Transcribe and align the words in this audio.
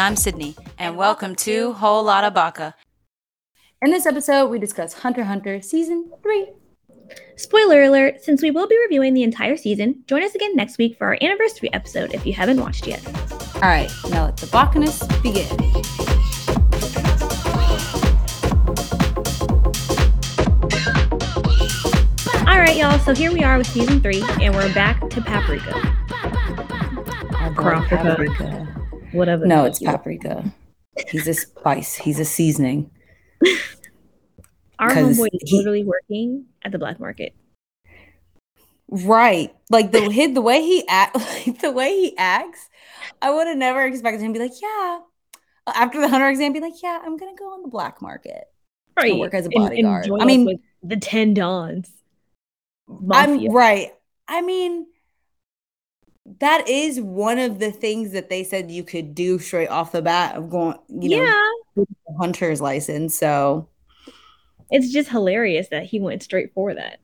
And 0.00 0.06
I'm 0.06 0.16
Sydney. 0.16 0.56
And 0.78 0.96
welcome 0.96 1.36
to 1.36 1.74
Whole 1.74 2.02
Lotta 2.02 2.30
Baka. 2.30 2.74
In 3.82 3.90
this 3.90 4.06
episode, 4.06 4.48
we 4.48 4.58
discuss 4.58 4.94
Hunter 4.94 5.24
Hunter 5.24 5.60
Season 5.60 6.10
3. 6.22 6.52
Spoiler 7.36 7.82
alert, 7.82 8.22
since 8.22 8.40
we 8.40 8.50
will 8.50 8.66
be 8.66 8.78
reviewing 8.78 9.12
the 9.12 9.22
entire 9.22 9.58
season, 9.58 10.02
join 10.06 10.22
us 10.22 10.34
again 10.34 10.56
next 10.56 10.78
week 10.78 10.96
for 10.96 11.08
our 11.08 11.18
anniversary 11.20 11.70
episode 11.74 12.14
if 12.14 12.24
you 12.24 12.32
haven't 12.32 12.62
watched 12.62 12.86
yet. 12.86 13.06
All 13.56 13.68
right, 13.68 13.90
now 14.08 14.24
let 14.24 14.38
the 14.38 14.46
Bacchanus 14.46 15.06
begin. 15.18 15.46
All 22.48 22.58
right, 22.58 22.74
y'all, 22.74 22.98
so 23.00 23.14
here 23.14 23.34
we 23.34 23.44
are 23.44 23.58
with 23.58 23.66
season 23.66 24.00
three, 24.00 24.22
and 24.40 24.54
we're 24.54 24.72
back 24.72 25.10
to 25.10 25.20
paprika. 25.20 25.72
Paprika. 27.54 28.69
Whatever. 29.12 29.46
No, 29.46 29.64
it's 29.64 29.78
paprika. 29.80 30.52
He's 31.08 31.26
a 31.26 31.34
spice. 31.34 31.96
He's 31.96 32.18
a 32.18 32.24
seasoning. 32.24 32.90
Our 34.78 34.90
homeboy 34.90 35.28
is 35.32 35.50
he- 35.50 35.56
literally 35.58 35.84
working 35.84 36.46
at 36.62 36.72
the 36.72 36.78
black 36.78 36.98
market. 37.00 37.34
Right. 38.88 39.54
Like 39.68 39.92
the 39.92 40.10
hit 40.10 40.34
the 40.34 40.40
way 40.40 40.62
he 40.62 40.84
act 40.88 41.14
like 41.46 41.60
the 41.60 41.70
way 41.70 41.90
he 41.90 42.16
acts, 42.18 42.68
I 43.22 43.30
would 43.30 43.46
have 43.46 43.56
never 43.58 43.84
expected 43.84 44.20
him 44.20 44.32
to 44.34 44.38
be 44.40 44.44
like, 44.48 44.60
yeah. 44.60 45.00
After 45.72 46.00
the 46.00 46.08
hunter 46.08 46.28
exam, 46.28 46.52
be 46.52 46.60
like, 46.60 46.82
yeah, 46.82 47.00
I'm 47.04 47.16
gonna 47.16 47.36
go 47.36 47.52
on 47.52 47.62
the 47.62 47.68
black 47.68 48.02
market. 48.02 48.44
Right. 48.96 49.16
work 49.16 49.34
as 49.34 49.46
a 49.46 49.50
and- 49.54 49.72
and 49.72 49.84
bodyguard. 49.84 50.10
I 50.20 50.24
mean- 50.24 50.60
the 50.82 50.96
ten 50.96 51.34
dons. 51.34 51.90
Mafia. 52.88 53.48
I'm 53.48 53.54
right. 53.54 53.92
I 54.26 54.40
mean, 54.42 54.86
that 56.38 56.68
is 56.68 57.00
one 57.00 57.38
of 57.38 57.58
the 57.58 57.70
things 57.72 58.12
that 58.12 58.30
they 58.30 58.44
said 58.44 58.70
you 58.70 58.84
could 58.84 59.14
do 59.14 59.38
straight 59.38 59.68
off 59.68 59.92
the 59.92 60.02
bat 60.02 60.36
of 60.36 60.48
going, 60.50 60.78
you 60.88 61.10
know, 61.10 61.24
yeah. 61.24 61.48
the 61.76 61.86
hunter's 62.18 62.60
license. 62.60 63.18
So 63.18 63.68
It's 64.70 64.92
just 64.92 65.08
hilarious 65.10 65.68
that 65.68 65.84
he 65.84 65.98
went 66.00 66.22
straight 66.22 66.52
for 66.54 66.74
that. 66.74 67.00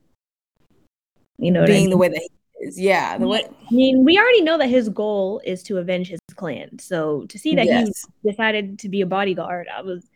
You 1.38 1.50
know, 1.50 1.60
what 1.60 1.70
I 1.70 1.72
being 1.72 1.84
mean? 1.84 1.90
the 1.90 1.96
way 1.96 2.08
that 2.08 2.20
he 2.20 2.66
is, 2.66 2.80
yeah, 2.80 3.18
the 3.18 3.26
way 3.26 3.44
I 3.44 3.74
mean, 3.74 4.04
we 4.04 4.18
already 4.18 4.40
know 4.42 4.56
that 4.56 4.68
his 4.68 4.88
goal 4.88 5.42
is 5.44 5.62
to 5.64 5.78
avenge 5.78 6.08
his 6.08 6.20
clan. 6.36 6.78
So 6.78 7.26
to 7.26 7.38
see 7.38 7.54
that 7.56 7.66
Yes. 7.66 8.06
he 8.22 8.30
decided 8.30 8.78
to 8.78 8.88
be 8.88 9.02
a 9.02 9.06
bodyguard, 9.06 9.66
I 9.74 9.82
was, 9.82 10.06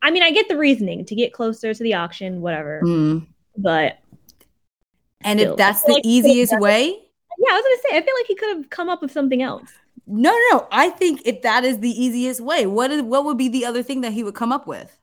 I 0.00 0.10
mean, 0.10 0.22
I 0.22 0.30
get 0.30 0.48
the 0.48 0.56
reasoning 0.56 1.04
to 1.04 1.14
get 1.14 1.32
closer 1.32 1.74
to 1.74 1.82
the 1.82 1.94
auction, 1.94 2.40
whatever. 2.40 2.80
Mm. 2.82 3.26
But 3.58 3.98
And 5.24 5.38
Still, 5.38 5.52
if 5.52 5.58
that's 5.58 5.82
the 5.82 5.92
like 5.92 6.06
easiest 6.06 6.58
way, 6.58 7.01
yeah, 7.42 7.54
I 7.54 7.56
was 7.56 7.64
gonna 7.64 7.82
say, 7.90 7.98
I 7.98 8.02
feel 8.02 8.14
like 8.18 8.26
he 8.26 8.34
could 8.36 8.56
have 8.56 8.70
come 8.70 8.88
up 8.88 9.02
with 9.02 9.12
something 9.12 9.42
else. 9.42 9.70
no, 10.06 10.30
no, 10.30 10.38
no. 10.52 10.68
I 10.70 10.90
think 10.90 11.22
if 11.24 11.42
that 11.42 11.64
is 11.64 11.80
the 11.80 11.90
easiest 11.90 12.40
way, 12.40 12.66
what 12.66 12.90
is 12.90 13.02
what 13.02 13.24
would 13.24 13.38
be 13.38 13.48
the 13.48 13.64
other 13.66 13.82
thing 13.82 14.00
that 14.02 14.12
he 14.12 14.22
would 14.24 14.34
come 14.34 14.52
up 14.52 14.66
with? 14.66 14.98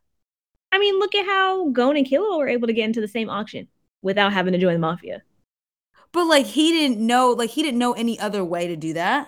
I 0.71 0.79
mean, 0.79 0.99
look 0.99 1.15
at 1.15 1.25
how 1.25 1.69
Gon 1.69 1.97
and 1.97 2.05
Killua 2.05 2.37
were 2.37 2.47
able 2.47 2.67
to 2.67 2.73
get 2.73 2.85
into 2.85 3.01
the 3.01 3.07
same 3.07 3.29
auction 3.29 3.67
without 4.01 4.33
having 4.33 4.53
to 4.53 4.59
join 4.59 4.73
the 4.73 4.79
mafia. 4.79 5.23
But 6.11 6.25
like 6.25 6.45
he 6.45 6.71
didn't 6.71 7.05
know, 7.05 7.31
like 7.31 7.49
he 7.49 7.63
didn't 7.63 7.79
know 7.79 7.93
any 7.93 8.19
other 8.19 8.43
way 8.43 8.67
to 8.67 8.75
do 8.75 8.93
that. 8.93 9.27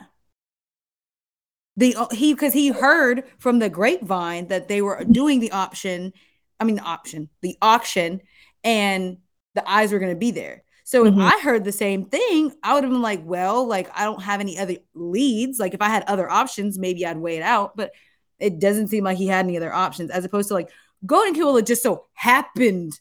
The 1.78 1.96
uh, 1.96 2.08
he 2.12 2.34
because 2.34 2.53
he 2.53 2.70
heard 2.70 3.23
from 3.40 3.59
the 3.59 3.70
grapevine 3.70 4.48
that 4.48 4.68
they 4.68 4.81
were 4.81 5.03
doing 5.03 5.40
the 5.40 5.52
option, 5.52 6.14
I 6.59 6.64
mean 6.64 6.75
the 6.75 6.84
option, 6.84 7.30
the 7.42 7.58
auction, 7.62 8.22
and 8.64 9.18
the 9.56 9.69
eyes 9.69 9.91
were 9.91 10.00
going 10.00 10.14
to 10.14 10.19
be 10.19 10.31
there. 10.31 10.64
So 10.84 11.06
if 11.06 11.14
Mhm. 11.14 11.22
I 11.22 11.40
heard 11.42 11.64
the 11.64 11.72
same 11.72 12.06
thing, 12.06 12.53
I 12.64 12.74
would 12.74 12.84
have 12.84 12.92
been 12.92 13.02
like, 13.02 13.22
well, 13.24 13.66
like 13.66 13.90
I 13.97 14.03
don't 14.03 14.22
have 14.22 14.40
any 14.40 14.58
other 14.58 14.78
leads. 14.94 15.59
Like 15.59 15.74
if 15.74 15.81
I 15.81 15.90
had 15.90 16.03
other 16.08 16.30
options, 16.30 16.78
maybe 16.80 17.06
I'd 17.06 17.18
weigh 17.18 17.38
it 17.38 17.44
out. 17.44 17.75
But 17.78 17.92
it 18.40 18.59
doesn't 18.59 18.88
seem 18.88 19.03
like 19.03 19.18
he 19.18 19.28
had 19.28 19.46
any 19.46 19.58
other 19.58 19.74
options, 19.74 20.09
as 20.09 20.25
opposed 20.25 20.47
to 20.50 20.56
like 20.56 20.70
Gon 21.06 21.28
and 21.28 21.36
Killua 21.36 21.66
just 21.66 21.84
so 21.84 22.06
happened 22.14 23.00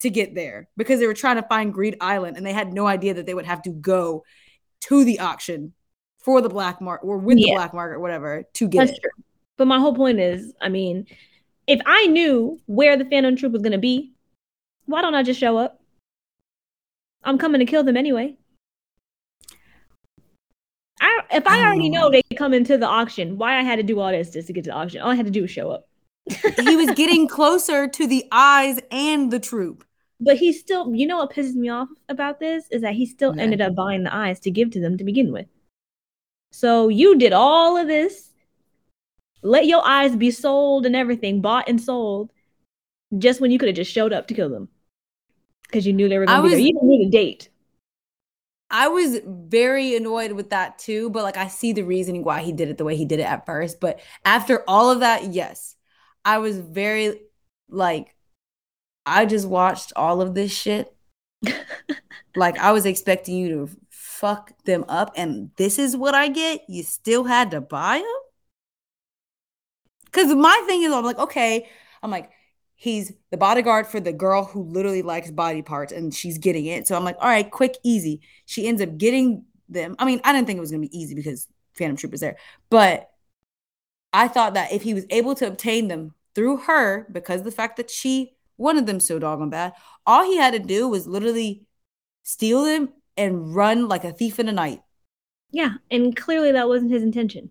to 0.00 0.10
get 0.10 0.34
there 0.34 0.68
because 0.76 1.00
they 1.00 1.06
were 1.06 1.14
trying 1.14 1.36
to 1.36 1.42
find 1.48 1.72
Greed 1.72 1.96
Island 2.00 2.36
and 2.36 2.44
they 2.44 2.52
had 2.52 2.72
no 2.72 2.86
idea 2.86 3.14
that 3.14 3.24
they 3.26 3.34
would 3.34 3.46
have 3.46 3.62
to 3.62 3.70
go 3.70 4.24
to 4.82 5.04
the 5.04 5.20
auction 5.20 5.72
for 6.18 6.40
the 6.40 6.48
black 6.50 6.80
market 6.80 7.06
or 7.06 7.16
with 7.18 7.36
the 7.38 7.52
black 7.52 7.72
market 7.72 7.94
or 7.94 8.00
whatever 8.00 8.44
to 8.54 8.68
get 8.68 8.86
That's 8.86 8.98
it. 8.98 9.00
true. 9.00 9.24
But 9.56 9.66
my 9.66 9.78
whole 9.78 9.94
point 9.94 10.20
is, 10.20 10.52
I 10.60 10.68
mean, 10.68 11.06
if 11.66 11.80
I 11.86 12.06
knew 12.08 12.60
where 12.66 12.96
the 12.96 13.06
Phantom 13.06 13.36
Troop 13.36 13.52
was 13.52 13.62
gonna 13.62 13.78
be, 13.78 14.12
why 14.84 15.00
don't 15.00 15.14
I 15.14 15.22
just 15.22 15.40
show 15.40 15.56
up? 15.56 15.80
I'm 17.26 17.36
coming 17.38 17.58
to 17.58 17.66
kill 17.66 17.82
them 17.82 17.96
anyway. 17.96 18.36
I, 21.00 21.20
if 21.32 21.46
I 21.46 21.62
already 21.66 21.90
know. 21.90 22.10
they 22.10 22.22
come 22.36 22.54
into 22.54 22.78
the 22.78 22.86
auction, 22.86 23.36
why 23.36 23.58
I 23.58 23.62
had 23.62 23.76
to 23.76 23.82
do 23.82 24.00
all 24.00 24.10
this 24.10 24.30
just 24.30 24.46
to 24.46 24.52
get 24.52 24.64
to 24.64 24.70
the 24.70 24.76
auction? 24.76 25.02
All 25.02 25.10
I 25.10 25.14
had 25.14 25.26
to 25.26 25.32
do 25.32 25.42
was 25.42 25.50
show 25.50 25.70
up. 25.70 25.88
he 26.56 26.76
was 26.76 26.90
getting 26.96 27.28
closer 27.28 27.86
to 27.88 28.06
the 28.06 28.24
eyes 28.32 28.80
and 28.90 29.30
the 29.30 29.38
troop. 29.40 29.84
But 30.20 30.38
he 30.38 30.52
still, 30.52 30.94
you 30.94 31.06
know 31.06 31.18
what 31.18 31.32
pisses 31.32 31.54
me 31.54 31.68
off 31.68 31.88
about 32.08 32.40
this 32.40 32.64
is 32.70 32.80
that 32.80 32.94
he 32.94 33.04
still 33.04 33.32
Okay. 33.32 33.42
ended 33.42 33.60
up 33.60 33.74
buying 33.74 34.04
the 34.04 34.14
eyes 34.14 34.40
to 34.40 34.50
give 34.50 34.70
to 34.70 34.80
them 34.80 34.96
to 34.96 35.04
begin 35.04 35.30
with. 35.32 35.46
So 36.52 36.88
you 36.88 37.18
did 37.18 37.34
all 37.34 37.76
of 37.76 37.86
this, 37.86 38.30
let 39.42 39.66
your 39.66 39.86
eyes 39.86 40.16
be 40.16 40.30
sold 40.30 40.86
and 40.86 40.96
everything, 40.96 41.42
bought 41.42 41.68
and 41.68 41.78
sold, 41.78 42.32
just 43.18 43.40
when 43.42 43.50
you 43.50 43.58
could 43.58 43.68
have 43.68 43.76
just 43.76 43.92
showed 43.92 44.14
up 44.14 44.26
to 44.28 44.34
kill 44.34 44.48
them. 44.48 44.68
Because 45.66 45.86
you 45.86 45.92
knew 45.92 46.08
they 46.08 46.18
were 46.18 46.26
going 46.26 46.36
to 46.36 46.42
be 46.42 46.48
there. 46.50 46.58
You 46.58 46.72
didn't 46.72 46.88
need 46.88 47.08
a 47.08 47.10
date. 47.10 47.48
I 48.70 48.88
was 48.88 49.20
very 49.24 49.94
annoyed 49.96 50.32
with 50.32 50.50
that 50.50 50.78
too, 50.78 51.10
but 51.10 51.22
like 51.22 51.36
I 51.36 51.46
see 51.46 51.72
the 51.72 51.82
reasoning 51.82 52.24
why 52.24 52.42
he 52.42 52.52
did 52.52 52.68
it 52.68 52.78
the 52.78 52.84
way 52.84 52.96
he 52.96 53.04
did 53.04 53.20
it 53.20 53.24
at 53.24 53.46
first. 53.46 53.80
But 53.80 54.00
after 54.24 54.64
all 54.66 54.90
of 54.90 55.00
that, 55.00 55.32
yes, 55.32 55.76
I 56.24 56.38
was 56.38 56.58
very 56.58 57.20
like, 57.68 58.16
I 59.04 59.24
just 59.24 59.46
watched 59.46 59.92
all 59.94 60.20
of 60.20 60.34
this 60.34 60.52
shit. 60.52 60.92
like 62.36 62.58
I 62.58 62.72
was 62.72 62.86
expecting 62.86 63.36
you 63.36 63.48
to 63.50 63.76
fuck 63.90 64.52
them 64.64 64.84
up, 64.88 65.12
and 65.16 65.50
this 65.56 65.78
is 65.78 65.96
what 65.96 66.14
I 66.14 66.28
get. 66.28 66.62
You 66.68 66.82
still 66.82 67.24
had 67.24 67.52
to 67.52 67.60
buy 67.60 67.98
them. 67.98 68.06
Because 70.06 70.34
my 70.34 70.64
thing 70.66 70.82
is, 70.82 70.92
I'm 70.92 71.04
like, 71.04 71.18
okay, 71.18 71.68
I'm 72.02 72.10
like, 72.10 72.30
he's 72.76 73.12
the 73.30 73.36
bodyguard 73.36 73.86
for 73.86 73.98
the 73.98 74.12
girl 74.12 74.44
who 74.44 74.62
literally 74.62 75.02
likes 75.02 75.30
body 75.30 75.62
parts 75.62 75.92
and 75.92 76.14
she's 76.14 76.38
getting 76.38 76.66
it. 76.66 76.86
So 76.86 76.94
I'm 76.94 77.04
like, 77.04 77.16
all 77.18 77.28
right, 77.28 77.50
quick, 77.50 77.76
easy. 77.82 78.20
She 78.44 78.68
ends 78.68 78.80
up 78.80 78.96
getting 78.98 79.44
them. 79.68 79.96
I 79.98 80.04
mean, 80.04 80.20
I 80.22 80.32
didn't 80.32 80.46
think 80.46 80.58
it 80.58 80.60
was 80.60 80.70
gonna 80.70 80.82
be 80.82 80.96
easy 80.96 81.14
because 81.14 81.48
Phantom 81.74 81.96
Troop 81.96 82.12
was 82.12 82.20
there, 82.20 82.36
but 82.70 83.10
I 84.12 84.28
thought 84.28 84.54
that 84.54 84.72
if 84.72 84.82
he 84.82 84.94
was 84.94 85.04
able 85.10 85.34
to 85.36 85.46
obtain 85.46 85.88
them 85.88 86.14
through 86.34 86.58
her, 86.58 87.06
because 87.10 87.42
the 87.42 87.50
fact 87.50 87.76
that 87.78 87.90
she 87.90 88.32
wanted 88.56 88.86
them 88.86 89.00
so 89.00 89.18
doggone 89.18 89.50
bad, 89.50 89.72
all 90.06 90.24
he 90.24 90.36
had 90.36 90.52
to 90.52 90.58
do 90.58 90.88
was 90.88 91.06
literally 91.06 91.66
steal 92.22 92.64
them 92.64 92.90
and 93.16 93.54
run 93.54 93.88
like 93.88 94.04
a 94.04 94.12
thief 94.12 94.38
in 94.38 94.46
the 94.46 94.52
night. 94.52 94.80
Yeah. 95.50 95.74
And 95.90 96.16
clearly 96.16 96.52
that 96.52 96.68
wasn't 96.68 96.92
his 96.92 97.02
intention. 97.02 97.50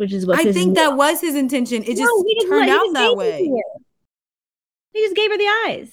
Which 0.00 0.14
is 0.14 0.26
what 0.26 0.38
I 0.38 0.50
think 0.50 0.76
that 0.76 0.96
was 0.96 1.20
his 1.20 1.34
intention. 1.34 1.82
It 1.82 1.88
just 1.96 2.00
No, 2.00 2.24
let- 2.26 2.48
turned 2.48 2.70
out 2.70 2.80
just 2.84 2.94
that 2.94 3.16
way. 3.16 3.46
her. 3.48 3.80
He 4.94 5.02
just 5.02 5.14
gave 5.14 5.30
her 5.30 5.36
the 5.36 5.44
eyes. 5.66 5.90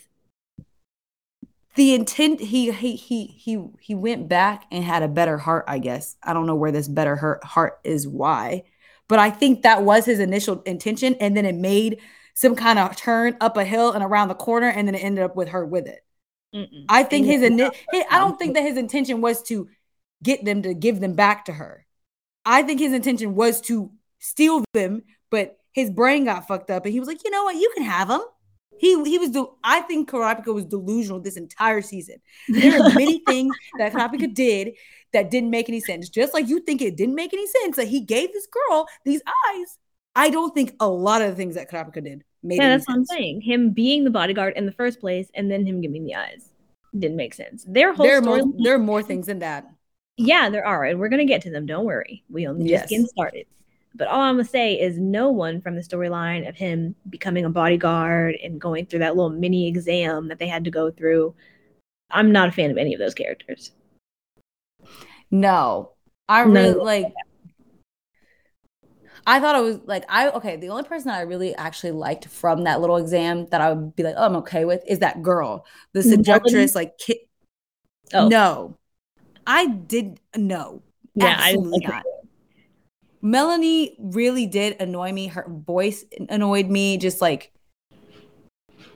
the 1.75 1.93
intent 1.93 2.39
he 2.39 2.71
he 2.71 2.95
he 2.95 3.25
he 3.27 3.63
he 3.81 3.93
went 3.95 4.29
back 4.29 4.63
and 4.71 4.83
had 4.83 5.03
a 5.03 5.07
better 5.07 5.37
heart 5.37 5.63
i 5.67 5.77
guess 5.77 6.15
i 6.23 6.33
don't 6.33 6.47
know 6.47 6.55
where 6.55 6.71
this 6.71 6.87
better 6.87 7.15
heart 7.15 7.43
heart 7.43 7.79
is 7.83 8.07
why 8.07 8.63
but 9.07 9.19
i 9.19 9.29
think 9.29 9.61
that 9.61 9.83
was 9.83 10.03
his 10.05 10.19
initial 10.19 10.61
intention 10.63 11.13
and 11.19 11.37
then 11.37 11.45
it 11.45 11.53
made 11.53 11.99
some 12.33 12.55
kind 12.55 12.79
of 12.79 12.95
turn 12.95 13.37
up 13.41 13.57
a 13.57 13.63
hill 13.63 13.91
and 13.91 14.03
around 14.03 14.27
the 14.29 14.33
corner 14.33 14.69
and 14.69 14.87
then 14.87 14.95
it 14.95 15.03
ended 15.03 15.23
up 15.23 15.35
with 15.35 15.49
her 15.49 15.63
with 15.63 15.85
it 15.85 16.03
Mm-mm. 16.55 16.85
i 16.89 17.03
think 17.03 17.27
his 17.27 17.41
ini- 17.43 17.71
he- 17.91 18.03
i 18.09 18.17
don't 18.17 18.39
think 18.39 18.55
that 18.55 18.63
his 18.63 18.77
intention 18.77 19.21
was 19.21 19.43
to 19.43 19.69
get 20.23 20.43
them 20.45 20.63
to 20.63 20.73
give 20.73 20.99
them 20.99 21.13
back 21.13 21.45
to 21.45 21.53
her 21.53 21.85
i 22.43 22.63
think 22.63 22.79
his 22.79 22.93
intention 22.93 23.35
was 23.35 23.61
to 23.61 23.91
steal 24.19 24.63
them 24.73 25.01
but 25.29 25.57
his 25.73 25.89
brain 25.89 26.25
got 26.25 26.47
fucked 26.47 26.69
up 26.71 26.85
and 26.85 26.93
he 26.93 26.99
was 26.99 27.07
like 27.07 27.23
you 27.23 27.29
know 27.31 27.43
what 27.43 27.55
you 27.55 27.71
can 27.75 27.83
have 27.83 28.07
them 28.07 28.21
he 28.79 28.89
he 29.05 29.17
was 29.17 29.31
del- 29.31 29.57
I 29.63 29.81
think 29.81 30.09
Kurapika 30.09 30.53
was 30.53 30.65
delusional 30.65 31.19
this 31.19 31.35
entire 31.35 31.81
season. 31.81 32.17
There 32.47 32.79
are 32.79 32.93
many 32.93 33.19
things 33.27 33.55
that 33.79 33.91
Kurapika 33.91 34.31
did 34.31 34.73
that 35.13 35.31
didn't 35.31 35.49
make 35.49 35.67
any 35.67 35.79
sense. 35.79 36.09
Just 36.09 36.31
like 36.31 36.47
you 36.47 36.59
think 36.59 36.83
it 36.83 36.95
didn't 36.95 37.15
make 37.15 37.33
any 37.33 37.47
sense 37.47 37.75
that 37.77 37.87
he 37.87 38.01
gave 38.01 38.31
this 38.33 38.45
girl 38.45 38.85
these 39.03 39.23
eyes. 39.49 39.79
I 40.15 40.29
don't 40.29 40.53
think 40.53 40.75
a 40.79 40.87
lot 40.87 41.23
of 41.23 41.29
the 41.31 41.35
things 41.35 41.55
that 41.55 41.71
Kurapika 41.71 42.03
did 42.03 42.23
made 42.43 42.57
Yeah, 42.57 42.69
that's 42.69 42.87
what 42.87 42.97
I'm 42.97 43.05
saying. 43.05 43.41
Him 43.41 43.71
being 43.71 44.03
the 44.03 44.11
bodyguard 44.11 44.53
in 44.55 44.67
the 44.67 44.71
first 44.71 44.99
place 44.99 45.27
and 45.33 45.49
then 45.49 45.65
him 45.65 45.81
giving 45.81 46.05
the 46.05 46.13
eyes 46.13 46.49
didn't 46.95 47.17
make 47.17 47.33
sense. 47.33 47.65
Their 47.67 47.93
whole 47.93 48.05
There 48.05 48.19
are 48.19 48.21
story. 48.21 48.43
more, 48.43 48.53
there 48.63 48.75
are 48.75 48.79
more 48.79 49.01
things 49.01 49.25
than 49.25 49.39
that. 49.39 49.65
yeah, 50.17 50.49
there 50.51 50.67
are, 50.67 50.83
and 50.85 50.99
we're 50.99 51.09
gonna 51.09 51.25
get 51.25 51.41
to 51.43 51.49
them. 51.49 51.65
Don't 51.65 51.85
worry. 51.85 52.23
We 52.29 52.45
only 52.47 52.69
Yes. 52.69 52.81
just 52.81 52.89
getting 52.91 53.05
started. 53.07 53.47
But 53.97 54.07
all 54.07 54.21
I'm 54.21 54.35
gonna 54.35 54.45
say 54.45 54.79
is 54.79 54.99
no 54.99 55.31
one 55.31 55.59
from 55.59 55.75
the 55.75 55.81
storyline 55.81 56.47
of 56.47 56.55
him 56.55 56.95
becoming 57.09 57.45
a 57.45 57.49
bodyguard 57.49 58.35
and 58.43 58.61
going 58.61 58.85
through 58.85 58.99
that 58.99 59.15
little 59.15 59.31
mini 59.31 59.67
exam 59.67 60.27
that 60.27 60.37
they 60.37 60.47
had 60.47 60.63
to 60.65 60.71
go 60.71 60.91
through. 60.91 61.33
I'm 62.11 62.31
not 62.31 62.49
a 62.49 62.51
fan 62.51 62.69
of 62.71 62.77
any 62.77 62.93
of 62.93 62.99
those 62.99 63.15
characters. 63.15 63.71
No, 65.31 65.93
I 66.29 66.45
No. 66.45 66.51
really 66.53 66.73
like. 66.73 67.13
I 69.25 69.41
thought 69.41 69.57
it 69.57 69.63
was 69.63 69.79
like 69.85 70.05
I 70.07 70.29
okay. 70.29 70.55
The 70.55 70.69
only 70.69 70.83
person 70.83 71.09
that 71.09 71.17
I 71.17 71.23
really 71.23 71.53
actually 71.55 71.91
liked 71.91 72.27
from 72.27 72.63
that 72.63 72.79
little 72.79 72.97
exam 72.97 73.47
that 73.47 73.59
I 73.59 73.73
would 73.73 73.95
be 73.95 74.03
like, 74.03 74.15
oh, 74.15 74.25
I'm 74.25 74.35
okay 74.37 74.63
with 74.63 74.83
is 74.87 74.99
that 74.99 75.21
girl, 75.21 75.65
the 75.93 76.03
seductress, 76.03 76.75
like 76.75 76.97
kid. 76.97 77.17
Oh. 78.13 78.29
No, 78.29 78.77
I 79.45 79.67
did 79.67 80.21
no. 80.35 80.81
Yeah, 81.15 81.35
I 81.37 81.49
absolutely 81.49 81.71
like 81.71 81.83
her 81.87 81.93
not. 81.93 82.05
Melanie 83.21 83.95
really 83.99 84.45
did 84.45 84.79
annoy 84.79 85.11
me. 85.11 85.27
Her 85.27 85.45
voice 85.47 86.05
annoyed 86.29 86.67
me. 86.69 86.97
Just 86.97 87.21
like, 87.21 87.51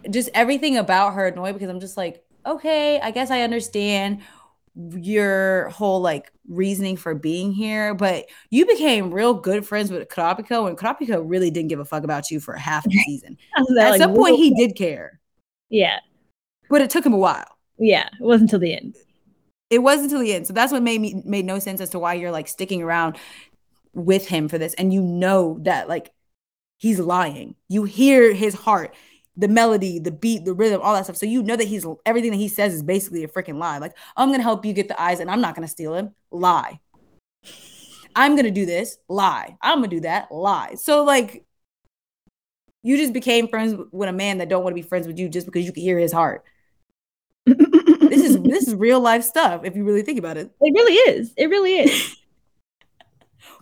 just 0.10 0.30
everything 0.34 0.78
about 0.78 1.14
her 1.14 1.28
annoyed 1.28 1.54
because 1.54 1.70
I'm 1.70 1.80
just 1.80 1.98
like, 1.98 2.24
okay, 2.46 3.00
I 3.00 3.12
guess 3.12 3.32
I 3.32 3.42
understand 3.42 4.22
your 4.76 5.70
whole 5.70 6.02
like 6.02 6.32
reasoning 6.48 6.96
for 6.98 7.14
being 7.14 7.52
here, 7.52 7.94
but 7.94 8.28
you 8.50 8.66
became 8.66 9.14
real 9.14 9.34
good 9.34 9.66
friends 9.66 9.92
with 9.92 10.08
Kurapika, 10.08 10.68
and 10.68 10.78
Kurapika 10.78 11.22
really 11.24 11.52
didn't 11.52 11.70
give 11.70 11.80
a 11.80 11.86
fuck 11.86 12.04
about 12.04 12.32
you 12.32 12.40
for 12.40 12.54
half 12.54 12.84
the 12.86 12.98
season. 13.06 13.38
At 13.58 13.66
like, 13.70 14.02
some 14.02 14.16
point, 14.16 14.38
he 14.38 14.54
did 14.54 14.76
care, 14.76 15.20
yeah, 15.70 16.00
but 16.70 16.82
it 16.82 16.90
took 16.90 17.06
him 17.06 17.14
a 17.14 17.18
while. 17.18 17.58
yeah, 17.78 18.08
it 18.08 18.24
wasn't 18.24 18.50
until 18.50 18.60
the 18.60 18.74
end. 18.74 18.96
It 19.70 19.80
wasn't 19.80 20.06
until 20.06 20.20
the 20.20 20.34
end, 20.34 20.48
so 20.48 20.54
that's 20.54 20.72
what 20.72 20.84
made 20.84 21.02
me 21.02 21.22
made 21.26 21.46
no 21.46 21.60
sense 21.60 21.82
as 21.82 21.90
to 21.90 22.00
why 22.00 22.14
you're 22.14 22.32
like 22.32 22.48
sticking 22.48 22.82
around 22.82 23.18
with 23.94 24.28
him 24.28 24.48
for 24.48 24.58
this, 24.58 24.74
and 24.76 24.94
you 24.94 25.02
know 25.02 25.58
that 25.62 25.88
like 25.88 26.12
he's 26.78 27.00
lying. 27.00 27.56
You 27.68 27.84
hear 27.84 28.34
his 28.34 28.54
heart, 28.54 28.96
the 29.36 29.48
melody, 29.48 30.00
the 30.00 30.12
beat, 30.12 30.46
the 30.46 30.54
rhythm, 30.54 30.82
all 30.82 30.94
that 30.94 31.06
stuff. 31.06 31.18
So 31.18 31.26
you 31.26 31.44
know 31.44 31.56
that 31.56 31.68
he's 31.68 31.86
everything 32.06 32.32
that 32.32 32.38
he 32.38 32.48
says 32.48 32.74
is 32.74 32.84
basically 32.84 33.24
a 33.24 33.28
freaking 33.28 33.58
lie. 33.58 33.78
Like 33.78 33.96
I'm 34.16 34.32
gonna 34.32 34.44
help 34.44 34.66
you 34.66 34.74
get 34.74 34.88
the 34.88 35.02
eyes, 35.02 35.20
and 35.20 35.30
I'm 35.30 35.42
not 35.42 35.56
gonna 35.56 35.68
steal 35.68 35.94
him. 35.94 36.14
Lie. 36.32 36.80
I'm 38.16 38.36
gonna 38.36 38.52
do 38.52 38.66
this. 38.66 38.98
Lie. 39.08 39.58
I'm 39.62 39.78
gonna 39.78 39.88
do 39.88 40.02
that. 40.02 40.32
Lie. 40.32 40.76
So 40.76 41.04
like. 41.04 41.46
You 42.84 42.98
just 42.98 43.14
became 43.14 43.48
friends 43.48 43.80
with 43.92 44.10
a 44.10 44.12
man 44.12 44.40
that 44.40 44.50
don't 44.50 44.64
want 44.64 44.76
to 44.76 44.82
be 44.82 44.88
friends 44.88 45.06
with 45.06 45.20
you 45.20 45.30
just 45.30 45.46
because 45.46 45.68
you 45.68 45.72
can 45.72 45.84
hear 45.84 46.00
his 46.00 46.12
heart. 46.12 46.44
This 48.12 48.26
is 48.26 48.42
this 48.42 48.68
is 48.68 48.76
real 48.76 49.00
life 49.00 49.24
stuff 49.24 49.62
if 49.64 49.74
you 49.74 49.86
really 49.86 50.02
think 50.02 50.20
about 50.20 50.36
it. 50.36 50.52
It 50.60 50.74
really 50.74 50.96
is. 50.96 51.34
It 51.38 51.48
really 51.48 51.78
is. 51.78 52.18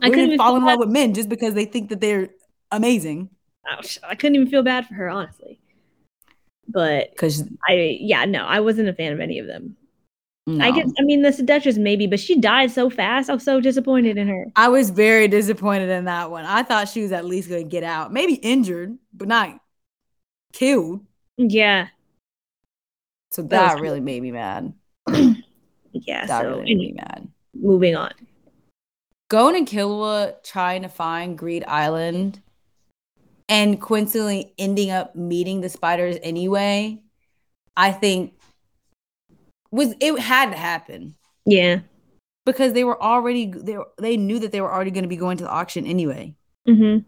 I 0.01 0.09
couldn't 0.09 0.25
Women 0.25 0.37
fall 0.37 0.55
in 0.55 0.63
love 0.63 0.79
bad- 0.79 0.87
with 0.87 0.89
men 0.89 1.13
just 1.13 1.29
because 1.29 1.53
they 1.53 1.65
think 1.65 1.89
that 1.89 1.99
they're 2.01 2.29
amazing. 2.71 3.29
Ouch. 3.69 3.99
I 4.03 4.15
couldn't 4.15 4.35
even 4.35 4.49
feel 4.49 4.63
bad 4.63 4.87
for 4.87 4.93
her, 4.95 5.09
honestly. 5.09 5.59
But 6.67 7.11
Because 7.11 7.43
I, 7.67 7.97
yeah, 7.99 8.25
no, 8.25 8.45
I 8.45 8.59
wasn't 8.59 8.89
a 8.89 8.93
fan 8.93 9.11
of 9.11 9.19
any 9.19 9.39
of 9.39 9.47
them. 9.47 9.75
I 10.59 10.71
guess, 10.71 10.91
I 10.97 11.03
mean, 11.03 11.21
the 11.21 11.31
seductress 11.31 11.77
maybe, 11.77 12.07
but 12.07 12.19
she 12.19 12.39
died 12.39 12.71
so 12.71 12.89
fast. 12.89 13.29
I 13.29 13.35
was 13.35 13.43
so 13.43 13.59
disappointed 13.61 14.17
in 14.17 14.27
her. 14.27 14.47
I 14.55 14.69
was 14.69 14.89
very 14.89 15.27
disappointed 15.27 15.89
in 15.89 16.05
that 16.05 16.31
one. 16.31 16.43
I 16.43 16.63
thought 16.63 16.89
she 16.89 17.03
was 17.03 17.11
at 17.11 17.23
least 17.23 17.49
going 17.49 17.61
to 17.63 17.69
get 17.69 17.83
out, 17.83 18.11
maybe 18.11 18.33
injured, 18.33 18.97
but 19.13 19.27
not 19.27 19.59
killed. 20.51 21.05
Yeah, 21.37 21.89
So 23.31 23.43
That 23.43 23.75
that, 23.75 23.79
really 23.79 23.99
made 23.99 24.23
me 24.23 24.31
mad. 24.31 24.73
yeah. 25.91 26.25
That 26.25 26.41
so 26.41 26.49
really 26.49 26.63
made 26.63 26.77
me 26.77 26.93
mad. 26.95 27.27
moving 27.53 27.95
on. 27.95 28.11
Gon 29.29 29.55
and 29.55 29.67
Killua 29.67 30.33
trying 30.43 30.81
to 30.81 30.89
find 30.89 31.37
Greed 31.37 31.63
Island 31.67 32.41
and 33.47 33.79
coincidentally 33.79 34.53
ending 34.57 34.91
up 34.91 35.15
meeting 35.15 35.61
the 35.61 35.69
spiders 35.69 36.17
anyway, 36.21 37.01
I 37.77 37.91
think 37.91 38.33
was 39.71 39.93
it 39.99 40.19
had 40.19 40.51
to 40.51 40.57
happen. 40.57 41.15
Yeah. 41.45 41.79
because 42.45 42.73
they 42.73 42.83
were 42.83 43.01
already 43.01 43.51
they 43.55 43.77
were, 43.77 43.87
they 43.99 44.17
knew 44.17 44.39
that 44.39 44.51
they 44.51 44.61
were 44.61 44.71
already 44.71 44.91
going 44.91 45.03
to 45.03 45.07
be 45.09 45.15
going 45.17 45.37
to 45.37 45.43
the 45.43 45.49
auction 45.49 45.85
anyway. 45.85 46.35
Mm-hmm. 46.67 47.07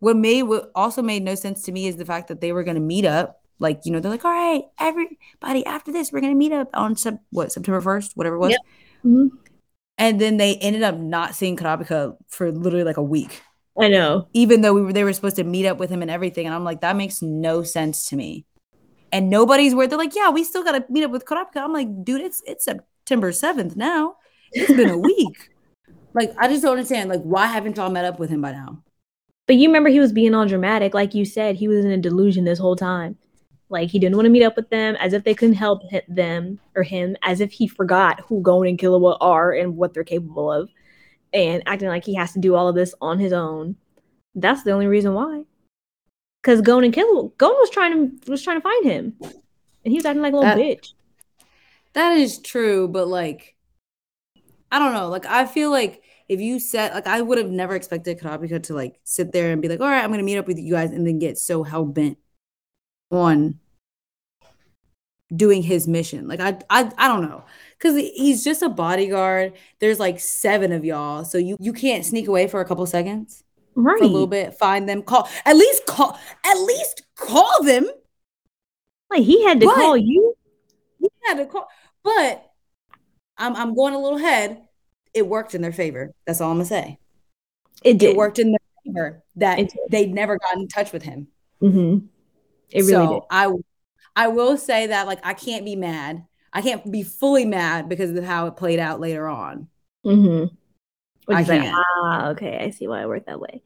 What 0.00 0.16
made 0.16 0.42
what 0.44 0.70
also 0.74 1.00
made 1.02 1.22
no 1.22 1.34
sense 1.34 1.62
to 1.62 1.72
me 1.72 1.86
is 1.86 1.96
the 1.96 2.04
fact 2.04 2.28
that 2.28 2.40
they 2.40 2.52
were 2.52 2.64
going 2.64 2.74
to 2.76 2.80
meet 2.80 3.04
up. 3.06 3.40
Like 3.58 3.80
you 3.84 3.92
know, 3.92 4.00
they're 4.00 4.10
like, 4.10 4.24
all 4.26 4.30
right, 4.30 4.64
everybody, 4.78 5.64
after 5.64 5.90
this, 5.90 6.12
we're 6.12 6.20
going 6.20 6.34
to 6.34 6.38
meet 6.38 6.52
up 6.52 6.68
on 6.74 6.96
sep- 6.96 7.22
what 7.30 7.50
September 7.52 7.80
first, 7.80 8.12
whatever 8.14 8.36
it 8.36 8.40
was. 8.40 8.50
Yep. 8.52 8.60
Mhm. 9.06 9.28
And 9.98 10.20
then 10.20 10.36
they 10.36 10.56
ended 10.56 10.82
up 10.82 10.96
not 10.98 11.34
seeing 11.34 11.56
Kurapika 11.56 12.16
for 12.28 12.52
literally 12.52 12.84
like 12.84 12.98
a 12.98 13.02
week, 13.02 13.42
I 13.78 13.88
know. 13.88 14.28
even 14.34 14.60
though 14.60 14.74
we 14.74 14.82
were 14.82 14.92
they 14.92 15.04
were 15.04 15.12
supposed 15.12 15.36
to 15.36 15.44
meet 15.44 15.66
up 15.66 15.78
with 15.78 15.90
him 15.90 16.02
and 16.02 16.10
everything. 16.10 16.46
And 16.46 16.54
I'm 16.54 16.64
like, 16.64 16.82
that 16.82 16.96
makes 16.96 17.22
no 17.22 17.62
sense 17.62 18.06
to 18.10 18.16
me. 18.16 18.44
And 19.12 19.30
nobody's 19.30 19.74
where 19.74 19.86
they're 19.86 19.98
like, 19.98 20.14
yeah, 20.14 20.30
we 20.30 20.44
still 20.44 20.64
got 20.64 20.72
to 20.72 20.84
meet 20.92 21.04
up 21.04 21.10
with 21.10 21.24
Kurapika. 21.24 21.56
I'm 21.58 21.72
like, 21.72 22.04
dude, 22.04 22.20
it's 22.20 22.42
it's 22.46 22.64
September 22.64 23.32
seventh 23.32 23.76
now. 23.76 24.16
It's 24.52 24.72
been 24.72 24.90
a 24.90 24.98
week. 24.98 25.50
Like, 26.14 26.32
I 26.38 26.48
just 26.48 26.62
don't 26.62 26.72
understand. 26.72 27.10
Like, 27.10 27.20
why 27.20 27.44
haven't 27.44 27.76
y'all 27.76 27.90
met 27.90 28.06
up 28.06 28.18
with 28.18 28.30
him 28.30 28.40
by 28.40 28.52
now? 28.52 28.82
But 29.46 29.56
you 29.56 29.68
remember 29.68 29.90
he 29.90 30.00
was 30.00 30.12
being 30.12 30.34
all 30.34 30.46
dramatic. 30.46 30.94
Like 30.94 31.14
you 31.14 31.26
said, 31.26 31.56
he 31.56 31.68
was 31.68 31.84
in 31.84 31.90
a 31.90 31.98
delusion 31.98 32.44
this 32.44 32.58
whole 32.58 32.74
time. 32.74 33.18
Like 33.68 33.90
he 33.90 33.98
didn't 33.98 34.16
want 34.16 34.26
to 34.26 34.30
meet 34.30 34.44
up 34.44 34.56
with 34.56 34.70
them, 34.70 34.96
as 34.96 35.12
if 35.12 35.24
they 35.24 35.34
couldn't 35.34 35.56
help 35.56 35.82
them 36.08 36.60
or 36.74 36.82
him, 36.82 37.16
as 37.22 37.40
if 37.40 37.50
he 37.50 37.66
forgot 37.66 38.20
who 38.20 38.40
Gon 38.40 38.66
and 38.66 38.78
Killua 38.78 39.16
are 39.20 39.52
and 39.52 39.76
what 39.76 39.92
they're 39.92 40.04
capable 40.04 40.50
of, 40.52 40.70
and 41.32 41.62
acting 41.66 41.88
like 41.88 42.04
he 42.04 42.14
has 42.14 42.32
to 42.34 42.38
do 42.38 42.54
all 42.54 42.68
of 42.68 42.76
this 42.76 42.94
on 43.00 43.18
his 43.18 43.32
own. 43.32 43.76
That's 44.34 44.62
the 44.62 44.70
only 44.70 44.86
reason 44.86 45.14
why. 45.14 45.42
Because 46.42 46.60
Gon 46.60 46.84
and 46.84 46.94
Killua, 46.94 47.36
Gon 47.38 47.52
was 47.54 47.70
trying 47.70 48.20
to 48.20 48.30
was 48.30 48.42
trying 48.42 48.58
to 48.58 48.62
find 48.62 48.84
him, 48.84 49.16
and 49.20 49.92
he 49.92 49.94
was 49.94 50.04
acting 50.04 50.22
like 50.22 50.32
a 50.32 50.36
little 50.36 50.54
That- 50.54 50.58
bitch. 50.58 50.92
That 51.94 52.18
is 52.18 52.38
true, 52.38 52.88
but 52.88 53.08
like, 53.08 53.56
I 54.70 54.78
don't 54.78 54.92
know. 54.92 55.08
Like, 55.08 55.24
I 55.24 55.46
feel 55.46 55.70
like 55.70 56.02
if 56.28 56.40
you 56.40 56.60
said, 56.60 56.92
like, 56.92 57.06
I 57.06 57.22
would 57.22 57.38
have 57.38 57.48
never 57.48 57.74
expected 57.74 58.20
Kurapika 58.20 58.62
to 58.64 58.74
like 58.74 59.00
sit 59.04 59.32
there 59.32 59.50
and 59.50 59.62
be 59.62 59.68
like, 59.68 59.80
all 59.80 59.86
right, 59.88 60.04
I'm 60.04 60.10
going 60.10 60.18
to 60.18 60.24
meet 60.24 60.36
up 60.36 60.46
with 60.46 60.58
you 60.58 60.74
guys 60.74 60.90
and 60.90 61.06
then 61.06 61.18
get 61.18 61.38
so 61.38 61.62
hell 61.62 61.86
bent 61.86 62.18
on 63.10 63.58
doing 65.34 65.62
his 65.62 65.88
mission. 65.88 66.28
Like, 66.28 66.40
I, 66.40 66.58
I, 66.70 66.90
I 66.98 67.08
don't 67.08 67.28
know. 67.28 67.44
Cause 67.78 67.94
he's 67.96 68.42
just 68.42 68.62
a 68.62 68.68
bodyguard. 68.70 69.52
There's 69.80 69.98
like 70.00 70.18
seven 70.20 70.72
of 70.72 70.84
y'all. 70.84 71.24
So 71.24 71.36
you, 71.38 71.56
you 71.60 71.72
can't 71.72 72.04
sneak 72.06 72.26
away 72.28 72.48
for 72.48 72.60
a 72.60 72.64
couple 72.64 72.86
seconds, 72.86 73.42
Right. 73.74 73.98
for 73.98 74.04
a 74.04 74.08
little 74.08 74.26
bit, 74.26 74.54
find 74.54 74.88
them, 74.88 75.02
call, 75.02 75.28
at 75.44 75.56
least 75.56 75.84
call, 75.86 76.18
at 76.44 76.54
least 76.58 77.02
call 77.16 77.62
them. 77.64 77.86
Like 79.10 79.22
he 79.24 79.44
had 79.44 79.60
to 79.60 79.66
But- 79.66 79.74
call 79.74 79.96
you. 79.96 80.34
He 80.98 81.08
had 81.26 81.34
to 81.36 81.46
call, 81.46 81.68
but 82.02 82.50
I'm 83.36 83.54
I'm 83.54 83.74
going 83.74 83.92
a 83.94 83.98
little 84.00 84.18
ahead. 84.18 84.62
It 85.12 85.26
worked 85.26 85.54
in 85.54 85.60
their 85.60 85.72
favor. 85.72 86.12
That's 86.26 86.40
all 86.40 86.50
I'm 86.50 86.56
gonna 86.56 86.64
say. 86.64 86.98
It 87.84 87.98
did. 87.98 88.10
It 88.10 88.16
worked 88.16 88.38
in 88.38 88.50
their 88.52 88.58
favor 88.84 89.22
that 89.36 89.70
they'd 89.90 90.12
never 90.12 90.38
gotten 90.38 90.62
in 90.62 90.68
touch 90.68 90.92
with 90.92 91.02
him. 91.02 91.28
Mm-hmm. 91.62 92.06
It 92.70 92.80
really 92.82 92.90
so 92.90 93.14
did. 93.14 93.22
I 93.30 93.52
I 94.14 94.28
will 94.28 94.56
say 94.56 94.88
that 94.88 95.06
like 95.06 95.24
I 95.24 95.34
can't 95.34 95.64
be 95.64 95.76
mad. 95.76 96.24
I 96.52 96.62
can't 96.62 96.90
be 96.90 97.02
fully 97.02 97.44
mad 97.44 97.88
because 97.88 98.10
of 98.16 98.24
how 98.24 98.46
it 98.46 98.56
played 98.56 98.78
out 98.78 99.00
later 99.00 99.28
on. 99.28 99.68
Mm-hmm. 100.04 100.54
I 101.34 101.42
is 101.42 101.48
like, 101.48 101.60
can't. 101.60 101.76
ah, 102.04 102.28
okay, 102.30 102.58
I 102.58 102.70
see 102.70 102.88
why 102.88 103.02
it 103.02 103.08
worked 103.08 103.26
that 103.26 103.40
way. 103.40 103.62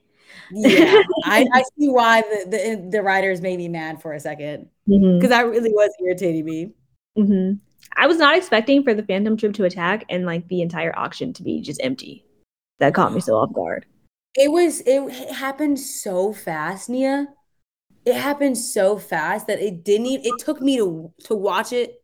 Yeah, 0.53 1.03
I, 1.25 1.47
I 1.53 1.63
see 1.79 1.89
why 1.89 2.23
the, 2.23 2.51
the 2.51 2.89
the 2.91 3.03
writers 3.03 3.41
made 3.41 3.59
me 3.59 3.69
mad 3.69 4.01
for 4.03 4.13
a 4.13 4.21
second 4.21 4.69
Mm-hmm. 4.89 5.19
because 5.19 5.31
that 5.31 5.47
really 5.47 5.71
was 5.73 5.91
irritating 6.05 6.45
me. 6.45 6.73
hmm 7.17 7.53
I 7.97 8.07
was 8.07 8.19
not 8.19 8.37
expecting 8.37 8.83
for 8.83 8.95
the 8.95 9.03
Phantom 9.03 9.37
Troop 9.37 9.55
to 9.55 9.65
attack 9.65 10.05
and 10.09 10.25
like 10.25 10.47
the 10.49 10.63
entire 10.63 10.97
auction 10.97 11.33
to 11.35 11.43
be 11.43 11.61
just 11.61 11.81
empty. 11.83 12.25
That 12.79 12.95
caught 12.95 13.13
me 13.13 13.21
so 13.21 13.35
off 13.37 13.53
guard. 13.53 13.87
It 14.35 14.51
was 14.51 14.81
it 14.87 15.33
happened 15.33 15.79
so 15.79 16.33
fast, 16.33 16.89
Nia. 16.89 17.29
It 18.05 18.15
happened 18.15 18.57
so 18.57 18.99
fast 18.99 19.47
that 19.49 19.61
it 19.61 19.85
didn't 19.85 20.07
even, 20.07 20.27
it 20.27 20.39
took 20.39 20.61
me 20.61 20.77
to 20.79 21.13
to 21.25 21.35
watch 21.35 21.73
it 21.73 22.03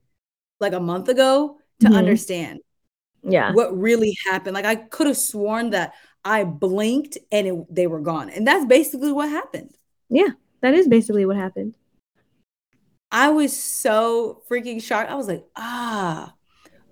like 0.60 0.72
a 0.72 0.80
month 0.80 1.08
ago 1.08 1.58
to 1.80 1.88
Mhm. 1.88 1.96
understand 1.96 2.60
Yeah. 3.22 3.52
what 3.52 3.76
really 3.76 4.16
happened. 4.26 4.54
Like 4.54 4.64
I 4.64 4.76
could 4.76 5.06
have 5.06 5.16
sworn 5.16 5.70
that 5.70 5.94
I 6.24 6.44
blinked 6.44 7.18
and 7.32 7.46
it, 7.46 7.74
they 7.74 7.86
were 7.86 8.00
gone. 8.00 8.30
And 8.30 8.46
that's 8.46 8.64
basically 8.66 9.12
what 9.12 9.28
happened. 9.30 9.74
Yeah. 10.10 10.30
That 10.60 10.74
is 10.74 10.88
basically 10.88 11.24
what 11.26 11.36
happened. 11.36 11.74
I 13.10 13.28
was 13.30 13.56
so 13.56 14.42
freaking 14.50 14.82
shocked. 14.82 15.10
I 15.10 15.14
was 15.14 15.28
like, 15.28 15.44
"Ah. 15.56 16.34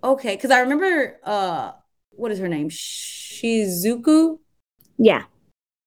Okay, 0.02 0.36
cuz 0.36 0.50
I 0.50 0.60
remember 0.60 1.18
uh 1.24 1.72
what 2.10 2.30
is 2.30 2.38
her 2.38 2.48
name? 2.48 2.68
Shizuku? 2.70 4.38
Yeah. 4.98 5.24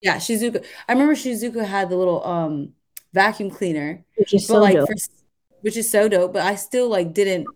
Yeah, 0.02 0.18
Shizuku. 0.18 0.64
I 0.88 0.92
remember 0.94 1.16
Shizuku 1.16 1.64
had 1.66 1.90
the 1.90 1.96
little 1.96 2.24
um 2.26 2.74
vacuum 3.18 3.50
cleaner. 3.50 4.04
Which 4.18 4.34
is 4.34 4.48
so 4.48 4.60
like 4.60 4.76
dope. 4.76 4.88
for, 4.88 4.96
which 5.62 5.76
is 5.76 5.90
so 5.90 6.08
dope 6.08 6.34
but 6.34 6.44
i 6.44 6.56
still 6.56 6.88
like 6.88 7.14
didn't 7.14 7.48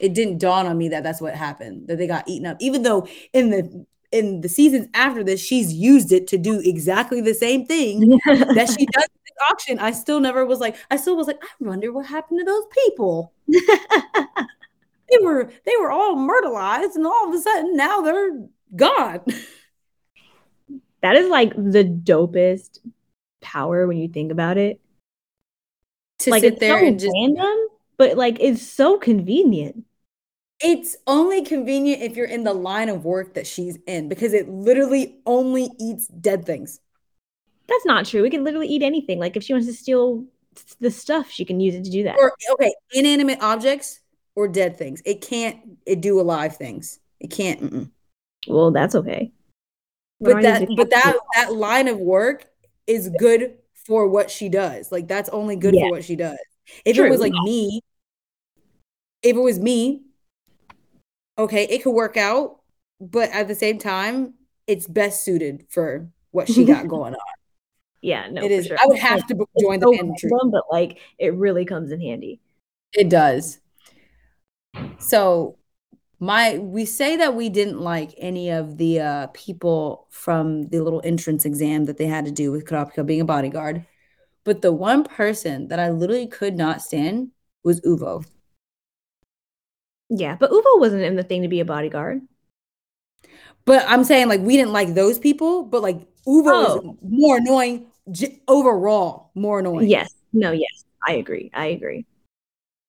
it 0.00 0.12
didn't 0.12 0.38
dawn 0.38 0.66
on 0.66 0.76
me 0.76 0.88
that 0.90 1.02
that's 1.02 1.20
what 1.20 1.34
happened 1.34 1.88
that 1.88 1.98
they 1.98 2.06
got 2.06 2.28
eaten 2.28 2.46
up 2.46 2.56
even 2.60 2.82
though 2.82 3.06
in 3.32 3.50
the 3.50 3.86
in 4.10 4.40
the 4.40 4.48
seasons 4.48 4.88
after 4.94 5.22
this 5.22 5.40
she's 5.40 5.72
used 5.72 6.12
it 6.12 6.26
to 6.26 6.36
do 6.36 6.60
exactly 6.64 7.20
the 7.20 7.34
same 7.34 7.64
thing 7.64 8.00
that 8.26 8.74
she 8.76 8.86
does 8.86 9.04
at 9.04 9.10
the 9.24 9.44
auction 9.50 9.78
i 9.78 9.90
still 9.90 10.20
never 10.20 10.44
was 10.44 10.60
like 10.60 10.76
i 10.90 10.96
still 10.96 11.16
was 11.16 11.26
like 11.26 11.42
i 11.42 11.64
wonder 11.64 11.92
what 11.92 12.06
happened 12.06 12.40
to 12.40 12.44
those 12.44 12.64
people 12.84 13.32
they 13.48 15.18
were 15.22 15.50
they 15.64 15.76
were 15.80 15.90
all 15.90 16.16
myrtleized 16.16 16.96
and 16.96 17.06
all 17.06 17.28
of 17.28 17.34
a 17.34 17.38
sudden 17.38 17.76
now 17.76 18.00
they're 18.00 18.46
gone 18.76 19.20
That 21.00 21.16
is 21.16 21.28
like 21.28 21.54
the 21.54 21.84
dopest 21.84 22.80
power 23.40 23.86
when 23.86 23.98
you 23.98 24.08
think 24.08 24.32
about 24.32 24.58
it. 24.58 24.80
To 26.20 26.30
like 26.30 26.42
sit 26.42 26.54
it's 26.54 26.60
there 26.60 26.80
so 26.80 26.86
and 26.86 26.98
just 26.98 27.14
random, 27.14 27.68
but 27.96 28.16
like 28.16 28.38
it's 28.40 28.62
so 28.62 28.98
convenient. 28.98 29.84
it's 30.60 30.96
only 31.06 31.44
convenient 31.44 32.02
if 32.02 32.16
you're 32.16 32.26
in 32.26 32.44
the 32.44 32.52
line 32.52 32.88
of 32.88 33.04
work 33.04 33.34
that 33.34 33.46
she's 33.46 33.78
in 33.86 34.08
because 34.08 34.32
it 34.32 34.48
literally 34.48 35.20
only 35.26 35.70
eats 35.78 36.08
dead 36.08 36.44
things. 36.44 36.80
That's 37.68 37.86
not 37.86 38.06
true. 38.06 38.22
We 38.22 38.30
can 38.30 38.44
literally 38.44 38.66
eat 38.66 38.82
anything. 38.82 39.18
Like 39.20 39.36
if 39.36 39.44
she 39.44 39.52
wants 39.52 39.68
to 39.68 39.74
steal 39.74 40.24
the 40.80 40.90
stuff, 40.90 41.30
she 41.30 41.44
can 41.44 41.60
use 41.60 41.74
it 41.74 41.84
to 41.84 41.90
do 41.90 42.02
that. 42.04 42.16
Or 42.18 42.32
okay, 42.52 42.74
inanimate 42.92 43.38
objects 43.40 44.00
or 44.34 44.48
dead 44.48 44.76
things. 44.76 45.02
It 45.04 45.20
can't 45.20 45.58
it 45.86 46.00
do 46.00 46.20
alive 46.20 46.56
things. 46.56 46.98
It 47.20 47.30
can't. 47.30 47.60
mm-mm. 47.62 47.90
well, 48.48 48.70
that's 48.72 48.94
okay. 48.94 49.32
But 50.20 50.42
that 50.42 50.66
but 50.76 50.90
that 50.90 51.16
that 51.36 51.52
line 51.54 51.86
of 51.86 51.98
work 51.98 52.46
is 52.88 53.10
good 53.18 53.58
for 53.88 54.08
what 54.08 54.30
she 54.30 54.50
does. 54.50 54.92
Like 54.92 55.08
that's 55.08 55.30
only 55.30 55.56
good 55.56 55.74
Yeah. 55.74 55.84
for 55.84 55.90
what 55.92 56.04
she 56.04 56.16
does. 56.16 56.38
If 56.86 56.96
True, 56.96 57.06
it 57.06 57.10
was 57.10 57.20
like 57.20 57.32
me, 57.34 57.82
if 59.22 59.36
it 59.36 59.40
was 59.40 59.58
me, 59.58 60.02
okay, 61.38 61.64
it 61.64 61.82
could 61.82 61.92
work 61.92 62.16
out, 62.16 62.60
but 63.00 63.30
at 63.30 63.48
the 63.48 63.54
same 63.54 63.78
time, 63.78 64.34
it's 64.66 64.86
best 64.86 65.24
suited 65.24 65.64
for 65.70 66.08
what 66.30 66.48
she 66.48 66.64
got 66.64 66.86
going 66.88 67.14
on. 67.14 67.20
yeah, 68.02 68.28
no, 68.30 68.44
it 68.44 68.50
is. 68.50 68.66
sure. 68.66 68.78
I 68.80 68.86
would 68.86 68.98
have 68.98 69.26
to 69.28 69.46
It's 69.54 69.62
join 69.62 69.80
the 69.80 69.86
so 69.86 69.92
random, 69.92 70.50
but 70.50 70.64
like 70.70 70.98
it 71.18 71.34
really 71.34 71.64
comes 71.64 71.90
in 71.90 72.00
handy. 72.00 72.40
It 72.92 73.08
does. 73.08 73.60
So 74.98 75.56
my 76.20 76.58
we 76.58 76.84
say 76.84 77.16
that 77.16 77.34
we 77.34 77.48
didn't 77.48 77.80
like 77.80 78.14
any 78.18 78.50
of 78.50 78.76
the 78.76 79.00
uh 79.00 79.26
people 79.28 80.06
from 80.10 80.68
the 80.68 80.80
little 80.80 81.00
entrance 81.04 81.44
exam 81.44 81.84
that 81.84 81.96
they 81.96 82.06
had 82.06 82.24
to 82.24 82.30
do 82.32 82.50
with 82.50 82.64
Kurapika 82.64 83.06
being 83.06 83.20
a 83.20 83.24
bodyguard. 83.24 83.86
But 84.44 84.62
the 84.62 84.72
one 84.72 85.04
person 85.04 85.68
that 85.68 85.78
I 85.78 85.90
literally 85.90 86.26
could 86.26 86.56
not 86.56 86.82
stand 86.82 87.30
was 87.64 87.80
Uvo. 87.82 88.24
Yeah, 90.10 90.36
but 90.40 90.50
Uvo 90.50 90.80
wasn't 90.80 91.02
in 91.02 91.16
the 91.16 91.22
thing 91.22 91.42
to 91.42 91.48
be 91.48 91.60
a 91.60 91.64
bodyguard. 91.64 92.22
But 93.64 93.84
I'm 93.86 94.04
saying 94.04 94.28
like 94.28 94.40
we 94.40 94.56
didn't 94.56 94.72
like 94.72 94.94
those 94.94 95.18
people, 95.18 95.62
but 95.64 95.82
like 95.82 95.98
Uvo 96.26 96.52
Oh. 96.54 96.96
more 97.02 97.36
annoying 97.36 97.86
j- 98.10 98.40
overall, 98.48 99.30
more 99.34 99.60
annoying. 99.60 99.88
Yes, 99.88 100.14
no, 100.32 100.52
yes, 100.52 100.84
I 101.06 101.14
agree. 101.14 101.50
I 101.52 101.66
agree. 101.66 102.06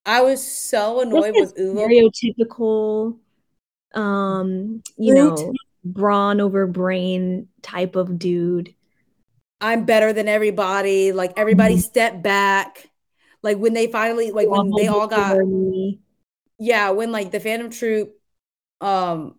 I 0.09 0.21
was 0.21 0.43
so 0.45 1.01
annoyed 1.01 1.35
with 1.35 1.55
Uvo. 1.55 1.87
stereotypical, 1.87 3.19
um, 3.95 4.83
you 4.97 5.13
Brute. 5.13 5.13
know, 5.13 5.53
brawn 5.83 6.41
over 6.41 6.67
brain 6.67 7.49
type 7.61 7.95
of 7.95 8.19
dude. 8.19 8.75
I'm 9.61 9.85
better 9.85 10.13
than 10.13 10.27
everybody. 10.27 11.11
Like 11.11 11.33
everybody 11.37 11.75
Mhm. 11.75 11.83
step 11.83 12.21
back. 12.23 12.89
Like 13.43 13.57
when 13.57 13.73
they 13.73 13.87
finally 13.87 14.31
like 14.31 14.49
when 14.49 14.75
they 14.75 14.87
all 14.87 15.07
got 15.07 15.37
yeah, 16.57 16.89
when 16.91 17.11
like 17.11 17.31
the 17.31 17.39
Phantom 17.39 17.69
Troop 17.69 18.15
um 18.81 19.35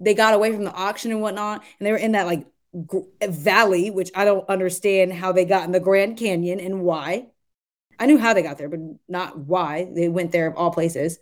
they 0.00 0.14
got 0.14 0.34
away 0.34 0.52
from 0.54 0.64
the 0.64 0.72
auction 0.72 1.12
and 1.12 1.22
whatnot, 1.22 1.64
and 1.78 1.86
they 1.86 1.92
were 1.92 1.98
in 1.98 2.12
that 2.12 2.26
like 2.26 2.46
gr- 2.86 3.00
valley, 3.28 3.90
which 3.90 4.10
I 4.14 4.24
don't 4.24 4.48
understand 4.48 5.12
how 5.12 5.32
they 5.32 5.44
got 5.44 5.64
in 5.66 5.72
the 5.72 5.80
Grand 5.80 6.18
Canyon 6.18 6.60
and 6.60 6.82
why. 6.82 7.28
I 7.98 8.06
knew 8.06 8.18
how 8.18 8.32
they 8.34 8.42
got 8.42 8.58
there, 8.58 8.68
but 8.68 8.80
not 9.08 9.38
why 9.38 9.90
they 9.94 10.08
went 10.08 10.32
there 10.32 10.46
of 10.46 10.56
all 10.56 10.70
places. 10.70 11.18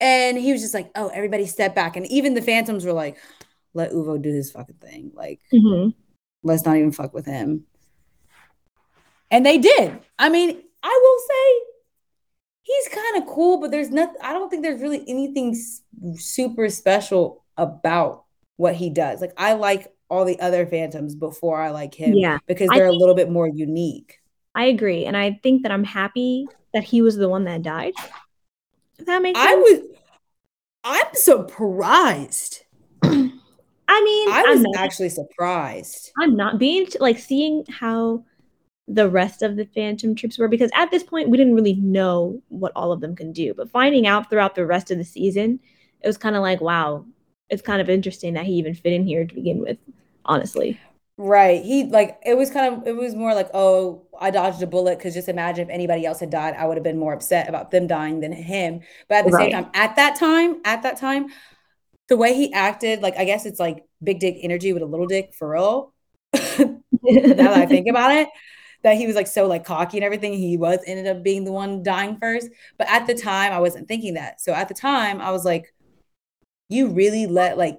And 0.00 0.36
he 0.38 0.52
was 0.52 0.60
just 0.60 0.74
like, 0.74 0.90
"Oh, 0.94 1.08
everybody 1.08 1.46
step 1.46 1.74
back," 1.74 1.96
and 1.96 2.06
even 2.06 2.34
the 2.34 2.42
Phantoms 2.42 2.84
were 2.84 2.92
like, 2.92 3.16
"Let 3.72 3.92
Uvo 3.92 4.20
do 4.20 4.32
his 4.32 4.50
fucking 4.50 4.76
thing. 4.76 5.12
Like, 5.14 5.40
Mhm. 5.52 5.94
let's 6.42 6.64
not 6.64 6.76
even 6.76 6.92
fuck 6.92 7.14
with 7.14 7.26
him." 7.26 7.66
And 9.30 9.44
they 9.44 9.58
did. 9.58 9.98
I 10.18 10.28
mean, 10.28 10.62
I 10.82 11.00
will 11.02 11.18
say 11.28 11.74
he's 12.62 12.88
kind 12.88 13.22
of 13.22 13.28
cool, 13.28 13.58
but 13.58 13.70
there's 13.70 13.90
nothing. 13.90 14.20
I 14.20 14.32
don't 14.32 14.50
think 14.50 14.62
there's 14.62 14.80
really 14.82 15.04
anything 15.08 15.56
super 16.16 16.68
special 16.68 17.44
about 17.56 18.24
what 18.56 18.74
he 18.74 18.90
does. 18.90 19.20
Like 19.20 19.32
I 19.36 19.54
like 19.54 19.92
all 20.10 20.24
the 20.24 20.38
other 20.40 20.66
Phantoms 20.66 21.14
before 21.14 21.60
I 21.60 21.70
like 21.70 21.94
him, 21.94 22.18
Yeah, 22.18 22.38
because 22.46 22.70
they're 22.70 22.86
a 22.86 22.92
little 22.92 23.14
bit 23.14 23.30
more 23.30 23.48
unique. 23.48 24.20
I 24.54 24.66
agree, 24.66 25.04
and 25.04 25.16
I 25.16 25.40
think 25.42 25.62
that 25.62 25.72
I'm 25.72 25.84
happy 25.84 26.46
that 26.72 26.84
he 26.84 27.02
was 27.02 27.16
the 27.16 27.28
one 27.28 27.44
that 27.44 27.62
died. 27.62 27.94
Does 28.96 29.06
that 29.06 29.22
make 29.22 29.36
sense? 29.36 29.48
I 29.48 29.54
was, 29.54 29.80
I'm 30.84 31.14
surprised. 31.14 32.64
I 33.02 34.02
mean, 34.02 34.28
I 34.30 34.44
was 34.48 34.62
not, 34.62 34.76
actually 34.76 35.08
surprised. 35.08 36.12
I'm 36.20 36.36
not 36.36 36.58
being 36.58 36.86
like 37.00 37.18
seeing 37.18 37.64
how 37.68 38.24
the 38.86 39.08
rest 39.08 39.42
of 39.42 39.56
the 39.56 39.64
Phantom 39.74 40.14
troops 40.14 40.38
were 40.38 40.48
because 40.48 40.70
at 40.74 40.90
this 40.90 41.02
point 41.02 41.30
we 41.30 41.38
didn't 41.38 41.54
really 41.54 41.74
know 41.76 42.42
what 42.48 42.72
all 42.76 42.92
of 42.92 43.00
them 43.00 43.16
can 43.16 43.32
do. 43.32 43.54
But 43.54 43.70
finding 43.70 44.06
out 44.06 44.28
throughout 44.28 44.54
the 44.54 44.66
rest 44.66 44.90
of 44.90 44.98
the 44.98 45.04
season, 45.04 45.60
it 46.02 46.06
was 46.06 46.18
kind 46.18 46.36
of 46.36 46.42
like, 46.42 46.60
wow, 46.60 47.06
it's 47.48 47.62
kind 47.62 47.80
of 47.80 47.88
interesting 47.88 48.34
that 48.34 48.46
he 48.46 48.52
even 48.54 48.74
fit 48.74 48.92
in 48.92 49.06
here 49.06 49.24
to 49.24 49.34
begin 49.34 49.60
with. 49.60 49.78
Honestly, 50.26 50.78
Right. 51.16 51.62
He 51.64 51.84
like 51.84 52.18
it 52.26 52.36
was 52.36 52.50
kind 52.50 52.74
of 52.74 52.86
it 52.88 52.96
was 52.96 53.14
more 53.14 53.34
like, 53.34 53.48
oh, 53.54 54.02
I 54.18 54.30
dodged 54.32 54.60
a 54.62 54.66
bullet 54.66 54.98
because 54.98 55.14
just 55.14 55.28
imagine 55.28 55.68
if 55.68 55.72
anybody 55.72 56.04
else 56.04 56.18
had 56.18 56.30
died, 56.30 56.54
I 56.58 56.66
would 56.66 56.76
have 56.76 56.82
been 56.82 56.98
more 56.98 57.12
upset 57.12 57.48
about 57.48 57.70
them 57.70 57.86
dying 57.86 58.18
than 58.20 58.32
him. 58.32 58.80
But 59.08 59.18
at 59.18 59.26
the 59.26 59.32
Right. 59.32 59.32
same 59.32 59.50
time, 59.50 59.70
at 59.74 59.94
that 59.96 60.16
time, 60.18 60.60
at 60.64 60.82
that 60.82 60.96
time, 60.98 61.26
the 62.08 62.16
way 62.16 62.34
he 62.34 62.52
acted, 62.52 63.02
like 63.02 63.16
I 63.16 63.24
guess 63.26 63.46
it's 63.46 63.60
like 63.60 63.84
big 64.02 64.20
dick 64.20 64.38
energy 64.42 64.72
with 64.72 64.82
a 64.82 64.86
little 64.86 65.06
dick 65.06 65.34
for 65.38 65.50
real. 65.50 65.94
now 66.34 67.50
that 67.50 67.54
I 67.54 67.66
think 67.66 67.88
about 67.88 68.12
it, 68.14 68.28
that 68.82 68.96
he 68.96 69.06
was 69.06 69.16
like 69.16 69.28
so 69.28 69.46
like 69.46 69.64
cocky 69.64 69.98
and 69.98 70.04
everything, 70.04 70.34
he 70.34 70.56
was 70.56 70.80
ended 70.86 71.06
up 71.06 71.22
being 71.24 71.44
the 71.44 71.52
one 71.52 71.82
dying 71.82 72.18
first. 72.20 72.48
But 72.78 72.88
at 72.90 73.06
the 73.06 73.14
time, 73.14 73.52
I 73.52 73.60
wasn't 73.60 73.88
thinking 73.88 74.14
that. 74.14 74.40
So 74.40 74.52
at 74.54 74.68
the 74.68 74.74
time, 74.74 75.20
I 75.20 75.30
was 75.32 75.44
like, 75.44 75.74
you 76.68 76.88
really 76.88 77.26
let 77.26 77.58
like 77.58 77.78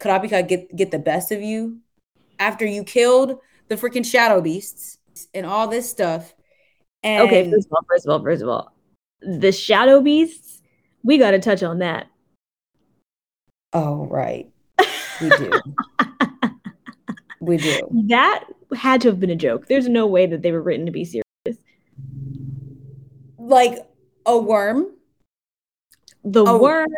Kurapika 0.00 0.46
get 0.48 0.74
get 0.76 0.90
the 0.92 1.00
best 1.00 1.32
of 1.32 1.42
you 1.42 1.80
after 2.38 2.64
you 2.66 2.84
killed 2.84 3.38
the 3.68 3.76
freaking 3.76 4.04
shadow 4.04 4.40
beasts 4.40 4.98
and 5.32 5.46
all 5.46 5.68
this 5.68 5.88
stuff. 5.88 6.34
And 7.02 7.22
okay, 7.22 7.50
first 7.50 7.66
of 7.66 7.72
all, 7.72 7.84
first 7.88 8.06
of 8.06 8.10
all, 8.10 8.22
first 8.22 8.42
of 8.42 8.48
all, 8.48 8.72
the 9.20 9.52
shadow 9.52 10.00
beasts, 10.00 10.62
we 11.02 11.18
got 11.18 11.32
to 11.32 11.38
touch 11.38 11.62
on 11.62 11.78
that. 11.78 12.06
oh 13.72 14.06
right, 14.06 14.50
we 15.20 15.30
do, 15.38 15.60
we 17.40 17.56
do. 17.56 17.88
That 18.08 18.44
had 18.74 19.00
to 19.02 19.08
have 19.08 19.20
been 19.20 19.30
a 19.30 19.36
joke. 19.36 19.66
There's 19.68 19.88
no 19.88 20.06
way 20.06 20.26
that 20.26 20.42
they 20.42 20.52
were 20.52 20.62
written 20.62 20.86
to 20.86 20.92
be 20.92 21.04
serious. 21.04 21.24
Like 23.38 23.78
a 24.26 24.38
worm, 24.38 24.86
The 26.24 26.44
Oh. 26.46 26.58
worm, 26.58 26.88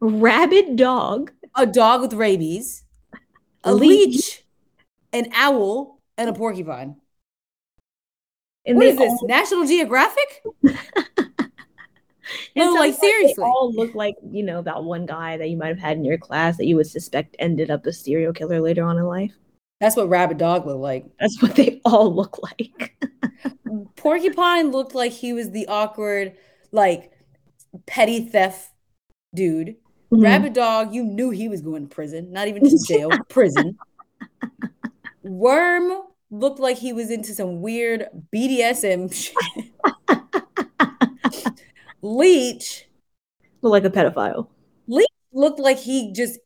rabid 0.00 0.76
dog, 0.76 1.32
a 1.56 1.66
dog 1.66 2.02
with 2.02 2.12
rabies, 2.14 2.84
a 3.64 3.74
Leech. 3.74 4.14
leech, 4.14 4.45
an 5.16 5.30
owl, 5.34 6.00
and 6.18 6.28
a 6.28 6.32
porcupine. 6.32 6.96
and 8.66 8.76
What 8.76 8.86
is 8.86 8.96
this? 8.98 9.10
all- 9.10 9.26
National 9.28 9.66
Geographic? 9.66 10.42
No, 12.56 12.72
like, 12.72 12.92
sometimes 12.94 13.00
they 13.00 13.06
seriously. 13.08 13.44
all 13.44 13.72
look 13.72 13.94
like 13.94 14.16
you 14.30 14.42
know 14.42 14.60
that 14.62 14.82
one 14.82 15.06
guy 15.06 15.36
that 15.36 15.48
you 15.48 15.56
might 15.56 15.68
have 15.68 15.78
had 15.78 15.96
in 15.96 16.04
your 16.04 16.18
class 16.18 16.56
that 16.56 16.66
you 16.66 16.74
would 16.76 16.88
suspect 16.88 17.36
ended 17.38 17.70
up 17.70 17.86
a 17.86 17.92
serial 17.92 18.32
killer 18.32 18.60
later 18.60 18.82
on 18.82 18.98
in 18.98 19.04
life. 19.04 19.32
That's 19.80 19.94
what 19.94 20.08
rabbit 20.08 20.38
dog 20.38 20.66
looked 20.66 20.80
like. 20.80 21.04
That's 21.20 21.40
what 21.40 21.54
they 21.54 21.80
all 21.84 22.12
look 22.12 22.40
like. 22.42 22.96
Porcupine 23.96 24.72
looked 24.72 24.94
like 24.94 25.12
he 25.12 25.32
was 25.34 25.50
the 25.52 25.68
awkward, 25.68 26.32
like 26.72 27.12
petty 27.86 28.24
theft 28.28 28.70
dude. 29.34 29.76
Mhm. 30.10 30.24
Rabbit 30.24 30.54
dog, 30.54 30.92
you 30.94 31.04
knew 31.04 31.30
he 31.30 31.48
was 31.48 31.60
going 31.60 31.86
to 31.88 31.94
prison, 31.94 32.32
not 32.32 32.48
even 32.48 32.64
just 32.64 32.88
jail, 32.88 33.10
prison. 33.28 33.78
Worm 35.28 35.92
looked 36.30 36.58
like 36.58 36.78
he 36.78 36.92
was 36.92 37.10
into 37.10 37.34
some 37.34 37.60
weird 37.60 38.08
BDSM 38.34 39.12
shit. 39.12 39.34
Leech 42.02 42.86
Look 43.62 43.72
like 43.72 43.84
a 43.84 43.90
pedophile. 43.90 44.48
Leech 44.86 45.08
looked 45.32 45.58
like 45.58 45.78
he 45.78 46.12
just 46.12 46.38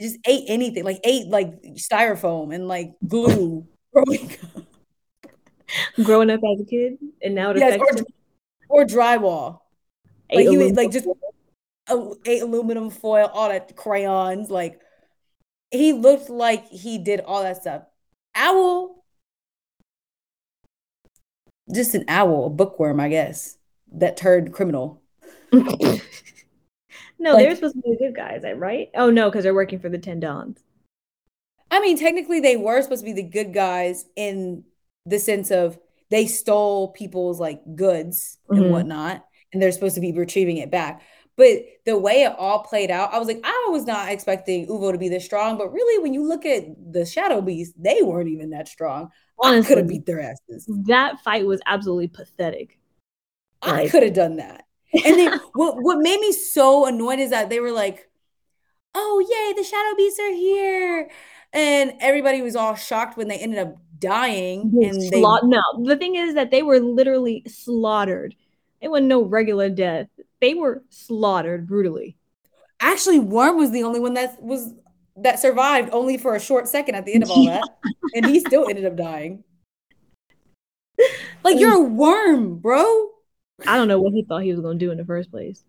just 0.00 0.18
ate 0.26 0.44
anything, 0.48 0.84
like 0.84 1.00
ate 1.04 1.28
like 1.28 1.62
styrofoam 1.74 2.54
and 2.54 2.68
like 2.68 2.94
glue. 3.06 3.66
growing 3.92 4.30
up. 4.32 4.64
Growing 6.02 6.30
up 6.30 6.40
as 6.52 6.60
a 6.60 6.64
kid, 6.64 6.98
and 7.22 7.34
now 7.34 7.50
it 7.50 7.58
yes, 7.58 7.76
affects 7.76 8.00
or, 8.00 8.04
him. 8.04 8.06
or 8.68 8.84
drywall. 8.84 9.60
Ate 10.30 10.36
Like 10.36 10.48
he 10.48 10.58
was 10.58 10.72
like 10.72 10.90
just 10.90 11.06
ate 12.26 12.42
aluminum 12.42 12.90
foil, 12.90 13.30
all 13.32 13.48
that 13.48 13.76
crayons. 13.76 14.50
Like 14.50 14.80
he 15.70 15.92
looked 15.92 16.30
like 16.30 16.66
he 16.68 16.98
did 16.98 17.20
all 17.20 17.42
that 17.42 17.58
stuff. 17.58 17.82
Owl, 18.34 19.04
just 21.72 21.94
an 21.94 22.04
owl, 22.08 22.46
a 22.46 22.50
bookworm, 22.50 23.00
I 23.00 23.08
guess. 23.08 23.56
That 23.92 24.16
turned 24.16 24.52
criminal. 24.52 25.02
no, 25.52 25.62
like- 25.62 25.98
they're 27.18 27.54
supposed 27.54 27.74
to 27.76 27.82
be 27.82 27.92
the 27.92 28.06
good 28.06 28.14
guys, 28.16 28.42
right? 28.56 28.90
Oh 28.94 29.10
no, 29.10 29.30
because 29.30 29.44
they're 29.44 29.54
working 29.54 29.78
for 29.78 29.88
the 29.88 29.98
Ten 29.98 30.20
Dons. 30.20 30.58
I 31.70 31.80
mean, 31.80 31.98
technically, 31.98 32.40
they 32.40 32.56
were 32.56 32.80
supposed 32.82 33.02
to 33.02 33.06
be 33.06 33.12
the 33.12 33.22
good 33.28 33.52
guys 33.52 34.06
in 34.16 34.64
the 35.04 35.18
sense 35.18 35.50
of 35.50 35.78
they 36.10 36.26
stole 36.26 36.88
people's 36.88 37.38
like 37.38 37.60
goods 37.76 38.38
and 38.48 38.60
Mhm. 38.60 38.70
whatnot, 38.70 39.26
and 39.52 39.60
they're 39.62 39.72
supposed 39.72 39.94
to 39.96 40.00
be 40.00 40.12
retrieving 40.12 40.56
it 40.58 40.70
back. 40.70 41.02
But 41.38 41.60
the 41.86 41.96
way 41.96 42.24
it 42.24 42.34
all 42.36 42.64
played 42.64 42.90
out, 42.90 43.14
I 43.14 43.18
was 43.20 43.28
like, 43.28 43.40
I 43.44 43.68
was 43.70 43.86
not 43.86 44.10
expecting 44.10 44.66
Uvo 44.66 44.90
to 44.90 44.98
be 44.98 45.08
this 45.08 45.24
strong. 45.24 45.56
But 45.56 45.72
really, 45.72 46.02
when 46.02 46.12
you 46.12 46.26
look 46.26 46.44
at 46.44 46.64
the 46.92 47.06
Shadow 47.06 47.40
Beast, 47.40 47.74
they 47.80 48.02
weren't 48.02 48.28
even 48.28 48.50
that 48.50 48.66
strong. 48.66 49.10
I 49.42 49.50
Honestly, 49.50 49.68
could 49.68 49.78
have 49.78 49.88
beat 49.88 50.04
their 50.04 50.20
asses. 50.20 50.68
that 50.86 51.20
fight 51.20 51.46
was 51.46 51.60
absolutely 51.64 52.08
pathetic. 52.08 52.76
I 53.62 53.88
could 53.88 54.02
have 54.02 54.14
done 54.14 54.36
that. 54.36 54.64
And 54.92 55.16
then 55.16 55.38
what 55.54 55.76
what 55.80 55.98
made 55.98 56.18
me 56.20 56.32
so 56.32 56.86
annoyed 56.86 57.20
is 57.20 57.30
that 57.30 57.50
they 57.50 57.60
were 57.60 57.70
like, 57.72 58.10
"Oh 58.96 59.20
yay, 59.20 59.54
the 59.56 59.62
Shadow 59.62 59.96
Beasts 59.96 60.18
are 60.18 60.32
here," 60.32 61.08
and 61.52 61.92
everybody 62.00 62.42
was 62.42 62.56
all 62.56 62.74
shocked 62.74 63.16
when 63.16 63.28
they 63.28 63.38
ended 63.38 63.60
up 63.60 63.76
dying. 64.00 64.72
And 64.82 65.00
they 65.00 65.20
Slaugh- 65.20 65.44
no, 65.44 65.62
the 65.84 65.96
thing 65.96 66.16
is 66.16 66.34
that 66.34 66.50
they 66.50 66.64
were 66.64 66.80
literally 66.80 67.44
slaughtered. 67.46 68.34
It 68.80 68.88
wasn't 68.88 69.06
no 69.08 69.22
regular 69.22 69.70
death. 69.70 70.08
They 70.40 70.54
were 70.54 70.84
slaughtered 70.88 71.66
brutally. 71.66 72.16
actually 72.80 73.18
Worm 73.18 73.56
was 73.56 73.70
the 73.70 73.82
only 73.82 74.00
one 74.00 74.14
that 74.14 74.40
was 74.42 74.72
that 75.16 75.40
survived, 75.40 75.90
only 75.92 76.16
for 76.16 76.36
a 76.36 76.40
short 76.40 76.68
second 76.68 76.94
at 76.94 77.04
the 77.04 77.12
end 77.14 77.24
of 77.24 77.30
all 77.30 77.42
Yeah. 77.44 77.60
that, 77.60 77.92
and 78.14 78.26
he 78.26 78.40
still 78.40 78.68
ended 78.68 78.84
up 78.84 78.96
dying. 78.96 79.42
Like 81.44 81.58
you're 81.58 81.76
a 81.76 81.82
worm, 81.82 82.58
bro. 82.58 83.10
I 83.66 83.76
don't 83.76 83.88
know 83.88 84.00
what 84.00 84.12
he 84.12 84.24
thought 84.24 84.42
he 84.42 84.52
was 84.52 84.60
going 84.60 84.78
to 84.78 84.84
do 84.84 84.90
in 84.92 84.98
the 84.98 85.04
first 85.04 85.30
place. 85.30 85.64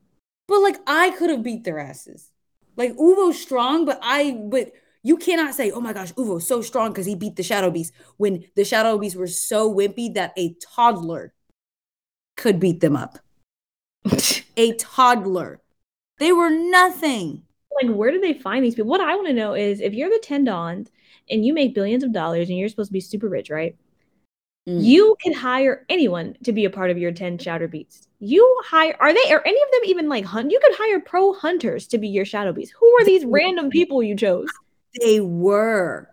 But 0.48 0.60
like 0.60 0.78
I 0.86 1.12
could 1.12 1.30
have 1.30 1.44
beat 1.44 1.64
their 1.64 1.80
asses. 1.80 2.32
Like 2.76 2.96
Uvo's 2.96 3.42
strong, 3.42 3.86
but 3.86 4.00
I 4.02 4.32
but 4.32 4.72
you 5.04 5.18
cannot 5.18 5.56
say, 5.56 5.72
oh 5.72 5.80
my 5.80 5.94
gosh, 5.94 6.12
Uvo's 6.14 6.48
so 6.48 6.62
strong 6.62 6.90
because 6.90 7.06
he 7.06 7.16
beat 7.16 7.36
the 7.36 7.44
Shadow 7.44 7.72
Beast 7.72 7.94
when 8.18 8.46
the 8.56 8.66
Shadow 8.66 8.98
Beasts 8.98 9.16
were 9.16 9.28
so 9.28 9.74
wimpy 9.74 10.14
that 10.16 10.34
a 10.38 10.56
toddler 10.76 11.34
could 12.36 12.60
beat 12.60 12.80
them 12.82 12.96
up. 12.96 13.20
A 14.60 14.74
toddler. 14.74 15.62
They 16.18 16.34
were 16.34 16.50
nothing. 16.50 17.44
like, 17.82 17.96
where 17.96 18.12
do 18.12 18.20
they 18.20 18.34
find 18.34 18.66
these 18.66 18.76
people? 18.76 18.90
What 18.90 19.00
I 19.00 19.16
want 19.16 19.28
to 19.28 19.34
know 19.34 19.54
is 19.54 19.80
if 19.80 19.94
you're 19.94 20.10
the 20.10 20.20
Ten 20.22 20.44
Dons 20.44 20.92
and 21.30 21.46
you 21.46 21.54
make 21.54 21.74
billions 21.74 22.04
of 22.04 22.12
dollars 22.12 22.50
and 22.50 22.58
you're 22.58 22.68
supposed 22.68 22.90
to 22.90 22.94
be 22.94 23.00
super 23.00 23.30
rich, 23.30 23.50
right? 23.50 23.78
Mm. 24.68 24.84
You 24.84 25.16
can 25.24 25.32
hire 25.32 25.86
anyone 25.88 26.36
to 26.44 26.52
be 26.52 26.66
a 26.66 26.70
part 26.70 26.92
of 26.92 26.98
your 26.98 27.14
10 27.14 27.38
Shadow 27.38 27.68
beats. 27.68 28.10
You 28.20 28.62
hire, 28.66 28.98
are 29.00 29.14
they, 29.14 29.32
are 29.32 29.42
any 29.46 29.62
of 29.62 29.72
them 29.72 29.82
even 29.86 30.10
like 30.10 30.26
hunt? 30.26 30.52
You 30.52 30.60
could 30.62 30.76
hire 30.76 31.00
pro 31.00 31.32
hunters 31.32 31.88
to 31.88 31.98
be 31.98 32.10
your 32.10 32.26
Shadow 32.26 32.52
Beasts. 32.52 32.76
Who 32.78 32.88
are 33.00 33.06
these 33.06 33.24
random 33.24 33.70
people 33.70 34.04
you 34.04 34.18
chose? 34.18 34.50
They 35.00 35.22
were. 35.22 36.10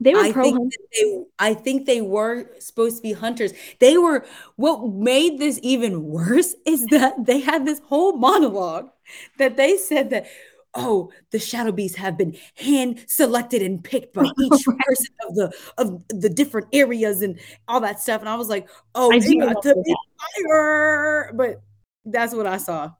They 0.00 0.14
were 0.14 0.20
I 0.20 0.32
pro 0.32 0.44
think 0.44 0.72
they 0.94 1.24
I 1.38 1.54
think 1.54 1.86
they 1.86 2.00
were 2.00 2.50
supposed 2.58 2.96
to 2.96 3.02
be 3.02 3.12
hunters. 3.12 3.52
They 3.80 3.98
were 3.98 4.24
what 4.56 4.88
made 4.88 5.38
this 5.38 5.60
even 5.62 6.04
worse 6.08 6.54
is 6.64 6.86
that 6.86 7.26
they 7.26 7.40
had 7.40 7.66
this 7.66 7.80
whole 7.80 8.16
monologue 8.16 8.90
that 9.38 9.56
they 9.56 9.76
said 9.76 10.10
that 10.10 10.26
oh 10.74 11.10
the 11.32 11.38
shadow 11.38 11.72
beasts 11.72 11.98
have 11.98 12.16
been 12.16 12.36
hand 12.56 13.04
selected 13.08 13.60
and 13.60 13.84
picked 13.84 14.14
by 14.14 14.24
each 14.40 14.64
person 14.64 15.14
of 15.28 15.34
the 15.34 15.52
of 15.76 16.02
the 16.08 16.30
different 16.30 16.68
areas 16.72 17.20
and 17.20 17.38
all 17.68 17.80
that 17.80 18.00
stuff. 18.00 18.20
And 18.20 18.28
I 18.28 18.36
was 18.36 18.48
like 18.48 18.68
oh 18.94 19.12
I 19.12 19.18
they 19.18 19.34
got 19.36 19.62
to 19.62 19.74
be 19.84 19.94
fire. 20.38 21.32
But 21.34 21.60
that's 22.06 22.32
what 22.34 22.46
I 22.46 22.56
saw. 22.56 22.92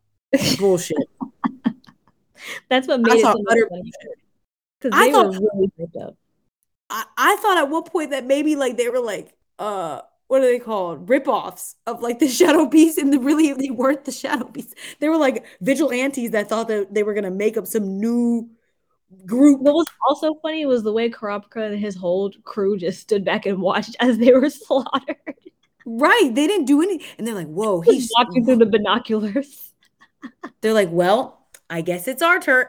Bullshit. 0.59 0.97
That's 2.71 2.89
what 2.89 3.01
I 3.01 3.03
made 3.03 3.19
it 3.19 3.23
saw 3.23 3.35
utter 3.51 3.67
bullshit. 3.69 3.95
Because 4.81 4.99
I 4.99 5.13
thought- 5.13 5.27
were 5.35 5.51
really. 5.57 6.17
I, 6.91 7.05
I 7.17 7.37
thought 7.37 7.59
at 7.59 7.69
one 7.71 7.85
point 7.85 8.11
that 8.11 8.25
maybe 8.27 8.57
like 8.57 8.77
they 8.77 8.89
were 8.89 9.01
like 9.01 9.33
uh 9.59 10.01
what 10.29 10.43
are 10.43 10.47
they 10.47 10.59
called 10.61 11.09
rip-offs 11.09 11.75
of 11.87 12.01
like 12.03 12.19
the 12.19 12.29
shadow 12.39 12.67
beast 12.67 12.99
and 12.99 13.13
the 13.13 13.19
really 13.19 13.53
they 13.53 13.71
weren't 13.71 14.05
the 14.05 14.13
shadow 14.13 14.47
beasts 14.47 14.75
they 15.01 15.09
were 15.09 15.17
like 15.17 15.45
vigilantes 15.61 16.31
that 16.31 16.49
thought 16.49 16.69
that 16.69 16.93
they 16.93 17.03
were 17.03 17.15
gonna 17.15 17.31
make 17.31 17.57
up 17.57 17.67
some 17.67 17.99
new 18.01 18.49
group 19.27 19.61
What 19.61 19.75
was 19.75 19.87
also 20.09 20.35
funny 20.43 20.67
was 20.67 20.83
the 20.85 20.93
way 20.93 21.11
Kurapika 21.11 21.67
and 21.73 21.79
his 21.81 21.97
whole 21.97 22.31
crew 22.45 22.79
just 22.79 23.01
stood 23.01 23.25
back 23.25 23.45
and 23.47 23.61
watched 23.61 23.97
as 24.01 24.19
they 24.19 24.33
were 24.33 24.51
slaughtered. 24.51 25.17
right 25.85 26.31
they 26.35 26.47
didn't 26.47 26.67
do 26.67 26.83
any 26.83 27.01
and 27.19 27.27
they're 27.27 27.35
like 27.35 27.49
whoa 27.49 27.81
he's 27.81 28.11
watching 28.19 28.45
through 28.45 28.57
the 28.57 28.67
binoculars. 28.67 29.73
they're 30.61 30.75
like 30.75 30.91
well 30.93 31.47
i 31.71 31.81
guess 31.81 32.07
it's 32.07 32.23
our 32.23 32.39
turn 32.39 32.67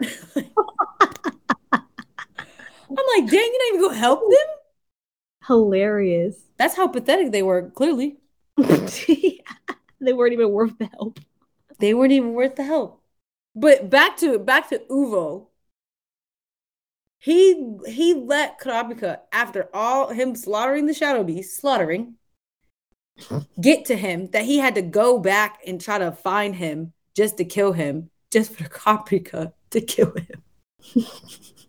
i'm 2.97 3.23
like 3.23 3.29
dang 3.31 3.39
you 3.39 3.59
didn't 3.59 3.67
even 3.75 3.81
go 3.81 3.89
help 3.89 4.19
them 4.19 4.47
Hilarious. 5.47 6.35
that's 6.57 6.75
how 6.75 6.87
pathetic 6.87 7.31
they 7.31 7.43
were 7.43 7.69
clearly 7.71 8.17
they 8.57 10.13
weren't 10.13 10.33
even 10.33 10.51
worth 10.51 10.77
the 10.77 10.85
help. 10.85 11.19
they 11.79 11.93
weren't 11.93 12.11
even 12.11 12.33
worth 12.33 12.55
the 12.55 12.63
help. 12.63 13.01
But 13.55 13.89
back 13.89 14.17
to 14.17 14.39
back 14.39 14.69
to 14.69 14.79
Uvo. 14.89 15.47
He 17.19 17.77
he 17.85 18.13
let 18.13 18.59
Kurapika 18.59 19.19
after 19.31 19.69
all 19.73 20.09
him 20.09 20.35
slaughtering 20.35 20.85
the 20.85 20.93
shadow 20.93 21.23
beast, 21.23 21.57
slaughtering, 21.57 22.15
get 23.61 23.85
to 23.85 23.95
him 23.95 24.29
that 24.31 24.45
he 24.45 24.57
had 24.57 24.75
to 24.75 24.81
go 24.81 25.19
back 25.19 25.59
and 25.67 25.79
try 25.79 25.97
to 25.97 26.11
find 26.11 26.55
him 26.55 26.93
just 27.15 27.37
to 27.37 27.45
kill 27.45 27.73
him, 27.73 28.09
just 28.31 28.53
for 28.53 28.63
Kurapika 28.63 29.53
to 29.71 29.81
kill 29.81 30.13
him. 30.13 30.43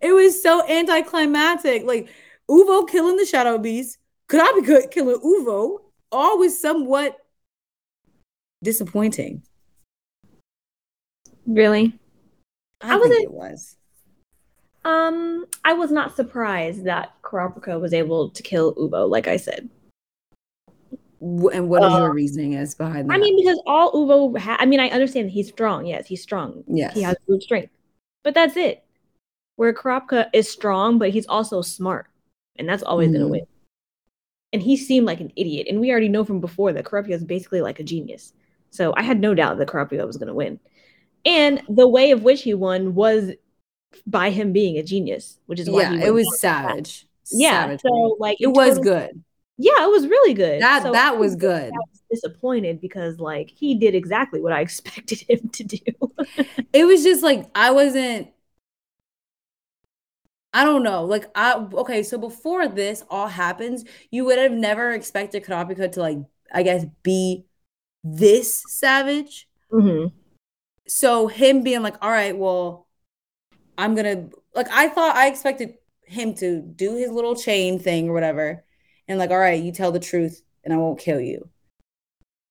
it 0.00 0.12
was 0.12 0.42
so 0.42 0.66
anticlimactic. 0.68 1.84
Like 1.84 2.08
Uvo 2.50 2.88
killing 2.88 3.16
the 3.16 3.26
shadow 3.26 3.58
beast, 3.58 3.98
Could 4.28 4.40
I 4.40 4.52
be 4.60 4.66
good 4.66 4.90
killing 4.90 5.20
Uvo, 5.20 5.80
all 6.12 6.38
was 6.38 6.60
somewhat 6.60 7.16
disappointing. 8.62 9.42
Really? 11.46 11.98
I, 12.80 12.94
I 12.94 12.96
wasn't- 12.96 13.22
it 13.24 13.32
was. 13.32 13.76
Um, 14.84 15.44
I 15.64 15.72
was 15.74 15.90
not 15.90 16.14
surprised 16.16 16.84
that 16.84 17.12
Kurapika 17.22 17.80
was 17.80 17.92
able 17.92 18.30
to 18.30 18.42
kill 18.42 18.74
Uvo. 18.76 19.08
like 19.10 19.26
I 19.26 19.36
said. 19.36 19.68
And 21.20 21.68
what 21.68 21.82
is 21.82 21.92
Uh, 21.92 21.98
your 21.98 22.12
reasoning 22.12 22.54
as 22.54 22.74
behind 22.74 23.10
that? 23.10 23.14
I 23.14 23.18
mean, 23.18 23.36
because 23.36 23.60
all 23.66 23.92
Uvo, 23.92 24.38
ha- 24.38 24.56
I 24.60 24.66
mean, 24.66 24.78
I 24.80 24.88
understand 24.88 25.30
he's 25.30 25.48
strong. 25.48 25.84
Yes, 25.84 26.06
he's 26.06 26.22
strong. 26.22 26.62
yes, 26.68 26.94
He 26.94 27.02
has 27.02 27.16
brute 27.26 27.42
strength. 27.42 27.70
But 28.22 28.34
that's 28.34 28.56
it. 28.56 28.84
Where 29.58 29.74
Kurapika 29.74 30.28
is 30.32 30.48
strong, 30.48 30.98
but 30.98 31.10
he's 31.10 31.26
also 31.26 31.62
smart. 31.62 32.06
And 32.56 32.68
that's 32.68 32.84
always 32.84 33.08
going 33.08 33.22
Mhm. 33.22 33.24
to 33.26 33.30
win. 33.32 33.46
And 34.52 34.62
he 34.62 34.76
seemed 34.76 35.04
like 35.04 35.20
an 35.20 35.32
idiot. 35.34 35.66
And 35.68 35.80
we 35.80 35.90
already 35.90 36.08
know 36.08 36.24
from 36.24 36.40
before 36.40 36.72
that 36.72 36.84
Kurapika 36.84 37.10
is 37.14 37.24
basically 37.24 37.60
like 37.60 37.80
a 37.80 37.82
genius. 37.82 38.32
So 38.70 38.94
I 38.96 39.02
had 39.02 39.20
no 39.20 39.34
doubt 39.34 39.58
that 39.58 39.66
Kurapika 39.66 40.06
was 40.06 40.16
going 40.16 40.28
to 40.28 40.34
win. 40.34 40.60
And 41.24 41.60
the 41.68 41.88
way 41.88 42.12
of 42.12 42.22
which 42.22 42.42
he 42.44 42.54
won 42.54 42.94
was 42.94 43.32
by 44.06 44.30
him 44.30 44.52
being 44.52 44.78
a 44.78 44.82
genius, 44.84 45.38
which 45.46 45.58
is 45.58 45.68
why 45.68 45.82
yeah, 45.82 46.06
it 46.06 46.10
was 46.14 46.40
savage. 46.40 47.06
Yeah, 47.32 47.62
Savage. 47.64 47.80
so 47.82 48.16
like 48.20 48.36
it 48.40 48.46
was 48.46 48.78
good. 48.78 49.22
Yeah, 49.56 49.84
it 49.84 49.90
was 49.90 50.06
really 50.06 50.34
good. 50.34 50.62
That 50.62 50.84
So 50.84 50.92
that 50.92 51.18
was 51.18 51.34
good. 51.34 51.72
I 51.72 51.76
was 51.90 52.02
disappointed 52.12 52.80
because 52.80 53.18
like 53.18 53.50
he 53.50 53.74
did 53.74 53.96
exactly 53.96 54.40
what 54.40 54.52
I 54.52 54.60
expected 54.68 55.18
him 55.28 55.48
to 55.48 55.64
do. 55.64 55.78
It 56.72 56.84
was 56.84 57.02
just 57.02 57.24
like 57.24 57.50
I 57.56 57.72
wasn't. 57.72 58.28
I 60.52 60.64
don't 60.64 60.82
know. 60.82 61.04
Like 61.04 61.26
I 61.34 61.54
okay, 61.54 62.02
so 62.02 62.18
before 62.18 62.68
this 62.68 63.04
all 63.10 63.28
happens, 63.28 63.84
you 64.10 64.24
would 64.24 64.38
have 64.38 64.52
never 64.52 64.92
expected 64.92 65.44
Kurapika 65.44 65.92
to 65.92 66.00
like, 66.00 66.18
I 66.52 66.62
guess, 66.62 66.86
be 67.02 67.44
this 68.02 68.62
savage. 68.66 69.48
mm-hmm. 69.72 70.08
so 70.86 71.26
him 71.26 71.62
being 71.62 71.82
like, 71.82 71.96
all 72.02 72.10
right, 72.10 72.36
well, 72.36 72.86
I'm 73.76 73.94
gonna 73.94 74.28
like 74.54 74.68
I 74.70 74.88
thought 74.88 75.16
I 75.16 75.28
expected 75.28 75.74
him 76.04 76.34
to 76.36 76.62
do 76.62 76.96
his 76.96 77.10
little 77.10 77.36
chain 77.36 77.78
thing 77.78 78.08
or 78.08 78.14
whatever, 78.14 78.64
and 79.06 79.18
like, 79.18 79.30
all 79.30 79.38
right, 79.38 79.62
you 79.62 79.72
tell 79.72 79.92
the 79.92 80.00
truth 80.00 80.42
and 80.64 80.72
I 80.72 80.78
won't 80.78 80.98
kill 80.98 81.20
you. 81.20 81.48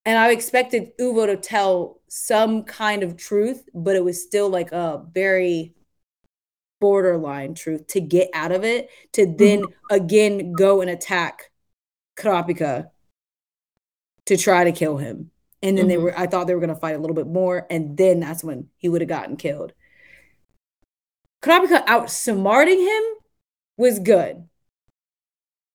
And 0.06 0.18
I 0.18 0.32
expected 0.32 0.98
Uvo 1.00 1.26
to 1.26 1.36
tell 1.36 2.00
some 2.08 2.64
kind 2.64 3.04
of 3.04 3.18
truth, 3.18 3.68
but 3.74 3.96
it 3.96 4.04
was 4.04 4.24
still 4.24 4.50
like 4.50 4.72
a 4.72 5.04
very 5.12 5.74
borderline 6.80 7.54
truth 7.56 7.88
to 7.88 8.02
get 8.02 8.30
out 8.34 8.52
of 8.52 8.64
it, 8.64 8.90
to 9.14 9.26
then 9.26 9.66
again 9.90 10.56
go 10.56 10.82
and 10.82 10.90
attack 10.90 11.52
Kurapika 12.18 12.90
to 14.26 14.38
try 14.38 14.64
to 14.64 14.72
kill 14.72 14.98
him. 14.98 15.32
And 15.64 15.78
then 15.78 15.88
they 15.88 15.96
Mhm. 15.96 16.04
were, 16.04 16.20
I 16.20 16.28
thought 16.28 16.46
they 16.48 16.54
were 16.54 16.60
going 16.60 16.74
to 16.74 16.80
fight 16.80 16.96
a 16.96 17.00
little 17.00 17.16
bit 17.16 17.28
more. 17.28 17.66
And 17.70 17.98
then 17.98 18.20
that's 18.20 18.44
when 18.44 18.70
he 18.78 18.90
would 18.90 19.02
have 19.02 19.08
gotten 19.08 19.38
killed. 19.38 19.74
Kurapika 21.42 21.86
outsmarting 21.86 22.80
him 22.80 23.04
was 23.78 24.00
good. 24.00 24.48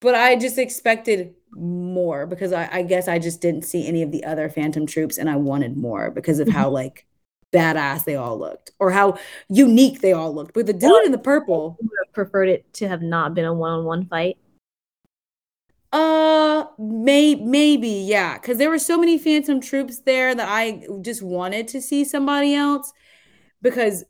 But 0.01 0.15
I 0.15 0.35
just 0.35 0.57
expected 0.57 1.35
more 1.55 2.25
because 2.25 2.51
I, 2.51 2.69
I 2.71 2.81
guess 2.83 3.07
I 3.07 3.19
just 3.19 3.41
didn't 3.41 3.63
see 3.63 3.87
any 3.87 4.03
of 4.03 4.11
the 4.11 4.23
other 4.25 4.49
Phantom 4.49 4.85
troops 4.85 5.17
and 5.17 5.29
I 5.29 5.37
wanted 5.37 5.77
more 5.77 6.11
because 6.11 6.39
of 6.39 6.49
how 6.49 6.69
like 6.69 7.05
badass 7.53 8.03
they 8.05 8.15
all 8.15 8.37
looked 8.37 8.71
or 8.79 8.91
how 8.91 9.17
unique 9.49 10.01
they 10.01 10.11
all 10.11 10.33
looked. 10.33 10.53
But 10.53 10.65
the 10.65 10.73
dude 10.73 11.05
in 11.05 11.11
the 11.11 11.17
purple, 11.17 11.77
preferred 12.13 12.49
it 12.49 12.71
to 12.73 12.87
have 12.87 13.01
not 13.01 13.33
been 13.33 13.45
a 13.45 13.53
one-on-one 13.53 14.07
fight? 14.07 14.37
Uh, 15.91 16.65
may 16.79 17.35
maybe 17.35 17.87
yeah, 17.87 18.33
because 18.39 18.57
there 18.57 18.69
were 18.69 18.79
so 18.79 18.97
many 18.97 19.17
Phantom 19.17 19.61
troops 19.61 19.99
there 19.99 20.33
that 20.33 20.49
I 20.49 20.85
just 21.01 21.21
wanted 21.21 21.67
to 21.69 21.81
see 21.81 22.03
somebody 22.03 22.55
else. 22.55 22.91
Because, 23.61 24.03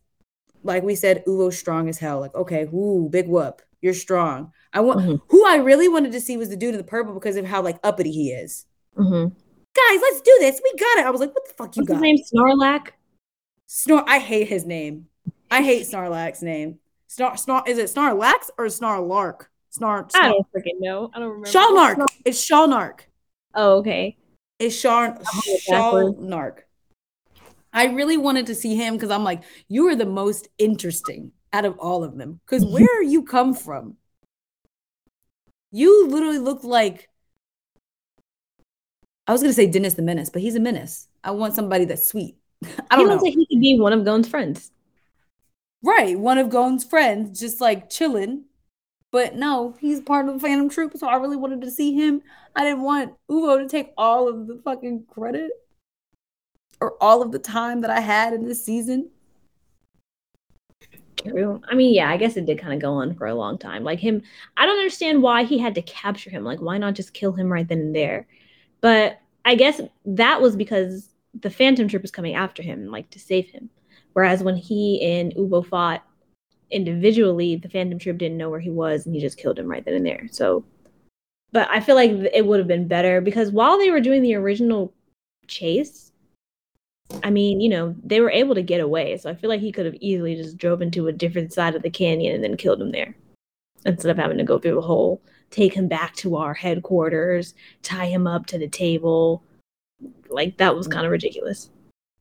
like 0.64 0.84
we 0.84 0.96
said, 0.96 1.24
Uvo's 1.28 1.58
strong 1.60 1.90
as 1.90 1.98
hell. 1.98 2.20
Like, 2.22 2.34
okay, 2.36 2.64
ooh, 2.74 3.10
big 3.12 3.28
whoop, 3.28 3.62
you're 3.82 3.94
strong. 3.94 4.54
I 4.72 4.80
want 4.80 5.02
Mhm. 5.02 5.22
who 5.28 5.46
I 5.46 5.58
really 5.58 5.90
wanted 5.90 6.14
to 6.14 6.22
see 6.22 6.38
was 6.38 6.50
the 6.50 6.56
dude 6.56 6.74
in 6.74 6.78
the 6.78 6.84
purple 6.86 7.14
because 7.14 7.36
of 7.36 7.46
how 7.46 7.62
like 7.62 7.80
uppity 7.84 8.12
he 8.12 8.32
is. 8.32 8.66
Mm-hmm. 8.98 9.28
Guys, 9.76 10.02
let's 10.02 10.22
do 10.22 10.38
this. 10.40 10.62
We 10.64 10.72
got 10.80 11.00
it. 11.00 11.06
I 11.06 11.10
was 11.10 11.20
like, 11.20 11.34
what 11.36 11.46
the 11.48 11.54
fuck 11.56 11.76
you 11.76 11.82
What's 11.82 11.90
got? 11.90 11.96
his 11.96 12.02
name? 12.02 12.18
Snorlax. 12.34 12.90
Snor. 13.74 14.04
I 14.06 14.20
hate 14.20 14.48
his 14.48 14.66
name. 14.66 15.08
I 15.50 15.64
hate 15.64 15.88
Snarlack's 15.88 16.44
name. 16.44 16.78
Snar. 17.10 17.34
Snar. 17.34 17.68
Is 17.68 17.80
it 17.80 17.90
Snarlax 17.90 18.52
or 18.56 18.68
Snarlark? 18.68 19.48
Snar. 19.76 20.12
I 20.14 20.30
don't 20.30 20.46
freaking 20.56 20.80
know. 20.80 21.10
I 21.12 21.20
don't 21.20 21.30
remember. 21.30 21.50
Shalnark. 21.50 22.06
It's 22.24 22.48
Shalnark. 22.48 23.00
Oh, 23.56 23.78
okay. 23.78 24.16
It's 24.60 24.76
Shar. 24.76 25.18
Shalnark. 25.68 26.60
I 27.74 27.88
really 27.88 28.18
wanted 28.18 28.46
to 28.46 28.56
see 28.56 28.76
him 28.76 28.94
because 28.94 29.10
I'm 29.10 29.24
like, 29.24 29.42
you 29.68 29.88
are 29.88 29.96
the 29.96 30.06
most 30.06 30.50
interesting 30.60 31.32
out 31.52 31.66
of 31.66 31.80
all 31.80 32.04
of 32.04 32.16
them. 32.16 32.40
Because 32.46 32.64
where 32.72 33.02
you 33.02 33.24
come 33.24 33.56
from? 33.56 33.98
You 35.72 36.08
literally 36.10 36.38
look 36.38 36.64
like 36.64 37.10
I 39.26 39.32
was 39.32 39.42
gonna 39.42 39.54
say 39.54 39.66
Dennis 39.66 39.96
the 39.96 40.04
Menace, 40.04 40.30
but 40.30 40.44
he's 40.44 40.56
a 40.56 40.60
menace. 40.60 41.08
I 41.24 41.32
want 41.32 41.56
somebody 41.56 41.86
that's 41.86 42.08
sweet. 42.08 42.36
I 42.92 42.96
he 42.96 43.04
don't 43.04 43.08
know. 43.08 43.14
looks 43.14 43.24
like 43.24 43.34
he 43.34 43.46
could 43.48 43.62
be 43.62 43.80
one 43.80 43.94
of 43.94 44.06
Gon's 44.06 44.28
friends. 44.28 44.72
Right, 45.84 46.18
one 46.18 46.38
of 46.38 46.50
Gon's 46.50 46.84
friends, 46.84 47.40
just 47.40 47.60
like 47.62 47.90
chilling. 47.90 48.46
But 49.12 49.36
no, 49.36 49.76
he's 49.80 50.02
part 50.02 50.28
of 50.28 50.34
the 50.34 50.40
Phantom 50.40 50.70
Troop, 50.70 50.98
so 50.98 51.08
I 51.08 51.18
really 51.18 51.38
wanted 51.38 51.62
to 51.62 51.72
see 51.72 51.94
him. 51.94 52.22
I 52.56 52.64
didn't 52.64 52.82
want 52.84 53.14
Uvo 53.30 53.60
to 53.60 53.68
take 53.68 53.94
all 53.98 54.28
of 54.28 54.48
the 54.48 54.60
fucking 54.64 55.06
credit 55.08 55.52
or 56.82 56.96
all 57.02 57.22
of 57.22 57.32
the 57.32 57.40
time 57.40 57.82
that 57.82 57.92
I 57.92 58.00
had 58.00 58.34
in 58.34 58.46
this 58.46 58.64
season. 58.64 59.10
True. 61.18 61.62
I 61.70 61.76
mean, 61.76 61.94
yeah, 61.94 62.10
I 62.10 62.18
guess 62.18 62.36
it 62.38 62.46
did 62.46 62.60
kind 62.60 62.74
of 62.74 62.82
go 62.82 62.94
on 62.94 63.16
for 63.16 63.28
a 63.28 63.36
long 63.36 63.58
time. 63.58 63.84
Like 63.84 64.00
him, 64.00 64.24
I 64.58 64.66
don't 64.66 64.78
understand 64.78 65.22
why 65.22 65.44
he 65.44 65.58
had 65.58 65.76
to 65.76 65.82
capture 65.82 66.30
him. 66.30 66.44
Like, 66.44 66.60
why 66.62 66.78
not 66.78 66.96
just 66.96 67.14
kill 67.14 67.32
him 67.34 67.52
right 67.52 67.68
then 67.68 67.80
and 67.80 67.96
there? 67.96 68.28
But 68.82 69.20
I 69.46 69.56
guess 69.56 69.80
that 70.06 70.42
was 70.42 70.56
because 70.56 71.13
the 71.40 71.50
Phantom 71.50 71.88
Troop 71.88 72.02
was 72.02 72.12
coming 72.12 72.36
after 72.36 72.62
him, 72.62 72.88
like 72.88 73.10
to 73.12 73.20
save 73.20 73.50
him. 73.50 73.70
Whereas 74.14 74.44
when 74.44 74.56
he 74.56 75.02
and 75.04 75.34
Uvo 75.36 75.66
fought 75.66 76.04
individually, 76.70 77.56
the 77.56 77.70
Phantom 77.70 77.98
Troop 78.00 78.18
didn't 78.18 78.38
know 78.38 78.50
where 78.50 78.60
he 78.60 78.70
was 78.70 79.06
and 79.06 79.16
he 79.16 79.22
just 79.22 79.38
killed 79.38 79.58
him 79.58 79.68
right 79.68 79.84
then 79.84 79.96
and 79.96 80.06
there. 80.06 80.28
So, 80.32 80.66
but 81.52 81.70
I 81.70 81.80
feel 81.80 81.96
like 81.96 82.12
it 82.12 82.46
would 82.46 82.60
have 82.60 82.68
been 82.68 82.88
better 82.88 83.22
because 83.22 83.52
while 83.52 83.78
they 83.78 83.92
were 83.92 84.00
doing 84.00 84.22
the 84.22 84.36
original 84.36 84.94
chase, 85.48 86.12
I 87.24 87.30
mean, 87.30 87.60
you 87.60 87.70
know, 87.70 87.96
they 88.04 88.22
were 88.22 88.32
able 88.32 88.56
to 88.56 88.62
get 88.62 88.82
away. 88.82 89.18
So 89.18 89.30
I 89.30 89.36
feel 89.36 89.50
like 89.50 89.62
he 89.62 89.72
could 89.72 89.86
have 89.86 89.96
easily 89.96 90.36
just 90.36 90.58
drove 90.58 90.82
into 90.82 91.08
a 91.08 91.12
different 91.12 91.54
side 91.54 91.76
of 91.76 91.82
the 91.82 91.90
canyon 91.90 92.36
and 92.36 92.44
then 92.44 92.58
killed 92.58 92.82
him 92.82 92.92
there 92.92 93.16
instead 93.86 94.10
of 94.10 94.18
having 94.18 94.38
to 94.38 94.44
go 94.44 94.58
through 94.58 94.80
a 94.80 94.82
hole, 94.82 95.22
take 95.52 95.74
him 95.74 95.88
back 95.88 96.16
to 96.16 96.38
our 96.38 96.54
headquarters, 96.54 97.54
tie 97.82 98.06
him 98.06 98.28
up 98.28 98.46
to 98.48 98.58
the 98.58 98.68
table. 98.68 99.44
Like 100.30 100.58
that 100.58 100.76
was 100.76 100.88
mm. 100.88 100.92
kind 100.92 101.06
of 101.06 101.12
ridiculous. 101.12 101.70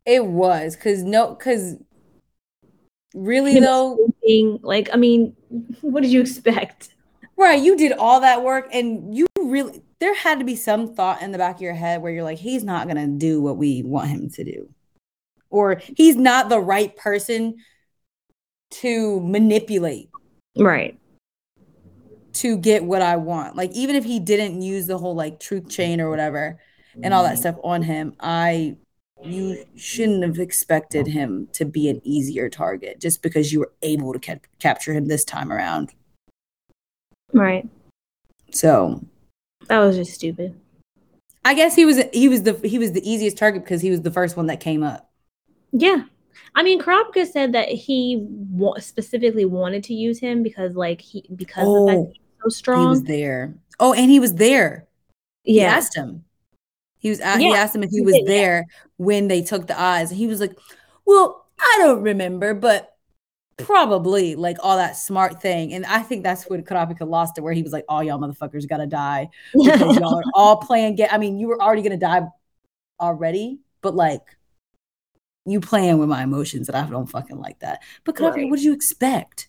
It 0.05 0.25
was 0.27 0.75
because 0.77 1.03
no, 1.03 1.35
because 1.35 1.77
really 3.15 3.53
Him 3.53 3.65
though, 3.65 3.99
Being 4.25 4.59
like, 4.63 4.89
I 4.93 4.97
mean, 4.97 5.37
what 5.81 6.03
did 6.03 6.11
you 6.13 6.21
expect? 6.21 6.91
right? 7.37 7.61
You 7.61 7.77
did 7.77 7.93
all 7.93 8.21
that 8.21 8.43
work, 8.43 8.69
and 8.73 9.15
you 9.15 9.27
really 9.41 9.83
there 9.99 10.15
had 10.15 10.39
to 10.39 10.45
be 10.45 10.57
some 10.57 10.95
thought 10.95 11.23
in 11.23 11.33
the 11.33 11.39
back 11.39 11.57
of 11.57 11.63
your 11.63 11.75
head 11.75 12.03
where 12.03 12.13
you're 12.13 12.25
like, 12.25 12.39
he's 12.39 12.65
not 12.65 12.89
gonna 12.89 13.07
do 13.07 13.41
what 13.41 13.57
we 13.57 13.83
want 13.83 14.09
him 14.09 14.31
to 14.31 14.45
do, 14.45 14.69
or 15.51 15.81
he's 15.97 16.17
not 16.17 16.49
the 16.49 16.61
right 16.61 16.97
person 16.97 17.57
to 18.71 19.21
manipulate 19.21 20.09
Right. 20.57 20.99
to 22.35 22.57
get 22.57 22.83
what 22.85 23.03
I 23.03 23.17
want. 23.17 23.55
Like 23.55 23.71
even 23.73 23.97
if 23.97 24.05
he 24.05 24.19
didn't 24.19 24.63
use 24.63 24.87
the 24.87 24.97
whole 24.97 25.15
like 25.15 25.39
truth 25.39 25.69
chain 25.69 26.01
or 26.01 26.09
whatever 26.09 26.59
and 27.03 27.15
all 27.15 27.23
that 27.23 27.35
mm-hmm. 27.35 27.41
stuff 27.41 27.57
on 27.63 27.83
him, 27.83 28.15
I 28.21 28.77
you 29.25 29.65
shouldn't 29.77 30.25
have 30.25 30.39
expected 30.39 31.07
him 31.07 31.49
to 31.53 31.65
be 31.65 31.89
an 31.89 32.01
easier 32.03 32.49
target 32.49 33.01
just 33.01 33.23
because 33.23 33.53
you 33.53 33.61
were 33.61 33.73
able 33.83 34.13
to 34.13 34.19
cap- 34.19 34.47
capture 34.59 34.93
him 34.93 35.07
this 35.07 35.25
time 35.25 35.53
around. 35.53 35.93
Right. 37.33 37.69
So 38.51 39.05
That 39.69 39.79
was 39.79 39.97
just 39.97 40.13
stupid. 40.13 40.59
I 41.45 41.55
guess 41.55 41.75
he 41.75 41.85
was 41.85 42.03
he 42.13 42.29
was 42.29 42.43
the 42.43 42.55
he 42.65 42.79
was 42.79 42.93
the 42.93 43.09
easiest 43.09 43.37
target 43.37 43.65
because 43.65 43.81
he 43.81 43.91
was 43.91 44.03
the 44.03 44.11
first 44.11 44.37
one 44.37 44.47
that 44.47 44.61
came 44.61 44.83
up. 44.83 45.11
Yeah. 45.73 46.05
I 46.55 46.63
mean, 46.63 46.81
Kurapika 46.81 47.27
said 47.27 47.53
that 47.53 47.69
he 47.69 48.27
wa- 48.29 48.79
specifically 48.79 49.45
wanted 49.45 49.85
to 49.85 49.95
use 49.95 50.19
him 50.19 50.43
because, 50.43 50.75
like, 50.75 51.01
he 51.01 51.25
because 51.35 51.67
of 51.67 51.75
the 51.75 51.93
fact 51.93 51.99
Oh, 51.99 52.05
that 52.05 52.13
he's 52.45 52.57
so 52.57 52.81
He 52.81 52.87
was 52.87 53.03
there. 53.05 53.55
Oh, 53.81 53.93
and 53.93 54.11
he 54.11 54.21
was 54.21 54.35
there. 54.35 54.87
He 55.45 55.59
yeah. 55.59 55.75
asked 55.75 55.97
him. 55.97 56.25
He 57.03 57.11
was 57.11 57.19
a- 57.21 57.37
he 57.37 57.53
asked 57.53 57.75
him 57.75 57.83
if 57.83 57.91
he 57.91 57.97
he 57.97 58.03
was 58.03 58.15
did, 58.15 58.23
yeah. 58.23 58.29
there 58.29 58.67
when 58.97 59.27
they 59.29 59.43
took 59.43 59.67
the 59.67 59.79
eyes, 59.79 60.11
and 60.11 60.19
he 60.19 60.29
was 60.29 60.41
like, 60.41 60.57
"Well, 61.05 61.45
I 61.61 61.75
don't 61.81 62.03
remember, 62.03 62.55
but 62.55 62.97
probably 63.59 64.35
like 64.37 64.57
all 64.63 64.77
that 64.77 64.97
smart 64.97 65.43
thing." 65.43 65.75
And 65.75 65.85
I 65.85 65.99
think 66.03 66.23
that's 66.23 66.49
when 66.49 66.63
Kurapika 66.63 67.07
lost 67.07 67.37
it, 67.37 67.41
where 67.41 67.53
he 67.53 67.63
was 67.65 67.73
like, 67.73 67.85
"All 67.89 68.05
y'all 68.05 68.19
motherfuckers 68.21 68.69
gotta 68.69 68.87
die 68.87 69.29
because 69.53 69.99
y'all 69.99 70.15
are 70.21 70.23
all 70.35 70.57
playing 70.69 70.95
get. 70.95 71.13
I 71.13 71.19
mean, 71.19 71.39
you 71.41 71.49
were 71.49 71.61
already 71.61 71.83
gonna 71.83 71.97
die 71.97 72.23
already, 73.01 73.59
but 73.81 73.95
like." 73.95 74.23
You 75.45 75.59
playing 75.59 75.99
with 75.99 76.09
my 76.09 76.23
emotions, 76.23 76.69
and 76.69 76.77
I 76.79 76.89
don't 76.89 77.09
fucking 77.11 77.37
like 77.41 77.59
that. 77.59 77.83
But 78.05 78.15
Kurapika, 78.15 78.37
Right. 78.37 78.49
what 78.51 78.57
did 78.61 78.65
you 78.65 78.73
expect? 78.73 79.49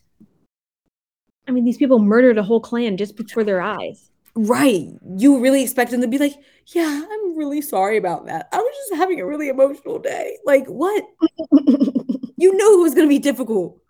I 1.46 1.52
mean, 1.52 1.64
these 1.64 1.76
people 1.76 2.00
murdered 2.00 2.36
a 2.36 2.42
whole 2.42 2.58
clan 2.58 2.96
just 2.96 3.14
before 3.16 3.44
their 3.44 3.60
eyes. 3.62 4.10
Right. 4.36 4.88
You 5.16 5.38
really 5.40 5.62
expect 5.62 5.90
them 5.92 6.00
to 6.00 6.08
be 6.08 6.18
like, 6.18 6.34
yeah, 6.68 7.04
I'm 7.08 7.36
really 7.36 7.60
sorry 7.60 7.96
about 7.96 8.26
that. 8.26 8.48
I 8.52 8.58
was 8.58 8.74
just 8.88 9.00
having 9.00 9.20
a 9.20 9.26
really 9.26 9.48
emotional 9.48 9.98
day. 9.98 10.38
Like, 10.44 10.66
what? 10.66 11.04
You 12.36 12.52
knew 12.54 12.78
it 12.80 12.82
was 12.82 12.94
going 12.94 13.06
to 13.06 13.14
be 13.14 13.20
difficult. 13.20 13.80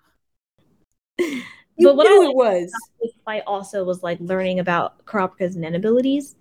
You 1.19 1.43
But 1.81 1.97
what 1.97 2.07
I 2.07 2.27
it 2.29 2.35
was. 2.37 2.71
this 3.03 3.13
fight 3.25 3.43
also 3.47 3.85
was 3.85 4.03
like 4.03 4.21
learning 4.21 4.61
about 4.61 5.05
Kurapika's 5.07 5.57
Nen 5.57 5.75
abilities 5.75 6.37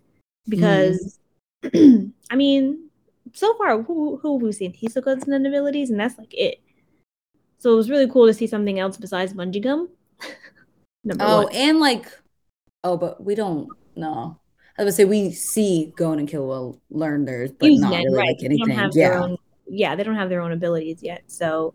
because, 0.48 1.20
mm-hmm. 1.64 2.10
I 2.30 2.36
mean, 2.36 2.90
so 3.34 3.56
far 3.58 3.82
who 3.82 4.18
who 4.18 4.34
have 4.38 4.44
we 4.44 4.52
seen 4.52 4.74
Hisoka's 4.74 5.26
Nen 5.28 5.46
abilities, 5.46 5.90
and 5.90 6.00
that's 6.00 6.18
like 6.18 6.34
it. 6.34 6.60
So 7.58 7.74
it 7.74 7.78
was 7.78 7.90
really 7.90 8.10
cool 8.10 8.28
to 8.28 8.34
see 8.34 8.48
something 8.48 8.80
else 8.80 8.98
besides 8.98 9.34
bungee 9.34 9.64
gum. 9.64 9.90
Number 11.04 11.24
Oh, 11.26 11.44
one. 11.46 11.56
and 11.56 11.80
like, 11.80 12.06
oh, 12.84 12.98
but 12.98 13.24
we 13.24 13.34
don't 13.34 13.70
know. 13.98 14.40
I 14.78 14.84
would 14.84 14.94
say 14.94 15.06
we 15.06 15.32
see 15.32 15.94
Gon 15.96 16.20
and 16.20 16.28
Killua 16.28 16.78
learn 16.90 17.26
theirs, 17.26 17.52
but 17.52 17.70
Use 17.72 17.80
not 17.82 17.92
Nen, 17.92 18.04
really 18.06 18.18
right, 18.18 18.28
like 18.30 18.44
anything. 18.44 18.90
Yeah. 18.94 19.22
own- 19.24 19.38
yeah, 19.68 19.96
they 19.96 20.04
don't 20.04 20.16
have 20.16 20.30
their 20.30 20.42
own 20.42 20.52
abilities 20.52 21.02
yet. 21.04 21.24
So, 21.28 21.74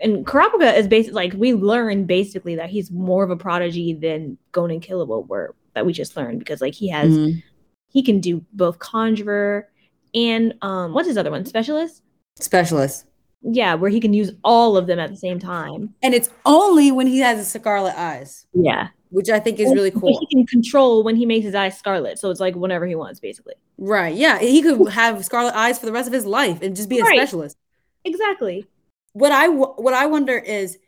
and 0.00 0.26
Kurapika 0.26 0.76
is 0.76 0.88
basically 0.88 1.14
like 1.14 1.32
we 1.34 1.54
learned 1.54 2.06
basically 2.06 2.56
that 2.56 2.70
he's 2.70 2.90
more 2.90 3.22
of 3.24 3.30
a 3.30 3.36
prodigy 3.36 3.92
than 3.94 4.36
Gon 4.52 4.70
and 4.70 4.82
Killua 4.82 5.26
were 5.28 5.54
that 5.74 5.86
we 5.86 5.92
just 5.92 6.16
learned 6.16 6.40
because 6.40 6.60
like 6.60 6.74
he 6.74 6.88
has 6.88 7.10
Mhm. 7.12 7.42
he 7.88 8.02
can 8.02 8.20
do 8.20 8.44
both 8.52 8.78
conjurer 8.78 9.68
and 10.14 10.54
um 10.60 10.92
what's 10.92 11.08
his 11.08 11.16
other 11.16 11.30
one 11.30 11.44
specialist 11.46 12.02
Specialist. 12.38 13.06
Yeah 13.42 13.74
where 13.74 13.90
he 13.90 13.98
can 14.00 14.12
use 14.14 14.30
all 14.44 14.76
of 14.76 14.86
them 14.86 14.98
at 14.98 15.10
the 15.10 15.16
same 15.16 15.38
time 15.38 15.94
And 16.02 16.14
it's 16.14 16.30
only 16.46 16.92
when 16.92 17.06
he 17.06 17.18
has 17.20 17.38
the 17.38 17.44
scarlet 17.44 17.94
eyes, 17.98 18.46
yeah 18.54 18.88
which 19.10 19.28
I 19.28 19.40
think 19.40 19.60
is 19.60 19.70
really 19.74 19.90
cool. 19.90 20.16
he 20.20 20.26
can 20.34 20.46
control 20.46 21.02
when 21.02 21.16
he 21.16 21.26
makes 21.26 21.44
his 21.44 21.54
eyes 21.54 21.78
scarlet 21.78 22.18
so 22.18 22.30
it's 22.30 22.40
like 22.40 22.54
whenever 22.56 22.86
he 22.86 22.94
wants 22.94 23.20
basically 23.20 23.54
Right. 23.78 24.14
Yeah. 24.14 24.38
He 24.38 24.62
could 24.62 24.88
have 24.90 25.24
scarlet 25.24 25.54
eyes 25.56 25.76
for 25.78 25.86
the 25.86 25.92
rest 25.92 26.06
of 26.06 26.12
his 26.14 26.24
life 26.24 26.62
and 26.62 26.76
just 26.76 26.88
be 26.88 27.00
a 27.00 27.04
specialist. 27.04 27.56
exactly 28.04 28.66
what 29.12 29.32
I 29.32 29.46
w- 29.46 29.74
what 29.76 29.92
I 29.92 30.06
wonder 30.06 30.38
is 30.38 30.78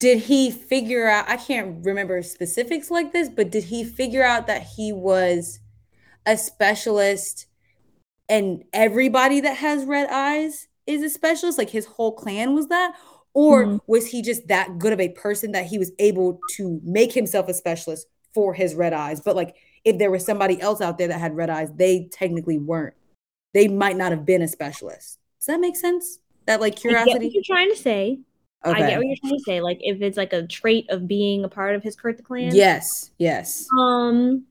did 0.00 0.18
he 0.20 0.50
figure 0.50 1.08
out 1.08 1.28
I 1.28 1.36
can't 1.36 1.84
remember 1.84 2.22
specifics 2.22 2.90
like 2.90 3.12
this 3.12 3.28
but 3.28 3.50
did 3.50 3.64
he 3.64 3.84
figure 3.84 4.22
out 4.24 4.46
that 4.46 4.62
he 4.76 4.92
was 4.92 5.60
a 6.26 6.36
specialist 6.36 7.46
and 8.32 8.64
everybody 8.72 9.40
that 9.40 9.58
has 9.58 9.84
red 9.84 10.08
eyes 10.10 10.66
is 10.86 11.02
a 11.02 11.10
specialist 11.10 11.58
like 11.58 11.68
his 11.70 11.84
whole 11.84 12.12
clan 12.12 12.54
was 12.54 12.68
that 12.68 12.94
or 13.34 13.64
Mhm. 13.64 13.80
was 13.86 14.06
he 14.06 14.22
just 14.22 14.48
that 14.48 14.78
good 14.78 14.92
of 14.92 15.00
a 15.00 15.10
person 15.10 15.52
that 15.52 15.66
he 15.66 15.78
was 15.78 15.92
able 15.98 16.40
to 16.56 16.80
make 16.82 17.12
himself 17.12 17.48
a 17.48 17.54
specialist 17.54 18.06
for 18.34 18.54
his 18.54 18.74
red 18.74 18.92
eyes 18.92 19.20
but 19.20 19.36
like 19.36 19.54
if 19.84 19.98
there 19.98 20.10
was 20.10 20.24
somebody 20.24 20.60
else 20.60 20.80
out 20.80 20.96
there 20.98 21.08
that 21.08 21.20
had 21.20 21.36
red 21.36 21.50
eyes 21.50 21.70
they 21.76 22.08
technically 22.10 22.58
weren't 22.58 22.94
they 23.52 23.68
might 23.68 23.96
not 23.96 24.10
have 24.10 24.24
been 24.24 24.42
a 24.42 24.48
specialist 24.48 25.18
does 25.38 25.46
that 25.46 25.60
make 25.60 25.76
sense 25.76 26.18
that 26.46 26.60
like 26.60 26.72
I 26.72 26.76
get 26.76 26.84
what 26.84 27.02
curiosity 27.04 27.30
you're 27.34 27.44
trying 27.44 27.70
to 27.70 27.76
say 27.76 28.18
I 28.64 28.78
get 28.78 28.96
what 28.96 29.06
you're 29.06 29.16
trying 29.20 29.38
to 29.38 29.42
say. 29.42 29.60
Like 29.60 29.78
if 29.80 30.00
it's 30.02 30.16
like 30.16 30.32
a 30.32 30.46
trait 30.46 30.88
of 30.88 31.08
being 31.08 31.42
a 31.42 31.48
part 31.48 31.74
of 31.74 31.82
his 31.82 31.96
Kurta 31.96 32.22
clan. 32.22 32.54
Yes. 32.54 33.10
Yes. 33.18 33.66
Um, 33.76 34.44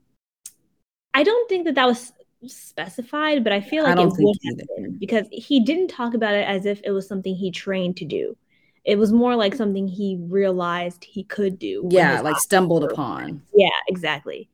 I 1.14 1.22
don't 1.22 1.48
think 1.48 1.64
that 1.64 1.76
that 1.76 1.86
was 1.86 2.12
specified, 2.46 3.44
but 3.44 3.52
I 3.52 3.60
feel 3.60 3.84
I 3.84 3.88
like 3.90 3.96
don't 3.96 4.18
it 4.18 4.24
would 4.24 4.36
have 4.46 4.68
been 4.76 4.98
because 4.98 5.26
he 5.30 5.60
didn't 5.60 5.88
talk 5.88 6.14
about 6.14 6.34
it 6.34 6.46
as 6.46 6.66
if 6.66 6.80
it 6.84 6.90
was 6.90 7.06
something 7.06 7.34
he 7.34 7.50
trained 7.50 7.96
to 7.98 8.04
do. 8.04 8.36
It 8.84 8.98
was 8.98 9.12
more 9.12 9.36
like 9.36 9.54
something 9.54 9.86
he 9.86 10.18
realized 10.20 11.04
he 11.04 11.22
could 11.24 11.58
do. 11.58 11.86
Yeah. 11.90 12.20
Like 12.20 12.38
stumbled 12.38 12.82
were- 12.82 12.90
upon. 12.90 13.42
Yeah, 13.54 13.68
exactly. 13.88 14.48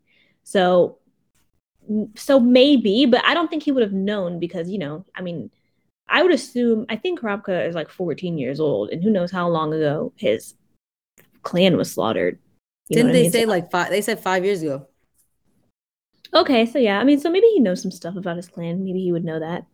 So, 0.44 0.98
so 2.14 2.38
maybe, 2.38 3.06
but 3.06 3.24
I 3.24 3.32
don't 3.34 3.48
think 3.48 3.62
he 3.62 3.72
would 3.72 3.82
have 3.82 3.92
known 3.92 4.38
because 4.38 4.68
you 4.68 4.78
know, 4.78 5.06
I 5.14 5.22
mean, 5.22 5.50
I 6.08 6.22
would 6.22 6.32
assume. 6.32 6.86
I 6.88 6.96
think 6.96 7.20
Kurapika 7.20 7.66
is 7.68 7.74
like 7.74 7.90
14 7.90 8.38
years 8.38 8.60
old, 8.60 8.90
and 8.90 9.02
who 9.02 9.10
knows 9.10 9.30
how 9.30 9.48
long 9.48 9.72
ago 9.72 10.12
his 10.16 10.54
clan 11.42 11.76
was 11.76 11.92
slaughtered. 11.92 12.38
You 12.88 12.96
Didn't 12.96 13.10
I 13.10 13.14
they 13.14 13.30
say 13.30 13.46
like 13.46 13.70
five? 13.70 13.90
They 13.90 14.00
said 14.00 14.20
five 14.20 14.44
years 14.44 14.62
ago. 14.62 14.86
Okay, 16.34 16.66
so 16.66 16.78
yeah, 16.78 16.98
I 17.00 17.04
mean, 17.04 17.18
so 17.20 17.30
maybe 17.30 17.46
he 17.48 17.60
knows 17.60 17.82
some 17.82 17.90
stuff 17.90 18.16
about 18.16 18.36
his 18.36 18.48
clan. 18.48 18.84
Maybe 18.84 19.00
he 19.02 19.12
would 19.12 19.24
know 19.24 19.38
that. 19.40 19.66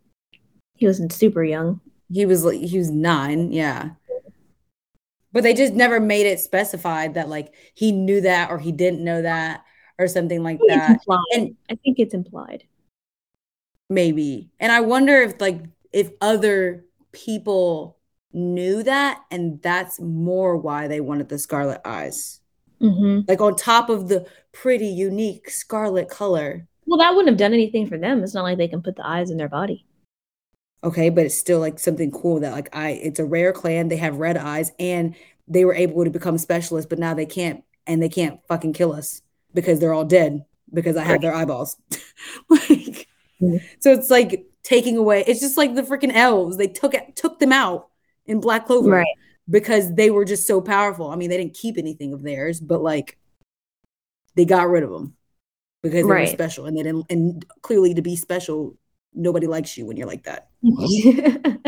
He 0.76 0.86
wasn't 0.86 1.12
super 1.12 1.44
young. 1.44 1.80
He 2.10 2.24
was 2.26 2.44
like 2.44 2.60
he 2.60 2.78
was 2.78 2.90
nine. 2.90 3.52
Yeah. 3.52 3.90
But 5.32 5.42
they 5.42 5.52
just 5.54 5.72
never 5.74 5.98
made 6.00 6.26
it 6.26 6.38
specified 6.40 7.14
that 7.14 7.28
like 7.28 7.52
he 7.74 7.90
knew 7.92 8.20
that 8.20 8.50
or 8.50 8.58
he 8.58 8.70
didn't 8.72 9.02
know 9.04 9.22
that 9.22 9.64
or 9.98 10.06
something 10.08 10.42
like 10.42 10.60
that. 10.68 11.00
And 11.34 11.56
I 11.70 11.74
think 11.74 11.98
it's 11.98 12.14
implied. 12.14 12.64
maybe. 13.88 14.50
And 14.60 14.72
I 14.72 14.80
wonder 14.80 15.22
if 15.22 15.40
like 15.40 15.62
if 15.92 16.10
other 16.20 16.84
people 17.12 17.98
knew 18.32 18.82
that 18.82 19.22
and 19.30 19.62
that's 19.62 20.00
more 20.00 20.56
why 20.56 20.88
they 20.88 21.00
wanted 21.00 21.28
the 21.28 21.38
scarlet 21.38 21.80
eyes. 21.84 22.40
hmm 22.80 23.20
Like 23.28 23.40
on 23.40 23.56
top 23.56 23.90
of 23.90 24.08
the 24.08 24.26
pretty 24.54 24.86
unique 24.86 25.50
scarlet 25.50 26.08
color. 26.08 26.66
Well, 26.86 26.98
that 26.98 27.10
wouldn't 27.10 27.28
have 27.28 27.38
done 27.38 27.52
anything 27.52 27.86
for 27.86 27.98
them. 27.98 28.22
It's 28.22 28.34
not 28.34 28.42
like 28.42 28.58
they 28.58 28.68
can 28.68 28.82
put 28.82 28.96
the 28.96 29.06
eyes 29.06 29.30
in 29.30 29.36
their 29.36 29.48
body. 29.48 29.84
Okay, 30.82 31.08
but 31.10 31.24
it's 31.24 31.34
still 31.34 31.60
like 31.60 31.78
something 31.78 32.10
cool 32.10 32.40
that 32.40 32.52
like 32.52 32.74
I 32.76 32.90
it's 32.90 33.18
a 33.18 33.24
rare 33.24 33.52
clan, 33.52 33.88
they 33.88 33.96
have 33.96 34.16
red 34.18 34.36
eyes 34.36 34.72
and 34.78 35.14
they 35.48 35.64
were 35.64 35.74
able 35.74 36.04
to 36.04 36.10
become 36.10 36.38
specialists, 36.38 36.88
but 36.88 36.98
now 36.98 37.14
they 37.14 37.26
can't 37.26 37.64
and 37.86 38.02
they 38.02 38.08
can't 38.08 38.38
fucking 38.48 38.74
kill 38.74 38.92
us 38.92 39.22
because 39.54 39.80
they're 39.80 39.94
all 39.94 40.04
dead 40.04 40.44
because 40.72 40.96
I 40.96 41.04
have 41.04 41.20
their 41.22 41.34
eyeballs. 41.34 41.76
like 42.48 43.08
Mhm. 43.42 43.60
so 43.80 43.92
it's 43.92 44.10
like 44.10 44.46
taking 44.62 44.96
away 44.96 45.24
it's 45.26 45.40
just 45.40 45.56
like 45.56 45.74
the 45.74 45.82
freaking 45.82 46.14
elves. 46.14 46.56
They 46.56 46.68
took 46.68 46.94
it 46.94 47.16
took 47.16 47.38
them 47.38 47.52
out 47.52 47.88
in 48.26 48.40
Black 48.40 48.66
Clover 48.66 48.90
Right. 48.90 49.06
because 49.50 49.92
they 49.94 50.10
were 50.10 50.24
just 50.24 50.46
so 50.46 50.60
powerful. 50.60 51.08
I 51.10 51.16
mean, 51.16 51.30
they 51.30 51.36
didn't 51.38 51.54
keep 51.54 51.76
anything 51.78 52.12
of 52.12 52.22
theirs, 52.22 52.60
but 52.60 52.82
like 52.82 53.18
they 54.36 54.44
got 54.44 54.68
rid 54.68 54.82
of 54.82 54.90
them 54.90 55.16
because 55.82 56.06
they 56.06 56.14
were 56.14 56.26
special 56.26 56.66
and 56.66 56.76
they 56.76 56.82
didn't 56.82 57.06
and 57.10 57.44
clearly 57.62 57.94
to 57.94 58.02
be 58.02 58.16
special 58.16 58.76
nobody 59.14 59.46
likes 59.46 59.76
you 59.78 59.86
when 59.86 59.96
you're 59.96 60.06
like 60.08 60.24
that 60.24 60.50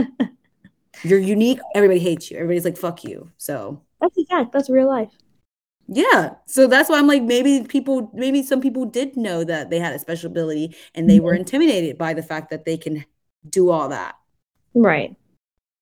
you're 1.03 1.19
unique 1.19 1.61
everybody 1.75 2.01
hates 2.01 2.31
you 2.31 2.37
everybody's 2.37 2.65
like 2.65 2.77
fuck 2.77 3.05
you 3.05 3.31
so 3.39 3.83
that's 4.01 4.17
a 4.19 4.25
fact. 4.27 4.53
That's 4.53 4.71
real 4.71 4.87
life. 4.89 5.13
yeah 5.89 6.35
so 6.47 6.67
that's 6.67 6.89
why 6.91 6.99
i'm 6.99 7.07
like 7.07 7.23
maybe 7.23 7.65
people 7.69 8.11
maybe 8.13 8.43
some 8.43 8.61
people 8.61 8.85
did 8.85 9.17
know 9.17 9.45
that 9.45 9.71
they 9.71 9.79
had 9.79 9.95
a 9.95 9.99
special 9.99 10.31
ability 10.31 10.75
and 10.95 11.09
they 11.09 11.21
were 11.21 11.33
Mm-hmm. 11.33 11.41
intimidated 11.41 11.97
by 11.97 12.13
the 12.13 12.23
fact 12.23 12.51
that 12.51 12.65
they 12.65 12.77
can 12.77 13.05
do 13.49 13.71
all 13.71 13.89
that 13.89 14.17
Right. 14.75 15.17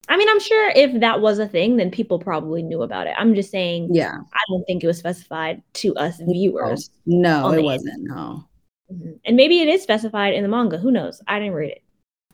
I 0.08 0.16
mean, 0.16 0.28
I'm 0.28 0.40
sure 0.40 0.70
if 0.76 1.00
that 1.00 1.20
was 1.20 1.38
a 1.38 1.48
thing, 1.48 1.76
then 1.76 1.90
people 1.90 2.18
probably 2.18 2.62
knew 2.62 2.82
about 2.82 3.06
it. 3.06 3.14
I'm 3.18 3.34
just 3.34 3.50
saying, 3.50 3.88
yeah 3.92 4.16
I 4.32 4.40
don't 4.48 4.64
think 4.64 4.84
it 4.84 4.86
was 4.86 4.98
specified 4.98 5.62
to 5.74 5.94
us 5.96 6.20
viewers. 6.20 6.90
no 7.06 7.52
it 7.52 7.62
wasn't 7.62 8.02
no 8.02 8.44
Mhm. 8.92 9.18
And 9.24 9.34
maybe 9.34 9.60
it 9.60 9.68
is 9.68 9.82
specified 9.82 10.34
in 10.34 10.42
the 10.42 10.48
manga. 10.48 10.76
Who 10.76 10.90
knows? 10.90 11.22
I 11.26 11.38
didn't 11.38 11.54
read 11.54 11.80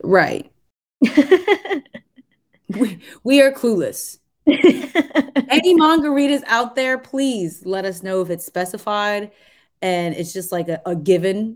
right 0.02 0.50
it. 1.02 1.84
we, 2.68 2.98
we 3.22 3.40
are 3.40 3.52
clueless 3.52 4.18
any 4.46 5.74
manga 5.74 6.10
readers 6.10 6.42
out 6.46 6.74
there 6.74 6.98
please 6.98 7.64
let 7.64 7.84
us 7.84 8.02
know 8.02 8.20
if 8.20 8.30
it's 8.30 8.44
specified 8.44 9.30
and 9.82 10.14
it's 10.16 10.32
just 10.32 10.50
like 10.50 10.68
a, 10.68 10.80
a 10.86 10.96
given 10.96 11.54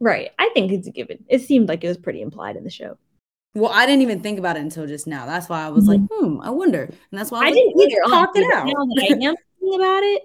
right. 0.00 0.30
I 0.38 0.50
think 0.52 0.72
it's 0.72 0.88
a 0.88 0.90
given. 0.90 1.24
It 1.28 1.40
seemed 1.42 1.68
like 1.68 1.84
it 1.84 1.88
was 1.88 1.96
pretty 1.96 2.20
implied 2.20 2.56
in 2.56 2.64
the 2.64 2.70
show. 2.70 2.98
Well 3.54 3.70
i 3.72 3.84
didn't 3.86 4.02
even 4.02 4.20
think 4.20 4.38
about 4.38 4.56
it 4.56 4.60
until 4.60 4.86
just 4.86 5.06
now 5.06 5.26
that's 5.26 5.48
why 5.48 5.64
i 5.64 5.68
was 5.68 5.86
like 5.86 6.00
hmm 6.10 6.40
i 6.42 6.50
wonder 6.50 6.84
and 6.84 7.18
that's 7.18 7.30
why 7.30 7.40
i, 7.40 7.46
I 7.46 7.52
didn't 7.52 7.76
like, 7.76 7.88
either. 7.90 8.00
talk 8.08 8.30
it 8.34 8.54
out 8.54 8.66
Now 8.66 8.72
that 8.72 9.06
I 9.10 9.14
am 9.26 9.34
thinking 9.60 9.80
about 9.80 10.02
it, 10.02 10.22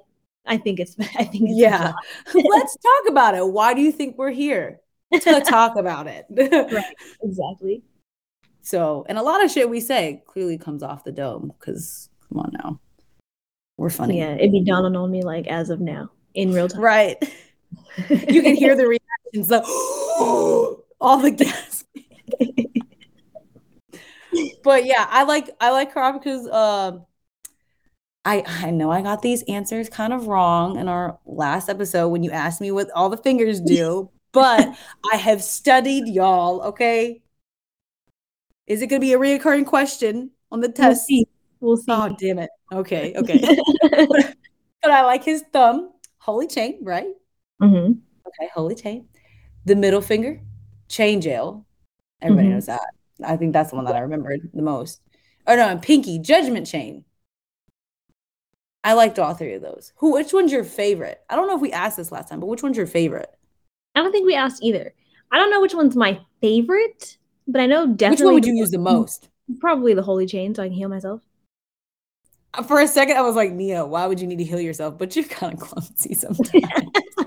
I 0.47 0.57
think 0.57 0.79
it's. 0.79 0.95
I 0.99 1.23
think 1.25 1.49
it's 1.49 1.59
Yeah. 1.59 1.93
Let's 2.33 2.77
talk 2.77 3.09
about 3.09 3.35
it. 3.35 3.47
Why 3.47 3.73
do 3.73 3.81
you 3.81 3.91
think 3.91 4.17
we're 4.17 4.31
here? 4.31 4.79
To 5.13 5.41
talk 5.41 5.77
about 5.77 6.07
it. 6.07 6.25
Right. 6.29 6.83
exactly. 7.21 7.83
So, 8.61 9.05
and 9.07 9.17
a 9.17 9.21
lot 9.21 9.43
of 9.43 9.49
shit 9.49 9.69
we 9.69 9.79
say 9.79 10.21
clearly 10.27 10.57
comes 10.57 10.83
off 10.83 11.05
the 11.05 11.13
dome 11.13 11.53
because 11.57 12.09
come 12.27 12.39
on 12.39 12.51
now. 12.61 12.79
We're 13.77 13.89
funny. 13.89 14.17
Yeah, 14.19 14.33
it'd 14.35 14.51
be 14.51 14.65
dawning 14.65 14.97
on 14.97 15.09
me 15.09 15.21
like 15.21 15.47
as 15.47 15.69
of 15.69 15.79
now 15.79 16.11
in 16.33 16.51
real 16.51 16.67
time. 16.67 16.81
Right. 16.81 17.17
You 18.09 18.41
can 18.41 18.55
hear 18.55 18.75
the 18.75 18.87
reactions, 18.87 19.47
the 19.47 19.61
all 20.99 21.17
the 21.19 21.31
gas. 21.31 21.85
But 24.63 24.85
yeah, 24.85 25.05
I 25.09 25.23
like 25.23 25.49
I 25.59 25.71
like 25.71 25.93
Kurapika's 25.93 26.47
um 26.49 27.05
I 28.25 28.43
I 28.45 28.71
know 28.71 28.91
I 28.91 29.01
got 29.01 29.21
these 29.21 29.43
answers 29.43 29.89
kind 29.89 30.13
of 30.13 30.27
wrong 30.27 30.77
in 30.77 30.87
our 30.87 31.17
last 31.25 31.69
episode 31.69 32.09
when 32.09 32.23
you 32.23 32.31
asked 32.31 32.61
me 32.61 32.71
what 32.71 32.91
all 32.91 33.09
the 33.09 33.17
fingers 33.17 33.59
do, 33.61 34.09
but 34.33 34.75
I 35.11 35.17
have 35.17 35.41
studied 35.41 36.07
y'all, 36.07 36.61
okay? 36.63 37.21
Is 38.67 38.81
it 38.81 38.87
going 38.87 38.99
to 39.01 39.05
be 39.05 39.13
a 39.13 39.17
reoccurring 39.19 39.65
question 39.65 40.31
on 40.51 40.59
the 40.59 40.67
We'll 40.67 40.73
test? 40.75 41.07
see. 41.07 41.25
We'll 41.61 41.77
see. 41.77 41.85
Oh, 41.89 42.15
damn 42.19 42.39
it. 42.39 42.49
Okay, 42.71 43.13
okay. 43.17 43.39
but 44.01 44.91
I 44.91 45.03
like 45.03 45.23
his 45.23 45.43
thumb, 45.53 45.93
holy 46.17 46.47
chain, 46.47 46.79
right? 46.83 47.07
Mm-hmm. 47.61 47.93
Okay, 48.27 48.49
holy 48.53 48.75
chain. 48.75 49.07
The 49.65 49.75
middle 49.75 50.01
finger, 50.01 50.41
chain 50.89 51.21
jail. 51.21 51.65
Everybody 52.21 52.47
Mhm. 52.49 52.51
knows 52.51 52.65
that. 52.65 52.81
I 53.23 53.37
think 53.37 53.53
that's 53.53 53.69
the 53.71 53.75
one 53.75 53.85
that 53.85 53.95
I 53.95 53.99
remembered 53.99 54.49
the 54.53 54.61
most. 54.61 55.01
Oh 55.45 55.55
no, 55.55 55.67
and 55.69 55.81
pinky, 55.81 56.19
judgment 56.19 56.67
chain. 56.67 57.05
I 58.83 58.93
liked 58.93 59.19
all 59.19 59.33
three 59.33 59.53
of 59.53 59.61
those. 59.61 59.91
Who 59.97 60.13
which 60.13 60.33
one's 60.33 60.51
your 60.51 60.63
favorite? 60.63 61.21
I 61.29 61.35
don't 61.35 61.47
know 61.47 61.55
if 61.55 61.61
we 61.61 61.71
asked 61.71 61.97
this 61.97 62.11
last 62.11 62.29
time, 62.29 62.39
but 62.39 62.47
which 62.47 62.63
one's 62.63 62.77
your 62.77 62.87
favorite? 62.87 63.29
I 63.95 64.01
don't 64.01 64.11
think 64.11 64.25
we 64.25 64.35
asked 64.35 64.63
either. 64.63 64.93
I 65.31 65.37
don't 65.37 65.51
know 65.51 65.61
which 65.61 65.73
one's 65.73 65.95
my 65.95 66.19
favorite, 66.41 67.17
but 67.47 67.59
I 67.59 67.65
know 67.65 67.87
definitely. 67.87 68.09
which 68.09 68.25
one 68.25 68.33
would 68.35 68.45
you 68.45 68.55
use 68.55 68.69
the 68.71 68.77
most? 68.77 69.29
Probably 69.59 69.93
the 69.93 70.03
holy 70.03 70.25
chain, 70.25 70.53
so 70.55 70.63
I 70.63 70.67
can 70.67 70.75
heal 70.75 70.89
myself. 70.89 71.21
Uh, 72.53 72.63
For 72.63 72.79
a 72.79 72.87
second, 72.87 73.17
I 73.17 73.21
was 73.21 73.35
like, 73.35 73.51
Nia, 73.51 73.85
why 73.85 74.05
would 74.05 74.19
you 74.19 74.27
need 74.27 74.37
to 74.37 74.43
heal 74.45 74.59
yourself? 74.59 74.97
But 74.97 75.15
you're 75.15 75.25
kind 75.25 75.53
of 75.53 75.59
clumsy 75.59 76.13
sometimes. 76.13 76.53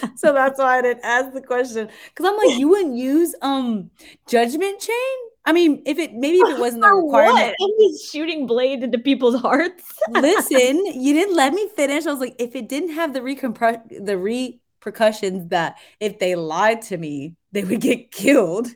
so 0.16 0.32
that's 0.32 0.58
why 0.58 0.78
I 0.78 0.82
didn't 0.82 1.04
ask 1.04 1.32
the 1.32 1.42
question. 1.42 1.88
Because 2.08 2.26
I'm 2.30 2.36
like, 2.36 2.52
you 2.52 2.68
wouldn't 2.68 2.96
use 2.96 3.34
um 3.42 3.90
judgment 4.26 4.80
chain? 4.80 5.16
I 5.44 5.52
mean, 5.52 5.82
if 5.86 5.98
it 5.98 6.14
maybe 6.14 6.40
if 6.40 6.48
it 6.48 6.58
wasn't 6.58 6.84
a 6.84 6.88
For 6.90 6.96
requirement. 6.96 7.34
what? 7.34 7.54
I'm 7.60 7.70
just 7.80 8.10
shooting 8.12 8.46
blades 8.46 8.84
into 8.84 8.98
people's 8.98 9.40
hearts. 9.40 9.84
Listen, 10.08 10.84
you 10.94 11.14
didn't 11.14 11.36
let 11.36 11.52
me 11.52 11.68
finish. 11.76 12.06
I 12.06 12.10
was 12.10 12.20
like, 12.20 12.36
if 12.38 12.54
it 12.54 12.68
didn't 12.68 12.90
have 12.94 13.12
the 13.12 13.20
recompre- 13.20 14.04
the 14.04 14.18
repercussions 14.18 15.48
that 15.50 15.76
if 16.00 16.18
they 16.18 16.34
lied 16.36 16.82
to 16.82 16.96
me, 16.96 17.36
they 17.52 17.64
would 17.64 17.80
get 17.80 18.10
killed. 18.12 18.68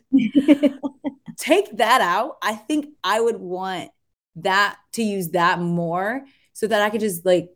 Take 1.37 1.77
that 1.77 2.01
out. 2.01 2.37
I 2.41 2.55
think 2.55 2.87
I 3.03 3.19
would 3.21 3.37
want 3.37 3.91
that 4.37 4.77
to 4.93 5.03
use 5.03 5.29
that 5.29 5.59
more 5.59 6.25
so 6.53 6.67
that 6.67 6.81
I 6.81 6.89
could 6.89 7.01
just 7.01 7.25
like 7.25 7.49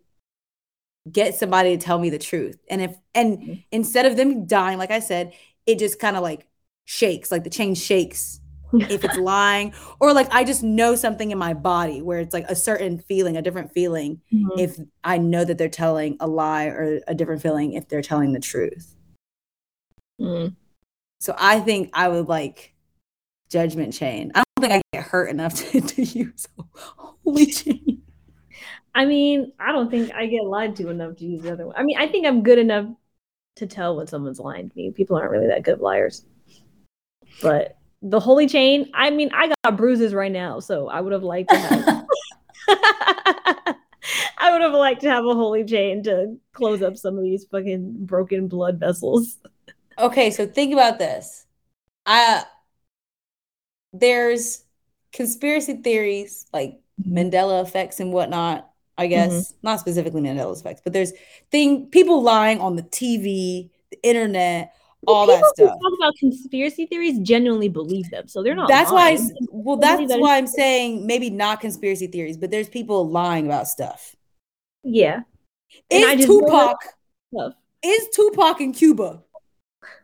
get 1.10 1.36
somebody 1.36 1.78
to 1.78 1.84
tell 1.84 2.00
me 2.00 2.10
the 2.10 2.20
truth. 2.20 2.60
And 2.70 2.82
if 2.82 2.96
and 3.16 3.38
Mhm. 3.40 3.64
instead 3.72 4.06
of 4.06 4.18
them 4.18 4.46
dying, 4.46 4.78
like 4.78 4.92
I 4.92 5.00
said, 5.00 5.34
it 5.66 5.80
just 5.80 6.00
kind 6.00 6.16
of 6.16 6.24
like 6.24 6.48
shakes, 6.86 7.32
like 7.32 7.44
the 7.44 7.50
chain 7.50 7.76
shakes 7.76 8.40
if 8.74 9.04
it's 9.04 9.18
lying, 9.18 9.74
or 10.00 10.14
like 10.14 10.28
I 10.32 10.44
just 10.44 10.64
know 10.64 10.96
something 10.96 11.32
in 11.32 11.38
my 11.38 11.54
body 11.54 12.02
where 12.02 12.20
it's 12.20 12.34
like 12.34 12.46
a 12.50 12.56
certain 12.56 13.00
feeling, 13.00 13.36
a 13.38 13.42
different 13.42 13.72
feeling 13.74 14.22
Mhm. 14.34 14.60
if 14.60 14.78
I 15.04 15.18
know 15.18 15.44
that 15.44 15.58
they're 15.58 15.70
telling 15.70 16.18
a 16.20 16.28
lie 16.28 16.66
or 16.66 17.00
a 17.08 17.16
different 17.16 17.42
feeling 17.42 17.74
if 17.74 17.88
they're 17.90 18.02
telling 18.02 18.34
the 18.34 18.40
truth. 18.40 18.96
Mm. 20.20 20.56
So 21.20 21.36
I 21.38 21.60
think 21.60 21.90
I 21.94 22.08
would 22.10 22.28
like 22.28 22.74
judgment 23.50 23.94
chain. 23.94 24.32
I 24.36 24.44
don't 24.58 24.70
think 24.70 24.74
I 24.74 24.98
get 24.98 25.06
hurt 25.08 25.30
enough 25.30 25.56
to, 25.72 25.82
to 25.82 26.04
use 26.04 26.48
holy 26.56 27.46
chain. 27.48 28.01
I 28.94 29.06
mean, 29.06 29.54
I 29.60 29.72
don't 29.72 29.90
think 29.90 30.14
I 30.14 30.28
get 30.28 30.44
lied 30.44 30.76
to 30.78 30.90
enough 30.90 31.18
to 31.18 31.26
use 31.26 31.44
the 31.44 31.54
other 31.54 31.66
one. 31.66 31.76
I 31.78 31.84
mean, 31.84 31.98
I 31.98 32.08
think 32.08 32.26
I'm 32.26 32.44
good 32.44 32.60
enough 32.60 32.88
to 33.58 33.68
tell 33.68 33.96
when 33.96 34.08
someone's 34.08 34.40
lying 34.40 34.70
to 34.70 34.76
me. 34.76 34.92
People 34.92 35.18
aren't 35.18 35.32
really 35.32 35.48
that 35.48 35.64
good 35.64 35.80
liars. 35.80 36.26
But 37.42 37.78
the 38.02 38.20
holy 38.20 38.48
chain, 38.48 38.90
I 38.94 39.10
mean, 39.10 39.30
I 39.34 39.54
got 39.64 39.78
bruises 39.78 40.14
right 40.14 40.32
now, 40.32 40.60
so 40.60 40.90
I 40.90 41.02
would 41.02 41.14
have 41.14 41.24
liked 41.24 41.50
to 41.50 41.58
have 41.58 42.06
I 44.38 44.52
would 44.52 44.62
have 44.62 44.74
liked 44.74 45.02
to 45.02 45.10
have 45.10 45.26
a 45.26 45.34
holy 45.34 45.64
chain 45.64 46.04
to 46.04 46.38
close 46.54 46.82
up 46.82 46.98
some 46.98 47.18
of 47.18 47.24
these 47.24 47.46
fucking 47.46 48.06
broken 48.06 48.48
blood 48.48 48.80
vessels. 48.80 49.38
Okay, 49.98 50.32
so 50.32 50.48
think 50.48 50.74
about 50.74 51.00
this. 51.00 51.46
I 52.06 52.44
there's 53.94 54.64
conspiracy 55.12 55.76
theories 55.76 56.48
like 56.54 56.80
Mandela 57.08 57.64
effects 57.64 58.00
and 58.00 58.12
whatnot. 58.12 58.71
I 59.02 59.08
mm-hmm. 59.08 59.30
guess 59.30 59.54
not 59.64 59.80
specifically 59.80 60.22
Mandela's 60.22 60.62
effects, 60.62 60.82
but 60.84 60.94
there's 60.94 61.14
thing 61.52 61.88
people 61.88 62.22
lying 62.22 62.60
on 62.60 62.76
the 62.76 62.84
TV, 62.84 63.70
the 63.90 64.00
internet, 64.04 64.74
all 65.08 65.26
that 65.28 65.44
stuff. 65.56 65.72
Talk 65.72 65.94
about 65.98 66.14
conspiracy 66.20 66.86
theories 66.86 67.20
genuinely 67.20 67.70
believe 67.70 68.10
them, 68.12 68.28
so 68.28 68.44
they're 68.44 68.56
not. 68.56 68.68
That's 68.68 68.92
why. 68.92 69.12
I, 69.12 69.20
well, 69.50 69.78
that's 69.78 70.08
that 70.08 70.20
why 70.20 70.38
I'm 70.38 70.48
saying 70.48 71.08
maybe 71.08 71.30
not 71.30 71.60
conspiracy 71.60 72.08
theories, 72.08 72.38
but 72.38 72.52
there's 72.52 72.70
people 72.70 73.10
lying 73.10 73.46
about 73.46 73.68
stuff. 73.68 74.16
Yeah. 74.84 75.22
Is 75.90 76.04
just 76.04 76.28
know 76.28 76.42
that 76.42 76.78
Tupac? 77.32 77.56
Is 77.84 78.10
Tupac 78.14 78.62
in 78.62 78.74
Cuba? 78.74 79.24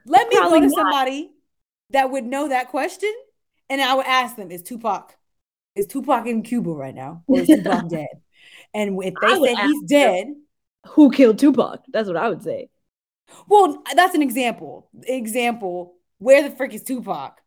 Let 0.06 0.30
me 0.30 0.38
Probably 0.38 0.62
go 0.62 0.70
to 0.70 0.76
not. 0.76 0.76
somebody 0.76 1.32
that 1.92 2.10
would 2.10 2.26
know 2.26 2.50
that 2.50 2.70
question, 2.70 3.14
and 3.70 3.82
I 3.82 3.94
would 3.94 4.08
ask 4.08 4.36
them: 4.36 4.52
Is 4.52 4.64
Tupac? 4.64 5.16
Is 5.76 5.86
Tupac 5.86 6.26
in 6.26 6.42
Cuba 6.42 6.72
right 6.72 6.96
now, 6.96 7.24
or 7.28 7.42
is 7.42 7.48
Tupac 7.48 7.88
dead? 7.90 8.08
And 8.78 9.04
if 9.04 9.16
they 9.20 9.44
say 9.44 9.56
he's 9.56 9.84
dead, 9.90 10.28
Who 10.90 11.12
killed 11.12 11.40
Tupac? 11.40 11.82
That's 11.92 12.08
what 12.08 12.16
I 12.16 12.30
would 12.30 12.44
say. 12.44 12.70
well, 13.48 13.84
that's 13.96 14.14
an 14.14 14.22
example. 14.22 14.90
Example: 15.04 15.96
Where 16.20 16.48
the 16.48 16.56
frick 16.56 16.74
is 16.74 16.84
Tupac? 16.84 17.42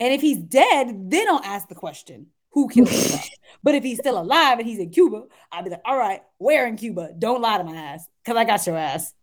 And 0.00 0.12
if 0.12 0.20
he's 0.20 0.38
dead, 0.38 1.08
then 1.08 1.28
I'll 1.28 1.44
ask 1.44 1.68
the 1.68 1.76
question: 1.76 2.26
Who 2.50 2.68
killed 2.68 2.88
Tupac? 2.90 3.20
But 3.62 3.76
if 3.76 3.84
he's 3.84 3.98
still 3.98 4.20
alive 4.20 4.58
and 4.58 4.66
he's 4.66 4.80
in 4.80 4.90
Cuba, 4.90 5.22
I'll 5.52 5.62
be 5.62 5.70
like, 5.70 5.82
all 5.84 5.96
right, 5.96 6.20
where 6.38 6.66
in 6.66 6.76
Cuba? 6.76 7.10
Don't 7.16 7.40
lie 7.40 7.58
to 7.58 7.64
my 7.64 7.76
ass, 7.76 8.04
because 8.24 8.36
I 8.36 8.44
got 8.44 8.66
your 8.66 8.76
ass. 8.76 9.14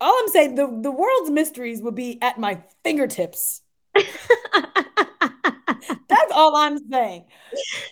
All 0.00 0.18
I'm 0.20 0.28
saying, 0.28 0.56
the, 0.56 0.66
the 0.66 0.90
world's 0.90 1.30
mysteries 1.30 1.80
would 1.80 1.94
be 1.94 2.20
at 2.20 2.36
my 2.36 2.62
fingertips. 2.82 3.62
That's 6.32 6.40
all 6.40 6.56
I'm 6.56 6.78
saying. 6.90 7.24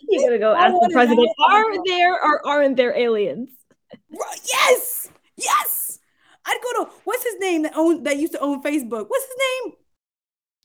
You're 0.08 0.24
gonna 0.24 0.38
go 0.38 0.54
I 0.54 0.66
ask 0.66 0.74
the 0.74 0.90
president, 0.92 1.28
are 1.46 1.84
there 1.84 2.14
or 2.14 2.46
aren't 2.46 2.76
there 2.76 2.96
aliens? 2.96 3.50
Yes, 4.10 5.08
yes. 5.36 5.98
I'd 6.46 6.58
go 6.62 6.84
to 6.84 6.90
what's 7.04 7.22
his 7.24 7.36
name 7.38 7.62
that 7.62 7.76
owned 7.76 8.06
that 8.06 8.16
used 8.16 8.32
to 8.32 8.40
own 8.40 8.62
Facebook. 8.62 9.06
What's 9.08 9.26
his 9.26 9.36
name? 9.38 9.74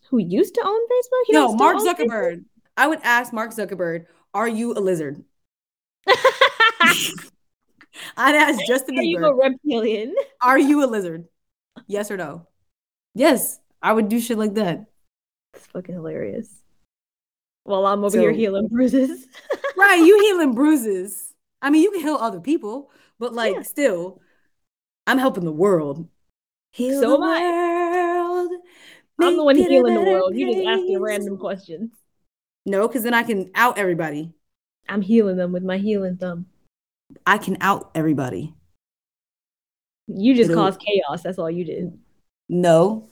Who 0.09 0.19
used 0.19 0.55
to 0.55 0.61
own 0.65 0.87
Facebook? 0.87 1.23
He 1.25 1.33
no, 1.33 1.53
Mark 1.53 1.79
still 1.79 1.89
own 1.89 1.95
Zuckerberg. 1.95 2.45
I 2.77 2.87
would 2.87 2.99
ask 3.03 3.33
Mark 3.33 3.51
Zuckerberg, 3.51 4.05
"Are 4.33 4.47
you 4.47 4.73
a 4.73 4.79
lizard?" 4.79 5.23
I'd 8.17 8.35
ask 8.35 8.59
Justin 8.65 8.99
Are 8.99 9.03
you 9.03 9.25
a 9.25 9.35
reptilian? 9.35 10.15
"Are 10.41 10.59
you 10.59 10.83
a 10.83 10.87
lizard?" 10.87 11.25
Yes 11.87 12.09
or 12.09 12.15
no? 12.17 12.47
Yes, 13.13 13.59
I 13.81 13.91
would 13.91 14.07
do 14.07 14.21
shit 14.21 14.37
like 14.37 14.53
that. 14.53 14.85
It's 15.53 15.67
fucking 15.67 15.95
hilarious. 15.95 16.64
While 17.65 17.85
I'm 17.87 18.03
over 18.03 18.17
here 18.19 18.31
healing 18.31 18.67
bruises. 18.67 19.27
Right, 19.77 19.97
you 19.97 20.17
healing 20.21 20.53
bruises. 20.55 21.33
I 21.61 21.69
mean, 21.69 21.81
you 21.83 21.91
can 21.91 21.99
heal 21.99 22.15
other 22.15 22.39
people, 22.39 22.91
but 23.19 23.33
like 23.33 23.55
Yeah. 23.55 23.61
still, 23.63 24.21
I'm 25.05 25.17
helping 25.17 25.43
the 25.43 25.51
world. 25.51 26.07
Heal 26.71 27.01
So 27.01 27.09
the 27.09 27.15
am 27.17 27.23
I. 27.23 27.41
world. 27.41 28.51
I'm 29.21 29.35
the 29.35 29.43
one 29.43 29.57
make 29.57 29.65
it 29.65 29.69
a 29.69 29.73
healing 29.73 29.95
the 29.95 30.01
world. 30.01 30.33
You 30.33 30.53
just 30.53 30.65
asking 30.65 30.99
random 31.01 31.37
questions. 31.37 31.91
No, 32.65 32.87
because 32.87 33.03
then 33.03 33.13
I 33.13 33.23
can 33.23 33.51
out 33.53 33.77
everybody. 33.77 34.31
I'm 34.87 35.01
healing 35.01 35.35
them 35.35 35.51
with 35.51 35.63
my 35.63 35.77
healing 35.77 36.15
thumb. 36.15 36.45
I 37.25 37.37
can 37.37 37.57
out 37.59 37.91
everybody. 37.95 38.53
You 40.07 40.35
just 40.35 40.51
It'll- 40.51 40.63
caused 40.63 40.79
chaos. 40.79 41.21
That's 41.23 41.37
all 41.37 41.51
you 41.51 41.65
did. 41.65 41.99
No. 42.47 43.09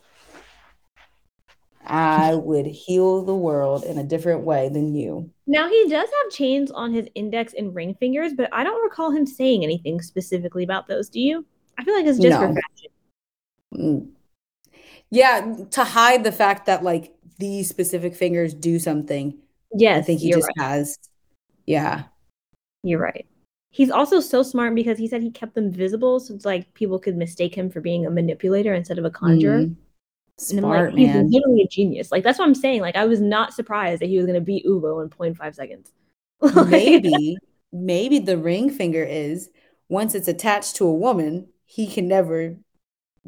I 1.93 2.34
would 2.34 2.65
heal 2.65 3.23
the 3.23 3.36
world 3.36 3.84
in 3.84 3.99
a 3.99 4.03
different 4.03 4.41
way 4.41 4.67
than 4.67 4.95
you. 4.95 5.29
Now 5.45 5.69
he 5.69 5.88
does 5.88 6.10
have 6.10 6.32
chains 6.32 6.71
on 6.71 6.91
his 6.91 7.08
index 7.13 7.53
and 7.53 7.75
ring 7.75 7.93
fingers, 7.93 8.34
but 8.34 8.49
I 8.51 8.63
don't 8.63 8.84
recall 8.84 9.12
him 9.12 9.27
saying 9.27 9.63
anything 9.63 10.01
specifically 10.01 10.63
about 10.63 10.88
those. 10.88 11.08
Do 11.08 11.19
you? 11.19 11.45
I 11.77 11.84
feel 11.84 11.93
like 11.93 12.08
it's 12.08 12.17
just 12.17 12.36
for 12.36 12.47
fashion. 12.47 12.91
Mm. 13.75 14.10
Yeah, 15.12 15.56
to 15.69 15.84
hide 15.84 16.23
the 16.23 16.32
fact 16.32 16.65
that 16.65 16.82
like 16.82 17.13
these 17.38 17.69
specific 17.69 18.15
fingers 18.15 18.56
do 18.56 18.79
something. 18.79 19.38
Yes, 19.71 19.99
I 19.99 20.01
think 20.01 20.21
he 20.21 20.32
just 20.32 20.49
right. 20.58 20.65
has. 20.65 20.97
Yeah. 21.67 22.06
You're 22.82 23.01
right. 23.01 23.27
He's 23.69 23.91
also 23.91 24.19
so 24.19 24.41
smart 24.41 24.73
because 24.73 24.97
he 24.97 25.08
said 25.08 25.21
he 25.21 25.29
kept 25.29 25.53
them 25.53 25.71
visible, 25.71 26.19
so 26.19 26.34
it's 26.34 26.45
like 26.45 26.73
people 26.73 26.97
could 26.97 27.17
mistake 27.17 27.53
him 27.53 27.69
for 27.69 27.82
being 27.82 28.08
a 28.08 28.10
manipulator 28.10 28.73
instead 28.73 28.97
of 28.97 29.06
a 29.06 29.12
conjurer. 29.12 29.67
Mhm. 30.39 30.50
And 30.52 30.60
I'm 30.60 30.63
Smart 30.63 30.89
like, 30.91 30.98
he's 31.00 31.08
man. 31.13 31.30
literally 31.32 31.62
a 31.62 31.67
genius. 31.67 32.12
Like 32.12 32.24
that's 32.24 32.39
what 32.39 32.46
I'm 32.48 32.56
saying. 32.56 32.82
Like 32.82 32.96
I 32.96 33.06
was 33.06 33.22
not 33.22 33.54
surprised 33.54 34.02
that 34.02 34.10
he 34.10 34.17
was 34.17 34.26
gonna 34.26 34.41
beat 34.41 34.65
Uvo 34.65 35.04
in 35.04 35.10
0.5 35.10 35.56
seconds. 35.56 35.91
Like, 36.41 36.67
maybe, 36.67 37.38
maybe 37.72 38.19
the 38.19 38.38
ring 38.38 38.69
finger 38.69 39.02
is 39.04 39.50
once 39.89 40.13
it's 40.15 40.28
attached 40.28 40.76
to 40.78 40.86
a 40.86 40.93
woman, 40.93 41.48
he 41.65 41.88
can 41.88 42.08
never 42.08 42.58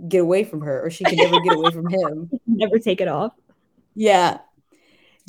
get 0.09 0.19
away 0.21 0.43
from 0.43 0.59
her, 0.61 0.83
or 0.85 0.89
she 0.89 1.05
can 1.05 1.15
never 1.15 1.39
get 1.39 1.55
away 1.55 1.71
from 1.71 1.87
him. 1.87 2.29
never 2.47 2.77
take 2.77 2.99
it 2.99 3.07
off. 3.07 3.31
Yeah. 3.93 4.39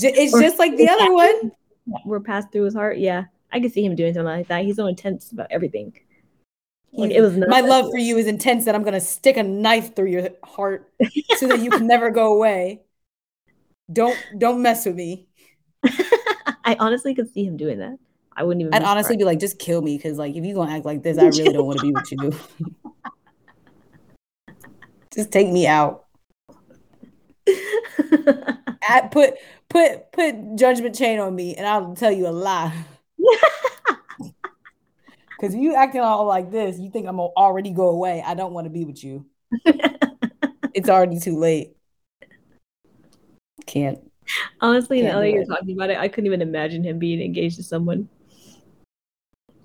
J- 0.00 0.12
It's 0.16 0.34
Or- 0.34 0.40
just 0.40 0.58
like 0.58 0.76
the 0.76 0.88
other 0.88 1.12
one. 1.12 1.52
Were 2.04 2.18
passed 2.18 2.50
through 2.50 2.64
his 2.64 2.74
heart. 2.74 2.98
Yeah, 2.98 3.26
I 3.52 3.60
could 3.60 3.72
see 3.72 3.84
him 3.84 3.94
doing 3.94 4.12
something 4.14 4.26
like 4.26 4.48
that. 4.48 4.64
He's 4.64 4.74
so 4.74 4.86
intense 4.88 5.30
about 5.30 5.46
everything. 5.52 5.92
Like 6.96 7.10
it 7.10 7.20
was 7.20 7.36
My 7.36 7.60
love 7.60 7.90
for 7.90 7.98
you 7.98 8.16
is 8.16 8.26
intense 8.26 8.64
that 8.64 8.74
I'm 8.74 8.82
gonna 8.82 9.00
stick 9.00 9.36
a 9.36 9.42
knife 9.42 9.94
through 9.94 10.08
your 10.08 10.30
heart 10.42 10.90
so 11.36 11.48
that 11.48 11.60
you 11.60 11.70
can 11.70 11.86
never 11.86 12.10
go 12.10 12.34
away. 12.34 12.82
Don't 13.92 14.18
don't 14.38 14.62
mess 14.62 14.86
with 14.86 14.96
me. 14.96 15.28
I 15.84 16.76
honestly 16.80 17.14
could 17.14 17.32
see 17.32 17.44
him 17.44 17.56
doing 17.56 17.78
that. 17.78 17.98
I 18.36 18.44
wouldn't 18.44 18.62
even. 18.62 18.74
I'd 18.74 18.80
be 18.80 18.84
honestly 18.84 19.16
be 19.16 19.24
like, 19.24 19.38
just 19.38 19.58
kill 19.58 19.80
me, 19.80 19.96
because 19.96 20.18
like 20.18 20.34
if 20.34 20.44
you 20.44 20.54
gonna 20.54 20.72
act 20.72 20.84
like 20.84 21.02
this, 21.02 21.18
I 21.18 21.26
really 21.26 21.52
don't 21.52 21.66
want 21.66 21.78
to 21.80 21.86
be 21.86 21.92
with 21.92 22.12
you. 22.12 22.34
just 25.14 25.30
take 25.30 25.48
me 25.48 25.66
out. 25.66 26.04
At, 28.88 29.10
put 29.10 29.34
put 29.68 30.12
put 30.12 30.56
judgment 30.56 30.94
chain 30.94 31.18
on 31.18 31.34
me, 31.34 31.56
and 31.56 31.66
I'll 31.66 31.94
tell 31.94 32.12
you 32.12 32.26
a 32.26 32.30
lie. 32.30 32.84
Because 35.36 35.54
if 35.54 35.60
you 35.60 35.74
acting 35.74 36.00
all 36.00 36.24
like 36.26 36.50
this, 36.50 36.78
you 36.78 36.90
think 36.90 37.06
I'm 37.06 37.16
gonna 37.16 37.28
already 37.36 37.70
go 37.70 37.88
away. 37.88 38.22
I 38.24 38.34
don't 38.34 38.52
want 38.52 38.64
to 38.66 38.70
be 38.70 38.84
with 38.84 39.04
you. 39.04 39.26
it's 40.74 40.88
already 40.88 41.20
too 41.20 41.38
late. 41.38 41.76
Can't. 43.66 43.98
Honestly, 44.60 45.00
Can't 45.00 45.14
now 45.14 45.20
that 45.20 45.30
you're 45.30 45.42
it. 45.42 45.48
talking 45.48 45.76
about 45.76 45.90
it, 45.90 45.98
I 45.98 46.08
couldn't 46.08 46.26
even 46.26 46.42
imagine 46.42 46.82
him 46.82 46.98
being 46.98 47.20
engaged 47.20 47.56
to 47.56 47.62
someone. 47.62 48.08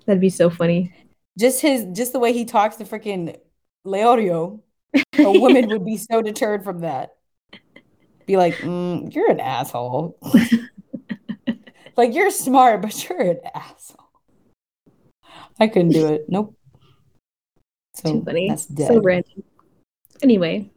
That'd 0.06 0.22
be 0.22 0.30
so 0.30 0.50
funny. 0.50 0.94
Just 1.40 1.62
his, 1.62 1.86
just 1.94 2.12
the 2.12 2.20
way 2.20 2.34
he 2.34 2.44
talks 2.46 2.76
to 2.78 2.84
freaking 2.84 3.38
Leorio, 3.86 4.60
a 4.94 5.32
woman 5.40 5.70
would 5.70 5.86
be 5.86 5.98
so 5.98 6.22
deterred 6.22 6.64
from 6.64 6.82
that. 6.82 7.12
Be 8.26 8.38
like, 8.38 8.56
mm, 8.58 9.14
you're 9.14 9.32
an 9.32 9.40
asshole. 9.40 10.18
like 11.98 12.14
you're 12.14 12.32
smart, 12.32 12.82
but 12.82 13.10
you're 13.10 13.22
an 13.22 13.40
asshole. 13.56 14.01
I 15.62 15.68
couldn't 15.68 15.92
do 15.92 16.08
it. 16.08 16.26
Nope. 16.28 16.56
So 17.94 18.14
Too 18.14 18.24
funny. 18.24 18.48
that's 18.50 18.66
dead. 18.68 18.88
So 18.88 19.02
random. 19.02 19.44
Anyway, 20.24 20.70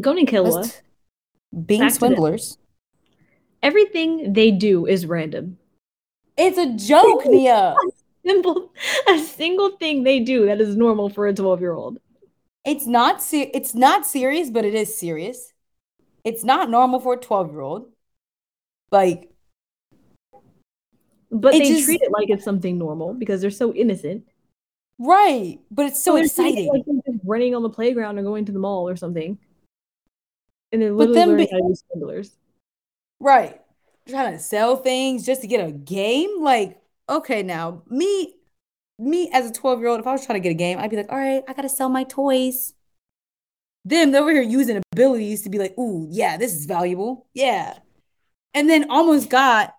Gon 0.00 0.18
and 0.18 0.26
Killua, 0.28 0.52
Let's- 0.56 0.82
Being 1.64 1.80
Back 1.80 1.92
to 1.92 1.94
the- 1.94 1.98
swindlers. 2.06 2.58
everything 3.62 4.32
they 4.32 4.50
do 4.50 4.86
is 4.86 5.06
random. 5.06 5.58
It's 6.36 6.58
a 6.58 6.74
joke, 6.74 7.24
Nia. 7.26 7.74
Simple, 8.26 8.72
a 9.08 9.18
single 9.20 9.70
thing 9.78 10.02
they 10.02 10.18
do 10.18 10.46
that 10.46 10.60
is 10.60 10.74
normal 10.76 11.08
for 11.08 11.28
a 11.28 11.32
12 11.32 11.60
year 11.60 11.72
old. 11.72 11.98
It's 12.64 12.86
not 12.86 13.22
it's 13.32 13.72
not 13.74 14.04
serious, 14.04 14.50
but 14.50 14.64
it 14.64 14.74
is 14.74 14.98
serious. 14.98 15.52
It's 16.24 16.42
not 16.42 16.68
normal 16.68 16.98
for 16.98 17.14
a 17.14 17.16
12 17.16 17.52
year 17.52 17.60
old. 17.60 17.92
Like, 18.90 19.30
But 21.30 21.54
It 21.54 21.58
they 21.60 21.68
just- 21.70 21.84
treat 21.84 22.02
it 22.02 22.12
like 22.12 22.30
it's 22.30 22.44
something 22.44 22.78
normal 22.78 23.14
because 23.14 23.40
they're 23.40 23.50
so 23.50 23.72
innocent. 23.74 24.24
right. 24.98 25.60
But 25.70 25.86
it's 25.86 26.02
so 26.02 26.14
They're 26.14 26.24
exciting. 26.24 26.68
Like 26.72 26.84
just 26.86 27.18
running 27.24 27.54
on 27.54 27.62
the 27.62 27.70
playground 27.70 28.18
or 28.18 28.22
going 28.22 28.44
to 28.46 28.52
the 28.52 28.58
mall 28.58 28.88
or 28.88 28.96
something. 28.96 29.38
And 30.72 30.82
they're 30.82 30.92
But 30.94 31.08
literally 31.10 31.14
them 31.14 31.28
learning 31.30 31.48
how 31.52 31.68
to 31.68 31.76
swindlers. 31.76 32.36
Right. 33.20 33.60
Trying 34.08 34.32
to 34.32 34.38
sell 34.38 34.76
things 34.76 35.26
just 35.26 35.40
to 35.42 35.46
get 35.46 35.66
a 35.66 35.72
game. 35.72 36.40
Like, 36.42 36.80
okay, 37.08 37.42
now 37.42 37.82
me, 37.88 38.34
me 38.98 39.30
as 39.32 39.50
a 39.50 39.52
12 39.52 39.80
year 39.80 39.88
old, 39.88 40.00
if 40.00 40.06
I 40.06 40.12
was 40.12 40.24
trying 40.24 40.40
to 40.40 40.42
get 40.42 40.50
a 40.50 40.54
game, 40.54 40.78
I'd 40.78 40.90
be 40.90 40.96
like, 40.96 41.10
all 41.12 41.18
right, 41.18 41.42
I 41.46 41.52
gotta 41.52 41.68
sell 41.68 41.88
my 41.88 42.04
toys. 42.04 42.72
Them, 43.84 44.10
they're 44.10 44.22
over 44.22 44.32
here 44.32 44.42
using 44.42 44.82
abilities 44.92 45.42
to 45.42 45.48
be 45.50 45.58
like, 45.58 45.78
ooh, 45.78 46.08
yeah, 46.10 46.36
this 46.36 46.54
is 46.54 46.66
valuable. 46.66 47.26
Yeah. 47.34 47.78
And 48.54 48.68
then 48.68 48.90
almost 48.90 49.28
got 49.30 49.75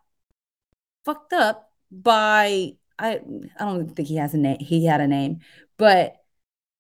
fucked 1.07 1.31
up 1.31 1.71
by 1.89 2.73
I 2.99 3.21
I 3.59 3.63
don't 3.65 3.95
think 3.95 4.09
he 4.09 4.17
has 4.17 4.33
a 4.33 4.37
name. 4.37 4.57
He 4.59 4.85
had 4.85 4.99
a 4.99 5.07
name, 5.07 5.39
but 5.77 6.15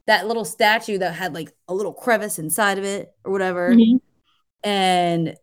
that 0.05 0.27
little 0.27 0.43
statue 0.45 0.97
that 0.97 1.13
had 1.13 1.33
like 1.33 1.53
a 1.69 1.73
little 1.73 1.93
crevice 1.93 2.39
inside 2.39 2.77
of 2.77 2.83
it 2.83 3.13
or 3.23 3.31
whatever, 3.31 3.73
Mhm. 3.73 4.01
and 4.63 5.35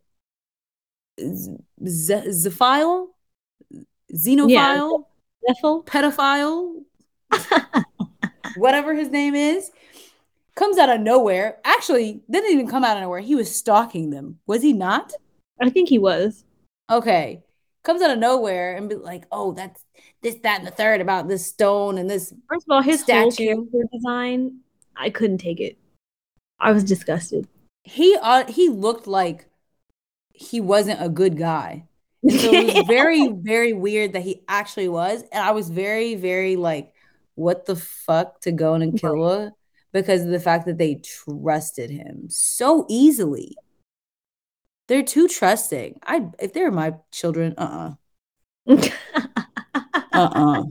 Z- 1.19 1.57
Z- 1.87 2.29
Zephile, 2.29 3.09
xenophile, 4.13 5.05
Ethel? 5.49 5.85
pedophile, 5.85 6.83
whatever 8.57 8.95
his 8.95 9.11
name 9.11 9.35
is, 9.35 9.71
comes 10.57 10.77
out 10.77 10.91
of 10.91 11.01
nowhere. 11.01 11.59
Actually, 11.65 12.23
didn't 12.29 12.51
even 12.53 12.67
come 12.69 12.85
out 12.85 12.97
of 12.97 13.03
nowhere. 13.03 13.21
He 13.21 13.35
was 13.37 13.55
stalking 13.55 14.11
them. 14.11 14.41
Was 14.47 14.63
he 14.63 14.73
not? 14.73 15.13
I 15.61 15.71
think 15.71 15.89
he 15.89 15.99
was. 15.99 16.45
Okay. 16.91 17.44
Comes 17.85 18.03
out 18.03 18.11
of 18.11 18.19
nowhere 18.19 18.77
and 18.77 18.89
be 18.89 18.97
like, 18.97 19.25
oh, 19.31 19.53
that's 19.53 19.85
this, 20.23 20.37
that, 20.43 20.59
and 20.59 20.67
the 20.67 20.73
third 20.73 21.01
about 21.01 21.29
this 21.29 21.47
stone 21.47 21.99
and 21.99 22.11
this. 22.11 22.33
First 22.49 22.67
of 22.69 22.75
all, 22.75 22.83
his 22.83 23.01
Statue. 23.01 23.67
design, 23.93 24.59
I 24.97 25.11
couldn't 25.11 25.39
take 25.39 25.61
it. 25.61 25.79
I 26.59 26.73
was 26.73 26.83
disgusted. 26.83 27.47
He 27.83 28.17
uh, 28.21 28.47
he 28.47 28.71
looked 28.71 29.07
like 29.07 29.47
he 30.33 30.61
wasn't 30.61 31.01
a 31.01 31.09
good 31.09 31.37
guy. 31.37 31.87
And 32.23 32.33
so 32.33 32.53
it 32.53 32.75
was 32.75 32.85
very, 32.89 33.29
very 33.29 33.73
weird 33.73 34.15
that 34.15 34.23
he 34.23 34.43
actually 34.49 34.89
was. 34.89 35.23
And 35.31 35.45
I 35.45 35.53
was 35.53 35.71
very, 35.71 36.15
very 36.15 36.57
like, 36.57 36.93
what 37.35 37.67
the 37.67 37.77
fuck 37.77 38.41
to 38.43 38.53
go 38.53 38.75
and 38.75 38.99
kill 38.99 39.29
her 39.29 39.53
because 39.93 40.23
of 40.23 40.29
the 40.29 40.41
fact 40.41 40.67
that 40.67 40.79
they 40.79 40.97
trusted 40.97 41.91
him 41.91 42.27
so 42.29 42.87
easily. 42.89 43.57
They're 44.89 45.03
too 45.03 45.29
trusting. 45.29 45.99
I 46.03 46.31
if 46.39 46.53
they're 46.53 46.71
my 46.71 46.95
children, 47.13 47.55
uh 47.59 47.95
uh-uh, 48.67 49.05
uh, 50.15 50.63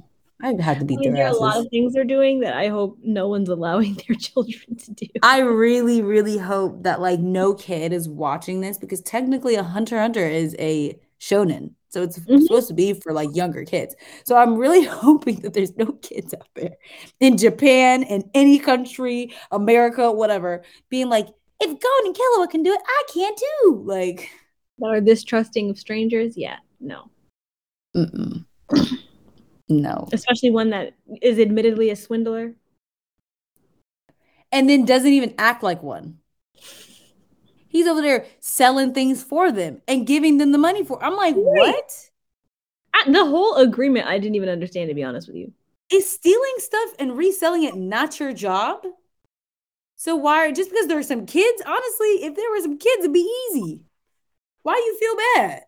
I'd 0.42 0.62
have 0.62 0.80
to 0.80 0.86
I 0.96 0.96
beat 0.96 1.00
mean, 1.00 1.14
their 1.14 1.16
there 1.16 1.26
are 1.28 1.34
a 1.34 1.38
lot 1.38 1.58
of 1.58 1.70
things 1.70 1.94
they're 1.94 2.04
doing 2.04 2.42
that 2.42 2.56
I 2.56 2.68
hope 2.68 2.98
no 3.04 3.28
one's 3.28 3.50
allowing 3.50 3.96
their 4.08 4.16
children 4.18 4.76
to 4.78 4.92
do. 4.94 5.08
I 5.22 5.40
really, 5.40 6.02
really 6.02 6.38
hope 6.38 6.84
that 6.84 7.00
like 7.02 7.20
no 7.20 7.54
kid 7.54 7.94
is 7.94 8.10
watching 8.10 8.62
this 8.62 8.78
because 8.78 9.02
technically 9.02 9.56
a 9.56 9.64
Hunter 9.64 10.00
Hunter 10.00 10.28
is 10.28 10.56
a 10.60 11.00
shonen. 11.20 11.74
So 11.90 12.02
it's 12.02 12.20
Mhm. 12.20 12.42
supposed 12.42 12.68
to 12.70 12.74
be 12.74 12.94
for 12.94 13.14
like 13.14 13.30
younger 13.36 13.64
kids. 13.64 13.96
So 14.26 14.36
I'm 14.36 14.56
really 14.56 14.84
hoping 14.86 15.40
that 15.42 15.54
there's 15.54 15.76
no 15.78 15.94
kids 16.02 16.34
out 16.34 16.48
there 16.56 16.76
in 17.20 17.38
Japan, 17.38 18.04
in 18.04 18.30
any 18.34 18.60
country, 18.60 19.34
America, 19.52 20.12
whatever, 20.12 20.64
being 20.90 21.08
like, 21.10 21.28
if 21.64 21.80
Gon 21.80 22.06
and 22.06 22.16
Killua 22.16 22.50
can 22.50 22.64
do 22.64 22.74
it, 22.74 22.82
I 22.86 23.04
can 23.14 23.34
too. 23.36 23.84
Like, 23.86 24.30
That 24.80 24.88
are 24.88 25.02
this 25.02 25.24
trusting 25.24 25.70
of 25.70 25.80
strangers? 25.80 26.38
Yeah, 26.38 26.58
no. 26.80 27.10
mm-mm. 27.96 28.46
no. 29.70 30.08
Especially 30.12 30.52
one 30.52 30.70
that 30.72 30.94
is 31.22 31.40
admittedly 31.40 31.90
a 31.90 31.96
swindler. 31.96 32.54
And 34.52 34.70
then 34.70 34.86
doesn't 34.86 35.12
even 35.12 35.34
act 35.38 35.64
like 35.64 35.82
one. 35.82 36.20
He's 37.70 37.88
over 37.88 38.02
there 38.02 38.28
selling 38.40 38.94
things 38.94 39.24
for 39.24 39.52
them 39.52 39.82
and 39.88 40.06
giving 40.06 40.38
them 40.38 40.52
the 40.52 40.60
money 40.60 40.84
for. 40.84 41.04
I'm 41.04 41.16
like, 41.16 41.36
Right. 41.36 41.44
what? 41.44 42.10
I, 42.94 43.12
the 43.12 43.26
whole 43.26 43.56
agreement, 43.56 44.06
I 44.06 44.20
didn't 44.20 44.36
even 44.36 44.50
understand, 44.50 44.90
to 44.90 44.94
be 44.94 45.04
honest 45.04 45.28
with 45.28 45.38
you. 45.38 45.52
Is 45.92 46.08
stealing 46.10 46.54
stuff 46.58 46.92
and 47.00 47.18
reselling 47.18 47.64
it 47.64 47.76
not 47.76 48.20
your 48.20 48.32
job? 48.32 48.86
So 49.96 50.16
why 50.16 50.52
just 50.52 50.70
because 50.70 50.88
there 50.88 50.98
are 50.98 51.04
some 51.04 51.26
kids? 51.26 51.62
Honestly, 51.66 52.26
if 52.26 52.36
there 52.36 52.50
were 52.52 52.62
some 52.62 52.78
kids, 52.78 53.00
it'd 53.00 53.14
be 53.14 53.32
easy. 53.52 53.82
Why 54.64 54.76
you 54.76 54.98
feel 55.00 55.16
bad 55.36 55.64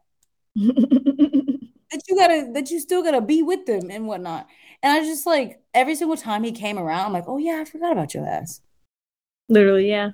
that 1.91 2.01
you 2.07 2.15
gotta 2.15 2.49
that 2.53 2.71
you 2.71 2.79
still 2.79 3.03
gotta 3.03 3.21
be 3.21 3.43
with 3.43 3.65
them 3.65 3.89
and 3.89 4.07
whatnot? 4.07 4.47
And 4.81 4.93
I 4.93 5.05
just 5.05 5.25
like 5.25 5.61
every 5.73 5.95
single 5.95 6.17
time 6.17 6.43
he 6.43 6.51
came 6.51 6.77
around, 6.77 7.05
I'm 7.05 7.13
like, 7.13 7.25
oh 7.27 7.37
yeah, 7.37 7.59
I 7.61 7.65
forgot 7.65 7.91
about 7.91 8.13
your 8.13 8.27
ass. 8.27 8.61
Literally, 9.49 9.89
yeah. 9.89 10.11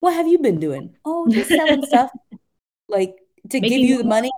What 0.00 0.14
have 0.14 0.28
you 0.28 0.38
been 0.38 0.60
doing? 0.60 0.96
Oh, 1.04 1.28
just 1.28 1.48
selling 1.48 1.84
stuff 1.86 2.10
like 2.88 3.16
to 3.50 3.60
give 3.60 3.72
you 3.72 3.98
the 3.98 4.04
money. 4.04 4.30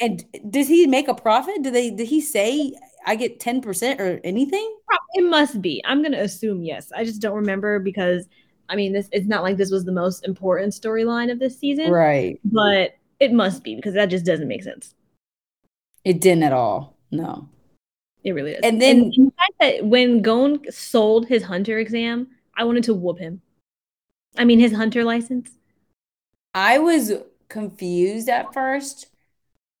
And 0.00 0.24
does 0.48 0.68
he 0.68 0.86
make 0.86 1.08
a 1.08 1.14
profit? 1.14 1.62
Did 1.62 1.74
they 1.74 1.90
did 1.90 2.06
he 2.06 2.20
say 2.20 2.72
I 3.06 3.16
get 3.16 3.40
10% 3.40 4.00
or 4.00 4.20
anything? 4.24 4.76
It 5.14 5.24
must 5.24 5.62
be. 5.62 5.82
I'm 5.84 6.02
gonna 6.02 6.20
assume 6.20 6.62
yes. 6.62 6.92
I 6.94 7.04
just 7.04 7.20
don't 7.20 7.36
remember 7.36 7.78
because 7.78 8.26
I 8.68 8.76
mean 8.76 8.92
this 8.92 9.08
it's 9.12 9.26
not 9.26 9.42
like 9.42 9.56
this 9.56 9.70
was 9.70 9.84
the 9.84 9.92
most 9.92 10.26
important 10.26 10.72
storyline 10.72 11.30
of 11.30 11.38
this 11.38 11.58
season. 11.58 11.90
Right. 11.90 12.38
But 12.44 12.96
it 13.20 13.32
must 13.32 13.64
be 13.64 13.74
because 13.74 13.94
that 13.94 14.10
just 14.10 14.24
doesn't 14.24 14.48
make 14.48 14.62
sense. 14.62 14.94
It 16.04 16.20
didn't 16.20 16.44
at 16.44 16.52
all. 16.52 16.96
No. 17.10 17.48
It 18.24 18.32
really 18.32 18.52
does. 18.52 18.60
And 18.62 18.80
then- 18.80 19.10
the 19.10 19.32
fact 19.36 19.54
that 19.60 19.86
when 19.86 20.22
Gon 20.22 20.60
sold 20.70 21.26
his 21.26 21.42
hunter 21.42 21.78
exam, 21.78 22.28
I 22.56 22.64
wanted 22.64 22.84
to 22.84 22.94
whoop 22.94 23.18
him. 23.18 23.40
I 24.36 24.44
mean 24.44 24.60
his 24.60 24.72
hunter 24.72 25.04
license. 25.04 25.50
I 26.54 26.78
was 26.78 27.12
confused 27.48 28.28
at 28.28 28.52
first 28.52 29.07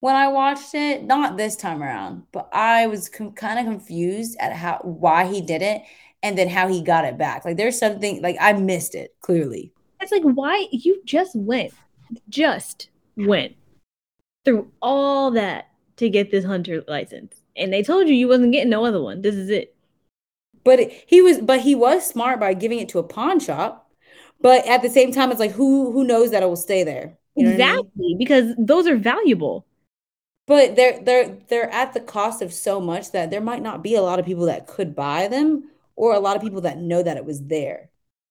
when 0.00 0.16
I 0.16 0.28
watched 0.28 0.74
it. 0.74 1.04
Not 1.04 1.36
this 1.36 1.56
time 1.56 1.82
around, 1.82 2.24
but 2.32 2.48
I 2.52 2.86
was 2.86 3.08
com- 3.08 3.32
kind 3.32 3.58
of 3.58 3.66
confused 3.66 4.36
at 4.40 4.52
how 4.52 4.80
why 4.82 5.26
he 5.26 5.40
did 5.40 5.62
it 5.62 5.82
and 6.22 6.36
then 6.36 6.48
how 6.48 6.68
he 6.68 6.82
got 6.82 7.04
it 7.04 7.18
back. 7.18 7.44
Like 7.44 7.56
there's 7.56 7.78
something 7.78 8.22
like 8.22 8.36
I 8.40 8.52
missed 8.54 8.94
it 8.94 9.14
clearly. 9.20 9.72
It's 10.00 10.12
like 10.12 10.22
why 10.22 10.66
you 10.70 11.02
just 11.04 11.34
went, 11.34 11.72
just 12.28 12.88
went 13.16 13.56
through 14.44 14.70
all 14.80 15.32
that 15.32 15.68
to 15.96 16.08
get 16.08 16.30
this 16.30 16.44
hunter 16.44 16.84
license, 16.88 17.42
and 17.56 17.72
they 17.72 17.82
told 17.82 18.08
you 18.08 18.14
you 18.14 18.28
wasn't 18.28 18.52
getting 18.52 18.70
no 18.70 18.84
other 18.84 19.02
one. 19.02 19.22
This 19.22 19.34
is 19.34 19.50
it. 19.50 19.74
But 20.64 20.80
it- 20.80 21.04
he 21.06 21.20
was 21.22 21.38
but 21.40 21.60
he 21.62 21.74
was 21.74 22.06
smart 22.06 22.40
by 22.40 22.54
giving 22.54 22.78
it 22.78 22.88
to 22.90 22.98
a 22.98 23.02
pawn 23.04 23.40
shop. 23.40 23.90
But 24.40 24.66
at 24.66 24.82
the 24.82 24.90
same 24.90 25.12
time, 25.12 25.30
it's 25.30 25.40
like 25.40 25.52
who 25.52 25.92
who 25.92 26.04
knows 26.04 26.30
that 26.30 26.42
it 26.42 26.46
will 26.46 26.56
stay 26.56 26.84
there? 26.84 27.18
You 27.36 27.44
know 27.44 27.50
what 27.52 27.56
I 27.56 27.64
mean? 27.64 27.92
exactly 27.96 28.16
because 28.18 28.54
those 28.58 28.86
are 28.86 28.96
valuable. 28.96 29.66
But 30.48 30.76
they're 30.76 31.00
they're 31.04 31.38
they're 31.48 31.70
at 31.70 31.94
the 31.94 32.00
cost 32.00 32.42
of 32.42 32.52
so 32.54 32.80
much 32.80 33.12
that 33.12 33.30
there 33.30 33.42
might 33.42 33.62
not 33.62 33.84
be 33.84 33.94
a 33.96 34.02
lot 34.02 34.18
of 34.20 34.26
people 34.26 34.46
that 34.46 34.66
could 34.66 34.96
buy 34.96 35.28
them 35.28 35.70
or 35.96 36.14
a 36.14 36.20
lot 36.20 36.36
of 36.36 36.42
people 36.42 36.62
that 36.62 36.78
know 36.78 37.02
that 37.02 37.18
it 37.18 37.26
was 37.26 37.46
there. 37.46 37.90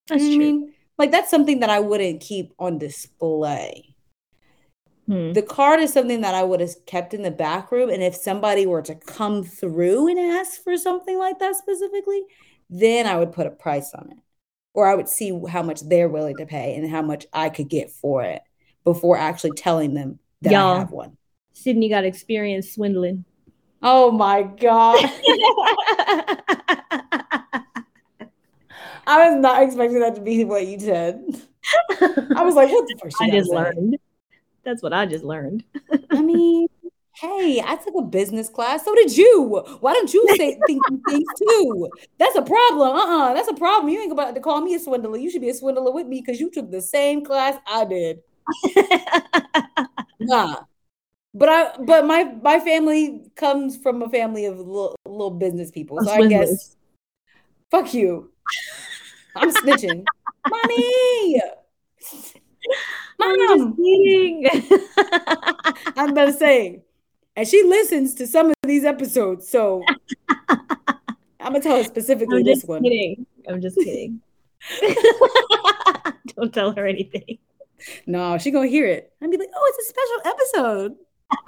That's 0.09 0.29
You 0.29 0.31
know 0.31 0.31
what 0.31 0.35
I 0.35 0.37
true. 0.37 0.53
mean? 0.53 0.73
Like 0.97 1.11
that's 1.11 1.31
something 1.31 1.61
that 1.61 1.69
I 1.71 1.79
wouldn't 1.79 2.21
keep 2.21 2.53
on 2.59 2.79
display. 2.79 3.95
Hmm. 5.07 5.33
The 5.33 5.41
card 5.41 5.79
is 5.81 5.93
something 5.93 6.21
that 6.21 6.35
I 6.35 6.43
would 6.43 6.61
have 6.61 6.85
kept 6.85 7.13
in 7.13 7.21
the 7.21 7.31
back 7.31 7.71
room. 7.71 7.89
And 7.89 8.01
if 8.01 8.15
somebody 8.15 8.65
were 8.65 8.81
to 8.83 8.95
come 8.95 9.43
through 9.43 10.07
and 10.09 10.19
ask 10.19 10.63
for 10.63 10.77
something 10.77 11.17
like 11.17 11.39
that 11.39 11.55
specifically, 11.55 12.23
then 12.69 13.05
I 13.05 13.17
would 13.17 13.33
put 13.33 13.47
a 13.47 13.51
price 13.51 13.93
on 13.93 14.11
it. 14.11 14.17
Or 14.73 14.87
I 14.87 14.95
would 14.95 15.09
see 15.09 15.37
how 15.49 15.63
much 15.63 15.81
they're 15.81 16.09
willing 16.09 16.37
to 16.37 16.45
pay 16.45 16.75
and 16.75 16.89
how 16.89 17.01
much 17.01 17.25
I 17.33 17.49
could 17.49 17.69
get 17.69 17.91
for 17.91 18.23
it 18.23 18.41
before 18.83 19.17
actually 19.17 19.53
telling 19.53 19.93
them 19.93 20.19
that 20.41 20.53
Y'all. 20.53 20.75
I 20.75 20.79
have 20.79 20.91
one. 20.91 21.17
Sydney 21.57 21.89
got 21.89 22.05
experience 22.05 22.71
swindling. 22.71 23.25
Oh 23.81 24.11
my 24.11 24.43
God. 24.43 24.97
I 29.07 29.29
was 29.29 29.39
not 29.39 29.63
expecting 29.63 29.99
that 29.99 30.15
to 30.15 30.21
be 30.21 30.45
what 30.45 30.67
you 30.67 30.79
said. 30.79 31.23
I 32.35 32.43
was 32.43 32.55
like, 32.55 32.69
what 32.69 32.87
the 32.87 33.09
she 33.09 33.25
I 33.25 33.29
just 33.31 33.49
learned. 33.49 33.97
That's 34.63 34.83
what 34.83 34.93
I 34.93 35.05
just 35.05 35.23
learned. 35.23 35.63
I 36.11 36.21
mean, 36.21 36.67
hey, 37.13 37.63
I 37.65 37.75
took 37.77 37.95
a 37.97 38.01
business 38.03 38.49
class. 38.49 38.85
So 38.85 38.93
did 38.93 39.15
you. 39.15 39.63
Why 39.79 39.93
don't 39.93 40.13
you 40.13 40.27
say 40.37 40.59
think 40.67 40.83
things 41.07 41.27
too? 41.37 41.89
That's 42.19 42.35
a 42.35 42.41
problem. 42.43 42.95
Uh-uh. 42.95 43.33
That's 43.33 43.47
a 43.47 43.53
problem. 43.53 43.91
You 43.91 44.01
ain't 44.01 44.11
about 44.11 44.35
to 44.35 44.41
call 44.41 44.61
me 44.61 44.75
a 44.75 44.79
swindler. 44.79 45.17
You 45.17 45.31
should 45.31 45.41
be 45.41 45.49
a 45.49 45.53
swindler 45.53 45.91
with 45.91 46.07
me 46.07 46.21
because 46.21 46.39
you 46.39 46.51
took 46.51 46.69
the 46.69 46.81
same 46.81 47.23
class 47.25 47.57
I 47.65 47.85
did. 47.85 48.19
Nah. 50.19 50.63
But 51.37 51.49
I 51.49 51.77
but 51.85 52.05
my 52.05 52.23
my 52.41 52.59
family 52.59 53.21
comes 53.35 53.77
from 53.77 54.01
a 54.01 54.09
family 54.09 54.45
of 54.45 54.57
little, 54.57 54.95
little 55.05 55.29
business 55.29 55.69
people. 55.69 56.01
So 56.03 56.09
I 56.09 56.25
guess 56.27 56.75
fuck 57.69 57.93
you. 57.93 58.31
I'm 59.35 59.51
snitching. 59.53 60.03
Mommy. 60.49 61.41
I'm 63.19 63.37
Mom. 63.37 63.69
just 63.69 63.77
kidding. 63.77 64.47
I'm 65.95 66.09
about 66.09 66.25
to 66.25 66.33
say, 66.33 66.81
and 67.35 67.47
she 67.47 67.61
listens 67.63 68.15
to 68.15 68.25
some 68.25 68.47
of 68.47 68.55
these 68.63 68.83
episodes, 68.83 69.47
so 69.47 69.83
I'm 70.39 71.53
gonna 71.53 71.61
tell 71.61 71.77
her 71.77 71.83
specifically 71.83 72.39
I'm 72.39 72.45
this 72.45 72.59
just 72.59 72.67
one. 72.67 72.81
kidding. 72.81 73.27
I'm 73.47 73.61
just 73.61 73.77
kidding. 73.77 74.21
Don't 76.35 76.51
tell 76.51 76.71
her 76.71 76.87
anything. 76.87 77.37
No, 78.07 78.39
she 78.39 78.49
gonna 78.49 78.67
hear 78.67 78.87
it. 78.87 79.13
I'd 79.21 79.29
be 79.29 79.37
like, 79.37 79.49
"Oh, 79.55 79.73
it's 79.75 79.87
a 79.87 79.93
special 79.93 80.33
episode, 80.33 80.95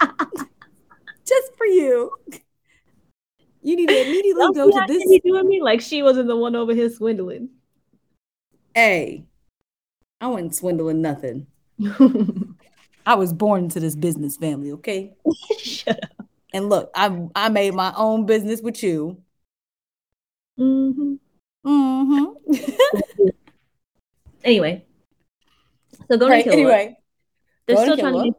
just 1.26 1.56
for 1.56 1.66
you." 1.66 2.10
You 3.62 3.76
need 3.76 3.88
to 3.88 4.00
immediately 4.00 4.32
Don't 4.32 4.54
go 4.54 4.70
to 4.70 4.84
this. 4.88 5.02
Sydney 5.02 5.20
doing 5.20 5.46
me 5.46 5.60
like 5.62 5.80
she 5.82 6.02
wasn't 6.02 6.28
the 6.28 6.36
one 6.36 6.56
over 6.56 6.74
here 6.74 6.88
swindling. 6.88 7.50
Hey, 8.74 9.24
I 10.20 10.28
wasn't 10.28 10.54
swindling 10.54 11.02
nothing. 11.02 11.46
I 13.06 13.14
was 13.16 13.32
born 13.32 13.64
into 13.64 13.80
this 13.80 13.96
business 13.96 14.36
family. 14.36 14.72
Okay, 14.72 15.12
Shut 15.58 16.02
up. 16.02 16.26
And 16.54 16.68
look, 16.68 16.90
I 16.94 17.26
I 17.34 17.48
made 17.50 17.74
my 17.74 17.92
own 17.96 18.24
business 18.26 18.60
with 18.62 18.82
you. 18.82 19.22
Mm-hmm. 20.58 21.14
Mm-hmm. 21.66 23.28
Anyway, 24.42 24.86
so 26.10 26.16
go 26.16 26.26
right. 26.26 26.42
to 26.44 26.50
Killua. 26.50 26.54
Anyway, 26.54 26.96
they're 27.66 27.76
go 27.76 27.84
to 27.84 27.92
still 27.92 27.96
trying 27.98 28.12
to 28.14 28.18
Killua. 28.18 28.24
make, 28.24 28.34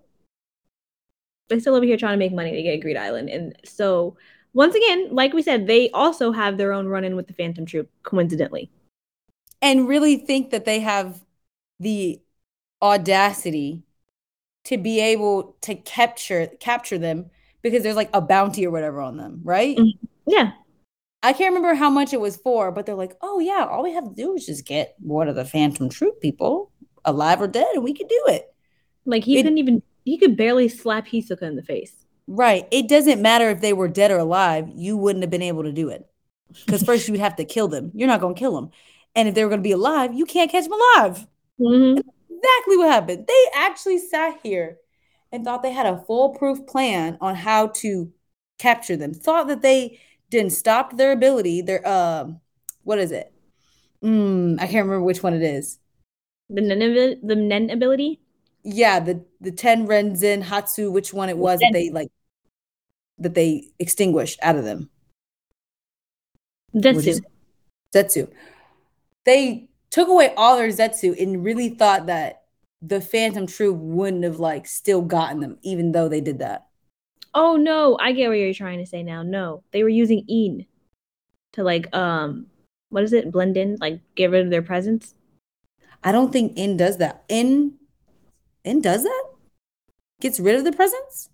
they're 1.51 1.59
still 1.59 1.75
over 1.75 1.85
here 1.85 1.97
trying 1.97 2.13
to 2.13 2.17
make 2.17 2.33
money 2.33 2.51
to 2.51 2.63
get 2.63 2.81
Greed 2.81 2.97
Island, 2.97 3.29
and 3.29 3.55
so 3.65 4.15
once 4.53 4.73
again, 4.73 5.09
like 5.13 5.33
we 5.33 5.41
said, 5.41 5.67
they 5.67 5.89
also 5.91 6.31
have 6.31 6.57
their 6.57 6.73
own 6.73 6.87
run-in 6.87 7.15
with 7.15 7.27
the 7.27 7.33
Phantom 7.33 7.65
Troop. 7.65 7.89
Coincidentally, 8.03 8.71
and 9.61 9.87
really 9.87 10.15
think 10.15 10.51
that 10.51 10.65
they 10.65 10.79
have 10.79 11.21
the 11.79 12.19
audacity 12.81 13.83
to 14.65 14.77
be 14.77 14.99
able 15.01 15.55
to 15.61 15.75
capture 15.75 16.47
capture 16.59 16.97
them 16.97 17.29
because 17.61 17.83
there's 17.83 17.95
like 17.95 18.09
a 18.13 18.21
bounty 18.21 18.65
or 18.65 18.71
whatever 18.71 19.01
on 19.01 19.17
them, 19.17 19.41
right? 19.43 19.77
Mhm. 19.77 19.97
yeah, 20.25 20.51
I 21.21 21.33
can't 21.33 21.53
remember 21.53 21.75
how 21.75 21.89
much 21.89 22.13
it 22.13 22.21
was 22.21 22.37
for, 22.37 22.71
but 22.71 22.85
they're 22.85 22.95
like, 22.95 23.15
"Oh 23.21 23.39
yeah, 23.39 23.67
all 23.69 23.83
we 23.83 23.93
have 23.93 24.05
to 24.07 24.15
do 24.15 24.33
is 24.35 24.45
just 24.45 24.65
get 24.65 24.95
one 24.99 25.27
of 25.27 25.35
the 25.35 25.45
Phantom 25.45 25.89
Troop 25.89 26.21
people, 26.21 26.71
alive 27.05 27.41
or 27.41 27.47
dead, 27.47 27.67
and 27.73 27.83
we 27.83 27.93
could 27.93 28.07
do 28.07 28.23
it." 28.27 28.47
like 29.05 29.23
he 29.23 29.39
It- 29.39 29.43
couldn't 29.43 29.57
even 29.57 29.81
he 30.03 30.17
could 30.17 30.37
barely 30.37 30.67
slap 30.67 31.07
Hisoka 31.07 31.43
in 31.43 31.55
the 31.55 31.63
face. 31.63 32.05
Right. 32.27 32.67
It 32.71 32.87
doesn't 32.87 33.21
matter 33.21 33.49
if 33.49 33.61
they 33.61 33.73
were 33.73 33.87
dead 33.87 34.11
or 34.11 34.17
alive, 34.17 34.69
you 34.73 34.97
wouldn't 34.97 35.23
have 35.23 35.31
been 35.31 35.41
able 35.41 35.63
to 35.63 35.71
do 35.71 35.89
it. 35.89 36.07
Because 36.65 36.83
first 36.83 37.07
you 37.07 37.13
would 37.13 37.21
have 37.21 37.35
to 37.37 37.45
kill 37.45 37.67
them. 37.67 37.91
You're 37.93 38.07
not 38.07 38.21
going 38.21 38.35
to 38.35 38.39
kill 38.39 38.55
them. 38.55 38.71
And 39.15 39.27
if 39.27 39.35
they 39.35 39.43
were 39.43 39.49
going 39.49 39.61
to 39.61 39.67
be 39.67 39.71
alive, 39.73 40.13
you 40.13 40.25
can't 40.25 40.51
catch 40.51 40.63
them 40.65 40.73
alive. 40.73 41.27
Mhm. 41.59 41.97
Exactly 42.29 42.77
what 42.77 42.89
happened. 42.89 43.27
They 43.27 43.45
actually 43.55 43.97
sat 43.99 44.39
here 44.43 44.77
and 45.31 45.43
thought 45.43 45.63
they 45.63 45.71
had 45.71 45.85
a 45.85 46.03
foolproof 46.07 46.65
plan 46.65 47.17
on 47.21 47.35
how 47.35 47.67
to 47.67 48.11
capture 48.57 48.97
them. 48.97 49.13
Thought 49.13 49.47
that 49.47 49.61
they 49.61 49.99
didn't 50.29 50.51
stop 50.53 50.97
their 50.97 51.11
ability. 51.11 51.61
Their 51.61 51.87
um, 51.87 52.39
what 52.83 52.99
is 52.99 53.11
it? 53.11 53.33
Mm, 54.03 54.55
I 54.55 54.65
can't 54.65 54.85
remember 54.85 55.03
which 55.03 55.21
one 55.23 55.33
it 55.33 55.43
is. 55.43 55.77
The 56.49 56.61
Nen 56.61 57.19
the 57.21 57.35
Nen 57.35 57.69
ability. 57.69 58.20
Yeah, 58.63 58.99
the 58.99 59.25
the 59.39 59.51
ten 59.51 59.87
Renzen 59.87 60.43
Hatsu, 60.43 60.91
which 60.91 61.13
one 61.13 61.29
it 61.29 61.37
was 61.37 61.59
that 61.59 61.71
they 61.73 61.89
like 61.89 62.11
that 63.17 63.33
they 63.33 63.69
extinguished 63.79 64.39
out 64.41 64.55
of 64.55 64.63
them. 64.63 64.89
Zetsu. 66.75 67.21
Zetsu. 67.93 68.31
They 69.25 69.69
took 69.89 70.07
away 70.07 70.33
all 70.35 70.57
their 70.57 70.69
Zetsu 70.69 71.21
and 71.21 71.43
really 71.43 71.69
thought 71.69 72.07
that 72.07 72.43
the 72.81 73.01
Phantom 73.01 73.45
Troop 73.45 73.77
wouldn't 73.77 74.23
have 74.23 74.39
like 74.39 74.65
still 74.65 75.01
gotten 75.01 75.39
them, 75.39 75.57
even 75.61 75.91
though 75.91 76.07
they 76.09 76.21
did 76.21 76.39
that. 76.39 76.67
Oh 77.33 77.55
no, 77.55 77.97
I 77.99 78.11
get 78.11 78.27
what 78.27 78.37
you're 78.37 78.53
trying 78.53 78.79
to 78.79 78.85
say 78.85 79.03
now. 79.03 79.23
No, 79.23 79.63
they 79.71 79.83
were 79.83 79.89
using 79.89 80.25
In 80.27 80.65
to 81.53 81.63
like 81.63 81.93
um 81.95 82.47
what 82.89 83.03
is 83.03 83.13
it? 83.13 83.31
Blend 83.31 83.57
in, 83.57 83.77
like 83.79 84.01
get 84.15 84.31
rid 84.31 84.43
of 84.43 84.51
their 84.51 84.61
presence. 84.61 85.13
I 86.03 86.11
don't 86.11 86.31
think 86.31 86.57
In 86.57 86.77
does 86.77 86.97
that. 86.97 87.23
In 87.29 87.75
In 88.63 88.81
does 88.81 89.03
that? 89.03 89.23
Gets 90.19 90.39
rid 90.39 90.55
of 90.55 90.63
the 90.63 90.71
presence? 90.71 91.29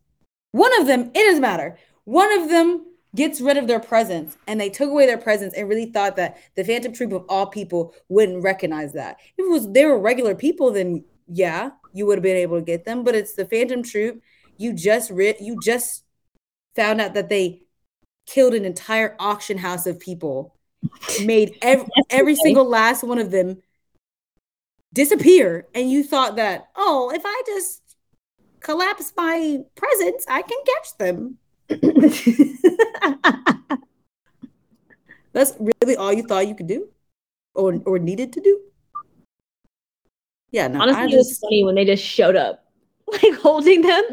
One 0.52 0.80
of 0.80 0.88
them, 0.88 1.12
it 1.14 1.24
doesn't 1.24 1.42
matter. 1.42 1.78
One 2.06 2.32
of 2.40 2.50
them 2.50 2.86
gets 3.16 3.42
rid 3.42 3.58
of 3.58 3.68
their 3.68 3.80
presence 3.80 4.38
and 4.48 4.62
they 4.62 4.70
took 4.70 4.90
away 4.90 5.06
their 5.06 5.18
presence 5.18 5.54
and 5.56 5.68
really 5.68 5.88
thought 5.88 6.16
that 6.16 6.38
the 6.56 6.64
Phantom 6.64 6.94
Troop 6.94 7.12
of 7.12 7.26
all 7.28 7.48
people 7.48 7.94
wouldn't 8.10 8.44
recognize 8.44 8.94
that. 8.94 9.18
If 9.38 9.46
it 9.46 9.50
was 9.50 9.72
they 9.72 9.86
were 9.86 10.00
regular 10.00 10.36
people, 10.36 10.72
then 10.72 11.04
yeah, 11.28 11.72
you 11.94 12.06
would 12.06 12.18
have 12.18 12.24
been 12.24 12.38
able 12.38 12.58
to 12.58 12.66
get 12.66 12.86
them. 12.86 13.04
But 13.04 13.16
it's 13.16 13.34
the 13.34 13.46
Phantom 13.46 13.84
Troop. 13.84 14.22
You 14.58 14.74
just 14.74 15.12
ri- 15.12 15.36
you 15.40 15.60
just 15.62 16.04
found 16.76 17.02
out 17.02 17.14
that 17.16 17.30
they 17.30 17.64
killed 18.28 18.54
an 18.54 18.66
entire 18.66 19.16
auction 19.20 19.58
house 19.58 19.88
of 19.88 20.00
people, 20.00 20.56
made 21.24 21.58
every, 21.62 21.88
every 22.10 22.36
single 22.36 22.66
last 22.66 23.04
one 23.04 23.20
of 23.20 23.32
them 23.32 23.62
disappear, 24.94 25.68
and 25.76 25.92
you 25.92 26.04
thought 26.04 26.36
that 26.38 26.70
oh, 26.76 27.12
if 27.14 27.22
I 27.26 27.42
just 27.46 27.82
collapse 28.60 29.14
my 29.18 29.60
presence, 29.76 30.26
I 30.30 30.42
can 30.42 30.58
catch 30.66 30.98
them. 30.98 31.38
That's 35.34 35.54
really 35.60 35.96
all 35.96 36.12
you 36.14 36.24
thought 36.24 36.48
you 36.48 36.56
could 36.56 36.68
do, 36.68 36.88
or 37.54 37.80
or 37.86 38.00
needed 38.00 38.34
to 38.34 38.42
do. 38.42 38.60
Yeah, 40.52 40.68
no, 40.68 40.82
Honestly, 40.82 41.02
I 41.02 41.06
it 41.06 41.16
was 41.18 41.28
just. 41.30 41.42
funny 41.42 41.64
when 41.64 41.76
they 41.76 41.86
just 41.86 42.04
showed 42.04 42.36
up, 42.36 42.66
like 43.08 43.34
holding 43.36 43.82
them. 43.82 44.04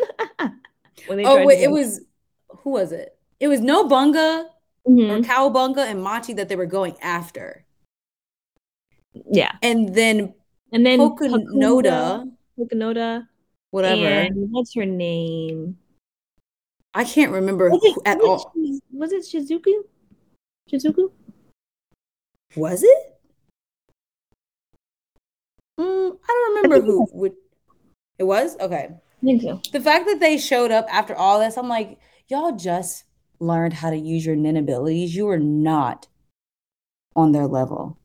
when 1.06 1.18
they 1.18 1.24
Oh 1.24 1.44
wait, 1.44 1.62
it 1.62 1.70
was 1.70 2.00
who 2.48 2.70
was 2.70 2.92
it? 2.92 3.16
It 3.40 3.48
was 3.48 3.60
no 3.60 3.88
Bunga 3.88 4.46
or 4.84 4.90
Mhm. 4.90 5.24
Cowabunga 5.24 5.86
and 5.90 6.02
Machi 6.02 6.34
that 6.34 6.48
they 6.48 6.56
were 6.56 6.66
going 6.66 6.96
after, 7.00 7.64
yeah, 9.30 9.52
and 9.62 9.94
then 9.94 10.34
and 10.74 10.84
then 10.84 10.98
Pakunoda, 10.98 12.30
Pakunoda, 12.58 13.26
whatever. 13.70 14.04
and 14.06 14.50
what's 14.50 14.74
her 14.74 14.84
name? 14.84 15.78
I 16.92 17.04
can't 17.04 17.32
remember 17.32 17.70
Was 17.70 17.80
it, 17.82 17.96
at 18.04 18.18
was 18.18 18.44
all. 18.44 18.52
it, 18.56 18.82
was 18.92 19.12
it 19.12 19.22
Shizuku? 19.22 19.72
Shizuku? 20.70 21.10
Was 22.56 22.82
it? 22.82 22.98
Mm, 25.80 26.18
I 26.22 26.26
don't 26.26 26.54
remember 26.56 26.76
it 26.76 26.84
who 26.84 27.00
was. 27.00 27.10
would. 27.12 27.32
It 28.18 28.24
was 28.24 28.56
okay. 28.60 28.90
I 28.90 29.24
think 29.24 29.42
so. 29.42 29.60
The 29.72 29.80
fact 29.80 30.06
that 30.06 30.20
they 30.20 30.38
showed 30.38 30.70
up 30.70 30.86
after 30.92 31.14
all 31.16 31.40
this, 31.40 31.56
I'm 31.56 31.68
like, 31.68 31.98
y'all 32.28 32.52
just 32.56 33.04
learned 33.40 33.72
how 33.74 33.90
to 33.90 33.96
use 33.96 34.24
your 34.26 34.36
Nen 34.36 34.56
abilities. 34.56 35.14
You 35.16 35.26
were 35.26 35.38
not 35.38 36.06
on 37.16 37.32
their 37.32 37.46
level. 37.46 37.98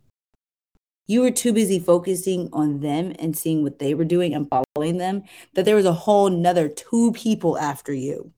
You 1.10 1.22
were 1.22 1.32
too 1.32 1.54
busy 1.54 1.80
focusing 1.80 2.50
on 2.54 2.82
them 2.82 3.16
and 3.18 3.36
seeing 3.36 3.64
what 3.64 3.80
they 3.80 3.96
were 3.96 4.06
doing 4.06 4.36
and 4.36 4.48
following 4.48 4.98
them 4.98 5.24
that 5.56 5.66
there 5.66 5.76
was 5.76 5.88
a 5.88 5.92
whole 5.92 6.30
nother 6.30 6.70
two 6.70 7.12
people 7.14 7.58
after 7.58 7.92
you. 7.92 8.32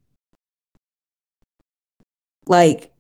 Like, 2.48 2.94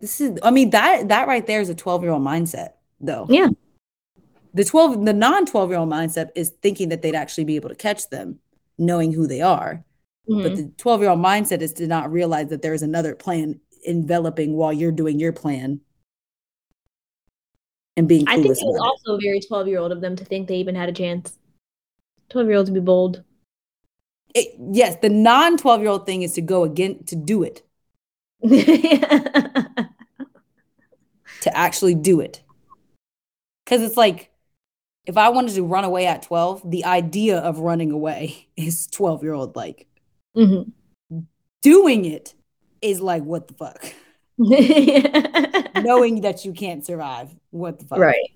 this 0.00 0.20
is, 0.20 0.38
I 0.44 0.52
mean, 0.52 0.70
that 0.70 1.08
that 1.08 1.26
right 1.26 1.44
there 1.44 1.60
is 1.60 1.70
a 1.70 1.74
12 1.74 2.04
year 2.04 2.12
old 2.12 2.22
mindset, 2.22 2.74
though. 3.00 3.26
Yeah. 3.28 3.48
The 4.54 4.64
12, 4.64 5.04
the 5.04 5.12
non 5.12 5.44
12 5.44 5.70
year 5.70 5.80
old 5.80 5.90
mindset 5.90 6.28
is 6.36 6.50
thinking 6.62 6.90
that 6.90 7.02
they'd 7.02 7.16
actually 7.16 7.44
be 7.44 7.56
able 7.56 7.68
to 7.70 7.74
catch 7.74 8.10
them, 8.10 8.38
knowing 8.78 9.12
who 9.12 9.26
they 9.26 9.40
are. 9.40 9.84
But 10.28 10.52
Mhm. 10.52 10.56
the 10.56 10.72
12 10.76 11.00
year 11.00 11.10
old 11.10 11.18
mindset 11.18 11.62
is 11.62 11.72
to 11.74 11.88
not 11.88 12.12
realize 12.12 12.46
that 12.50 12.62
there 12.62 12.74
is 12.74 12.82
another 12.82 13.16
plan 13.16 13.58
enveloping 13.84 14.54
while 14.54 14.72
you're 14.72 14.92
doing 14.92 15.18
your 15.18 15.32
plan 15.32 15.80
and 17.96 18.08
being 18.08 18.26
I 18.28 18.34
think 18.34 18.46
it 18.46 18.48
was 18.50 18.62
about 18.62 18.74
it. 18.74 18.80
also 18.80 19.18
very 19.20 19.40
12 19.40 19.68
year 19.68 19.78
old 19.78 19.92
of 19.92 20.00
them 20.00 20.16
to 20.16 20.24
think 20.24 20.48
they 20.48 20.56
even 20.56 20.74
had 20.74 20.88
a 20.88 20.92
chance. 20.92 21.36
12 22.30 22.48
year 22.48 22.56
olds 22.56 22.70
to 22.70 22.74
be 22.74 22.80
bold. 22.80 23.22
It- 24.34 24.54
yes, 24.72 24.96
the 25.02 25.08
non 25.08 25.56
12 25.56 25.80
year 25.80 25.90
old 25.90 26.06
thing 26.06 26.22
is 26.22 26.34
to 26.34 26.40
go 26.40 26.64
again 26.64 27.02
to 27.04 27.16
do 27.16 27.42
it, 27.42 27.62
to 28.42 29.88
actually 31.52 31.94
do 31.94 32.20
it. 32.20 32.42
Because 33.64 33.82
it's 33.82 33.96
like, 33.96 34.30
if 35.06 35.16
I 35.16 35.28
wanted 35.30 35.54
to 35.54 35.64
run 35.64 35.84
away 35.84 36.06
at 36.06 36.22
12, 36.22 36.70
the 36.70 36.84
idea 36.84 37.38
of 37.38 37.58
running 37.58 37.90
away 37.90 38.48
is 38.56 38.86
12 38.86 39.22
year 39.22 39.34
old 39.34 39.56
like. 39.56 39.86
Mhm. 40.36 40.72
Doing 41.62 42.04
it 42.04 42.34
is 42.80 43.00
like, 43.00 43.24
what 43.24 43.48
the 43.48 43.54
fuck? 43.54 43.92
Knowing 45.82 46.22
that 46.22 46.44
you 46.44 46.52
can't 46.52 46.84
survive, 46.84 47.30
what 47.50 47.78
the 47.78 47.84
fuck? 47.84 47.98
right. 47.98 48.30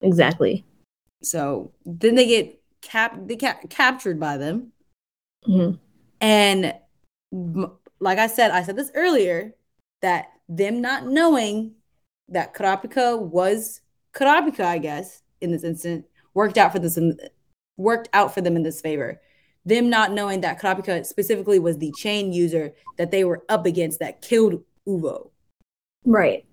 Exactly. 0.00 0.64
So 1.22 1.72
then 1.84 2.14
they 2.16 2.26
get 2.26 2.60
cap 2.82 3.16
they 3.26 3.36
ca- 3.36 3.60
captured 3.70 4.18
by 4.20 4.36
them, 4.36 4.72
Mhm. 5.48 5.78
and 6.20 6.74
like 8.00 8.18
I 8.18 8.26
said, 8.26 8.50
I 8.50 8.62
said 8.62 8.76
this 8.76 8.90
earlier 8.94 9.54
that 10.02 10.26
them 10.48 10.80
not 10.80 11.06
knowing 11.06 11.74
that 12.28 12.54
Kurapika 12.54 13.18
was 13.20 13.80
Kurapika, 14.12 14.64
I 14.64 14.78
guess 14.78 15.22
in 15.40 15.50
this 15.52 15.64
instant 15.64 16.04
worked 16.34 16.58
out 16.58 16.72
for 16.72 16.78
this 16.78 16.98
worked 17.76 18.08
out 18.12 18.34
for 18.34 18.40
them 18.40 18.56
in 18.56 18.62
this 18.62 18.80
favor. 18.80 19.20
Them 19.66 19.90
not 19.90 20.12
knowing 20.12 20.40
that 20.42 20.60
Kurapika 20.60 21.04
specifically 21.04 21.58
was 21.58 21.76
the 21.78 21.92
chain 21.98 22.32
user 22.32 22.72
that 22.96 23.10
they 23.10 23.24
were 23.24 23.42
up 23.48 23.66
against 23.66 23.98
that 23.98 24.22
killed 24.22 24.62
Uvo. 24.88 25.30
Right. 26.04 26.44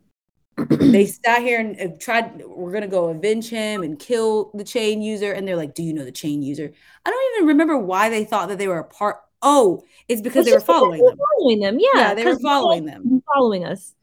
they 0.57 1.05
sat 1.07 1.41
here 1.41 1.59
and 1.59 1.99
tried 1.99 2.43
we're 2.45 2.71
gonna 2.71 2.87
go 2.87 3.09
avenge 3.09 3.49
him 3.49 3.81
and 3.81 3.97
kill 3.97 4.51
the 4.53 4.63
chain 4.63 5.01
user 5.01 5.31
and 5.31 5.47
they're 5.47 5.55
like 5.55 5.73
do 5.73 5.81
you 5.81 5.91
know 5.93 6.05
the 6.05 6.11
chain 6.11 6.43
user 6.43 6.71
i 7.03 7.09
don't 7.09 7.35
even 7.37 7.47
remember 7.47 7.75
why 7.75 8.07
they 8.07 8.23
thought 8.23 8.49
that 8.49 8.59
they 8.59 8.67
were 8.67 8.77
a 8.77 8.83
part 8.83 9.17
oh 9.41 9.83
it's 10.07 10.21
because 10.21 10.45
It's 10.45 10.51
they 10.51 10.55
were 10.55 10.61
following 10.61 11.03
them 11.03 11.17
Following 11.39 11.59
them. 11.59 11.77
Yeah. 11.79 11.87
yeah 11.95 12.13
they 12.13 12.23
were 12.23 12.37
following 12.37 12.85
them 12.85 13.23
Following 13.33 13.65
us. 13.65 13.95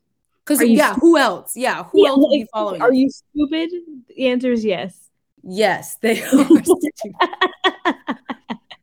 because 0.45 0.61
Are 0.61 0.65
you 0.65 0.77
yeah 0.77 0.95
who 0.95 1.17
else 1.17 1.57
yeah 1.57 1.85
who 1.85 2.03
Yeah, 2.03 2.09
else 2.09 2.19
would 2.21 2.31
be 2.31 2.41
like, 2.41 2.49
following 2.53 2.83
Are 2.83 2.89
us? 2.91 2.95
you 2.97 3.11
stupid? 3.11 3.71
The 4.09 4.27
answer 4.27 4.51
is 4.51 4.65
yes. 4.65 5.09
yes 5.45 5.97
they 6.01 6.21
are 6.25 6.45
stupid. 6.65 7.15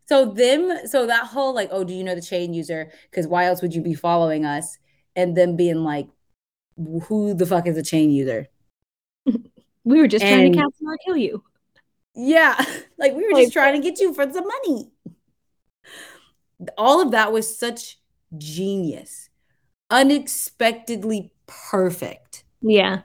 So 0.08 0.26
them, 0.26 0.88
so 0.88 1.06
that 1.08 1.26
whole 1.28 1.54
like, 1.54 1.70
oh, 1.72 1.84
do 1.84 1.94
you 1.94 2.04
know 2.04 2.16
the 2.16 2.22
chain 2.22 2.54
user? 2.54 2.92
Because 3.10 3.28
why 3.28 3.46
else 3.46 3.62
would 3.62 3.74
you 3.76 3.82
be 3.82 3.94
following 3.94 4.46
us? 4.46 4.78
And 5.16 5.36
them 5.36 5.56
being 5.56 5.84
like, 5.84 6.08
who 7.04 7.34
the 7.34 7.46
fuck 7.46 7.68
is 7.68 7.78
a 7.78 7.84
chain 7.84 8.12
user? 8.12 8.48
We 9.84 10.02
were 10.02 10.08
just 10.10 10.26
trying 10.26 10.48
And- 10.48 10.54
to 10.54 10.60
capture 10.60 10.84
or 10.86 10.98
kill 11.06 11.16
you. 11.16 11.44
Yeah, 12.14 12.56
like 12.98 13.14
we 13.16 13.24
were 13.26 13.32
Like- 13.32 13.44
just 13.44 13.54
trying 13.54 13.82
to 13.82 13.90
get 13.90 14.02
you 14.02 14.14
for 14.14 14.30
some 14.32 14.46
money. 14.46 14.92
All 16.78 17.02
of 17.02 17.12
that 17.12 17.32
was 17.32 17.58
such 17.58 18.00
genius, 18.38 19.30
unexpectedly 19.90 21.32
perfect. 21.46 22.44
Yeah. 22.62 23.04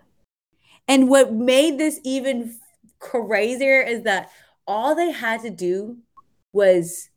And 0.88 1.08
what 1.08 1.32
made 1.32 1.78
this 1.78 2.00
even 2.02 2.56
crazier 2.98 3.80
is 3.80 4.02
that 4.02 4.30
all 4.66 4.96
they 4.96 5.12
had 5.12 5.42
to 5.42 5.50
do 5.50 5.98
was 6.52 7.08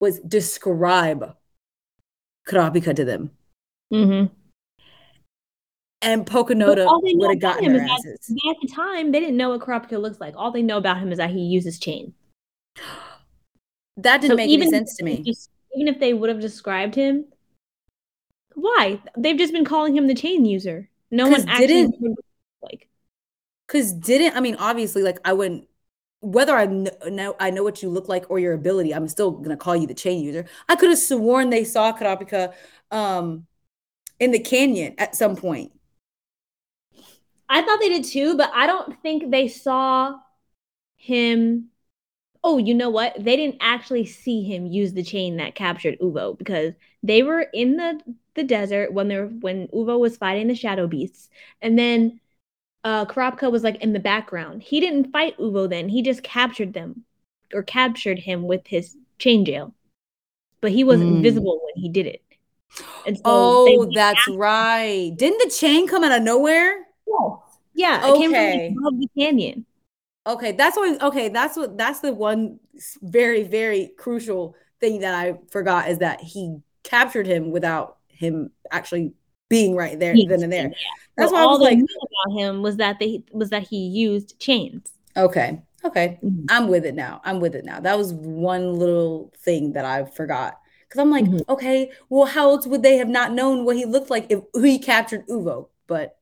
was 0.00 0.18
describe 0.20 1.36
Kurapika 2.48 2.94
to 2.96 3.04
them. 3.04 3.30
Mm-hmm. 3.92 4.32
And 6.02 6.24
Pakunoda 6.24 6.86
all 6.86 7.02
they 7.02 7.12
know 7.12 7.28
would 7.28 7.34
have 7.34 7.40
gotten 7.40 7.64
him 7.64 7.72
their 7.74 7.84
is 7.84 7.90
that- 8.04 8.50
At 8.50 8.56
the 8.62 8.68
time, 8.68 9.12
they 9.12 9.20
didn't 9.20 9.36
know 9.36 9.50
what 9.50 9.60
Kurapika 9.60 10.00
looks 10.00 10.18
like. 10.20 10.34
All 10.36 10.50
they 10.50 10.62
know 10.62 10.78
about 10.78 10.98
him 10.98 11.12
is 11.12 11.18
that 11.18 11.30
he 11.30 11.40
uses 11.40 11.78
chain. 11.78 12.14
That 13.98 14.22
didn't 14.22 14.32
So 14.32 14.36
make 14.36 14.48
even 14.48 14.68
any 14.68 14.78
sense 14.78 14.96
to 14.96 15.04
me. 15.04 15.22
just- 15.22 15.50
even 15.76 15.92
if 15.92 16.00
they 16.00 16.14
would 16.14 16.30
have 16.30 16.40
described 16.40 16.94
him, 16.94 17.26
why? 18.54 19.00
They've 19.16 19.36
just 19.36 19.52
been 19.52 19.64
calling 19.64 19.94
him 19.94 20.06
the 20.06 20.14
chain 20.14 20.44
user. 20.46 20.88
No 21.10 21.28
one 21.28 21.46
actually 21.48 21.66
didn't- 21.66 22.18
like. 22.62 22.88
Cause 23.68 23.92
didn't 23.92 24.36
I 24.36 24.40
mean 24.40 24.56
obviously 24.56 25.02
like 25.02 25.18
I 25.24 25.32
wouldn't 25.32 25.68
whether 26.20 26.54
I 26.56 26.66
kn- 26.66 26.90
know 27.08 27.36
I 27.40 27.50
know 27.50 27.62
what 27.62 27.82
you 27.82 27.88
look 27.90 28.08
like 28.08 28.30
or 28.30 28.38
your 28.38 28.54
ability, 28.54 28.94
I'm 28.94 29.08
still 29.08 29.30
gonna 29.32 29.56
call 29.56 29.76
you 29.76 29.86
the 29.86 29.94
chain 29.94 30.22
user. 30.22 30.46
I 30.68 30.76
could 30.76 30.90
have 30.90 30.98
sworn 30.98 31.50
they 31.50 31.64
saw 31.64 31.96
Kurapika 31.96 32.52
um 32.90 33.46
in 34.20 34.32
the 34.32 34.40
canyon 34.40 34.94
at 34.98 35.16
some 35.16 35.36
point. 35.36 35.72
I 37.48 37.62
thought 37.62 37.80
they 37.80 37.88
did 37.88 38.04
too, 38.04 38.36
but 38.36 38.50
I 38.54 38.66
don't 38.66 39.00
think 39.02 39.30
they 39.30 39.48
saw 39.48 40.14
him. 40.96 41.70
Oh, 42.44 42.58
you 42.58 42.74
know 42.74 42.90
what? 42.90 43.14
They 43.18 43.36
didn't 43.36 43.58
actually 43.60 44.06
see 44.06 44.42
him 44.44 44.66
use 44.66 44.92
the 44.94 45.02
chain 45.02 45.36
that 45.38 45.54
captured 45.54 45.98
Uvo 46.00 46.38
because 46.38 46.74
they 47.02 47.22
were 47.22 47.42
in 47.54 47.76
the 47.76 48.00
the 48.34 48.44
desert 48.44 48.92
when 48.94 49.08
they 49.08 49.18
were 49.18 49.26
when 49.26 49.68
Uvo 49.68 49.98
was 49.98 50.16
fighting 50.16 50.48
the 50.48 50.54
shadow 50.54 50.86
beasts, 50.86 51.28
and 51.62 51.78
then 51.78 52.20
uh 52.84 53.04
Kurapika 53.06 53.50
was 53.50 53.62
like 53.62 53.76
in 53.82 53.92
the 53.92 54.00
background. 54.00 54.62
He 54.62 54.80
didn't 54.80 55.12
fight 55.12 55.36
Uvo 55.38 55.68
then. 55.68 55.88
He 55.88 56.02
just 56.02 56.22
captured 56.22 56.72
them 56.72 57.04
or 57.52 57.62
captured 57.62 58.18
him 58.18 58.44
with 58.44 58.66
his 58.66 58.96
chain 59.18 59.44
jail. 59.44 59.74
But 60.60 60.72
he 60.72 60.84
wasn't 60.84 61.10
Mm. 61.10 61.22
visible 61.22 61.60
when 61.64 61.82
he 61.82 61.88
did 61.88 62.06
it. 62.06 62.22
And 63.06 63.16
so 63.16 63.24
Oh, 63.24 63.90
that's 63.92 64.28
right. 64.28 65.12
Didn't 65.16 65.38
the 65.38 65.50
chain 65.50 65.88
come 65.88 66.04
out 66.04 66.12
of 66.12 66.22
nowhere? 66.22 66.86
yeah, 67.74 68.06
it 68.06 68.14
came 68.14 68.30
from 68.30 68.44
Okay. 68.44 68.76
like, 68.82 68.94
the 69.00 69.08
canyon. 69.18 69.66
Okay, 70.26 70.52
that's 70.52 70.76
what 70.76 71.02
okay, 71.02 71.28
that's 71.30 71.56
what 71.56 71.78
that's 71.78 72.00
the 72.00 72.12
one 72.12 72.60
very, 73.02 73.42
very 73.42 73.90
crucial 73.98 74.54
thing 74.80 75.00
that 75.00 75.14
I 75.14 75.34
forgot 75.50 75.88
is 75.88 75.98
that 75.98 76.20
he 76.20 76.58
captured 76.82 77.26
him 77.26 77.50
without 77.50 77.96
him 78.08 78.50
actually 78.70 79.14
being 79.50 79.76
right 79.76 79.98
there 79.98 80.16
Yes, 80.16 80.28
then 80.30 80.42
and 80.44 80.52
there. 80.52 80.70
yeah. 80.70 80.76
That's 81.18 81.30
So 81.30 81.36
why 81.36 81.42
I 81.42 81.46
all 81.46 81.58
was 81.58 81.60
they 81.60 81.74
like, 81.76 81.78
knew 81.78 81.86
about 82.26 82.38
him 82.40 82.62
was 82.62 82.76
that 82.78 82.98
they 82.98 83.22
was 83.32 83.50
that 83.50 83.64
he 83.68 83.76
used 83.88 84.38
chains. 84.40 84.92
okay, 85.16 85.62
okay. 85.84 86.20
Mhm. 86.22 86.46
I'm 86.48 86.68
with 86.68 86.84
it 86.86 86.94
now. 86.94 87.20
I'm 87.24 87.40
with 87.40 87.54
it 87.54 87.64
now. 87.64 87.80
That 87.80 87.98
was 87.98 88.12
one 88.12 88.74
little 88.78 89.32
thing 89.38 89.72
that 89.74 89.84
I 89.84 90.04
forgot. 90.04 90.58
Because 90.88 91.00
I'm 91.00 91.10
like, 91.10 91.26
Mhm. 91.26 91.44
okay, 91.48 91.92
well, 92.08 92.26
how 92.26 92.50
else 92.50 92.66
would 92.66 92.82
they 92.82 92.96
have 92.96 93.08
not 93.08 93.32
known 93.32 93.64
what 93.64 93.76
he 93.76 93.84
looked 93.84 94.10
like 94.10 94.26
if 94.30 94.40
he 94.54 94.78
captured 94.78 95.26
Uvo? 95.28 95.68
But 95.86 96.16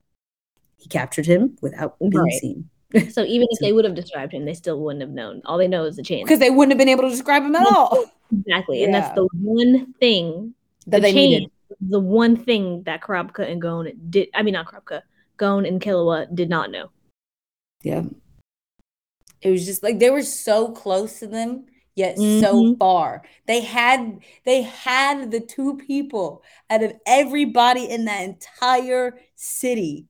he 0.76 0.88
captured 0.88 1.26
him 1.26 1.56
without 1.62 1.96
being 1.98 2.12
Right. 2.22 2.40
seen. 2.40 2.68
So 3.10 3.24
even 3.24 3.48
if 3.50 3.58
they 3.60 3.72
would 3.72 3.84
have 3.84 3.94
described 3.94 4.32
him, 4.32 4.44
they 4.44 4.54
still 4.54 4.80
wouldn't 4.80 5.02
have 5.02 5.10
known. 5.10 5.42
All 5.44 5.58
they 5.58 5.68
know 5.68 5.84
is 5.84 5.96
the 5.96 6.02
chains. 6.02 6.24
Because 6.24 6.38
they 6.40 6.50
wouldn't 6.50 6.72
have 6.72 6.78
been 6.78 6.88
able 6.88 7.04
to 7.04 7.10
describe 7.10 7.42
him 7.42 7.54
at 7.56 7.66
all. 7.66 8.04
Exactly, 8.30 8.84
and 8.84 8.94
that's 8.94 9.14
the 9.14 9.28
one 9.40 9.94
thing 10.00 10.54
That 10.86 11.00
the 11.00 11.06
they 11.08 11.12
chain, 11.12 11.30
needed. 11.30 11.50
The 11.80 12.00
one 12.00 12.36
thing 12.36 12.82
that 12.84 13.00
Kurapika 13.02 13.50
and 13.50 13.60
Gon 13.60 13.90
did. 14.10 14.28
I 14.34 14.42
mean, 14.42 14.54
not 14.54 14.66
Kurapika. 14.66 15.02
Gon 15.36 15.66
and 15.66 15.80
Killua 15.80 16.34
did 16.34 16.48
not 16.48 16.70
know. 16.70 16.90
Yeah. 17.82 18.04
It 19.40 19.50
was 19.50 19.64
just 19.66 19.82
like 19.82 19.98
they 19.98 20.10
were 20.10 20.22
so 20.22 20.72
close 20.72 21.20
to 21.20 21.26
them, 21.28 21.66
yet 21.94 22.16
so 22.16 22.22
Mhm. 22.22 22.78
far. 22.78 23.22
They 23.46 23.60
had 23.60 24.20
they 24.44 24.62
had 24.62 25.30
the 25.30 25.40
two 25.40 25.76
people 25.76 26.42
out 26.70 26.82
of 26.82 26.94
everybody 27.06 27.84
in 27.88 28.04
that 28.06 28.22
entire 28.24 29.20
city 29.36 30.06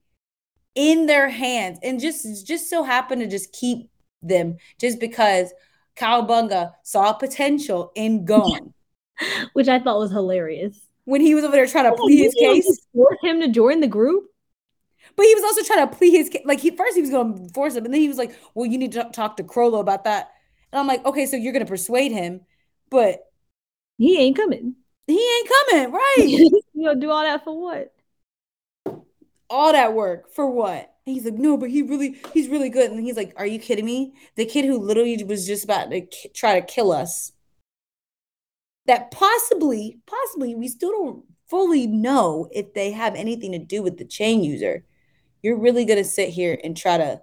in 0.75 1.07
their 1.07 1.29
hands 1.29 1.79
and 1.83 2.01
just 2.01 2.47
just 2.47 2.71
so 2.71 2.85
happened 2.85 3.21
to 3.21 3.27
just 3.29 3.53
keep 3.53 3.91
them 4.23 4.57
just 4.79 4.99
because 5.01 5.53
Cowabunga 5.97 6.73
saw 6.85 7.13
potential 7.13 7.93
in 7.95 8.25
Gon. 8.33 8.73
which 9.53 9.69
I 9.69 9.79
thought 9.81 9.99
was 9.99 10.11
hilarious. 10.13 10.81
When 11.09 11.21
he 11.23 11.35
was 11.35 11.45
over 11.45 11.53
there 11.57 11.67
trying 11.67 11.85
to 11.87 11.93
Oh, 11.93 12.03
plead 12.03 12.19
his 12.25 12.35
case. 12.35 12.67
just 12.67 12.87
forced 12.95 13.25
him 13.25 13.41
to 13.41 13.49
join 13.49 13.81
the 13.81 13.87
group. 13.89 14.25
But 15.17 15.27
he 15.27 15.35
was 15.35 15.45
also 15.45 15.63
trying 15.63 15.89
to 15.89 15.97
plead 15.97 16.13
his 16.13 16.29
case. 16.29 16.43
Like 16.45 16.61
he 16.61 16.71
first 16.71 16.95
he 16.97 17.01
was 17.01 17.11
going 17.11 17.49
to 17.49 17.53
force 17.55 17.75
him, 17.77 17.85
and 17.85 17.93
then 17.95 18.01
he 18.01 18.09
was 18.09 18.19
like, 18.19 18.39
"Well, 18.55 18.67
you 18.67 18.79
need 18.79 18.93
to 18.93 19.05
talk 19.13 19.37
to 19.39 19.45
Chrollo 19.45 19.81
about 19.81 20.05
that." 20.05 20.33
And 20.73 20.81
I'm 20.81 20.87
like, 20.87 21.05
"Okay, 21.05 21.27
so 21.27 21.37
you're 21.37 21.53
going 21.53 21.65
to 21.65 21.71
persuade 21.71 22.13
him, 22.13 22.43
but 22.91 23.21
He 23.99 24.19
ain't 24.19 24.37
coming. 24.37 24.77
he 25.07 25.15
ain't 25.15 25.49
coming, 25.49 25.93
right? 25.93 26.27
you 26.29 26.63
know, 26.75 26.95
do 26.95 27.11
all 27.11 27.23
that 27.23 27.45
for 27.45 27.61
what? 27.61 27.93
All 29.51 29.73
that 29.73 29.95
work 29.95 30.31
for 30.33 30.49
what?" 30.51 30.95
And 31.07 31.15
he's 31.15 31.25
like, 31.25 31.35
"No, 31.35 31.57
but 31.57 31.71
he 31.71 31.83
really, 31.83 32.19
he's 32.35 32.49
really 32.49 32.69
good." 32.71 32.91
And 32.91 33.01
he's 33.01 33.17
like, 33.17 33.33
"Are 33.37 33.47
you 33.47 33.59
kidding 33.59 33.85
me? 33.87 34.15
The 34.37 34.45
kid 34.45 34.65
who 34.67 34.79
literally 34.79 35.23
was 35.25 35.47
just 35.47 35.65
about 35.65 35.91
to 35.91 36.03
ki- 36.03 36.31
try 36.35 36.61
to 36.61 36.67
kill 36.67 36.93
us, 36.93 37.33
that 38.89 39.11
possibly, 39.11 39.99
possibly, 40.07 40.55
we 40.55 40.69
still 40.69 40.91
don't 40.91 41.25
fully 41.49 41.87
know 41.87 42.49
if 42.51 42.75
they 42.75 42.91
have 42.91 43.15
anything 43.15 43.53
to 43.53 43.59
do 43.59 43.83
with 43.83 43.99
the 43.99 44.05
chain 44.05 44.43
user. 44.43 44.85
You're 45.43 45.59
really 45.59 45.85
going 45.85 46.03
to 46.03 46.05
sit 46.05 46.31
here 46.31 46.59
and 46.65 46.77
try 46.77 46.99
to 46.99 47.23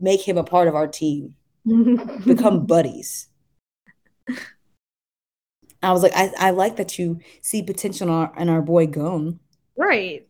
make 0.00 0.26
him 0.26 0.36
a 0.36 0.44
part 0.44 0.66
of 0.66 0.74
our 0.74 0.88
team." 0.88 1.36
become 2.24 2.66
buddies. 2.66 3.28
I 5.82 5.92
was 5.92 6.02
like, 6.02 6.12
I, 6.14 6.30
I 6.38 6.50
like 6.50 6.76
that 6.76 6.98
you 6.98 7.20
see 7.40 7.62
potential 7.62 8.08
in 8.08 8.12
our, 8.12 8.32
in 8.38 8.48
our 8.48 8.62
boy 8.62 8.86
Gon. 8.86 9.40
right. 9.76 10.26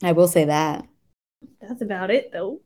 I 0.00 0.12
will 0.12 0.28
say 0.28 0.44
that 0.44 0.86
That's 1.60 1.82
about 1.82 2.10
it, 2.10 2.30
though. 2.32 2.60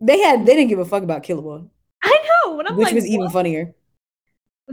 they 0.00 0.18
had 0.20 0.46
they 0.46 0.56
didn't 0.56 0.70
give 0.70 0.78
a 0.78 0.86
fuck 0.86 1.02
about 1.02 1.22
Killua, 1.22 1.68
I 2.02 2.42
know. 2.46 2.56
Which 2.74 2.86
like, 2.86 2.94
was 2.94 3.06
even 3.06 3.28
funnier. 3.28 3.74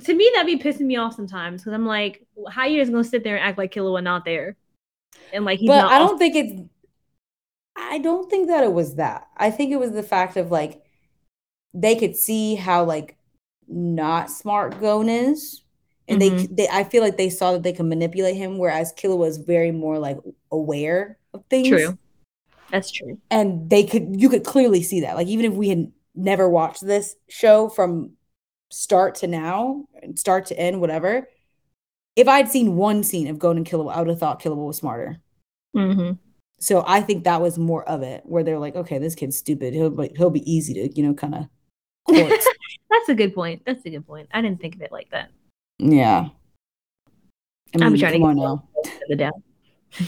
To 0.03 0.13
me, 0.13 0.29
that'd 0.33 0.45
be 0.45 0.63
pissing 0.63 0.81
me 0.85 0.97
off 0.97 1.15
sometimes 1.15 1.61
because 1.61 1.73
I'm 1.73 1.85
like, 1.85 2.25
how 2.51 2.65
you 2.65 2.79
just 2.79 2.91
gonna 2.91 3.03
sit 3.03 3.23
there 3.23 3.37
and 3.37 3.45
act 3.45 3.57
like 3.57 3.73
Killua 3.73 4.03
not 4.03 4.25
there, 4.25 4.55
and 5.33 5.45
like 5.45 5.59
he's 5.59 5.67
but 5.67 5.81
not. 5.81 5.91
I 5.91 5.99
don't 5.99 6.17
think 6.17 6.35
it's. 6.35 6.61
I 7.75 7.97
don't 7.99 8.29
think 8.29 8.47
that 8.49 8.63
it 8.63 8.73
was 8.73 8.95
that. 8.95 9.27
I 9.37 9.51
think 9.51 9.71
it 9.71 9.79
was 9.79 9.91
the 9.91 10.03
fact 10.03 10.37
of 10.37 10.51
like 10.51 10.83
they 11.73 11.95
could 11.95 12.15
see 12.15 12.55
how 12.55 12.83
like 12.83 13.17
not 13.67 14.29
smart 14.29 14.79
Gon 14.79 15.09
is, 15.09 15.61
and 16.07 16.21
they 16.21 16.31
Mhm. 16.31 16.55
they 16.55 16.67
I 16.67 16.83
feel 16.83 17.01
like 17.03 17.17
they 17.17 17.29
saw 17.29 17.53
that 17.53 17.63
they 17.63 17.73
could 17.73 17.85
manipulate 17.85 18.35
him, 18.35 18.57
whereas 18.57 18.93
Killua 18.93 19.17
was 19.17 19.37
very 19.37 19.71
more 19.71 19.97
like 19.99 20.17
aware 20.51 21.17
of 21.33 21.43
things. 21.49 21.69
True. 21.69 21.97
That's 22.71 22.91
true. 22.91 23.17
and 23.31 23.67
they 23.67 23.83
could 23.83 24.21
you 24.21 24.29
could 24.29 24.43
clearly 24.43 24.83
see 24.83 25.01
that 25.01 25.15
like 25.15 25.27
even 25.27 25.45
if 25.45 25.53
we 25.53 25.69
had 25.69 25.91
never 26.13 26.47
watched 26.47 26.85
this 26.85 27.15
show 27.27 27.67
from 27.67 28.11
start 28.69 29.15
to 29.15 29.27
now 29.27 29.83
start 30.15 30.45
to 30.45 30.57
end 30.59 30.79
whatever 30.79 31.27
if 32.15 32.27
i'd 32.27 32.47
seen 32.49 32.75
one 32.75 33.03
scene 33.03 33.27
of 33.27 33.39
Gon 33.39 33.57
and 33.57 33.65
Killua, 33.65 33.93
i 33.93 33.99
would 33.99 34.07
have 34.09 34.19
thought 34.19 34.41
Killua 34.41 34.67
was 34.67 34.77
smarter 34.77 35.17
Mm-hmm. 35.75 36.13
so 36.59 36.83
i 36.87 36.99
think 37.01 37.23
that 37.25 37.41
was 37.41 37.57
more 37.59 37.83
of 37.87 38.01
it 38.01 38.23
where 38.25 38.43
they're 38.43 38.59
like 38.59 38.75
okay 38.75 38.97
this 38.97 39.13
kid's 39.15 39.37
stupid 39.37 39.73
he'll 39.73 39.89
be 39.91 40.11
he'll 40.17 40.29
be 40.31 40.51
easy 40.51 40.73
to 40.75 40.89
you 40.95 41.07
know 41.07 41.13
kind 41.13 41.35
of 41.35 41.47
That's 42.09 43.09
a 43.09 43.13
good 43.13 43.35
point. 43.35 43.61
That's 43.67 43.85
a 43.85 43.89
good 43.91 44.05
point. 44.07 44.27
I 44.33 44.41
didn't 44.41 44.59
think 44.59 44.75
of 44.75 44.81
it 44.81 44.91
like 44.91 45.09
that. 45.11 45.29
yeah 45.77 46.29
I 47.75 47.77
mean, 47.89 47.99
trying 47.99 48.13
to 48.13 48.19
come 48.19 48.21
get 48.21 48.23
on 48.23 48.35
now. 48.37 48.67
The 49.09 49.15
doubt. 49.15 49.33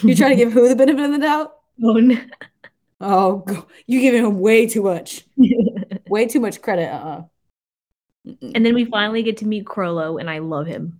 You 0.02 0.16
trying 0.16 0.32
to 0.32 0.36
give 0.36 0.52
who 0.52 0.68
the 0.68 0.76
benefit 0.76 1.06
of 1.06 1.12
the 1.12 1.20
doubt? 1.20 1.54
Oh, 3.04 3.38
go- 3.38 3.68
you 3.88 4.00
giving 4.02 4.24
him 4.24 4.40
way 4.40 4.68
too 4.68 4.84
much, 4.84 5.26
way 6.08 6.28
too 6.28 6.40
much 6.40 6.62
credit. 6.62 6.88
Uh 6.92 6.98
uh, 6.98 7.24
and 8.26 8.66
then 8.66 8.74
we 8.76 8.86
finally 8.86 9.24
get 9.24 9.38
to 9.38 9.46
meet 9.48 9.66
Chrollo, 9.66 10.20
and 10.20 10.30
I 10.30 10.40
love 10.40 10.68
him. 10.68 11.00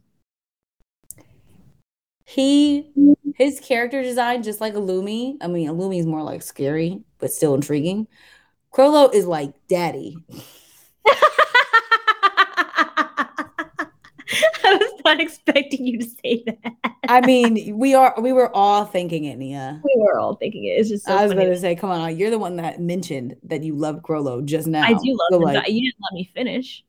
he 2.26 2.90
his 3.36 3.60
character 3.60 4.02
design 4.04 4.44
just 4.44 4.62
like 4.62 4.74
Illumi. 4.74 5.36
I 5.42 5.48
mean, 5.48 5.68
Illumi 5.70 6.00
is 6.00 6.06
more 6.06 6.24
like 6.24 6.42
scary, 6.42 7.02
but 7.20 7.32
still 7.32 7.54
intriguing. 7.56 8.08
Chrollo 8.74 9.14
is 9.14 9.26
like 9.28 9.54
daddy. 9.68 10.18
I 14.64 14.78
was 14.80 15.02
not 15.04 15.20
expecting 15.20 15.86
you 15.86 16.00
to 16.00 16.06
say 16.06 16.44
that. 16.46 16.74
I 17.08 17.22
mean, 17.26 17.78
we 17.78 17.94
are 17.94 18.14
we 18.22 18.32
were 18.32 18.56
all 18.56 18.86
thinking 18.86 19.26
it, 19.26 19.38
Nia. 19.38 19.82
we 19.84 19.96
were 19.98 20.18
all 20.20 20.36
thinking 20.36 20.64
it. 20.66 20.70
It's 20.80 20.90
just 20.90 21.06
so 21.06 21.12
I 21.14 21.24
was 21.24 21.32
funny. 21.32 21.44
going 21.46 21.54
to 21.56 21.60
say, 21.60 21.76
come 21.76 21.90
on, 21.90 22.18
you're 22.18 22.30
the 22.30 22.40
one 22.40 22.56
that 22.58 22.80
mentioned 22.80 23.36
that 23.44 23.64
you 23.64 23.76
love 23.76 24.02
Chrollo 24.04 24.44
just 24.46 24.68
now. 24.68 24.84
I 24.84 24.94
do 24.94 25.00
love 25.12 25.20
So, 25.32 25.38
him. 25.38 25.44
like, 25.56 25.68
you 25.70 25.92
didn't 25.92 26.02
let 26.02 26.14
me 26.14 26.30
finish. 26.34 26.84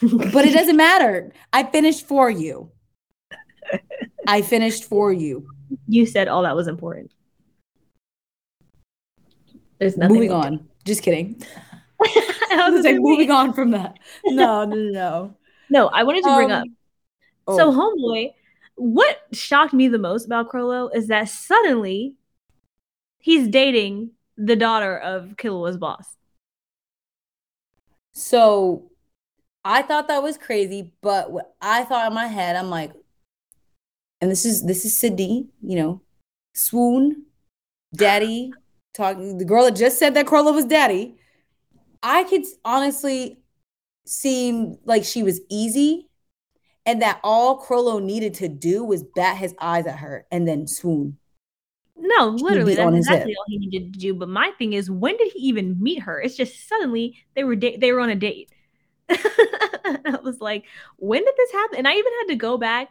But 0.00 0.44
it 0.46 0.52
doesn't 0.52 0.76
matter. 0.76 1.32
I 1.52 1.64
finished 1.64 2.06
for 2.06 2.30
you. 2.30 2.70
I 4.26 4.42
finished 4.42 4.84
for 4.84 5.12
you. 5.12 5.46
You 5.86 6.06
said 6.06 6.28
all 6.28 6.42
that 6.42 6.54
was 6.54 6.68
important. 6.68 7.12
There's 9.78 9.96
nothing. 9.96 10.14
moving 10.14 10.32
on. 10.32 10.68
Just 10.84 11.02
kidding. 11.02 11.42
I 12.02 12.68
was 12.70 12.84
like, 12.84 12.94
say, 12.94 12.98
moving 12.98 13.30
on 13.30 13.52
from 13.52 13.72
that. 13.72 13.98
No, 14.24 14.64
no, 14.64 14.76
no, 14.76 15.36
no. 15.70 15.88
I 15.88 16.02
wanted 16.04 16.24
to 16.24 16.34
bring 16.34 16.52
up. 16.52 16.64
Um, 17.46 17.56
So, 17.56 17.70
oh, 17.70 17.72
homeboy, 17.72 18.32
what 18.76 19.18
shocked 19.32 19.72
me 19.74 19.88
the 19.88 19.98
most 19.98 20.26
about 20.26 20.48
Chrollo 20.48 20.94
is 20.94 21.08
that 21.08 21.28
suddenly 21.28 22.14
he's 23.18 23.48
dating 23.48 24.12
the 24.36 24.54
daughter 24.56 24.96
of 24.96 25.34
Killua's 25.36 25.76
boss. 25.76 26.14
so 28.12 28.90
I 29.64 29.82
thought 29.82 30.08
that 30.08 30.22
was 30.22 30.38
crazy, 30.38 30.92
but 31.02 31.30
what 31.30 31.54
I 31.60 31.84
thought 31.84 32.08
in 32.08 32.14
my 32.14 32.26
head, 32.26 32.56
I'm 32.56 32.70
like, 32.70 32.92
and 34.20 34.30
this 34.30 34.44
is 34.44 34.64
this 34.64 34.84
is 34.84 34.96
Sydney, 34.96 35.48
you 35.62 35.76
know, 35.76 36.02
swoon, 36.54 37.26
daddy, 37.94 38.52
talking 38.94 39.38
the 39.38 39.44
girl 39.44 39.64
that 39.64 39.76
just 39.76 39.98
said 39.98 40.14
that 40.14 40.26
Chrollo 40.26 40.54
was 40.54 40.64
daddy. 40.64 41.16
I 42.02 42.24
could 42.24 42.44
honestly 42.64 43.40
seem 44.06 44.78
like 44.84 45.04
she 45.04 45.22
was 45.22 45.40
easy, 45.50 46.08
and 46.86 47.02
that 47.02 47.20
all 47.22 47.60
Chrollo 47.60 48.02
needed 48.02 48.34
to 48.34 48.48
do 48.48 48.84
was 48.84 49.02
bat 49.02 49.36
his 49.36 49.54
eyes 49.60 49.86
at 49.86 49.98
her 49.98 50.26
and 50.30 50.48
then 50.48 50.66
swoon. 50.66 51.18
No, 51.96 52.28
literally, 52.28 52.74
that's 52.74 52.96
exactly 52.96 53.34
all 53.36 53.44
he 53.48 53.58
needed 53.58 53.92
to 53.92 53.98
do. 53.98 54.14
But 54.14 54.28
my 54.28 54.52
thing 54.56 54.72
is, 54.72 54.90
when 54.90 55.16
did 55.16 55.32
he 55.32 55.40
even 55.40 55.82
meet 55.82 56.02
her? 56.02 56.20
It's 56.20 56.36
just 56.36 56.68
suddenly 56.68 57.16
they 57.34 57.44
were 57.44 57.56
da- 57.56 57.76
they 57.76 57.92
were 57.92 58.00
on 58.00 58.10
a 58.10 58.14
date. 58.14 58.50
I 59.10 60.18
was 60.22 60.40
like, 60.40 60.64
when 60.96 61.24
did 61.24 61.34
this 61.36 61.52
happen? 61.52 61.78
And 61.78 61.88
I 61.88 61.92
even 61.94 62.12
had 62.20 62.28
to 62.28 62.36
go 62.36 62.58
back, 62.58 62.88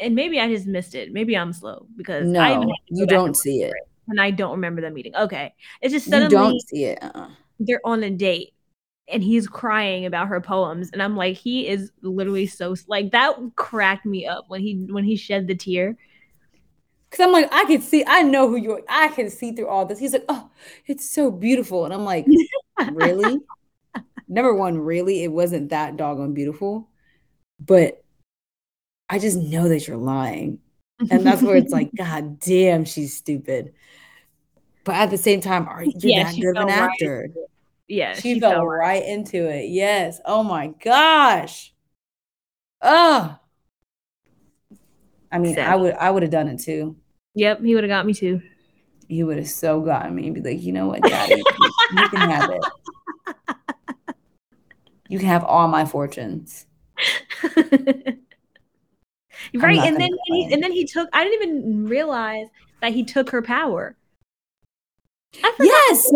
and 0.00 0.14
maybe 0.14 0.40
I 0.40 0.48
just 0.48 0.66
missed 0.66 0.94
it. 0.94 1.12
Maybe 1.12 1.36
I'm 1.36 1.52
slow 1.52 1.86
because 1.96 2.26
No, 2.26 2.70
you 2.88 3.06
don't 3.06 3.36
see 3.36 3.62
it. 3.62 3.72
and 4.08 4.20
I 4.20 4.30
don't 4.30 4.52
remember 4.52 4.80
the 4.82 4.90
meeting. 4.90 5.14
Okay, 5.16 5.54
it's 5.80 5.92
just 5.92 6.06
You 6.06 6.12
suddenly 6.12 6.34
don't 6.34 6.60
see 6.68 6.84
it. 6.84 7.02
Uh-uh. 7.02 7.30
they're 7.60 7.80
on 7.84 8.02
a 8.02 8.10
date 8.10 8.52
and 9.08 9.22
he's 9.22 9.46
crying 9.46 10.04
about 10.04 10.26
her 10.26 10.40
poems 10.40 10.90
and 10.92 11.00
i'm 11.00 11.16
like 11.16 11.36
he 11.36 11.68
is 11.68 11.92
literally 12.02 12.44
so 12.44 12.74
like 12.88 13.12
that 13.12 13.36
cracked 13.54 14.04
me 14.04 14.26
up 14.26 14.46
when 14.48 14.60
he 14.60 14.74
when 14.90 15.04
he 15.04 15.14
shed 15.16 15.46
the 15.46 15.54
tear 15.54 15.96
Cause 17.10 17.20
I'm 17.20 17.32
like, 17.32 17.48
I 17.52 17.64
can 17.66 17.80
see, 17.80 18.04
I 18.06 18.22
know 18.22 18.48
who 18.48 18.56
you 18.56 18.72
are. 18.72 18.80
I 18.88 19.08
can 19.08 19.30
see 19.30 19.52
through 19.52 19.68
all 19.68 19.86
this. 19.86 19.98
He's 19.98 20.12
like, 20.12 20.24
oh, 20.28 20.50
it's 20.86 21.08
so 21.08 21.30
beautiful. 21.30 21.84
And 21.84 21.94
I'm 21.94 22.04
like, 22.04 22.26
really? 22.92 23.38
Number 24.28 24.54
one, 24.54 24.78
really, 24.78 25.22
it 25.22 25.32
wasn't 25.32 25.70
that 25.70 25.96
doggone 25.96 26.34
beautiful. 26.34 26.88
But 27.60 28.02
I 29.08 29.18
just 29.18 29.38
know 29.38 29.68
that 29.68 29.86
you're 29.86 29.96
lying. 29.96 30.58
And 31.10 31.24
that's 31.24 31.42
where 31.42 31.56
it's 31.56 31.72
like, 31.72 31.90
God 31.96 32.40
damn, 32.40 32.84
she's 32.84 33.16
stupid. 33.16 33.72
But 34.84 34.96
at 34.96 35.10
the 35.10 35.18
same 35.18 35.40
time, 35.40 35.68
are 35.68 35.84
you 35.84 35.92
Yeah, 35.96 36.24
that 36.24 36.34
she 36.34 36.40
good 36.40 36.56
of 36.56 36.62
an 36.62 36.68
fell 36.68 36.86
right 36.86 37.30
yeah 37.88 38.14
she, 38.14 38.40
fell, 38.40 38.66
right 38.66 39.04
into 39.04 39.48
it. 39.48 39.68
Yes. 39.68 40.20
Oh 40.24 40.42
my 40.42 40.68
gosh. 40.82 41.72
Oh. 42.82 43.36
I 45.30 45.38
mean, 45.38 45.58
I 45.58 45.76
would 45.76 45.94
I 45.94 46.10
would 46.10 46.22
have 46.22 46.30
done 46.30 46.48
it 46.48 46.60
too. 46.60 46.96
yep 47.34 47.60
he 47.62 47.74
would 47.74 47.84
have 47.84 47.90
got 47.90 48.06
me 48.06 48.14
too 48.14 48.40
He 49.08 49.22
would 49.24 49.38
have 49.38 49.48
so 49.48 49.80
gotten 49.80 50.14
me 50.14 50.26
and 50.26 50.34
be 50.34 50.40
like, 50.40 50.62
you 50.62 50.72
know 50.72 50.86
what, 50.86 51.02
daddy, 51.02 51.36
you 51.36 52.08
can 52.08 52.30
have 52.30 52.50
it. 52.50 52.64
You 55.08 55.18
can 55.18 55.28
have 55.28 55.44
all 55.44 55.68
my 55.68 55.84
fortunes. 55.84 56.66
right 59.54 59.78
and 59.80 60.00
then 60.00 60.10
he, 60.26 60.48
and 60.52 60.62
then 60.62 60.72
he 60.72 60.84
took 60.86 61.08
i 61.12 61.22
didn't 61.22 61.42
even 61.42 61.86
realize 61.86 62.46
that 62.80 62.92
he 62.92 63.04
took 63.04 63.28
her 63.30 63.42
power 63.42 63.96
I 65.44 65.52
forgot, 65.56 65.66
Yes. 65.66 66.10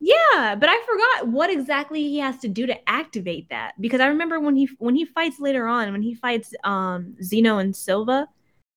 yeah 0.00 0.56
but 0.56 0.68
i 0.68 0.80
forgot 0.84 1.28
what 1.28 1.50
exactly 1.50 2.02
he 2.02 2.18
has 2.18 2.38
to 2.38 2.48
do 2.48 2.66
to 2.66 2.88
activate 2.88 3.48
that 3.50 3.80
because 3.80 4.00
i 4.00 4.06
remember 4.06 4.40
when 4.40 4.56
he 4.56 4.68
when 4.78 4.96
he 4.96 5.04
fights 5.04 5.38
later 5.38 5.68
on 5.68 5.92
when 5.92 6.02
he 6.02 6.14
fights 6.14 6.52
um 6.64 7.14
zeno 7.22 7.58
and 7.58 7.74
silva 7.76 8.26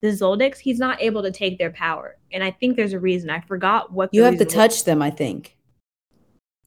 the 0.03 0.09
Zoldycks 0.09 0.59
he's 0.59 0.77
not 0.77 1.01
able 1.01 1.23
to 1.23 1.31
take 1.31 1.57
their 1.57 1.71
power 1.71 2.17
and 2.31 2.43
i 2.43 2.51
think 2.51 2.75
there's 2.75 2.93
a 2.93 2.99
reason 2.99 3.31
i 3.31 3.39
forgot 3.39 3.91
what 3.91 4.09
You 4.13 4.21
have 4.23 4.37
to 4.37 4.45
was. 4.45 4.53
touch 4.53 4.83
them, 4.83 5.01
I 5.01 5.09
think. 5.09 5.57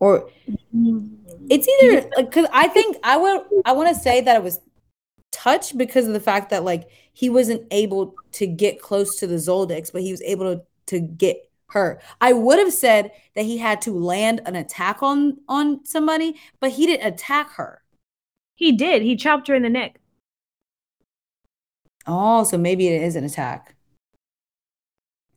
Or 0.01 0.29
Mm. 0.75 1.18
It's 1.51 1.68
either 1.82 2.09
because 2.16 2.47
I 2.53 2.68
think 2.68 2.97
I 3.03 3.16
would 3.16 3.43
I 3.64 3.72
want 3.72 3.95
to 3.95 4.01
say 4.01 4.20
that 4.20 4.36
it 4.36 4.43
was 4.43 4.61
touch 5.30 5.76
because 5.76 6.07
of 6.07 6.12
the 6.12 6.20
fact 6.20 6.51
that 6.51 6.64
like 6.64 6.89
he 7.12 7.30
wasn't 7.30 7.66
able 7.70 8.14
to 8.32 8.47
get 8.47 8.80
close 8.80 9.16
to 9.16 9.26
the 9.26 9.36
Zoldycks, 9.36 9.93
but 9.93 10.03
he 10.03 10.11
was 10.11 10.22
able 10.22 10.57
to, 10.57 10.62
to 10.86 11.01
get 11.01 11.51
her. 11.70 12.01
I 12.20 12.32
would 12.32 12.59
have 12.59 12.72
said 12.72 13.12
that 13.34 13.45
he 13.45 13.59
had 13.59 13.82
to 13.82 13.93
land 13.93 14.41
an 14.47 14.57
attack 14.57 15.03
on 15.03 15.39
on 15.49 15.84
somebody, 15.84 16.36
but 16.61 16.70
he 16.72 16.86
didn't 16.86 17.07
attack 17.07 17.51
her. 17.53 17.82
he 18.55 18.72
did 18.72 19.03
he 19.03 19.16
chopped 19.16 19.49
her 19.49 19.55
in 19.55 19.62
the 19.62 19.70
neck 19.70 20.01
Oh, 22.11 22.43
so 22.43 22.57
maybe 22.57 22.89
it 22.89 23.03
is 23.03 23.16
an 23.16 23.24
attack. 23.24 23.76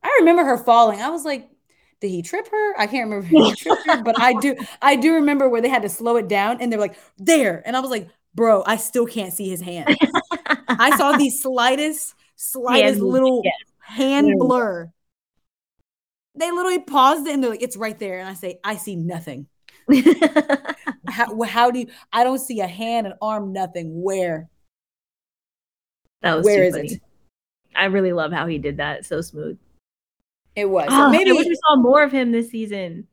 I 0.01 0.17
remember 0.19 0.45
her 0.45 0.57
falling. 0.57 1.01
I 1.01 1.09
was 1.09 1.25
like, 1.25 1.49
did 2.01 2.09
he 2.09 2.21
trip 2.21 2.47
her? 2.49 2.79
I 2.79 2.87
can't 2.87 3.09
remember 3.09 3.25
if 3.25 3.29
he 3.29 3.55
tripped 3.63 3.85
her, 3.85 4.03
but 4.03 4.19
I 4.19 4.33
do 4.33 4.55
I 4.81 4.95
do 4.95 5.13
remember 5.13 5.47
where 5.47 5.61
they 5.61 5.69
had 5.69 5.83
to 5.83 5.89
slow 5.89 6.17
it 6.17 6.27
down 6.27 6.59
and 6.59 6.71
they're 6.71 6.79
like, 6.79 6.97
there. 7.17 7.61
And 7.65 7.77
I 7.77 7.79
was 7.79 7.91
like, 7.91 8.09
bro, 8.35 8.63
I 8.65 8.75
still 8.77 9.05
can't 9.05 9.31
see 9.33 9.49
his 9.49 9.61
hand. 9.61 9.95
I 10.67 10.97
saw 10.97 11.13
the 11.17 11.29
slightest, 11.41 12.15
slightest 12.35 12.99
little 12.99 13.41
yes. 13.45 13.53
hand 13.79 14.27
Literally. 14.27 14.47
blur. 14.47 14.91
They 16.35 16.51
literally 16.51 16.79
paused 16.79 17.27
it 17.27 17.33
and 17.33 17.43
they're 17.43 17.51
like, 17.51 17.61
it's 17.61 17.77
right 17.77 17.97
there. 17.99 18.19
And 18.19 18.27
I 18.27 18.33
say, 18.33 18.59
I 18.63 18.75
see 18.77 18.95
nothing. 18.95 19.47
How, 21.07 21.41
how 21.43 21.71
do 21.71 21.79
you 21.79 21.87
I 22.13 22.23
don't 22.23 22.39
see 22.39 22.61
a 22.61 22.67
hand, 22.67 23.05
an 23.07 23.13
arm, 23.21 23.51
nothing. 23.51 24.01
Where? 24.01 24.49
that 26.21 26.35
was 26.37 26.45
Where 26.45 26.63
is 26.63 26.75
funny. 26.75 26.87
it? 26.87 27.01
i 27.75 27.85
really 27.85 28.13
love 28.13 28.31
how 28.31 28.47
he 28.47 28.57
did 28.57 28.77
that 28.77 29.05
so 29.05 29.21
smooth 29.21 29.57
It 30.55 30.65
was. 30.65 30.89
So 30.89 31.03
Ah, 31.03 31.09
maybe 31.09 31.29
I 31.31 31.33
wish 31.33 31.47
we 31.47 31.55
saw 31.67 31.75
more 31.77 32.03
of 32.03 32.11
him 32.11 32.31
this 32.31 32.49
season 32.49 33.07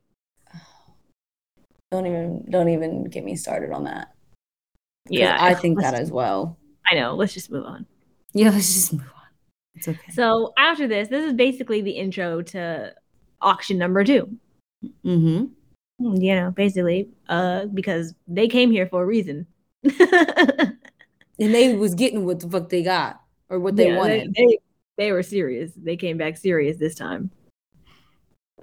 Don't 1.91 2.07
even 2.07 2.45
don't 2.51 2.69
even 2.69 3.05
get 3.05 3.25
me 3.25 3.35
started 3.37 3.73
on 3.73 3.85
that. 3.85 4.13
yeah 5.09 5.39
I 5.41 5.55
think 5.55 5.81
that 5.81 5.95
as 5.95 6.11
well. 6.13 6.59
i 6.87 6.95
know 6.95 7.15
let's 7.15 7.33
just 7.35 7.51
move 7.51 7.65
on 7.65 7.87
Yeah, 8.35 8.51
let's 8.51 8.73
just 8.73 8.93
move 8.93 9.03
on. 9.03 9.29
It's 9.75 9.89
okay. 9.89 10.13
So 10.13 10.53
after 10.59 10.87
this, 10.89 11.09
this 11.09 11.25
is 11.25 11.33
basically 11.33 11.81
the 11.81 11.93
intro 11.93 12.43
to 12.43 12.95
auction 13.41 13.79
number 13.79 14.05
two. 14.05 14.37
mm-hmm. 15.05 15.45
You 16.01 16.35
know, 16.35 16.51
basically, 16.51 17.09
uh, 17.29 17.67
because 17.67 18.15
they 18.27 18.49
came 18.49 18.71
here 18.71 18.87
for 18.87 19.03
a 19.03 19.07
reason. 19.07 19.47
And 21.41 21.55
they 21.55 21.75
was 21.77 21.95
getting 21.95 22.27
what 22.27 22.41
the 22.41 22.49
fuck 22.49 22.69
they 22.69 22.83
got 22.83 23.21
or 23.49 23.61
what 23.61 23.77
they 23.77 23.87
Yeah, 23.87 23.97
wanted. 23.97 24.35
They, 24.35 24.45
they 24.45 24.59
were 25.13 25.23
serious. 25.23 25.73
They 25.77 25.97
came 25.97 26.19
back 26.19 26.37
serious 26.37 26.77
this 26.77 26.95
time. 26.97 27.31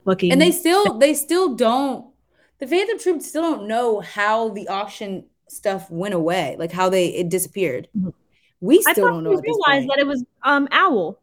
Fucking 0.06 0.32
and 0.32 0.40
they 0.40 0.52
still 0.52 1.00
they 1.00 1.14
still 1.16 1.56
don't 1.56 2.14
the 2.60 2.68
Phantom 2.68 3.00
Troops 3.00 3.28
still 3.28 3.42
don't 3.42 3.68
know 3.68 4.02
how 4.02 4.50
the 4.50 4.68
auction 4.68 5.26
stuff 5.50 5.90
went 5.90 6.14
away, 6.14 6.56
like 6.60 6.72
how 6.72 6.90
they 6.90 7.08
it 7.08 7.30
disappeared. 7.30 7.88
Mhm. 7.98 8.14
We 8.62 8.82
still 8.82 9.08
don't 9.08 9.18
we 9.18 9.24
know 9.24 9.42
this 9.42 9.44
realized 9.44 9.90
that 9.90 10.00
it 10.00 10.06
was 10.08 10.24
um 10.44 10.68
Owl. 10.72 11.20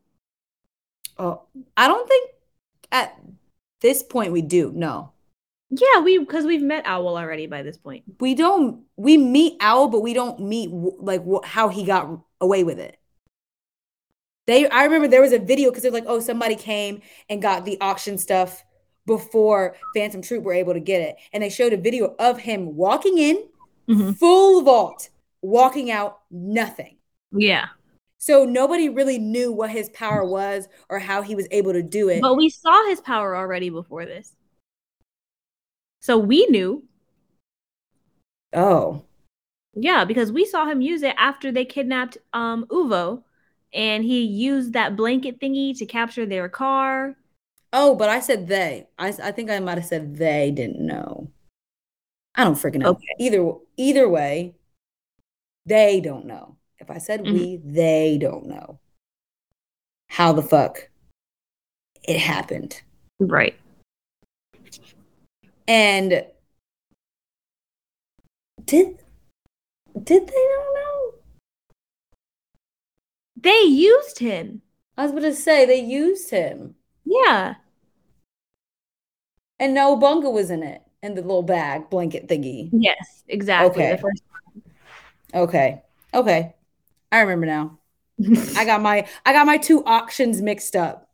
Oh, 1.19 1.43
I 1.77 1.87
don't 1.89 2.09
think 2.09 2.31
at 2.91 3.17
this 3.81 4.03
point 4.03 4.33
we 4.33 4.43
do. 4.43 4.73
No. 4.75 5.13
Yeah, 5.71 6.01
we 6.01 6.19
because 6.19 6.45
we've 6.45 6.63
met 6.63 6.85
Owl 6.87 7.17
already 7.17 7.47
by 7.47 7.63
this 7.63 7.77
point. 7.77 8.05
we 8.21 8.35
don't 8.35 8.83
we 8.97 9.17
meet 9.17 9.57
owl 9.61 9.89
but 9.89 10.01
we 10.01 10.13
don't 10.13 10.39
meet 10.41 10.71
w- 10.71 10.97
like 11.01 11.23
wh- 11.25 11.45
how 11.47 11.69
he 11.69 11.85
got 11.85 12.09
away 12.41 12.63
with 12.65 12.79
it 12.79 12.99
they 14.47 14.69
i 14.69 14.85
remember 14.85 15.07
there 15.09 15.21
was 15.23 15.33
a 15.33 15.39
video 15.39 15.71
because 15.71 15.83
they're 15.83 15.93
like 15.93 16.05
oh 16.07 16.21
somebody 16.21 16.57
came 16.57 17.01
and 17.29 17.41
got 17.43 17.65
the 17.65 17.81
auction 17.81 18.19
stuff 18.19 18.65
before 19.07 19.75
phantom 19.95 20.23
troop 20.23 20.45
were 20.45 20.53
able 20.55 20.73
to 20.75 20.81
get 20.81 21.01
it. 21.03 21.17
And 21.33 21.43
they 21.43 21.51
showed 21.51 21.73
a 21.73 21.77
video 21.77 22.15
of 22.19 22.39
him 22.39 22.77
walking 22.77 23.19
in 23.19 23.49
Mhm. 23.89 24.17
full 24.17 24.63
vault 24.63 25.09
walking 25.43 25.91
out 25.91 26.21
nothing. 26.31 26.97
Yeah, 27.33 27.67
so 28.19 28.45
nobody 28.45 28.89
really 28.89 29.19
knew 29.19 29.51
what 29.51 29.71
his 29.71 29.89
power 29.89 30.25
was 30.25 30.69
or 30.89 31.01
how 31.01 31.23
he 31.23 31.35
was 31.35 31.49
able 31.51 31.73
to 31.73 31.83
do 31.83 32.09
it. 32.11 32.21
But 32.23 32.37
we 32.37 32.49
saw 32.49 32.87
his 32.87 33.01
power 33.01 33.37
already 33.37 33.71
before 33.71 34.07
this, 34.07 34.37
so 36.01 36.17
we 36.19 36.47
knew. 36.47 36.85
oh. 38.55 39.03
Yeah, 39.75 40.05
because 40.05 40.31
we 40.31 40.45
saw 40.45 40.67
him 40.67 40.81
use 40.83 41.03
it 41.03 41.15
after 41.19 41.51
they 41.51 41.65
kidnapped 41.65 42.19
um 42.33 42.67
Uvo, 42.71 43.25
and 43.73 44.05
he 44.05 44.23
used 44.23 44.73
that 44.73 44.97
blanket 44.97 45.41
thingy 45.41 45.77
to 45.79 45.87
capture 45.87 46.27
their 46.27 46.49
car. 46.49 47.17
Oh, 47.73 47.95
but 47.95 48.09
I 48.09 48.21
said 48.21 48.47
they. 48.49 48.87
I, 48.99 49.09
I 49.23 49.33
think 49.33 49.51
I 49.51 49.59
might 49.59 49.79
have 49.79 49.87
said 49.87 50.17
they 50.17 50.51
didn't 50.51 50.85
know. 50.85 51.31
I 52.35 52.45
don't 52.45 52.55
freaking 52.55 52.81
know. 52.81 52.91
Okay. 52.91 53.07
Either 53.19 53.53
either 53.77 54.09
way, 54.09 54.55
they 55.67 56.01
don't 56.01 56.27
know. 56.27 56.57
If 56.79 56.91
I 56.91 56.99
said 56.99 57.21
Mhm. 57.23 57.33
we, 57.33 57.57
they 57.65 58.19
don't 58.21 58.47
know 58.47 58.79
how 60.09 60.33
the 60.33 60.43
fuck 60.43 60.91
it 62.07 62.19
happened. 62.19 62.83
Right. 63.21 63.55
And 65.69 66.27
did 68.65 68.99
did 70.03 70.27
they 70.27 70.49
not 70.57 70.75
know? 70.75 70.92
They 73.43 73.63
used 73.63 74.19
him. 74.19 74.63
I 74.97 75.03
was 75.03 75.13
about 75.13 75.23
to 75.23 75.35
say 75.35 75.67
they 75.67 75.81
used 75.81 76.31
him. 76.31 76.77
Yeah. 77.05 77.55
And 79.59 79.75
no 79.75 79.97
bunga 79.97 80.33
was 80.33 80.51
in 80.51 80.63
it 80.63 80.83
in 81.03 81.15
the 81.15 81.23
little 81.23 81.43
bag 81.43 81.91
blanket 81.91 82.29
thingy. 82.29 82.71
Yes, 82.73 83.25
exactly. 83.29 83.71
Okay. 83.71 83.93
The 83.93 83.99
first 83.99 84.23
Okay. 85.35 85.83
Okay. 86.15 86.55
I 87.11 87.21
remember 87.21 87.47
now. 87.47 87.79
I 88.57 88.65
got 88.65 88.81
my 88.81 89.07
I 89.25 89.33
got 89.33 89.47
my 89.47 89.57
two 89.57 89.85
auctions 89.85 90.41
mixed 90.43 90.77
up. 90.77 91.09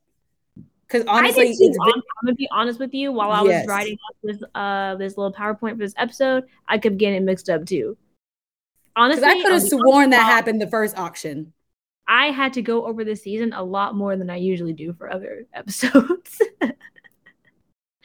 Cause 0.88 1.04
honestly, 1.06 1.48
too. 1.48 1.56
it's 1.60 1.78
I'm, 1.82 2.02
gonna 2.22 2.34
be 2.34 2.48
honest 2.50 2.80
with 2.80 2.94
you. 2.94 3.12
While 3.12 3.30
I 3.30 3.42
was 3.42 3.66
writing 3.66 3.98
up 4.08 4.16
this 4.22 4.42
uh 4.54 4.96
this 4.96 5.16
little 5.16 5.32
PowerPoint 5.32 5.72
for 5.72 5.78
this 5.78 5.94
episode, 5.96 6.44
I 6.66 6.78
kept 6.78 6.96
getting 6.96 7.16
it 7.16 7.22
mixed 7.22 7.48
up 7.50 7.66
too. 7.66 7.96
Honestly, 8.96 9.24
I 9.24 9.40
could 9.42 9.52
have 9.52 9.62
sworn 9.62 10.10
that 10.10 10.24
happened 10.24 10.60
the 10.60 10.66
first 10.66 10.98
auction. 10.98 11.52
I 12.08 12.30
had 12.30 12.54
to 12.54 12.62
go 12.62 12.86
over 12.86 13.04
this 13.04 13.22
season 13.22 13.52
a 13.52 13.62
lot 13.62 13.94
more 13.94 14.16
than 14.16 14.30
I 14.30 14.36
usually 14.36 14.72
do 14.72 14.92
for 14.94 15.12
other 15.12 15.44
episodes. 15.54 16.40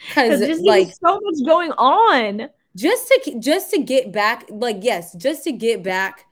Because 0.07 0.39
there's 0.41 0.59
like 0.59 0.89
so 1.01 1.19
much 1.23 1.45
going 1.47 1.71
on. 1.73 2.49
just 2.75 3.07
to 3.07 3.39
just 3.39 3.71
to 3.71 3.81
get 3.81 4.11
back, 4.11 4.45
like 4.49 4.77
yes, 4.81 5.13
just 5.15 5.43
to 5.45 5.51
get 5.51 5.83
back. 5.83 6.25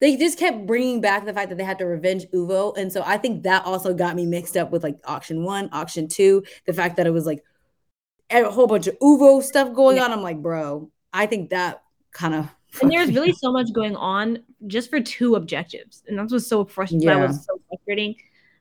They 0.00 0.16
just 0.16 0.36
kept 0.36 0.66
bringing 0.66 1.00
back 1.00 1.24
the 1.24 1.32
fact 1.32 1.50
that 1.50 1.58
they 1.58 1.62
had 1.64 1.78
to 1.78 1.86
revenge 1.86 2.26
Uvo, 2.34 2.76
and 2.76 2.92
so 2.92 3.04
I 3.06 3.18
think 3.18 3.44
that 3.44 3.64
also 3.64 3.94
got 3.94 4.16
me 4.16 4.26
mixed 4.26 4.56
up 4.56 4.72
with 4.72 4.82
like 4.82 4.98
auction 5.04 5.44
one, 5.44 5.68
auction 5.72 6.08
two. 6.08 6.42
The 6.66 6.72
fact 6.72 6.96
that 6.96 7.06
it 7.06 7.10
was 7.12 7.24
like 7.24 7.44
a 8.30 8.42
whole 8.50 8.66
bunch 8.66 8.88
of 8.88 8.98
Uvo 8.98 9.40
stuff 9.44 9.72
going 9.74 9.98
Yeah. 9.98 10.04
on. 10.04 10.12
I'm 10.12 10.22
like, 10.22 10.42
bro, 10.42 10.90
I 11.12 11.26
think 11.26 11.50
that 11.50 11.82
kind 12.10 12.34
of. 12.34 12.48
And 12.80 12.90
there's 12.90 13.12
really 13.12 13.32
so 13.32 13.52
much 13.52 13.72
going 13.72 13.96
on 13.96 14.38
just 14.66 14.88
for 14.88 15.00
two 15.00 15.34
objectives. 15.34 16.02
And 16.06 16.18
that's 16.18 16.32
what's 16.32 16.46
so 16.46 16.64
frustrating. 16.64 17.06
That 17.08 17.18
Yeah. 17.18 17.26
was 17.26 17.44
so 17.44 17.60
frustrating. 17.68 18.14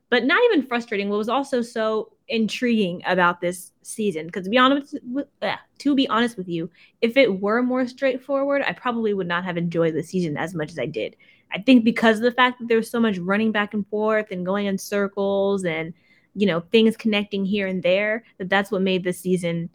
But 0.09 0.25
not 0.25 0.41
even 0.45 0.67
frustrating. 0.67 1.09
What 1.09 1.17
was 1.17 1.29
also 1.29 1.61
so 1.61 2.11
intriguing 2.27 3.01
about 3.05 3.39
this 3.39 3.71
season, 3.81 4.25
because 4.25 4.43
to 4.43 4.49
be 4.49 4.57
honest, 4.57 4.97
with, 5.03 5.27
uh, 5.41 5.55
to 5.79 5.95
be 5.95 6.07
honest 6.09 6.37
with 6.37 6.49
you, 6.49 6.69
if 7.01 7.15
it 7.15 7.39
were 7.41 7.63
more 7.63 7.87
straightforward, 7.87 8.61
I 8.67 8.73
probably 8.73 9.13
would 9.13 9.27
not 9.27 9.45
have 9.45 9.57
enjoyed 9.57 9.93
the 9.93 10.03
season 10.03 10.35
as 10.35 10.53
much 10.53 10.71
as 10.71 10.79
I 10.79 10.85
did. 10.85 11.15
I 11.53 11.61
think 11.61 11.85
because 11.85 12.17
of 12.17 12.23
the 12.23 12.31
fact 12.31 12.59
that 12.59 12.67
there's 12.67 12.89
so 12.89 12.99
much 12.99 13.17
running 13.19 13.51
back 13.51 13.73
and 13.73 13.87
forth 13.87 14.31
and 14.31 14.45
going 14.45 14.65
in 14.65 14.77
circles 14.77 15.65
and 15.65 15.93
you 16.33 16.47
know 16.47 16.61
things 16.71 16.95
connecting 16.95 17.45
here 17.45 17.67
and 17.67 17.83
there, 17.83 18.23
that 18.37 18.49
that's 18.49 18.71
what 18.71 18.81
made 18.81 19.03
this 19.03 19.19
season 19.19 19.69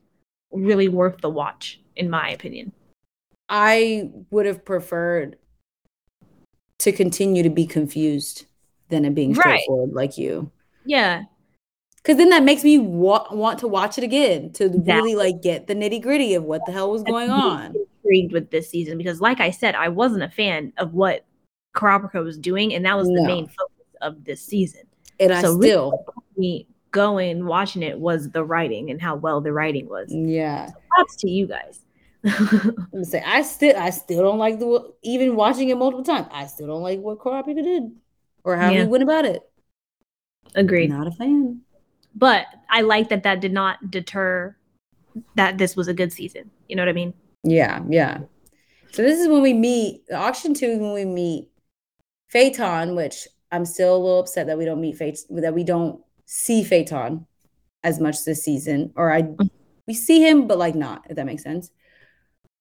really 0.52 0.88
worth 0.88 1.20
the 1.20 1.30
watch, 1.30 1.80
in 1.96 2.08
my 2.10 2.30
opinion. 2.30 2.72
I 3.48 4.10
would 4.30 4.46
have 4.46 4.64
preferred 4.64 5.36
to 6.78 6.92
continue 6.92 7.42
to 7.42 7.50
be 7.50 7.66
confused 7.66 8.46
than 8.88 9.04
it 9.04 9.14
being 9.14 9.32
Right. 9.32 9.40
straightforward 9.60 9.92
like 9.92 10.18
you. 10.18 10.50
Yeah, 10.84 11.24
Because 11.96 12.18
then 12.18 12.28
that 12.30 12.44
makes 12.44 12.62
me 12.62 12.78
wa- 12.78 13.26
want 13.32 13.58
to 13.60 13.66
watch 13.68 13.98
it 13.98 14.04
again 14.04 14.52
to 14.52 14.66
Exactly. 14.66 14.92
really 14.94 15.14
like 15.16 15.42
get 15.42 15.66
the 15.66 15.74
nitty 15.74 16.00
gritty 16.00 16.34
of 16.34 16.44
what 16.44 16.64
the 16.66 16.70
hell 16.72 16.90
was 16.92 17.02
going 17.02 17.28
really 17.30 17.40
on. 17.40 17.74
intrigued 18.04 18.32
with 18.32 18.50
this 18.50 18.68
season 18.70 18.96
because, 18.96 19.20
like 19.20 19.40
I 19.40 19.50
said, 19.50 19.74
I 19.74 19.88
wasn't 19.88 20.22
a 20.22 20.28
fan 20.30 20.72
of 20.78 20.94
what 20.94 21.24
Kurapika 21.74 22.22
was 22.22 22.38
doing, 22.38 22.72
and 22.74 22.84
that 22.86 22.96
was 22.96 23.08
the 23.08 23.24
main 23.24 23.46
focus 23.48 23.96
of 24.02 24.24
this 24.24 24.40
season. 24.40 24.82
And 25.18 25.32
I 25.32 25.42
So 25.42 25.54
really- 25.54 25.68
still, 25.70 26.04
Me 26.36 26.66
going 26.92 27.44
watching 27.46 27.82
it 27.82 27.98
was 27.98 28.30
the 28.30 28.44
writing 28.44 28.90
and 28.90 29.02
how 29.02 29.16
well 29.16 29.40
the 29.40 29.52
writing 29.52 29.88
was. 29.88 30.12
yeah, 30.14 30.70
Props 30.90 31.16
to 31.16 31.28
you 31.30 31.46
guys. 31.46 31.80
I'm 32.26 32.88
gonna 32.92 33.04
say 33.04 33.22
I 33.24 33.42
still, 33.42 33.76
I 33.76 33.90
still 33.90 34.22
don't 34.22 34.38
like 34.38 34.58
the 34.58 34.92
even 35.02 35.36
watching 35.36 35.68
it 35.68 35.76
multiple 35.76 36.04
times. 36.04 36.28
I 36.30 36.46
still 36.46 36.66
don't 36.66 36.82
like 36.82 37.00
what 37.00 37.18
Kurapika 37.18 37.62
did 37.62 37.92
or 38.44 38.56
how 38.56 38.70
Yeah. 38.70 38.82
he 38.82 38.88
went 38.88 39.04
about 39.04 39.24
it. 39.24 39.42
Agreed. 40.54 40.90
Not 40.90 41.06
a 41.06 41.12
fan. 41.12 41.60
But 42.14 42.46
I 42.70 42.80
like 42.80 43.10
that 43.10 43.22
that 43.24 43.40
did 43.40 43.52
not 43.52 43.90
deter 43.90 44.56
that 45.34 45.58
this 45.58 45.76
was 45.76 45.88
a 45.88 45.94
good 45.94 46.12
season. 46.12 46.50
You 46.68 46.76
know 46.76 46.82
what 46.82 46.88
I 46.88 46.94
mean? 46.94 47.14
Yeah, 47.44 47.82
yeah. 47.88 48.20
So 48.92 49.02
this 49.02 49.20
is 49.20 49.28
when 49.28 49.42
we 49.42 49.52
meet. 49.52 50.06
The 50.08 50.16
auction 50.16 50.54
two 50.54 50.78
when 50.78 50.92
we 50.94 51.04
meet 51.04 51.48
Feitan, 52.34 52.96
which 52.96 53.28
I'm 53.52 53.64
still 53.64 53.94
a 53.94 53.98
little 53.98 54.20
upset 54.20 54.46
that 54.46 54.58
we 54.58 54.64
don't 54.64 54.80
meet 54.80 54.98
Feitan, 54.98 55.42
that 55.42 55.54
we 55.54 55.64
don't 55.64 56.00
see 56.24 56.64
Feitan 56.64 57.26
as 57.84 58.00
much 58.00 58.24
this 58.24 58.42
season, 58.42 58.92
or 58.96 59.12
I 59.12 59.22
mm-hmm. 59.22 59.46
we 59.86 59.94
see 59.94 60.26
him, 60.26 60.46
but 60.46 60.58
like 60.58 60.74
not, 60.74 61.06
if 61.08 61.16
that 61.16 61.26
makes 61.26 61.42
sense. 61.42 61.70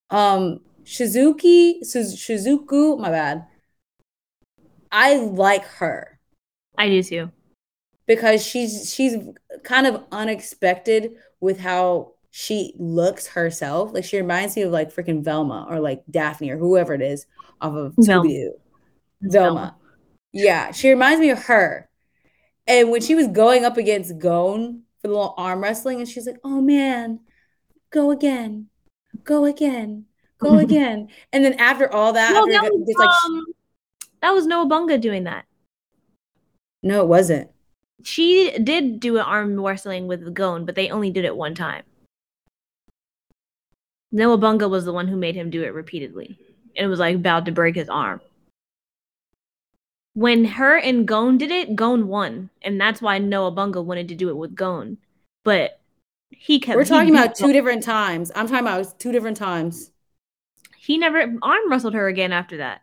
Um, 0.09 0.61
Shizuki, 0.83 1.79
Shiz- 1.79 2.15
Shizuku, 2.15 2.99
my 2.99 3.09
bad. 3.09 3.45
I 4.91 5.17
like 5.17 5.65
her 5.65 6.19
I 6.77 6.87
do 6.89 7.03
too. 7.03 7.31
because 8.07 8.45
she's 8.45 8.93
she's 8.93 9.17
kind 9.63 9.87
of 9.87 10.03
unexpected 10.11 11.15
with 11.41 11.59
how 11.59 12.13
she 12.31 12.73
looks 12.77 13.27
herself. 13.27 13.93
Like 13.93 14.03
she 14.05 14.17
reminds 14.17 14.55
me 14.55 14.61
of 14.61 14.71
like 14.71 14.93
freaking 14.93 15.23
Velma 15.23 15.65
or 15.69 15.79
like 15.79 16.03
Daphne 16.09 16.51
or 16.51 16.57
whoever 16.57 16.93
it 16.93 17.01
is 17.01 17.25
off 17.61 17.73
of 17.73 17.93
Velma. 17.97 18.29
Doo. 18.29 18.53
Velma. 19.21 19.75
Yeah, 20.31 20.71
she 20.71 20.89
reminds 20.89 21.19
me 21.19 21.29
of 21.29 21.43
her. 21.45 21.89
And 22.67 22.91
when 22.91 23.01
she 23.01 23.15
was 23.15 23.27
going 23.27 23.63
up 23.63 23.77
against 23.77 24.17
Gon 24.19 24.83
for 25.01 25.07
the 25.07 25.13
little 25.13 25.33
arm 25.37 25.61
wrestling, 25.61 25.99
and 25.99 26.09
she's 26.09 26.27
like, 26.27 26.39
"Oh 26.43 26.61
man, 26.61 27.19
go 27.89 28.11
again, 28.11 28.67
go 29.25 29.43
again, 29.45 30.05
go 30.39 30.57
again." 30.65 31.09
And 31.33 31.43
then 31.43 31.53
after 31.55 31.91
all 31.91 32.13
that, 32.13 32.31
No, 32.31 32.45
that 32.47 32.63
was, 32.71 32.95
like, 32.97 33.09
um, 33.25 33.45
that 34.21 34.31
was 34.31 34.45
Noah 34.45 34.67
Bunga 34.67 34.99
doing 35.01 35.25
that. 35.25 35.45
no, 36.81 37.01
it 37.01 37.07
wasn't. 37.07 37.49
She 38.03 38.51
did 38.63 38.99
do 38.99 39.17
an 39.17 39.23
arm 39.23 39.59
wrestling 39.59 40.07
with 40.07 40.33
Gon, 40.33 40.65
but 40.65 40.75
they 40.75 40.89
only 40.89 41.09
did 41.11 41.25
it 41.25 41.35
one 41.35 41.55
time. 41.55 41.83
Noah 44.11 44.37
Bunga 44.37 44.69
was 44.69 44.85
the 44.85 44.93
one 44.93 45.07
who 45.07 45.17
made 45.17 45.35
him 45.35 45.49
do 45.49 45.63
it 45.63 45.73
repeatedly. 45.73 46.37
And 46.75 46.85
it 46.85 46.89
was 46.89 46.99
like 46.99 47.15
about 47.15 47.45
to 47.45 47.51
break 47.51 47.75
his 47.75 47.89
arm. 47.89 48.21
When 50.13 50.45
her 50.45 50.77
and 50.77 51.07
Gon 51.07 51.37
did 51.37 51.51
it, 51.51 51.75
Gon 51.75 52.07
won. 52.07 52.49
And 52.61 52.79
that's 52.79 53.01
why 53.01 53.17
Noah 53.17 53.51
Bunga 53.51 53.83
wanted 53.83 54.07
to 54.09 54.15
do 54.15 54.29
it 54.29 54.37
with 54.37 54.55
Gon. 54.55 54.97
But 55.43 55.79
he 56.29 56.59
kept 56.59 56.75
We're 56.77 56.85
talking 56.85 57.09
about 57.15 57.35
two 57.35 57.53
different 57.53 57.83
times. 57.83 58.31
I'm 58.35 58.47
talking 58.47 58.65
about 58.65 58.99
two 58.99 59.11
different 59.11 59.37
times. 59.37 59.91
He 60.77 60.97
never 60.97 61.33
arm 61.41 61.69
wrestled 61.71 61.93
her 61.93 62.07
again 62.07 62.31
after 62.31 62.57
that. 62.57 62.81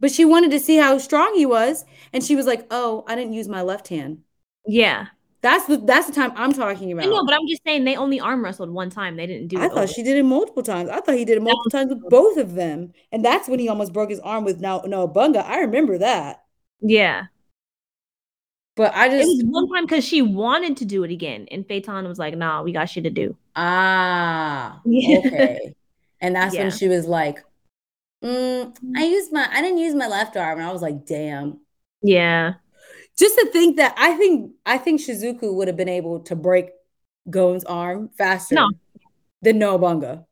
But 0.00 0.10
she 0.10 0.24
wanted 0.24 0.50
to 0.50 0.60
see 0.60 0.76
how 0.76 0.98
strong 0.98 1.34
he 1.34 1.46
was, 1.46 1.84
and 2.12 2.22
she 2.22 2.36
was 2.36 2.46
like, 2.46 2.66
"Oh, 2.70 3.04
I 3.08 3.14
didn't 3.14 3.32
use 3.32 3.48
my 3.48 3.62
left 3.62 3.88
hand." 3.88 4.22
Yeah. 4.66 5.06
That's 5.42 5.66
the 5.66 5.76
that's 5.76 6.06
the 6.08 6.12
time 6.12 6.32
I'm 6.34 6.52
talking 6.52 6.90
about. 6.92 7.06
Know, 7.06 7.24
but 7.24 7.34
I'm 7.34 7.46
just 7.46 7.62
saying 7.64 7.84
they 7.84 7.94
only 7.96 8.18
arm 8.18 8.42
wrestled 8.42 8.70
one 8.70 8.90
time. 8.90 9.16
They 9.16 9.26
didn't 9.26 9.48
do 9.48 9.58
I 9.60 9.66
it. 9.66 9.68
thought 9.68 9.78
over. 9.84 9.86
she 9.86 10.02
did 10.02 10.16
it 10.16 10.24
multiple 10.24 10.62
times. 10.62 10.90
I 10.90 11.00
thought 11.00 11.14
he 11.14 11.24
did 11.24 11.36
it 11.36 11.42
multiple 11.42 11.70
times 11.70 11.90
with 11.90 12.02
both 12.10 12.36
of 12.36 12.54
them, 12.54 12.92
and 13.12 13.24
that's 13.24 13.48
when 13.48 13.60
he 13.60 13.68
almost 13.68 13.92
broke 13.92 14.10
his 14.10 14.18
arm 14.20 14.44
with 14.44 14.60
now 14.60 14.82
no 14.86 15.06
bunga. 15.06 15.44
I 15.44 15.60
remember 15.60 15.98
that, 15.98 16.42
Yeah. 16.80 17.26
But 18.76 18.94
I 18.94 19.08
just 19.08 19.26
It 19.28 19.36
was 19.36 19.44
one 19.44 19.68
time 19.68 19.84
because 19.86 20.04
she 20.04 20.20
wanted 20.22 20.76
to 20.78 20.84
do 20.84 21.02
it 21.02 21.10
again, 21.10 21.48
and 21.50 21.66
Feitan 21.66 22.06
was 22.06 22.18
like, 22.18 22.36
"Nah, 22.36 22.62
we 22.62 22.72
got 22.72 22.90
shit 22.90 23.04
to 23.04 23.10
do." 23.10 23.36
ah 23.56 24.80
Yeah. 24.84 25.18
okay, 25.18 25.74
and 26.20 26.36
that's 26.36 26.54
Yeah. 26.54 26.62
when 26.64 26.70
she 26.70 26.88
was 26.88 27.06
like, 27.06 27.42
mm, 28.24 28.76
"I 28.96 29.04
used 29.06 29.32
my 29.32 29.48
I 29.50 29.62
didn't 29.62 29.78
use 29.78 29.94
my 29.94 30.08
left 30.08 30.36
arm," 30.36 30.58
and 30.58 30.68
I 30.68 30.72
was 30.72 30.82
like, 30.82 31.06
"Damn." 31.06 31.60
Yeah, 32.02 32.54
Just 33.18 33.36
to 33.38 33.46
think 33.52 33.76
that 33.76 33.94
I 33.96 34.14
think 34.16 34.52
I 34.66 34.78
think 34.78 35.00
Shizuku 35.00 35.54
would 35.54 35.68
have 35.68 35.76
been 35.76 35.88
able 35.88 36.20
to 36.20 36.36
break 36.36 36.70
Gon's 37.30 37.64
arm 37.64 38.10
faster 38.16 38.56
No. 38.56 38.70
than 39.42 39.58
Nobunga. 39.58 40.26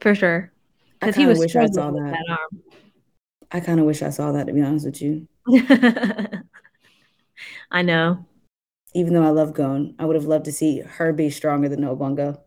for 0.00 0.14
sure. 0.14 0.52
Because 1.00 1.16
he 1.16 1.22
kind 1.22 1.30
of 1.32 1.38
was 1.38 1.46
wish 1.46 1.56
I 1.56 1.66
saw 1.66 1.90
with 1.90 2.02
that. 2.12 2.38
I 3.50 3.60
kind 3.60 3.80
of 3.80 3.86
wish 3.86 4.02
I 4.02 4.10
saw 4.10 4.32
that 4.32 4.46
to 4.46 4.52
be 4.52 4.62
honest 4.62 4.86
with 4.86 5.00
you. 5.00 5.26
I 7.70 7.82
know. 7.82 8.24
Even 8.94 9.12
though 9.14 9.24
I 9.24 9.30
love 9.30 9.54
Gon, 9.54 9.94
I 9.98 10.04
would 10.04 10.14
have 10.16 10.26
loved 10.26 10.44
to 10.44 10.52
see 10.52 10.80
her 10.80 11.12
be 11.12 11.30
stronger 11.30 11.68
than 11.68 11.80
Nobunga. 11.80 12.38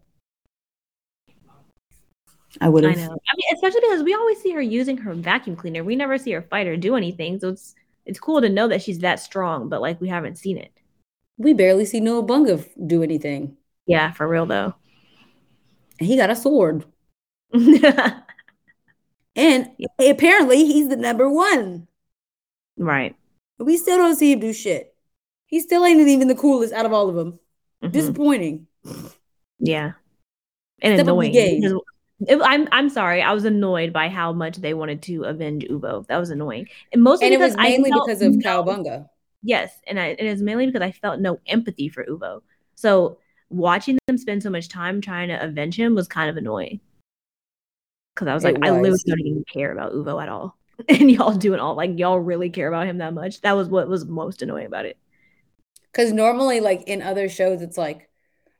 I 2.61 2.69
would 2.69 2.85
I 2.85 2.89
have. 2.89 2.97
know. 2.97 3.03
I 3.03 3.33
mean, 3.35 3.53
especially 3.53 3.81
because 3.81 4.03
we 4.03 4.13
always 4.13 4.41
see 4.41 4.51
her 4.51 4.61
using 4.61 4.97
her 4.97 5.13
vacuum 5.13 5.55
cleaner. 5.55 5.83
We 5.83 5.95
never 5.95 6.17
see 6.17 6.31
her 6.31 6.41
fight 6.41 6.67
or 6.67 6.77
do 6.77 6.95
anything. 6.95 7.39
So 7.39 7.49
it's 7.49 7.75
it's 8.05 8.19
cool 8.19 8.41
to 8.41 8.49
know 8.49 8.67
that 8.69 8.81
she's 8.81 8.99
that 8.99 9.19
strong, 9.19 9.69
but 9.69 9.81
like 9.81 9.99
we 9.99 10.07
haven't 10.07 10.37
seen 10.37 10.57
it. 10.57 10.71
We 11.37 11.53
barely 11.53 11.85
see 11.85 11.99
Noah 11.99 12.23
Bunga 12.23 12.65
do 12.87 13.03
anything. 13.03 13.57
Yeah, 13.85 14.11
for 14.11 14.27
real 14.27 14.45
though. 14.45 14.73
And 15.99 16.07
he 16.07 16.15
got 16.17 16.29
a 16.29 16.35
sword. 16.35 16.85
right. 17.53 18.13
And 19.35 19.69
apparently 19.99 20.65
he's 20.65 20.89
the 20.89 20.97
number 20.97 21.29
one. 21.29 21.87
But 23.57 23.65
we 23.65 23.77
still 23.77 23.97
don't 23.97 24.15
see 24.15 24.31
him 24.33 24.39
do 24.39 24.53
shit. 24.53 24.93
He 25.47 25.59
still 25.61 25.85
ain't 25.85 25.99
even 26.07 26.27
the 26.27 26.35
coolest 26.35 26.73
out 26.73 26.85
of 26.85 26.93
all 26.93 27.09
of 27.09 27.15
them. 27.15 27.39
Mhm. 27.83 27.91
Disappointing. 27.91 28.67
Yeah. 29.59 29.93
And 30.81 30.95
Step 30.95 31.05
annoying. 31.07 31.33
it- 31.33 32.39
I'm 32.41 32.67
I'm 32.71 32.89
sorry. 32.89 33.21
I 33.21 33.33
was 33.33 33.45
annoyed 33.45 33.93
by 33.93 34.09
how 34.09 34.33
much 34.33 34.57
they 34.57 34.73
wanted 34.73 35.01
to 35.03 35.23
avenge 35.23 35.65
Uvo. 35.69 36.05
That 36.07 36.17
was 36.17 36.29
annoying. 36.31 36.67
And 36.91 37.01
mostly 37.03 37.27
And 37.27 37.33
it 37.35 37.37
because 37.37 37.55
was 37.55 37.63
mainly 37.63 37.91
because 37.91 38.21
of 38.21 38.35
no- 38.35 38.63
Cowabunga. 38.63 39.09
Yes, 39.43 39.71
and 39.87 39.99
I 39.99 40.07
it's 40.19 40.41
mainly 40.41 40.65
because 40.65 40.81
I 40.81 40.91
felt 40.91 41.19
no 41.19 41.39
empathy 41.47 41.89
for 41.89 42.03
Uvo. 42.05 42.41
So 42.75 43.19
watching 43.49 43.97
them 44.07 44.17
spend 44.17 44.43
so 44.43 44.49
much 44.49 44.67
time 44.67 44.99
trying 44.99 45.29
to 45.29 45.41
avenge 45.43 45.79
him 45.79 45.95
was 45.95 46.07
kind 46.07 46.29
of 46.29 46.37
annoying. 46.37 46.79
Because 48.15 48.27
I 48.27 48.33
was 48.33 48.43
It 48.43 48.53
like, 48.59 48.63
I 48.65 48.71
literally 48.71 48.99
don't 49.05 49.19
even 49.21 49.43
care 49.51 49.71
about 49.71 49.93
Uvo 49.93 50.21
at 50.21 50.27
all. 50.29 50.57
And 50.89 51.09
y'all 51.09 51.33
doing 51.33 51.59
all 51.59 51.75
like 51.75 51.97
y'all 51.97 52.19
really 52.19 52.49
care 52.49 52.67
about 52.67 52.87
him 52.87 52.99
that 52.99 53.13
much. 53.13 53.41
That 53.41 53.55
was 53.55 53.67
what 53.67 53.87
was 53.87 54.05
most 54.05 54.41
annoying 54.41 54.67
about 54.67 54.85
it. 54.85 54.97
Because 55.91 56.13
normally, 56.13 56.59
like 56.59 56.83
in 56.83 57.01
other 57.01 57.29
shows, 57.29 57.61
it's 57.61 57.77
like 57.77 58.09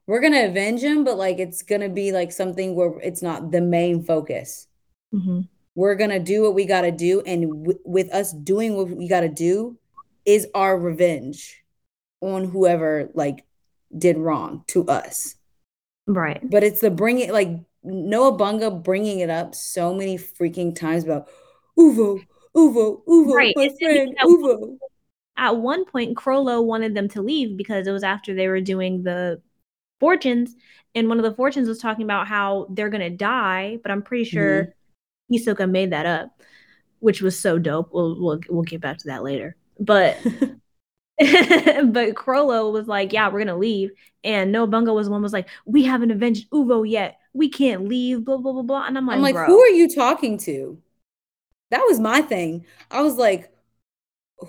we're 0.08 0.22
gonna 0.22 0.46
avenge 0.46 0.82
him, 0.82 1.04
but 1.04 1.18
like 1.18 1.38
it's 1.38 1.62
gonna 1.62 1.90
be 1.90 2.12
like 2.12 2.32
something 2.32 2.76
where 2.76 3.00
it's 3.02 3.22
not 3.22 3.52
the 3.52 3.62
main 3.62 4.04
focus. 4.04 4.68
Mm-hmm. 5.14 5.42
We're 5.76 5.96
gonna 5.96 6.20
do 6.20 6.42
what 6.42 6.56
we 6.56 6.66
gotta 6.66 6.92
do, 6.92 7.22
and 7.22 7.66
w- 7.66 7.80
with 7.86 8.12
us 8.12 8.34
doing 8.34 8.76
what 8.76 8.90
we 8.90 9.08
gotta 9.08 9.30
do, 9.30 9.78
is 10.26 10.48
our 10.56 10.78
revenge 10.78 11.64
on 12.22 12.46
whoever 12.46 13.12
like 13.14 13.46
did 13.96 14.18
wrong 14.18 14.64
to 14.68 14.88
us. 14.88 15.36
Right. 16.08 16.40
But 16.44 16.64
it's 16.64 16.82
the 16.82 16.90
bring 16.90 17.20
it 17.20 17.32
like 17.32 17.50
Noah 17.84 18.38
Bunga 18.38 18.84
bringing 18.84 19.20
it 19.20 19.30
up 19.30 19.56
so 19.56 19.94
many 19.94 20.18
freaking 20.18 20.76
times 20.76 21.04
about 21.04 21.28
Uvo, 21.78 22.24
Uvo, 22.56 23.04
Uvo, 23.06 23.34
Right, 23.34 23.54
my 23.56 23.66
it's 23.66 23.80
friend, 23.80 24.16
that- 24.18 24.26
Uvo. 24.26 24.78
At 25.40 25.58
one 25.58 25.86
point, 25.86 26.18
Chrollo 26.18 26.64
wanted 26.64 26.96
them 26.96 27.08
to 27.10 27.22
leave 27.22 27.58
because 27.58 27.86
it 27.86 27.92
was 27.92 28.04
after 28.04 28.34
they 28.34 28.48
were 28.48 28.60
doing 28.60 29.04
the 29.04 29.40
fortunes, 30.00 30.56
and 30.96 31.08
one 31.08 31.20
of 31.20 31.24
the 31.24 31.36
fortunes 31.36 31.68
was 31.68 31.78
talking 31.78 32.04
about 32.04 32.28
how 32.28 32.66
they're 32.72 32.90
gonna 32.90 33.12
die. 33.12 33.78
But 33.84 33.92
I'm 33.92 34.02
pretty 34.02 34.24
sure 34.24 34.74
mm-hmm. 35.32 35.36
Hisoka 35.36 35.70
made 35.70 35.92
that 35.92 36.08
up, 36.08 36.42
which 37.00 37.22
was 37.22 37.40
so 37.40 37.60
dope. 37.60 37.94
We'll 37.94 38.20
we'll 38.20 38.40
we'll 38.50 38.64
get 38.64 38.82
back 38.82 38.98
to 38.98 39.08
that 39.10 39.24
later. 39.24 39.56
But 39.80 40.18
but 41.20 42.14
Chrollo 42.14 42.72
was 42.72 42.88
like, 42.88 43.12
"Yeah, 43.12 43.30
we're 43.30 43.40
gonna 43.40 43.58
leave," 43.58 43.92
and 44.24 44.52
Nobunaga 44.52 44.94
was 44.94 45.08
the 45.08 45.12
one 45.12 45.24
was 45.24 45.34
like, 45.34 45.50
"We 45.66 45.84
haven't 45.84 46.12
avenged 46.12 46.50
Uvo 46.52 46.88
yet. 46.88 47.18
We 47.34 47.50
can't 47.50 47.88
leave." 47.88 48.24
Blah 48.24 48.38
blah 48.38 48.54
blah 48.54 48.62
blah. 48.62 48.86
And 48.86 48.98
I'm 48.98 49.08
like, 49.08 49.16
I'm 49.16 49.22
like, 49.24 49.48
who 49.48 49.60
are 49.60 49.70
you 49.70 49.90
talking 49.90 50.38
to? 50.40 50.80
That 51.70 51.84
was 51.88 52.00
my 52.00 52.22
thing. 52.22 52.66
I 52.92 53.02
was 53.02 53.16
like, 53.16 53.52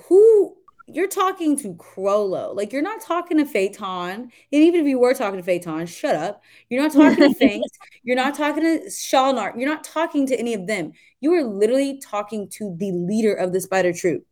who 0.09 0.57
you're 0.87 1.09
talking 1.09 1.57
to 1.59 1.75
Chrollo. 1.75 2.55
Like 2.57 2.73
you're 2.73 2.83
not 2.83 3.03
talking 3.03 3.37
to 3.39 3.45
Feitan. 3.45 4.15
And 4.15 4.33
even 4.53 4.81
if 4.81 4.87
you 4.87 4.99
were 4.99 5.13
talking 5.15 5.41
to 5.43 5.47
Feitan, 5.47 5.87
shut 5.87 6.15
up. 6.15 6.43
You're 6.71 6.83
not 6.83 6.93
talking 6.93 7.29
to 7.29 7.35
Finks. 7.35 7.69
You're 8.03 8.17
not 8.17 8.35
talking 8.35 8.63
to 8.63 8.87
Shalnark. 8.87 9.59
You're 9.59 9.69
not 9.69 9.85
talking 9.85 10.27
to 10.29 10.39
any 10.39 10.55
of 10.55 10.67
them. 10.67 10.93
You 11.21 11.35
are 11.35 11.45
literally 11.45 12.01
talking 12.01 12.49
to 12.53 12.75
the 12.79 12.91
leader 12.93 13.35
of 13.35 13.53
the 13.53 13.61
spider 13.61 13.93
troop. 13.93 14.25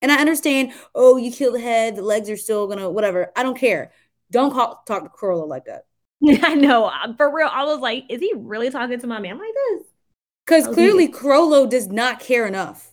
And 0.00 0.10
I 0.10 0.16
understand, 0.16 0.72
oh, 0.94 1.18
you 1.18 1.30
killed 1.30 1.54
the 1.56 1.60
head, 1.60 1.96
the 1.96 2.02
legs 2.02 2.30
are 2.30 2.36
still 2.36 2.66
gonna 2.68 2.88
whatever. 2.88 3.32
I 3.36 3.42
don't 3.42 3.58
care. 3.58 3.92
Don't 4.30 4.52
call, 4.52 4.82
talk 4.86 5.02
to 5.02 5.10
Chrollo 5.10 5.46
like 5.46 5.66
that. 5.66 5.84
I 6.42 6.54
know 6.54 6.90
for 7.18 7.34
real. 7.34 7.48
I 7.52 7.64
was 7.64 7.80
like, 7.80 8.04
is 8.08 8.20
he 8.20 8.32
really 8.34 8.70
talking 8.70 8.98
to 8.98 9.06
my 9.06 9.20
man 9.20 9.38
like 9.38 9.52
this? 9.54 9.86
Because 10.46 10.66
clearly 10.68 11.08
Chrollo 11.08 11.68
does 11.68 11.88
not 11.88 12.20
care 12.20 12.46
enough. 12.46 12.92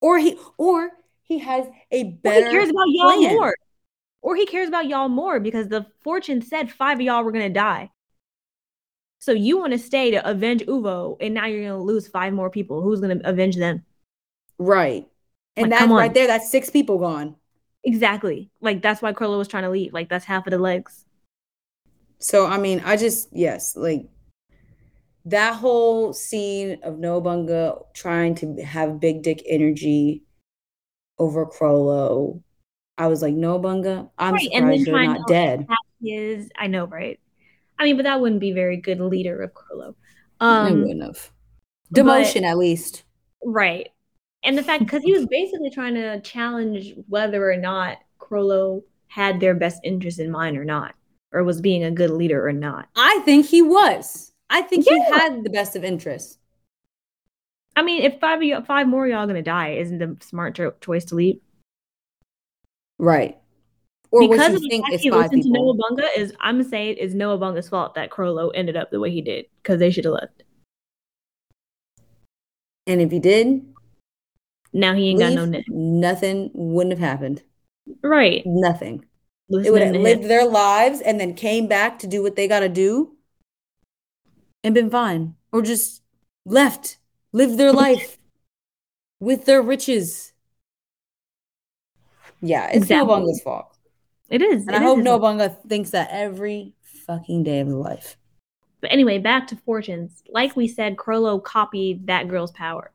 Or 0.00 0.18
he 0.18 0.38
or 0.56 0.90
he 1.22 1.38
has 1.40 1.66
a 1.90 2.04
better 2.04 2.46
he 2.46 2.52
cares 2.52 2.70
about 2.70 2.86
y'all 2.88 3.16
plan. 3.16 3.34
more. 3.34 3.54
Or 4.22 4.34
he 4.34 4.46
cares 4.46 4.68
about 4.68 4.88
y'all 4.88 5.08
more 5.08 5.38
because 5.38 5.68
the 5.68 5.86
fortune 6.02 6.40
said 6.42 6.70
five 6.70 6.98
of 6.98 7.02
y'all 7.02 7.22
were 7.22 7.32
gonna 7.32 7.50
die. 7.50 7.90
So 9.18 9.32
you 9.32 9.58
want 9.58 9.72
to 9.72 9.78
stay 9.78 10.10
to 10.12 10.28
avenge 10.28 10.62
Uvo, 10.66 11.16
and 11.20 11.34
now 11.34 11.46
you're 11.46 11.68
gonna 11.68 11.82
lose 11.82 12.08
five 12.08 12.32
more 12.32 12.50
people. 12.50 12.80
Who's 12.80 13.00
gonna 13.00 13.20
avenge 13.24 13.56
them? 13.56 13.84
Right. 14.58 15.06
And 15.56 15.70
Like, 15.70 15.80
that's 15.80 15.90
right 15.90 16.14
there, 16.14 16.26
that's 16.26 16.50
six 16.50 16.70
people 16.70 16.98
gone. 16.98 17.36
Exactly. 17.84 18.50
Like 18.60 18.82
that's 18.82 19.02
why 19.02 19.12
Chrollo 19.12 19.38
was 19.38 19.48
trying 19.48 19.62
to 19.64 19.70
leave. 19.70 19.92
Like 19.92 20.08
that's 20.08 20.24
half 20.24 20.46
of 20.46 20.50
the 20.50 20.58
legs. 20.58 21.04
So 22.18 22.46
I 22.46 22.58
mean, 22.58 22.82
I 22.84 22.96
just 22.96 23.28
yes, 23.32 23.76
like 23.76 24.08
that 25.26 25.56
whole 25.56 26.12
scene 26.12 26.78
of 26.82 26.98
Nobunaga 26.98 27.78
trying 27.94 28.34
to 28.36 28.62
have 28.62 29.00
big 29.00 29.22
dick 29.22 29.42
energy 29.46 30.22
over 31.18 31.46
Chrollo. 31.46 32.42
I 32.96 33.08
was 33.08 33.22
like, 33.22 33.34
Nobunaga, 33.34 34.08
I'm 34.18 34.34
Right, 34.34 34.48
and 34.52 34.64
surprised 34.64 34.86
you're 34.86 35.02
not 35.04 35.28
dead. 35.28 35.66
Is 36.02 36.48
I 36.56 36.68
know, 36.68 36.86
right? 36.86 37.18
I 37.78 37.84
mean, 37.84 37.96
but 37.96 38.04
that 38.04 38.20
wouldn't 38.20 38.40
be 38.40 38.52
very 38.52 38.76
good 38.76 39.00
leader 39.00 39.42
of 39.42 39.52
Chrollo. 39.52 39.94
I 40.40 40.68
Um, 40.68 40.82
wouldn't 40.82 41.02
have. 41.02 41.30
Demotion 41.94 42.42
at 42.42 42.56
least. 42.58 43.04
Right. 43.44 43.90
And 44.44 44.56
the 44.56 44.62
fact 44.62 44.84
because 44.84 45.02
he 45.02 45.12
was 45.12 45.26
basically 45.26 45.70
trying 45.70 45.94
to 45.94 46.20
challenge 46.20 46.94
whether 47.08 47.50
or 47.50 47.56
not 47.56 47.98
Chrollo 48.20 48.82
had 49.08 49.40
their 49.40 49.54
best 49.54 49.80
interest 49.82 50.20
in 50.20 50.30
mind 50.30 50.56
or 50.56 50.64
not, 50.64 50.94
or 51.32 51.42
was 51.42 51.60
being 51.60 51.84
a 51.84 51.90
good 51.90 52.10
leader 52.10 52.46
or 52.46 52.52
not. 52.52 52.88
I 52.96 53.20
think 53.24 53.46
he 53.46 53.62
was. 53.62 54.32
I 54.50 54.62
think 54.62 54.84
he 54.88 55.02
had 55.12 55.42
the 55.44 55.50
best 55.50 55.76
of 55.76 55.84
interests. 55.84 56.38
I 57.74 57.82
mean, 57.82 58.02
if 58.02 58.18
five 58.20 58.38
of 58.38 58.42
you, 58.44 58.60
five 58.62 58.86
more 58.88 59.04
of 59.06 59.10
y'all 59.12 59.26
gonna 59.26 59.42
die, 59.42 59.70
isn't 59.72 59.98
the 59.98 60.16
smart 60.24 60.54
cho- 60.54 60.74
choice 60.80 61.04
to 61.06 61.14
leave? 61.14 61.40
Right. 62.98 63.36
Or 64.12 64.20
because 64.28 64.54
of 64.54 64.62
the 64.62 64.80
fact 64.88 65.02
he 65.02 65.10
listened 65.10 65.42
to 65.42 65.50
Noah 65.50 65.74
people. 65.74 65.96
Bunga 65.96 66.08
is 66.16 66.32
I'm 66.40 66.54
gonna 66.58 66.68
say 66.68 66.90
it 66.90 66.98
is 66.98 67.14
Noah 67.14 67.38
Bunga's 67.38 67.68
fault 67.68 67.94
that 67.96 68.10
Chrollo 68.10 68.50
ended 68.54 68.76
up 68.76 68.90
the 68.90 69.00
way 69.00 69.10
he 69.10 69.20
did 69.20 69.46
because 69.62 69.78
they 69.78 69.90
should 69.90 70.04
have 70.04 70.14
left. 70.14 70.44
And 72.86 73.00
if 73.00 73.10
he 73.10 73.18
did, 73.18 73.66
Now 74.72 74.94
he 74.94 75.10
ain't 75.10 75.18
got 75.18 75.32
no 75.32 75.42
leave, 75.42 75.50
net. 75.50 75.64
nothing 75.68 76.50
wouldn't 76.54 76.98
have 76.98 77.06
happened. 77.10 77.42
Right. 78.02 78.42
Nothing. 78.46 79.04
They 79.50 79.56
Listening 79.58 79.72
would 79.72 79.82
have 79.82 79.96
lived 79.96 80.22
him. 80.22 80.28
their 80.28 80.46
lives 80.46 81.00
and 81.00 81.20
then 81.20 81.34
came 81.34 81.66
back 81.66 81.98
to 82.00 82.06
do 82.06 82.22
what 82.22 82.36
they 82.36 82.48
got 82.48 82.60
to 82.60 82.68
do 82.68 83.15
and 84.64 84.74
been 84.74 84.90
fine. 84.90 85.34
Or 85.52 85.62
just 85.62 86.02
left, 86.44 86.98
lived 87.32 87.58
their 87.58 87.72
life 87.72 88.18
with 89.20 89.44
their 89.46 89.62
riches. 89.62 90.32
Yeah, 92.40 92.66
it's 92.66 92.76
Exactly. 92.78 93.06
Nobunaga's 93.06 93.42
fault. 93.42 93.76
It 94.28 94.42
is. 94.42 94.66
And 94.66 94.74
it 94.76 94.82
I 94.82 94.84
is 94.84 94.88
hope. 94.88 94.98
Nobunaga 94.98 95.56
thinks 95.68 95.90
that 95.90 96.08
every 96.10 96.74
fucking 96.82 97.44
day 97.44 97.60
of 97.60 97.68
his 97.68 97.76
life. 97.76 98.16
But 98.80 98.92
anyway, 98.92 99.18
back 99.18 99.46
to 99.48 99.56
fortunes. 99.56 100.22
Like 100.28 100.54
we 100.54 100.68
said, 100.68 100.96
Chrollo 100.96 101.42
copied 101.42 102.06
that 102.08 102.28
girl's 102.28 102.52
power. 102.52 102.90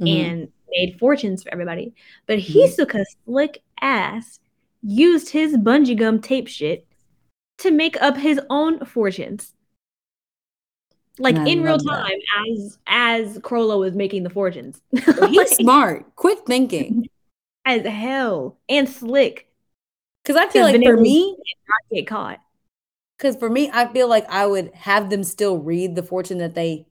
Mhm. 0.00 0.08
and 0.26 0.52
made 0.72 0.98
fortunes 0.98 1.44
for 1.44 1.52
everybody. 1.52 1.94
But 2.26 2.40
Mhm. 2.40 2.52
Hisoka's 2.66 3.14
slick 3.24 3.62
ass 3.80 4.40
used 4.82 5.30
his 5.30 5.56
bungee 5.56 5.96
gum 5.96 6.20
tape 6.20 6.48
shit 6.48 6.84
to 7.58 7.70
make 7.70 7.96
up 8.02 8.16
his 8.16 8.40
own 8.50 8.84
fortunes. 8.84 9.54
Like 11.18 11.36
in 11.44 11.62
real 11.62 11.76
love 11.76 11.84
that. 11.84 12.08
time, 12.08 12.18
as 12.48 12.78
as 12.86 13.38
Chrollo 13.38 13.78
was 13.80 13.94
making 13.94 14.24
the 14.24 14.30
fortunes. 14.30 14.80
He's 15.28 15.56
smart, 15.56 16.14
quick 16.16 16.40
thinking. 16.46 17.08
as 17.64 17.86
hell 17.86 18.58
and 18.68 18.88
slick 18.88 19.48
Because 20.22 20.36
I 20.36 20.48
feel 20.48 20.62
like 20.64 20.82
for 20.82 20.96
me, 20.96 21.30
not 21.68 21.96
get 21.96 22.06
caught. 22.06 22.40
because 23.16 23.36
for 23.36 23.48
me, 23.50 23.70
I 23.72 23.92
feel 23.92 24.08
like 24.08 24.26
I 24.28 24.46
would 24.46 24.72
have 24.74 25.10
them 25.10 25.24
still 25.24 25.58
read 25.58 25.94
the 25.94 26.02
fortune 26.02 26.38
that 26.38 26.54
they 26.54 26.86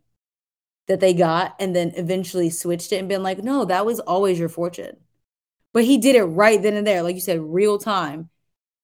that 0.87 0.99
they 0.99 1.13
got 1.13 1.55
and 1.59 1.75
then 1.75 1.93
eventually 1.95 2.49
switched 2.49 2.91
it 2.93 2.97
and 2.97 3.09
been 3.09 3.23
like, 3.23 3.39
no, 3.43 3.65
that 3.65 3.85
was 3.85 3.99
always 4.01 4.39
your 4.39 4.49
fortune. 4.49 4.97
But 5.73 5.85
he 5.85 5.97
did 5.97 6.15
it 6.15 6.23
right 6.23 6.61
then 6.61 6.75
and 6.75 6.87
there, 6.87 7.03
like 7.03 7.15
you 7.15 7.21
said, 7.21 7.41
real 7.41 7.77
time. 7.79 8.29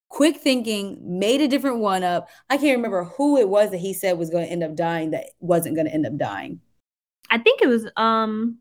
Quick 0.09 0.37
thinking, 0.37 0.97
made 1.01 1.39
a 1.39 1.47
different 1.47 1.79
one 1.79 2.03
up. 2.03 2.29
I 2.49 2.57
can't 2.57 2.77
remember 2.77 3.05
who 3.05 3.37
it 3.37 3.47
was 3.47 3.71
that 3.71 3.77
he 3.77 3.93
said 3.93 4.17
was 4.17 4.29
going 4.29 4.45
to 4.45 4.51
end 4.51 4.63
up 4.63 4.75
dying 4.75 5.11
that 5.11 5.25
wasn't 5.39 5.75
going 5.75 5.87
to 5.87 5.93
end 5.93 6.05
up 6.05 6.17
dying. 6.17 6.61
I 7.29 7.37
think 7.37 7.61
it 7.61 7.67
was 7.67 7.87
um 7.95 8.57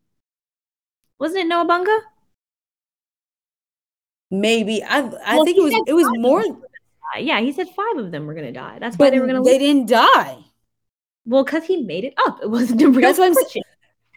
wasn't 1.18 1.44
it 1.44 1.48
Nobunaga? 1.48 1.98
Maybe 4.30 4.84
I 4.84 5.10
I 5.24 5.36
Well, 5.36 5.44
think 5.44 5.56
it 5.56 5.62
was 5.62 5.74
it 5.86 5.94
was 5.94 6.06
more 6.18 6.44
yeah, 7.18 7.40
he 7.40 7.52
said 7.52 7.68
five 7.70 7.96
of 7.96 8.10
them 8.10 8.26
were 8.26 8.34
gonna 8.34 8.52
die. 8.52 8.78
That's 8.78 8.98
why 8.98 9.10
they 9.10 9.18
were 9.18 9.26
gonna 9.26 9.42
they 9.42 9.58
didn't 9.58 9.88
die. 9.88 10.44
Well, 11.24 11.44
because 11.44 11.64
he 11.64 11.82
made 11.82 12.04
it 12.04 12.14
up. 12.26 12.40
It 12.42 12.50
wasn't 12.50 12.82
a 12.82 12.88
real 12.88 13.00
That's 13.00 13.18
what 13.18 13.28
I'm. 13.28 13.62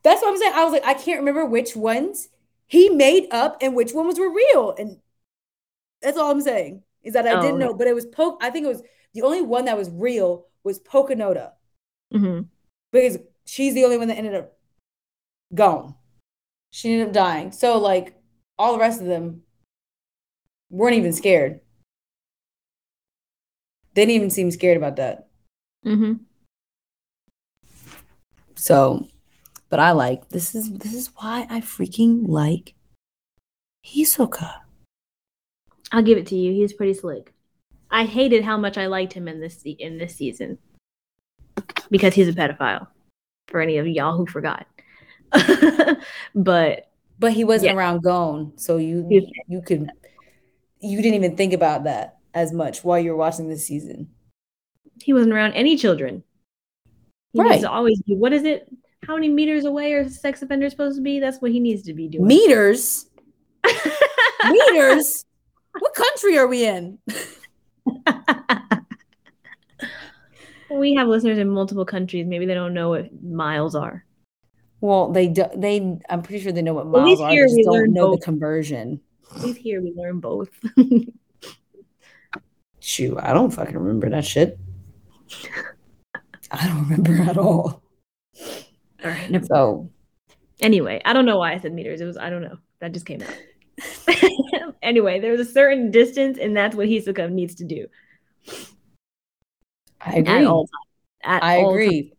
That's 0.03 0.21
what 0.21 0.29
I'm 0.29 0.37
saying. 0.37 0.53
I 0.55 0.63
was 0.63 0.73
like, 0.73 0.85
I 0.85 0.93
can't 0.95 1.19
remember 1.19 1.45
which 1.45 1.75
ones 1.75 2.29
he 2.67 2.89
made 2.89 3.27
up 3.31 3.57
and 3.61 3.75
which 3.75 3.93
ones 3.93 4.19
were 4.19 4.33
real. 4.33 4.73
And 4.77 4.97
that's 6.01 6.17
all 6.17 6.31
I'm 6.31 6.41
saying 6.41 6.83
is 7.03 7.13
that 7.13 7.27
I 7.27 7.33
Oh, 7.33 7.41
didn't 7.41 7.59
know, 7.59 7.73
but 7.73 7.87
it 7.87 7.95
was 7.95 8.05
poke. 8.05 8.37
I 8.41 8.49
think 8.49 8.65
it 8.65 8.69
was 8.69 8.83
the 9.13 9.21
only 9.23 9.41
one 9.41 9.65
that 9.65 9.77
was 9.77 9.89
real 9.89 10.47
was 10.63 10.79
Pakunoda 10.79 11.53
Mhm. 12.13 12.47
because 12.91 13.17
she's 13.45 13.73
the 13.73 13.83
only 13.83 13.97
one 13.97 14.07
that 14.07 14.17
ended 14.17 14.35
up 14.35 14.57
gone. 15.53 15.95
She 16.71 16.91
ended 16.93 17.07
up 17.07 17.13
dying. 17.13 17.51
So 17.51 17.77
like 17.79 18.15
all 18.57 18.73
the 18.73 18.79
rest 18.79 19.01
of 19.01 19.07
them 19.07 19.43
weren't 20.69 20.95
even 20.95 21.13
scared. 21.13 21.61
They 23.93 24.03
didn't 24.03 24.15
even 24.15 24.29
seem 24.29 24.51
scared 24.51 24.77
about 24.77 24.95
that. 24.97 25.27
Mhm. 25.85 26.25
So, 28.55 29.07
but 29.69 29.79
I 29.79 29.91
like 29.91 30.29
this 30.29 30.53
is 30.55 30.71
this 30.71 30.93
is 30.93 31.07
why 31.15 31.47
I 31.49 31.61
freaking 31.61 32.27
like 32.27 32.75
Hisoka. 33.85 34.60
I'll 35.91 36.01
give 36.03 36.17
it 36.17 36.27
to 36.27 36.35
you. 36.35 36.53
He's 36.53 36.73
pretty 36.73 36.93
slick. 36.93 37.33
I 37.89 38.05
hated 38.05 38.43
how 38.43 38.57
much 38.57 38.77
I 38.77 38.85
liked 38.87 39.13
him 39.13 39.27
in 39.27 39.41
this 39.41 39.61
in 39.63 39.97
this 39.97 40.15
season 40.15 40.57
because 41.89 42.13
he's 42.13 42.29
a 42.29 42.33
pedophile. 42.33 42.87
For 43.47 43.59
any 43.59 43.77
of 43.77 43.87
y'all 43.87 44.15
who 44.15 44.25
forgot, 44.25 44.65
but 46.35 46.89
But 47.19 47.33
he 47.33 47.43
wasn't 47.43 47.71
Yeah. 47.71 47.75
around 47.77 48.01
Gon, 48.03 48.53
so 48.57 48.77
you 48.77 49.05
He 49.09 49.33
you 49.49 49.61
could 49.61 49.89
you 50.79 51.01
didn't 51.01 51.15
even 51.15 51.35
think 51.35 51.51
about 51.53 51.83
that 51.83 52.17
as 52.33 52.53
much 52.53 52.83
while 52.83 52.97
you 52.97 53.11
were 53.11 53.17
watching 53.17 53.49
this 53.49 53.67
season. 53.67 54.09
he 55.01 55.11
wasn't 55.13 55.33
around 55.33 55.53
any 55.53 55.75
children. 55.75 56.23
He 57.33 57.39
Right. 57.41 57.51
needs 57.51 57.63
to 57.63 57.69
always 57.71 58.01
be. 58.03 58.15
What 58.15 58.31
is 58.33 58.43
it? 58.43 58.67
How 59.03 59.15
many 59.15 59.27
meters 59.29 59.65
away 59.65 59.93
are 59.93 60.07
sex 60.07 60.41
offenders 60.41 60.71
supposed 60.71 60.95
to 60.97 61.01
be? 61.01 61.19
That's 61.19 61.41
what 61.41 61.51
he 61.51 61.59
needs 61.59 61.81
to 61.83 61.93
be 61.93 62.07
doing. 62.07 62.27
Meters, 62.27 63.09
meters. 64.49 65.25
What 65.79 65.93
country 65.93 66.37
are 66.37 66.47
we 66.47 66.65
in? 66.65 66.97
we 70.69 70.93
have 70.95 71.07
listeners 71.07 71.37
in 71.37 71.49
multiple 71.49 71.85
countries. 71.85 72.25
Maybe 72.27 72.45
they 72.45 72.53
don't 72.53 72.73
know 72.73 72.89
what 72.89 73.09
miles 73.23 73.75
are. 73.75 74.05
Well, 74.79 75.11
they 75.11 75.27
do, 75.27 75.45
they. 75.55 75.99
I'm 76.09 76.23
pretty 76.23 76.43
sure 76.43 76.51
they 76.51 76.61
know 76.61 76.73
what 76.73 76.87
At 76.87 77.05
least 77.05 77.19
miles 77.19 77.21
are. 77.21 77.31
here 77.31 77.45
we 77.47 77.57
just 77.57 77.69
don't 77.69 77.93
know 77.93 78.11
both. 78.11 78.19
the 78.19 78.25
conversion. 78.25 78.99
At 79.35 79.43
least 79.43 79.59
here 79.59 79.81
we 79.81 79.93
learn 79.95 80.19
both. 80.19 80.49
Shoot, 82.79 83.17
I 83.21 83.33
don't 83.33 83.51
fucking 83.51 83.77
remember 83.77 84.09
that 84.09 84.25
shit. 84.25 84.57
I 86.49 86.67
don't 86.67 86.89
remember 86.89 87.21
at 87.29 87.37
all. 87.37 87.83
All 89.03 89.09
right. 89.09 89.45
So 89.45 89.89
Anyway, 90.61 91.01
I 91.05 91.13
don't 91.13 91.25
know 91.25 91.37
why 91.37 91.53
I 91.53 91.59
said 91.59 91.73
meters. 91.73 92.01
It 92.01 92.05
was 92.05 92.17
I 92.17 92.29
don't 92.29 92.41
know. 92.41 92.57
That 92.79 92.91
just 92.91 93.05
came 93.05 93.21
out. 93.21 93.33
anyway, 94.81 95.19
there's 95.19 95.39
a 95.39 95.45
certain 95.45 95.91
distance, 95.91 96.37
and 96.37 96.55
that's 96.55 96.75
what 96.75 96.87
Hisoka 96.87 97.31
needs 97.31 97.55
to 97.55 97.63
do 97.63 97.87
I 99.99 100.15
agree. 100.15 100.33
at 100.33 100.45
all. 100.45 100.69
At 101.23 101.43
I 101.43 101.57
all 101.61 101.71
agree. 101.71 102.13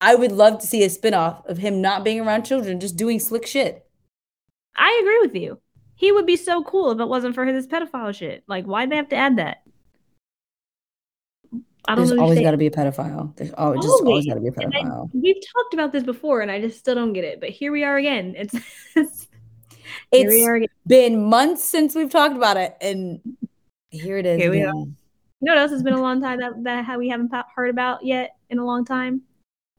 I 0.00 0.14
would 0.14 0.32
love 0.32 0.60
to 0.60 0.66
see 0.66 0.84
a 0.84 0.88
spinoff 0.88 1.44
of 1.46 1.58
him 1.58 1.80
not 1.80 2.04
being 2.04 2.20
around 2.20 2.44
children, 2.44 2.78
just 2.80 2.96
doing 2.96 3.18
slick 3.18 3.46
shit. 3.46 3.84
I 4.76 4.98
agree 5.02 5.18
with 5.20 5.34
you. 5.34 5.60
He 5.96 6.12
would 6.12 6.26
be 6.26 6.36
so 6.36 6.62
cool 6.62 6.92
if 6.92 7.00
it 7.00 7.08
wasn't 7.08 7.34
for 7.34 7.44
his 7.44 7.66
pedophile 7.66 8.14
shit. 8.14 8.44
Like, 8.46 8.64
why'd 8.66 8.90
they 8.90 8.96
have 8.96 9.08
to 9.08 9.16
add 9.16 9.38
that? 9.38 9.58
I 11.86 11.94
don't 11.94 12.06
There's 12.06 12.18
always 12.18 12.40
got 12.40 12.50
to 12.50 12.56
be 12.58 12.66
a 12.66 12.70
pedophile. 12.70 13.34
There's 13.36 13.52
always, 13.54 13.80
just 13.80 14.02
always 14.02 14.04
Always. 14.04 14.26
got 14.26 14.34
to 14.34 14.40
be 14.40 14.48
a 14.48 14.52
And 14.60 14.74
I- 14.74 14.82
pedophile. 14.82 15.10
We've 15.14 15.42
talked 15.54 15.74
about 15.74 15.90
this 15.90 16.02
before, 16.04 16.42
and 16.42 16.50
I 16.50 16.60
just 16.60 16.78
still 16.78 16.94
don't 16.94 17.14
get 17.14 17.24
it. 17.24 17.40
But 17.40 17.48
here 17.48 17.72
we 17.72 17.82
are 17.82 17.96
again. 17.96 18.34
It's, 18.36 18.54
it's 18.94 19.27
It's 20.10 20.46
are 20.46 20.60
been 20.86 21.24
months 21.24 21.64
since 21.64 21.94
we've 21.94 22.10
talked 22.10 22.36
about 22.36 22.56
it, 22.56 22.76
and 22.80 23.20
here 23.90 24.18
it 24.18 24.26
is. 24.26 24.40
Here 24.40 24.50
we 24.50 24.62
are. 24.62 24.74
You 24.74 24.94
know 25.42 25.52
what 25.52 25.58
else 25.58 25.70
has 25.70 25.82
been 25.82 25.94
a 25.94 26.00
long 26.00 26.20
time 26.20 26.40
that 26.40 26.64
that 26.64 26.98
we 26.98 27.08
haven't 27.08 27.32
heard 27.54 27.70
about 27.70 28.04
yet 28.04 28.36
in 28.50 28.58
a 28.58 28.64
long 28.64 28.84
time? 28.84 29.22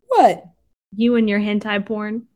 What? 0.07 0.43
You 0.95 1.15
and 1.15 1.27
your 1.27 1.39
hentai 1.39 1.85
porn. 1.85 2.27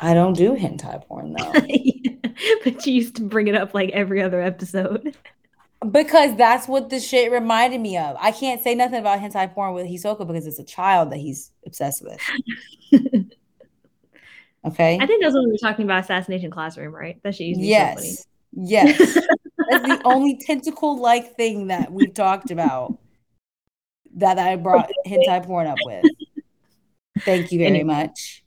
I 0.00 0.14
don't 0.14 0.34
do 0.34 0.54
hentai 0.54 1.04
porn 1.06 1.32
though, 1.32 1.52
but 2.64 2.86
you 2.86 2.92
used 2.92 3.16
to 3.16 3.22
bring 3.22 3.48
it 3.48 3.54
up 3.54 3.74
like 3.74 3.90
every 3.90 4.22
other 4.22 4.40
episode. 4.40 5.16
because 5.90 6.36
that's 6.36 6.68
what 6.68 6.90
the 6.90 7.00
shit 7.00 7.30
reminded 7.30 7.80
me 7.80 7.96
of. 7.96 8.16
I 8.20 8.32
can't 8.32 8.62
say 8.62 8.74
nothing 8.74 9.00
about 9.00 9.20
hentai 9.20 9.52
porn 9.52 9.74
with 9.74 9.86
Hisoka 9.86 10.26
because 10.26 10.46
it's 10.46 10.58
a 10.58 10.64
child 10.64 11.10
that 11.12 11.18
he's 11.18 11.50
obsessed 11.64 12.04
with. 12.04 12.20
Okay. 14.66 14.98
I 15.00 15.06
think 15.06 15.22
that's 15.22 15.34
when 15.34 15.44
we 15.44 15.52
were 15.52 15.58
talking 15.58 15.84
about 15.84 16.04
Assassination 16.04 16.50
Classroom, 16.50 16.94
right? 16.94 17.20
That 17.22 17.34
shit 17.34 17.48
used 17.48 17.60
to 17.60 17.66
be 17.66 17.72
so 17.72 17.94
funny. 17.94 18.06
Yes. 18.06 18.26
Yes. 18.52 19.14
That's 19.70 19.86
the 19.86 20.00
only 20.04 20.38
tentacle 20.38 20.98
like 21.00 21.36
thing 21.36 21.68
that 21.68 21.92
we've 21.92 22.14
talked 22.14 22.50
about 22.50 22.98
that 24.16 24.38
I 24.38 24.56
brought 24.56 24.90
hentai 25.06 25.44
porn 25.44 25.66
up 25.66 25.78
with. 25.84 26.04
Thank 27.20 27.52
you 27.52 27.58
very 27.58 27.70
Anyway. 27.70 27.84
much. 27.84 28.44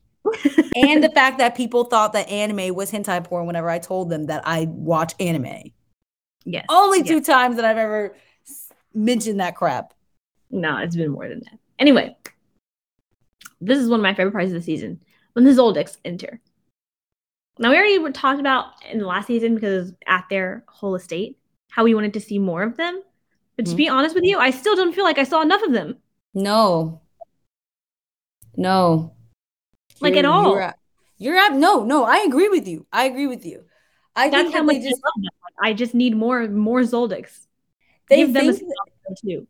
and 0.75 1.03
the 1.03 1.09
fact 1.09 1.37
that 1.39 1.55
people 1.55 1.85
thought 1.85 2.13
that 2.13 2.29
anime 2.29 2.73
was 2.75 2.91
hentai 2.91 3.23
porn 3.23 3.47
whenever 3.47 3.69
I 3.69 3.79
told 3.79 4.09
them 4.09 4.25
that 4.25 4.41
I 4.45 4.65
watch 4.69 5.13
anime. 5.19 5.71
Yes. 6.45 6.65
Only 6.69 6.99
yes. 6.99 7.07
two 7.07 7.21
times 7.21 7.55
that 7.57 7.65
I've 7.65 7.77
ever 7.77 8.15
mentioned 8.93 9.39
that 9.39 9.55
crap. 9.55 9.93
No, 10.51 10.77
it's 10.77 10.95
been 10.95 11.11
more 11.11 11.27
than 11.27 11.41
that. 11.41 11.59
Anyway, 11.77 12.15
this 13.61 13.77
is 13.77 13.89
one 13.89 13.99
of 13.99 14.03
my 14.03 14.13
favorite 14.13 14.31
parts 14.31 14.47
of 14.47 14.53
the 14.53 14.61
season 14.61 14.99
when 15.39 15.45
the 15.55 15.61
Zoldycks 15.61 15.97
enter. 16.03 16.41
Now, 17.59 17.69
we 17.69 17.77
already 17.77 17.97
were 17.97 18.11
talked 18.11 18.39
about 18.41 18.65
in 18.91 18.99
the 18.99 19.05
last 19.07 19.27
season 19.27 19.55
because 19.55 19.93
at 20.05 20.25
their 20.29 20.65
whole 20.67 20.95
estate, 20.95 21.37
how 21.69 21.85
we 21.85 21.95
wanted 21.95 22.13
to 22.15 22.19
see 22.19 22.39
more 22.39 22.61
of 22.63 22.75
them. 22.75 23.01
But 23.55 23.65
to 23.67 23.71
Mhm. 23.71 23.77
be 23.77 23.89
honest 23.89 24.15
with 24.15 24.25
you, 24.25 24.37
I 24.37 24.49
still 24.51 24.75
don't 24.75 24.93
feel 24.93 25.03
like 25.05 25.17
I 25.17 25.23
saw 25.23 25.41
enough 25.41 25.63
of 25.63 25.71
them. 25.71 25.97
No. 26.33 27.01
No. 28.57 29.13
Like, 30.01 30.11
You're- 30.15 30.19
at 30.19 30.25
all. 30.25 30.51
You're, 30.55 30.73
you're 31.17 31.37
at 31.37 31.53
no, 31.53 31.83
no, 31.83 32.03
I 32.03 32.17
agree 32.27 32.49
with 32.49 32.67
you. 32.67 32.85
I 32.91 33.05
agree 33.05 33.27
with 33.27 33.45
you. 33.45 33.63
I 34.15 34.29
That's 34.29 34.43
think 34.43 34.55
how 34.55 34.63
much 34.63 34.81
just 34.81 35.01
I. 35.63 35.69
I 35.69 35.73
just 35.73 35.93
need 35.93 36.15
more 36.15 36.47
more 36.47 36.81
Zoldycks. 36.81 37.47
they 38.09 38.17
Give 38.17 38.33
them 38.33 38.49
a 38.49 39.15
too. 39.25 39.47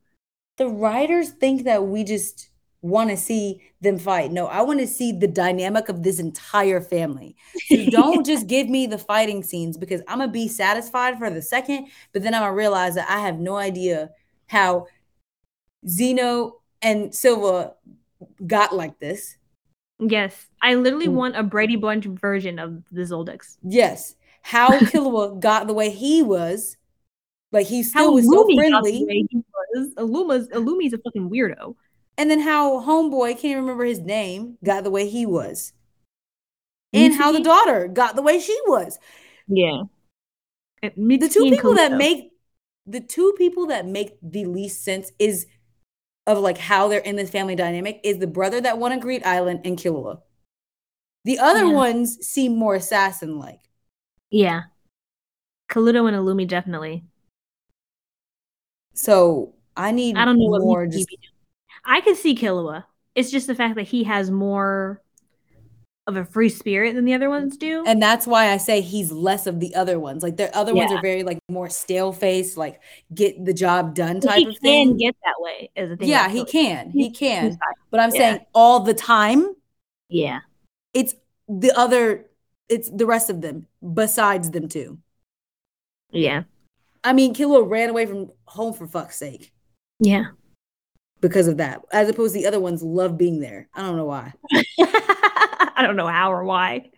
the 0.57 0.67
writers 0.67 1.29
think 1.29 1.63
that 1.63 1.83
we 1.87 2.03
just 2.03 2.48
want 2.81 3.09
to 3.09 3.17
see 3.17 3.61
them 3.81 3.97
fight. 3.97 4.31
No, 4.31 4.47
I 4.47 4.61
want 4.61 4.79
to 4.79 4.87
see 4.87 5.11
the 5.11 5.27
dynamic 5.27 5.89
of 5.89 6.01
this 6.03 6.19
entire 6.19 6.79
family. 6.81 7.35
So 7.67 7.77
don't 7.91 8.25
just 8.25 8.47
give 8.47 8.69
me 8.69 8.87
the 8.87 8.97
fighting 8.97 9.43
scenes 9.43 9.77
because 9.77 10.01
I'm 10.07 10.19
gonna 10.19 10.31
be 10.31 10.47
satisfied 10.47 11.17
for 11.17 11.29
the 11.29 11.41
second, 11.41 11.87
but 12.13 12.23
then 12.23 12.33
I'm 12.33 12.41
gonna 12.41 12.53
realize 12.53 12.95
that 12.95 13.09
I 13.09 13.19
have 13.19 13.39
no 13.39 13.57
idea 13.57 14.11
how 14.47 14.87
Zeno 15.87 16.61
and 16.81 17.13
Silva 17.13 17.75
got 18.45 18.73
like 18.75 18.99
this. 18.99 19.37
Yes, 19.99 20.47
I 20.61 20.75
literally 20.75 21.07
Mm. 21.07 21.13
want 21.13 21.35
a 21.35 21.43
Brady 21.43 21.75
Bunch 21.75 22.05
version 22.05 22.59
of 22.59 22.83
the 22.91 23.01
Zoldycks. 23.01 23.57
Yes, 23.63 24.15
how 24.41 24.69
Killua 24.79 25.39
got 25.39 25.67
the 25.67 25.73
way 25.73 25.89
he 25.89 26.21
was, 26.23 26.77
like 27.51 27.67
he 27.67 27.83
still 27.83 28.05
How 28.05 28.11
was 28.13 28.25
so 28.25 28.45
Lumi 28.45 28.55
got 28.71 28.83
the 28.83 28.91
friendly, 28.91 29.05
way 29.05 29.27
he 29.29 29.43
was. 29.75 29.93
Illuma's 29.95 30.47
Illumi's 30.49 30.93
a 30.93 30.97
fucking 30.99 31.29
weirdo. 31.29 31.75
And 32.19 32.29
then 32.29 32.41
how 32.41 32.81
Homeboy 32.81 33.39
can't 33.39 33.61
remember 33.61 33.85
his 33.85 33.99
name 33.99 34.57
got 34.61 34.83
the 34.83 34.91
way 34.91 35.07
he 35.07 35.25
was, 35.25 35.71
and 36.91 37.15
how 37.15 37.31
the 37.31 37.39
daughter 37.39 37.87
got 37.87 38.17
the 38.17 38.21
way 38.21 38.39
she 38.39 38.59
was. 38.67 38.99
Yeah. 39.47 39.83
The 40.81 41.29
two 41.31 41.49
people 41.49 41.75
that 41.75 41.93
make 41.93 42.31
the 42.85 42.99
two 42.99 43.33
people 43.37 43.67
that 43.67 43.85
make 43.85 44.17
the 44.21 44.45
least 44.45 44.83
sense 44.83 45.13
is 45.17 45.47
of 46.27 46.39
like 46.39 46.57
how 46.57 46.89
they're 46.89 46.99
in 46.99 47.15
this 47.15 47.29
family 47.29 47.55
dynamic 47.55 48.01
is 48.03 48.17
the 48.17 48.27
brother 48.27 48.59
that 48.59 48.77
won 48.77 48.91
a 48.91 48.99
Greed 48.99 49.23
Island 49.23 49.61
and 49.63 49.77
Killua. 49.77 50.19
The 51.23 51.39
other 51.39 51.65
Yeah. 51.65 51.73
ones 51.73 52.17
seem 52.27 52.57
more 52.57 52.75
assassin 52.75 53.39
like. 53.39 53.61
Yeah. 54.29 54.63
Kalluto 55.69 56.07
and 56.07 56.17
Illumi 56.17 56.47
definitely. 56.47 57.05
So 58.93 59.55
I 59.77 59.91
need 59.91 60.17
I 60.17 60.25
don't 60.25 60.37
know 60.37 60.49
what 60.49 60.61
more 60.63 60.85
Mitsuki 60.85 60.91
just. 60.91 61.28
I 61.85 62.01
could 62.01 62.17
see 62.17 62.35
Killua. 62.35 62.85
It's 63.15 63.31
just 63.31 63.47
the 63.47 63.55
fact 63.55 63.75
that 63.75 63.87
he 63.87 64.03
has 64.05 64.29
more 64.31 65.01
of 66.07 66.15
a 66.17 66.25
free 66.25 66.49
spirit 66.49 66.95
than 66.95 67.05
the 67.05 67.13
other 67.13 67.29
ones 67.29 67.55
do. 67.55 67.83
and 67.85 68.01
that's 68.01 68.25
why 68.25 68.49
I 68.51 68.57
say 68.57 68.81
he's 68.81 69.11
less 69.11 69.45
of 69.45 69.59
the 69.59 69.75
other 69.75 69.99
ones. 69.99 70.23
Like 70.23 70.37
the 70.37 70.55
other 70.57 70.73
ones 70.73 70.91
are 70.91 71.01
very 71.01 71.21
like 71.21 71.37
more 71.49 71.69
stale 71.69 72.11
face, 72.11 72.57
like 72.57 72.81
get 73.13 73.45
the 73.45 73.53
job 73.53 73.93
done 73.93 74.19
type 74.19 74.37
he 74.37 74.45
of 74.47 74.53
can 74.55 74.61
thing. 74.61 74.97
get 74.97 75.15
that 75.23 75.35
way 75.37 75.69
as 75.75 75.91
a 75.91 75.97
thing. 75.97 76.07
yeah, 76.09 76.27
he 76.27 76.45
can. 76.45 76.89
He 76.89 77.11
can. 77.11 77.59
But 77.91 77.99
I'm 77.99 78.09
yeah. 78.13 78.17
saying 78.19 78.39
all 78.55 78.79
the 78.79 78.95
time, 78.95 79.53
Yeah. 80.07 80.39
it's 80.95 81.13
the 81.47 81.71
other 81.77 82.25
it's 82.69 82.89
the 82.89 83.05
rest 83.05 83.29
of 83.29 83.41
them 83.41 83.67
besides 83.93 84.49
them 84.51 84.67
two. 84.67 84.97
Yeah. 86.11 86.43
I 87.03 87.13
mean, 87.13 87.35
Killua 87.35 87.69
ran 87.69 87.89
away 87.89 88.05
from 88.07 88.31
home 88.45 88.73
for 88.73 88.87
fuck's 88.87 89.17
sake. 89.17 89.51
Yeah. 89.99 90.25
Because 91.21 91.47
of 91.47 91.57
that, 91.57 91.81
as 91.91 92.07
opposed 92.07 92.33
to 92.33 92.39
the 92.41 92.47
other 92.47 92.59
ones 92.61 92.81
love 92.81 93.17
being 93.17 93.39
there. 93.41 93.67
I 93.73 93.81
don't 93.81 93.97
know 93.97 94.05
why. 94.05 94.33
I 94.79 95.81
don't 95.81 95.95
know 95.97 96.07
how 96.07 96.31
or 96.31 96.43
why. 96.45 96.89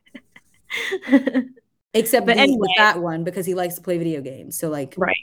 Except 1.94 2.26
But 2.26 2.38
anyway. 2.38 2.58
with 2.60 2.72
that 2.78 3.02
one 3.02 3.24
because 3.24 3.46
he 3.46 3.54
likes 3.56 3.76
to 3.76 3.82
play 3.82 3.98
video 3.98 4.22
games. 4.22 4.58
So 4.58 4.70
like, 4.70 4.94
Right. 4.98 5.16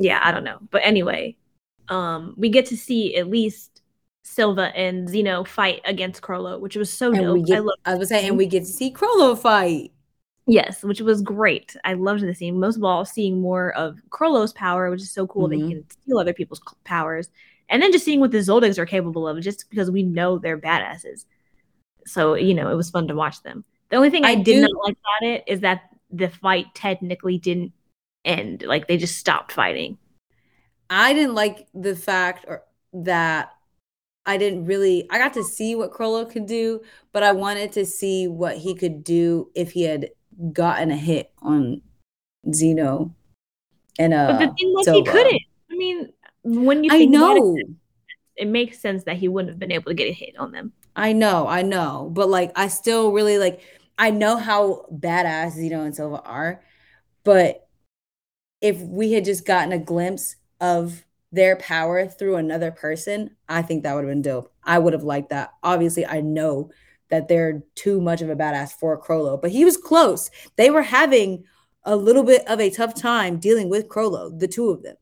yeah, 0.00 0.20
I 0.22 0.32
don't 0.32 0.44
know. 0.44 0.58
But 0.70 0.82
anyway, 0.84 1.36
um, 1.88 2.34
we 2.36 2.48
get 2.48 2.66
to 2.66 2.76
see 2.76 3.16
at 3.16 3.28
least 3.28 3.82
Silva 4.24 4.74
and 4.76 5.08
Zeno 5.08 5.44
fight 5.44 5.82
against 5.84 6.22
Chrollo, 6.22 6.58
which 6.60 6.76
was 6.76 6.92
so 6.92 7.12
and 7.12 7.20
dope. 7.20 7.46
get, 7.46 7.56
I 7.56 7.60
love 7.60 7.78
I 7.84 7.94
was 7.94 8.08
saying, 8.08 8.28
and 8.28 8.38
we 8.38 8.46
get 8.46 8.60
to 8.60 8.66
see 8.72 8.90
Chrollo 8.92 9.38
fight. 9.38 9.92
yes, 10.46 10.82
which 10.82 11.00
was 11.00 11.22
great. 11.22 11.76
I 11.84 11.92
loved 11.94 12.22
the 12.22 12.34
scene. 12.34 12.58
Most 12.58 12.76
of 12.76 12.84
all, 12.84 13.04
seeing 13.04 13.40
more 13.40 13.72
of 13.76 13.98
Chrollo's 14.10 14.52
power, 14.52 14.90
which 14.90 15.02
is 15.02 15.12
so 15.12 15.26
cool 15.26 15.48
that 15.48 15.56
Mhm. 15.56 15.68
he 15.68 15.74
can 15.74 15.90
steal 15.90 16.18
other 16.18 16.32
people's 16.34 16.60
powers, 16.84 17.28
and 17.70 17.82
then 17.82 17.92
just 17.92 18.04
seeing 18.04 18.20
what 18.20 18.32
the 18.32 18.38
Zoldycks 18.38 18.78
are 18.78 18.86
capable 18.86 19.26
of, 19.26 19.40
just 19.40 19.70
because 19.70 19.90
we 19.90 20.02
know 20.02 20.38
they're 20.38 20.58
badasses. 20.58 21.24
So 22.06 22.34
you 22.34 22.52
know, 22.54 22.70
it 22.70 22.74
was 22.74 22.90
fun 22.90 23.08
to 23.08 23.14
watch 23.14 23.42
them. 23.42 23.64
The 23.88 23.96
only 23.96 24.10
thing 24.10 24.24
I, 24.24 24.30
I 24.30 24.34
did 24.34 24.44
do- 24.56 24.60
not 24.62 24.84
like 24.84 24.96
about 24.98 25.28
it 25.28 25.44
is 25.46 25.60
that 25.60 25.82
the 26.10 26.28
fight 26.28 26.66
technically 26.74 27.38
didn't 27.38 27.72
end. 28.24 28.62
Like 28.62 28.88
they 28.88 28.96
just 28.98 29.16
stopped 29.16 29.52
fighting. 29.52 29.96
I 30.90 31.12
didn't 31.14 31.34
like 31.34 31.68
the 31.72 31.94
fact 31.96 32.44
or 32.48 32.64
that 32.92 33.50
I 34.26 34.36
didn't 34.36 34.64
really 34.66 35.06
I 35.10 35.18
got 35.18 35.34
to 35.34 35.44
see 35.44 35.74
what 35.74 35.92
Chrollo 35.92 36.28
could 36.30 36.46
do, 36.46 36.82
but 37.12 37.22
I 37.22 37.32
wanted 37.32 37.72
to 37.72 37.86
see 37.86 38.26
what 38.28 38.58
he 38.58 38.74
could 38.74 39.04
do 39.04 39.50
if 39.54 39.72
he 39.72 39.84
had 39.84 40.10
gotten 40.52 40.90
a 40.90 40.96
hit 40.96 41.30
on 41.42 41.82
Zeno 42.52 43.14
and 43.98 44.14
uh 44.14 44.32
But 44.32 44.38
the 44.38 44.54
thing 44.54 44.72
was, 44.72 44.84
Silva. 44.84 44.98
he 45.10 45.16
couldn't. 45.16 45.42
I 45.70 45.76
mean, 45.76 46.12
when 46.42 46.84
you 46.84 46.90
I 46.92 46.98
think 46.98 47.14
about 47.14 47.36
it, 47.36 47.40
know. 47.40 47.56
it 48.36 48.48
makes 48.48 48.78
sense 48.78 49.04
that 49.04 49.16
he 49.16 49.28
wouldn't 49.28 49.50
have 49.50 49.58
been 49.58 49.72
able 49.72 49.90
to 49.90 49.94
get 49.94 50.08
a 50.08 50.12
hit 50.12 50.36
on 50.38 50.52
them. 50.52 50.72
I 50.96 51.12
know, 51.12 51.46
I 51.46 51.62
know, 51.62 52.10
but 52.12 52.28
like 52.28 52.52
I 52.56 52.68
still 52.68 53.12
really 53.12 53.38
like 53.38 53.60
I 53.98 54.10
know 54.10 54.36
how 54.36 54.86
badass 54.92 55.52
Zeno 55.52 55.84
and 55.84 55.94
Silva 55.94 56.20
are, 56.22 56.62
but 57.24 57.68
if 58.60 58.80
we 58.80 59.12
had 59.12 59.24
just 59.24 59.46
gotten 59.46 59.72
a 59.72 59.78
glimpse 59.78 60.36
of 60.60 61.04
their 61.32 61.56
power 61.56 62.06
through 62.06 62.36
another 62.36 62.70
person, 62.70 63.36
I 63.48 63.62
think 63.62 63.82
that 63.82 63.94
would 63.94 64.04
have 64.04 64.10
been 64.10 64.22
dope. 64.22 64.52
I 64.64 64.78
would 64.78 64.92
have 64.92 65.04
liked 65.04 65.30
that. 65.30 65.50
Obviously, 65.62 66.04
I 66.04 66.20
know 66.20 66.70
that 67.08 67.28
they're 67.28 67.62
too 67.74 68.00
much 68.00 68.22
of 68.22 68.30
a 68.30 68.36
badass 68.36 68.72
for 68.72 69.00
Chrollo, 69.00 69.40
but 69.40 69.50
he 69.50 69.64
was 69.64 69.76
close. 69.76 70.30
They 70.56 70.70
were 70.70 70.82
having 70.82 71.44
a 71.84 71.96
little 71.96 72.22
bit 72.22 72.46
of 72.46 72.60
a 72.60 72.70
tough 72.70 72.94
time 72.94 73.38
dealing 73.38 73.68
with 73.68 73.88
Chrollo, 73.88 74.38
the 74.38 74.48
two 74.48 74.70
of 74.70 74.82
them. 74.82 74.96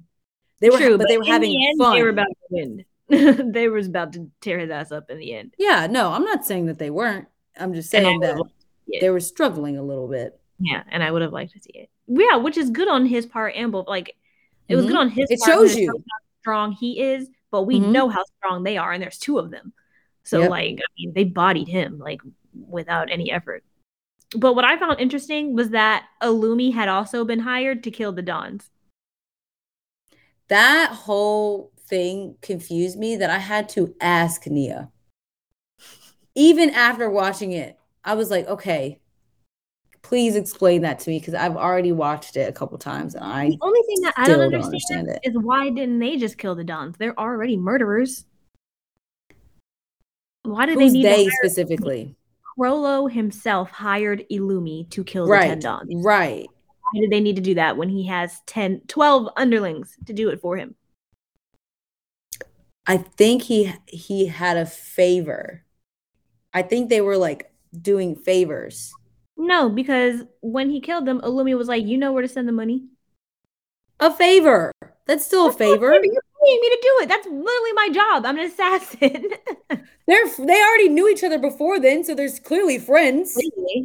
They 0.60 0.70
were, 0.70 0.78
True, 0.78 0.98
but, 0.98 1.06
they 1.08 1.14
in 1.14 1.20
were 1.20 1.24
the 1.24 1.30
having 1.30 1.66
end, 1.68 1.78
fun. 1.78 1.94
They 1.96 2.02
were 2.02 2.08
about 2.08 2.26
to 2.26 2.34
win. 2.50 2.84
they 3.52 3.68
was 3.68 3.86
about 3.86 4.12
to 4.14 4.30
tear 4.40 4.58
his 4.58 4.70
ass 4.70 4.92
up 4.92 5.08
in 5.10 5.18
the 5.18 5.32
end. 5.34 5.54
yeah, 5.58 5.86
no, 5.86 6.10
I'm 6.12 6.24
not 6.24 6.44
saying 6.44 6.66
that 6.66 6.78
they 6.78 6.90
weren't. 6.90 7.26
I'm 7.58 7.72
just 7.74 7.90
saying 7.90 8.20
that 8.20 8.28
have 8.30 8.38
liked 8.38 8.50
to 8.60 8.66
see 8.86 8.96
it. 8.96 9.00
they 9.00 9.10
were 9.10 9.20
struggling 9.20 9.78
a 9.78 9.82
little 9.82 10.08
bit. 10.08 10.38
Yeah, 10.60 10.82
and 10.90 11.02
I 11.02 11.10
would 11.10 11.22
have 11.22 11.32
liked 11.32 11.52
to 11.54 11.60
see 11.60 11.70
it. 11.74 11.90
Yeah, 12.06 12.36
which 12.36 12.56
is 12.58 12.70
good 12.70 12.88
on 12.88 13.06
his 13.06 13.24
part 13.26 13.54
and 13.54 13.70
both. 13.72 13.86
Like, 13.88 14.14
it 14.68 14.76
was 14.76 14.84
Mhm. 14.84 14.88
good 14.88 14.96
on 14.96 15.08
his 15.10 15.30
It 15.30 15.40
part. 15.40 15.52
shows 15.52 15.76
you. 15.76 15.86
how 15.88 16.18
strong 16.40 16.72
he 16.72 17.00
is, 17.00 17.28
but 17.50 17.62
we 17.62 17.78
Mhm. 17.80 17.90
know 17.92 18.08
how 18.08 18.24
strong 18.38 18.62
they 18.64 18.76
are, 18.76 18.92
and 18.92 19.02
there's 19.02 19.18
two 19.18 19.38
of 19.38 19.50
them. 19.50 19.72
So, 20.24 20.40
Yep. 20.40 20.50
like, 20.50 20.78
I 20.80 20.88
mean, 20.98 21.12
they 21.14 21.24
bodied 21.24 21.68
him 21.68 21.98
like 21.98 22.20
without 22.54 23.10
any 23.10 23.30
effort. 23.30 23.64
But 24.36 24.54
what 24.54 24.64
I 24.64 24.76
found 24.78 25.00
interesting 25.00 25.54
was 25.54 25.70
that 25.70 26.04
Illumi 26.20 26.74
had 26.74 26.88
also 26.88 27.24
been 27.24 27.40
hired 27.40 27.82
to 27.84 27.90
kill 27.90 28.12
the 28.12 28.20
Dons. 28.22 28.70
That 30.48 30.90
whole 30.92 31.72
thing 31.88 32.36
confused 32.42 32.98
me 32.98 33.16
that 33.16 33.30
I 33.30 33.38
had 33.38 33.68
to 33.70 33.94
ask 34.00 34.46
Nia. 34.46 34.90
Even 36.34 36.70
after 36.70 37.10
watching 37.10 37.52
it, 37.52 37.78
I 38.04 38.14
was 38.14 38.30
like, 38.30 38.46
okay, 38.46 39.00
please 40.02 40.36
explain 40.36 40.82
that 40.82 41.00
to 41.00 41.10
me 41.10 41.18
because 41.18 41.34
I've 41.34 41.56
already 41.56 41.92
watched 41.92 42.36
it 42.36 42.48
a 42.48 42.52
couple 42.52 42.78
times 42.78 43.14
and 43.14 43.24
I 43.24 43.48
The 43.50 43.58
only 43.60 43.82
thing 43.82 44.00
that 44.02 44.14
I 44.16 44.26
don't 44.26 44.38
don't 44.38 44.54
understand, 44.54 45.08
understand 45.08 45.08
it. 45.08 45.28
is 45.28 45.36
why 45.36 45.68
didn't 45.70 45.98
they 45.98 46.16
just 46.16 46.38
kill 46.38 46.54
the 46.54 46.64
Dons? 46.64 46.96
They're 46.96 47.18
already 47.18 47.56
murderers. 47.56 48.24
Why 50.44 50.64
did 50.66 50.78
Who's 50.78 50.92
they 50.92 50.98
need 50.98 51.04
they 51.04 51.28
specifically? 51.28 52.16
Chrollo 52.58 53.10
himself 53.10 53.70
hired 53.70 54.24
Illumi 54.32 54.88
to 54.90 55.04
kill 55.04 55.26
the 55.26 55.38
10 55.38 55.60
Dons? 55.60 56.04
right. 56.04 56.48
Why 56.92 57.00
did 57.00 57.10
they 57.10 57.20
need 57.20 57.36
to 57.36 57.42
do 57.42 57.54
that 57.54 57.76
when 57.76 57.88
he 57.88 58.06
has 58.06 58.40
10, 58.46 58.82
12 58.88 59.28
underlings 59.36 59.96
to 60.06 60.12
do 60.12 60.28
it 60.30 60.40
for 60.40 60.56
him? 60.56 60.74
I 62.86 62.96
think 62.96 63.42
he 63.42 63.72
he 63.86 64.26
had 64.26 64.56
a 64.56 64.64
favor. 64.64 65.62
I 66.54 66.62
think 66.62 66.88
they 66.88 67.02
were 67.02 67.18
like 67.18 67.52
doing 67.78 68.16
favors. 68.16 68.92
No, 69.36 69.68
because 69.68 70.22
when 70.40 70.70
he 70.70 70.80
killed 70.80 71.04
them, 71.04 71.20
Illumi 71.20 71.56
was 71.56 71.68
like, 71.68 71.84
"You 71.84 71.98
know 71.98 72.12
where 72.12 72.22
to 72.22 72.28
send 72.28 72.48
the 72.48 72.52
money." 72.52 72.86
A 74.00 74.10
favor. 74.10 74.72
That's 75.06 75.26
still 75.26 75.46
a 75.46 75.48
That's 75.50 75.60
not 75.60 75.66
favor. 75.66 75.92
You're 75.92 76.00
paying 76.00 76.60
me 76.60 76.70
to 76.70 76.78
do 76.82 76.98
it. 77.02 77.08
That's 77.08 77.26
literally 77.26 77.72
my 77.74 77.88
job. 77.92 78.24
I'm 78.24 78.38
an 78.38 78.46
assassin. 78.46 79.32
They're 80.06 80.28
they 80.38 80.62
already 80.62 80.88
knew 80.88 81.08
each 81.08 81.22
other 81.22 81.38
before 81.38 81.78
then, 81.78 82.04
so 82.04 82.14
there's 82.14 82.40
clearly 82.40 82.78
friends. 82.78 83.38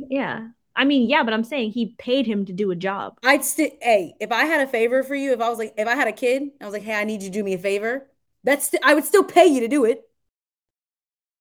Yeah. 0.10 0.48
I 0.76 0.86
mean, 0.86 1.10
yeah, 1.10 1.24
but 1.24 1.34
I'm 1.34 1.44
saying 1.44 1.72
he 1.72 1.95
paid 1.98 2.26
him 2.26 2.45
to 2.45 2.54
do 2.54 2.72
a 2.72 2.76
job. 2.76 3.18
I'd 3.24 3.45
still, 3.45 3.70
hey, 3.82 4.16
if 4.20 4.32
I 4.32 4.45
had 4.45 4.62
a 4.62 4.68
favor 4.68 5.04
for 5.04 5.16
you, 5.16 5.34
if 5.34 5.41
I 5.41 5.50
was 5.50 5.60
like, 5.60 5.74
if 5.78 5.88
I 5.88 5.95
had 5.95 6.08
a 6.08 6.12
kid, 6.14 6.50
I 6.60 6.66
was 6.66 6.74
like, 6.74 6.84
hey, 6.84 6.95
I 6.95 7.04
need 7.04 7.22
you 7.22 7.30
to 7.30 7.34
do 7.34 7.44
me 7.44 7.54
a 7.54 7.58
favor. 7.60 8.08
That's, 8.44 8.68
st- 8.68 8.84
I 8.84 8.94
would 8.94 9.06
still 9.06 9.24
pay 9.24 9.45
you 9.45 9.60
to 9.62 9.68
do 9.68 9.86
it. 9.86 10.04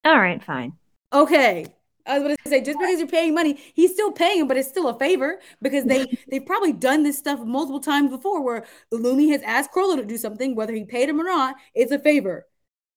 All 0.04 0.18
right, 0.18 0.42
fine. 0.42 0.78
Okay. 1.12 1.66
I 2.04 2.18
was 2.18 2.24
going 2.24 2.36
to 2.44 2.50
say, 2.50 2.60
just 2.60 2.78
because 2.78 2.98
you're 2.98 3.06
paying 3.09 3.32
money, 3.34 3.60
he's 3.74 3.92
still 3.92 4.10
paying 4.10 4.40
him, 4.40 4.48
but 4.48 4.56
it's 4.56 4.68
still 4.68 4.88
a 4.88 4.98
favor 4.98 5.38
because 5.60 5.84
they, 5.84 6.18
they've 6.30 6.44
probably 6.44 6.72
done 6.72 7.04
this 7.04 7.16
stuff 7.16 7.40
multiple 7.40 7.78
times 7.80 8.10
before 8.10 8.42
where 8.42 8.66
Illumi 8.92 9.30
has 9.30 9.42
asked 9.42 9.72
Chrollo 9.72 9.96
to 9.96 10.04
do 10.04 10.16
something, 10.18 10.56
whether 10.56 10.72
he 10.74 10.84
paid 10.84 11.09
him 11.09 11.20
or 11.20 11.24
not, 11.24 11.54
it's 11.74 11.92
a 11.92 11.98
favor. 11.98 12.46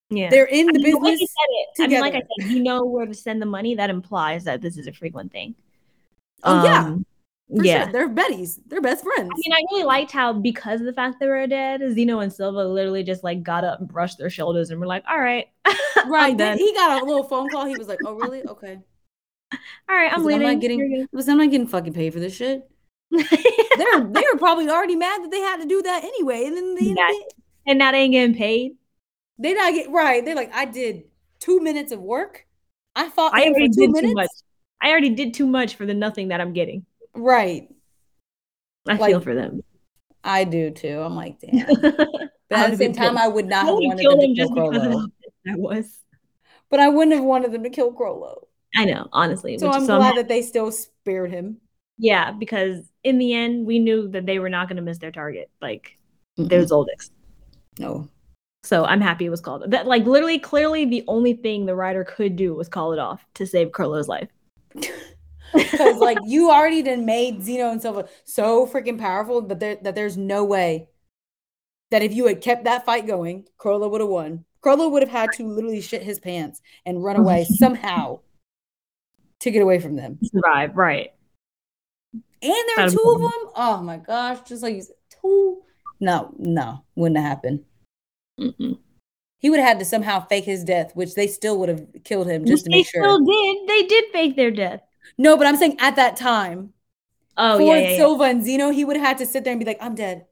Yeah. 0.10 0.30
They're 0.30 0.46
in 0.46 0.70
I 0.70 0.72
the 0.74 0.80
mean, 0.80 0.92
the 0.92 1.00
way 1.00 1.12
business. 1.12 1.32
it, 1.78 1.84
I 1.84 1.88
mean, 1.88 2.00
like 2.02 2.16
I 2.16 2.22
said, 2.22 2.50
you 2.52 2.64
know 2.64 2.84
where 2.86 3.06
to 3.06 3.14
send 3.14 3.42
the 3.42 3.46
money. 3.46 3.76
That 3.76 3.90
implies 3.90 4.44
that 4.46 4.62
this 4.62 4.78
is 4.78 4.88
a 4.88 4.94
frequent 4.94 5.32
thing. 5.32 5.56
Oh, 6.44 6.64
yeah. 6.64 6.80
Um, 6.82 7.06
For 7.56 7.64
yeah. 7.64 7.84
sure. 7.84 7.94
They're 7.94 8.10
buddies. 8.10 8.60
They're 8.68 8.82
best 8.82 9.04
friends. 9.04 9.30
I 9.32 9.38
mean, 9.38 9.54
I 9.54 9.62
really 9.72 9.84
liked 9.84 10.12
how 10.12 10.34
because 10.34 10.80
of 10.80 10.86
the 10.86 10.94
fact 10.94 11.20
they 11.20 11.28
were 11.28 11.46
dead, 11.48 11.82
Zeno 11.94 12.20
and 12.20 12.32
Silva 12.32 12.64
literally 12.66 13.04
just 13.04 13.24
like 13.24 13.44
got 13.44 13.64
up, 13.64 13.80
and 13.80 13.88
brushed 13.90 14.18
their 14.18 14.30
shoulders, 14.30 14.70
and 14.70 14.80
were 14.80 14.88
like, 14.88 15.04
"All 15.10 15.20
right, 15.20 15.48
right. 16.08 16.38
Then 16.38 16.58
he 16.58 16.74
got 16.74 17.02
a 17.02 17.06
little 17.06 17.24
phone 17.24 17.50
call. 17.50 17.66
He 17.66 17.76
was 17.76 17.88
like, 17.88 18.00
oh, 18.06 18.14
really? 18.14 18.44
Okay. 18.46 18.80
All 19.90 19.96
right, 19.96 20.12
I'm 20.12 20.24
leaving." 20.24 20.48
I'm 20.48 20.54
not 20.54 20.62
getting, 20.62 21.08
You're 21.12 21.22
I'm 21.30 21.38
not 21.38 21.52
getting 21.52 21.68
fucking 21.68 21.94
paid 21.94 22.14
for 22.14 22.20
this 22.20 22.36
shit. 22.36 22.70
they're 23.12 24.02
they 24.02 24.24
were 24.34 24.38
probably 24.40 24.68
already 24.70 24.96
mad 24.96 25.24
that 25.24 25.32
they 25.32 25.40
had 25.40 25.58
to 25.62 25.68
do 25.68 25.82
that 25.84 26.04
anyway, 26.04 26.46
and 26.46 26.58
then 26.58 26.76
they 26.76 26.82
Yeah. 26.86 27.12
and 27.68 27.80
now 27.80 27.92
they 27.92 28.00
ain't 28.00 28.14
getting 28.14 28.36
paid. 28.36 28.78
they 29.38 29.54
not 29.54 29.74
get 29.74 29.90
right. 29.90 30.24
They're 30.24 30.36
like, 30.36 30.54
I 30.54 30.66
did 30.66 31.04
two 31.40 31.60
minutes 31.60 31.92
of 31.92 32.00
work. 32.02 32.46
I 32.96 33.10
fought 33.10 33.34
I 33.34 33.44
already 33.46 33.70
two 33.70 33.82
did 33.82 33.92
minutes. 33.92 34.12
too 34.12 34.14
much. 34.14 34.30
I 34.86 34.92
already 34.92 35.10
did 35.10 35.34
too 35.34 35.48
much 35.48 35.76
for 35.76 35.86
the 35.86 35.94
nothing 35.96 36.28
that 36.30 36.40
I'm 36.40 36.54
getting. 36.54 36.86
Right, 37.16 37.68
I 38.88 38.96
Like- 38.96 39.10
feel 39.10 39.20
for 39.22 39.34
them. 39.34 39.62
I 40.24 40.44
do 40.44 40.72
too. 40.72 41.00
I'm 41.02 41.16
like, 41.16 41.40
damn. 41.40 41.68
but 41.82 42.32
at 42.52 42.72
the 42.72 42.78
same 42.78 42.94
time, 42.94 43.16
I 43.18 43.28
would 43.28 43.46
not 43.46 43.64
I 43.64 43.68
have 43.68 43.76
wanted 43.76 44.00
kill 44.00 44.12
them 44.12 44.20
to 44.22 44.26
kill 44.36 44.36
just 44.36 44.54
because 44.56 44.78
of 44.78 44.92
Chrollo. 44.92 45.08
I 45.48 45.56
was. 45.56 45.98
But 46.72 46.80
I 46.80 46.90
wouldn't 46.90 47.16
have 47.16 47.24
wanted 47.24 47.52
them 47.52 47.62
to 47.64 47.70
kill 47.70 47.94
Chrollo. 47.94 48.46
I 48.76 48.86
know, 48.86 49.08
honestly. 49.14 49.58
So 49.60 49.70
I'm 49.70 49.86
so 49.86 49.98
glad 49.98 50.06
happy- 50.08 50.18
that 50.18 50.28
they 50.28 50.42
still 50.42 50.72
spared 50.72 51.32
him. 51.32 51.58
yeah, 52.00 52.32
because 52.32 52.92
in 53.04 53.18
the 53.20 53.34
end, 53.34 53.66
we 53.68 53.78
knew 53.80 54.08
that 54.10 54.26
they 54.26 54.40
were 54.40 54.50
not 54.50 54.68
going 54.68 54.78
to 54.78 54.82
miss 54.82 54.98
their 54.98 55.12
target. 55.12 55.50
Like 55.62 55.98
they're 56.38 56.64
Zoldycks. 56.64 57.12
No. 57.80 58.10
So 58.64 58.84
I'm 58.84 59.02
happy 59.02 59.26
it 59.26 59.30
was 59.30 59.42
called. 59.42 59.70
That 59.72 59.86
like 59.86 60.06
literally, 60.06 60.40
clearly, 60.40 60.86
the 60.86 61.04
only 61.08 61.34
thing 61.34 61.66
the 61.68 61.76
writer 61.76 62.04
could 62.04 62.36
do 62.36 62.56
was 62.56 62.68
call 62.68 62.94
it 62.94 63.00
off 63.00 63.24
to 63.36 63.46
save 63.46 63.70
Chrollo's 63.70 64.08
life. 64.08 64.30
Because 65.54 66.00
like 66.00 66.18
you 66.26 66.52
already 66.52 66.82
done 66.82 67.06
made 67.06 67.42
Zeno 67.42 67.72
and 67.72 67.82
Silva 67.82 68.10
so 68.26 68.68
freaking 68.68 69.00
powerful 69.00 69.42
that 69.44 69.60
there 69.60 69.78
that 69.84 69.96
there's 69.96 70.18
no 70.18 70.44
way 70.44 70.90
that 71.92 72.02
if 72.02 72.14
you 72.14 72.26
had 72.28 72.42
kept 72.42 72.66
that 72.66 72.86
fight 72.86 73.08
going, 73.08 73.48
Chrollo 73.58 73.90
would 73.90 74.02
have 74.02 74.10
won. 74.10 74.44
Chrollo 74.62 74.92
would 74.92 75.04
have 75.04 75.12
had 75.12 75.32
to 75.34 75.48
literally 75.48 75.80
shit 75.80 76.04
his 76.04 76.20
pants 76.20 76.62
and 76.86 77.04
run 77.04 77.16
away 77.16 77.46
somehow 77.58 78.20
to 79.40 79.52
get 79.52 79.62
away 79.62 79.80
from 79.80 79.96
them. 79.96 80.20
Survive, 80.24 80.76
right? 80.76 81.14
And 82.14 82.24
there 82.42 82.86
are 82.86 82.90
two 82.90 83.14
of 83.16 83.22
them. 83.22 83.52
Oh 83.56 83.82
my 83.82 83.98
gosh, 83.98 84.42
just 84.48 84.64
like 84.64 84.76
you 84.76 84.82
said, 84.82 84.96
two. 85.22 85.62
No, 86.00 86.34
no, 86.38 86.84
wouldn't 86.96 87.18
have 87.18 87.28
happened. 87.28 87.64
Mm-mm. 88.40 88.78
He 89.40 89.50
would 89.50 89.60
have 89.60 89.68
had 89.68 89.80
to 89.80 89.86
somehow 89.86 90.26
fake 90.26 90.46
his 90.46 90.64
death, 90.64 90.92
which 90.96 91.14
they 91.14 91.28
still 91.28 91.60
would 91.60 91.70
have 91.70 91.86
killed 92.04 92.28
him 92.28 92.46
just 92.46 92.66
to 92.66 92.70
they 92.70 92.78
make 92.78 92.88
sure. 92.88 93.02
They 93.02 93.08
still 93.08 93.26
did. 93.26 93.68
They 93.68 93.84
did 93.88 94.06
fake 94.12 94.36
their 94.36 94.52
death. 94.52 94.82
No, 95.18 95.38
but 95.38 95.46
I'm 95.46 95.56
saying 95.58 95.78
at 95.80 95.98
that 95.98 96.16
time, 96.18 96.74
Oh 97.38 97.58
for 97.58 97.64
yeah, 97.64 97.76
yeah, 97.82 97.90
yeah. 97.92 97.98
Silva 97.98 98.24
and 98.24 98.44
Zeno, 98.44 98.70
he 98.72 98.86
would 98.86 98.96
have 98.96 99.06
had 99.06 99.18
to 99.20 99.26
sit 99.26 99.44
there 99.44 99.52
and 99.52 99.60
be 99.60 99.66
like, 99.66 99.78
"I'm 99.82 99.94
dead." 99.96 100.26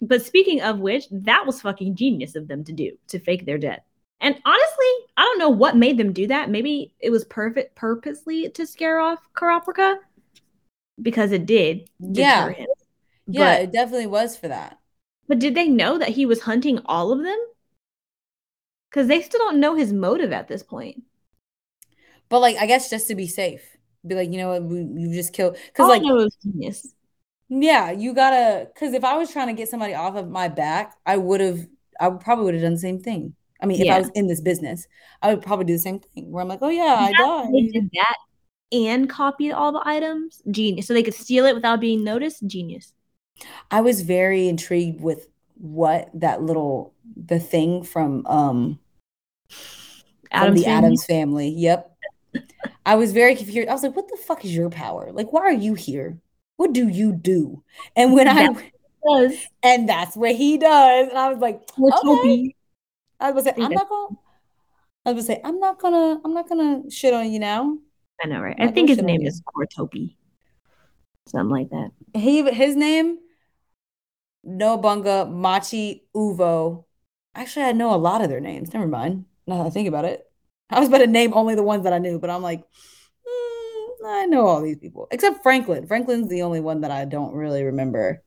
But 0.00 0.22
speaking 0.22 0.62
of 0.62 0.78
which, 0.78 1.06
that 1.10 1.44
was 1.44 1.60
fucking 1.60 1.96
genius 1.96 2.36
of 2.36 2.46
them 2.46 2.62
to 2.64 2.72
do 2.72 2.96
to 3.08 3.18
fake 3.18 3.44
their 3.44 3.58
death. 3.58 3.80
And 4.20 4.34
honestly, 4.44 4.86
I 5.16 5.22
don't 5.22 5.38
know 5.38 5.50
what 5.50 5.76
made 5.76 5.96
them 5.98 6.12
do 6.12 6.26
that. 6.28 6.50
Maybe 6.50 6.94
it 7.00 7.10
was 7.10 7.24
perfect 7.24 7.74
purposely 7.74 8.48
to 8.50 8.66
scare 8.66 9.00
off 9.00 9.18
Kurapika 9.34 9.96
because 11.02 11.32
it 11.32 11.46
did. 11.46 11.90
Yeah. 11.98 12.50
him. 12.50 12.66
Yeah, 13.26 13.56
But- 13.56 13.62
it 13.64 13.72
definitely 13.72 14.06
was 14.06 14.36
for 14.36 14.48
that. 14.48 14.78
But 15.26 15.40
did 15.40 15.54
they 15.54 15.68
know 15.68 15.98
that 15.98 16.08
he 16.10 16.26
was 16.26 16.40
hunting 16.42 16.80
all 16.86 17.12
of 17.12 17.22
them? 17.22 17.38
Because 18.90 19.08
they 19.08 19.22
still 19.22 19.40
don't 19.40 19.60
know 19.60 19.74
his 19.74 19.92
motive 19.92 20.32
at 20.32 20.48
this 20.48 20.62
point. 20.62 21.02
But 22.28 22.40
like, 22.40 22.56
I 22.56 22.66
guess 22.66 22.90
just 22.90 23.08
to 23.08 23.14
be 23.14 23.26
safe, 23.26 23.62
be 24.06 24.14
like, 24.14 24.30
you 24.30 24.38
know 24.38 24.50
what, 24.50 24.62
we, 24.64 24.78
you 24.78 25.14
just 25.14 25.32
killed. 25.32 25.56
Because 25.66 25.84
All 25.84 26.10
oh, 26.10 26.14
like, 26.14 26.32
genius. 26.42 26.94
yeah, 27.48 27.90
you 27.90 28.14
gotta. 28.14 28.68
Because 28.72 28.94
if 28.94 29.04
I 29.04 29.16
was 29.16 29.30
trying 29.30 29.48
to 29.48 29.54
get 29.54 29.68
somebody 29.68 29.94
off 29.94 30.16
of 30.16 30.28
my 30.28 30.48
back, 30.48 30.96
I 31.06 31.16
would 31.16 31.40
have. 31.40 31.66
I 32.00 32.10
probably 32.10 32.44
would 32.44 32.54
have 32.54 32.62
done 32.62 32.74
the 32.74 32.78
same 32.78 33.00
thing. 33.00 33.34
I 33.60 33.66
mean, 33.66 33.80
if 33.80 33.90
I 33.90 33.98
was 33.98 34.10
in 34.14 34.28
this 34.28 34.40
business, 34.40 34.86
I 35.20 35.34
would 35.34 35.42
probably 35.42 35.64
do 35.64 35.72
the 35.72 35.80
same 35.80 35.98
thing. 35.98 36.30
Where 36.30 36.42
I'm 36.42 36.48
like, 36.48 36.60
oh 36.62 36.68
yeah, 36.68 36.96
I 37.00 37.12
That's- 37.12 37.48
They 37.50 37.62
did 37.62 37.90
that 37.94 38.16
and 38.70 39.08
copied 39.08 39.52
all 39.52 39.72
the 39.72 39.82
items. 39.84 40.42
Genius. 40.50 40.86
So 40.86 40.94
they 40.94 41.02
could 41.02 41.14
steal 41.14 41.46
it 41.46 41.54
without 41.54 41.80
being 41.80 42.04
noticed. 42.04 42.46
Genius. 42.46 42.92
I 43.70 43.80
was 43.80 44.02
very 44.02 44.48
intrigued 44.48 45.00
with 45.00 45.28
what 45.58 46.10
that 46.14 46.42
little 46.42 46.94
the 47.16 47.38
thing 47.38 47.82
from 47.82 48.24
um 48.26 48.78
from 49.50 50.40
Adam's 50.40 50.60
the 50.60 50.64
family. 50.64 50.76
Addams 50.76 51.04
family. 51.04 51.48
Yep. 51.50 51.96
I 52.86 52.94
was 52.96 53.12
very 53.12 53.34
confused. 53.34 53.68
I 53.68 53.72
was 53.72 53.82
like, 53.82 53.96
what 53.96 54.08
the 54.08 54.16
fuck 54.16 54.44
is 54.44 54.54
your 54.54 54.70
power? 54.70 55.10
Like, 55.12 55.32
why 55.32 55.42
are 55.42 55.52
you 55.52 55.74
here? 55.74 56.18
What 56.56 56.72
do 56.72 56.88
you 56.88 57.12
do? 57.12 57.62
And 57.96 58.14
when 58.14 58.28
I 58.28 58.48
Does. 59.08 59.34
and 59.62 59.88
that's 59.88 60.16
what 60.16 60.34
he 60.34 60.58
does. 60.58 61.08
And 61.08 61.18
I 61.18 61.28
was 61.28 61.38
like, 61.38 61.62
okay. 61.78 62.54
I 63.20 63.30
was 63.30 63.46
like, 63.46 63.58
I'm 63.58 63.72
not 63.72 63.88
gonna 63.88 64.16
I 65.06 65.12
was 65.12 65.26
gonna 65.26 65.36
say, 65.36 65.40
I'm 65.44 65.58
not 65.58 65.78
gonna 65.78 66.20
I'm 66.24 66.34
not 66.34 66.48
gonna 66.48 66.90
shit 66.90 67.14
on 67.14 67.30
you 67.30 67.38
now. 67.38 67.78
I 68.22 68.26
know, 68.26 68.40
right? 68.40 68.56
I 68.58 68.68
think 68.68 68.88
his 68.88 69.00
name 69.00 69.22
is 69.22 69.40
Kortopi. 69.42 70.16
Something 71.28 71.50
like 71.50 71.70
that. 71.70 71.90
He 72.14 72.42
his 72.50 72.74
name 72.74 73.18
Nobunaga, 74.44 75.26
Machi, 75.26 76.04
Uvo. 76.14 76.84
Actually, 77.34 77.66
I 77.66 77.72
know 77.72 77.94
a 77.94 77.96
lot 77.96 78.22
of 78.22 78.28
their 78.28 78.40
names. 78.40 78.72
Never 78.72 78.86
mind. 78.86 79.26
Now 79.46 79.58
that 79.58 79.66
I 79.66 79.70
think 79.70 79.88
about 79.88 80.04
it. 80.04 80.24
I 80.70 80.80
was 80.80 80.88
about 80.88 80.98
to 80.98 81.06
name 81.06 81.32
only 81.34 81.54
the 81.54 81.62
ones 81.62 81.84
that 81.84 81.92
I 81.92 81.98
knew, 81.98 82.18
but 82.18 82.30
I'm 82.30 82.42
like, 82.42 82.60
mm, 82.60 83.88
I 84.06 84.26
know 84.26 84.46
all 84.46 84.60
these 84.60 84.78
people. 84.78 85.08
Except 85.10 85.42
Franklin. 85.42 85.86
Franklin's 85.86 86.28
the 86.28 86.42
only 86.42 86.60
one 86.60 86.82
that 86.82 86.90
I 86.90 87.04
don't 87.04 87.34
really 87.34 87.64
remember 87.64 88.22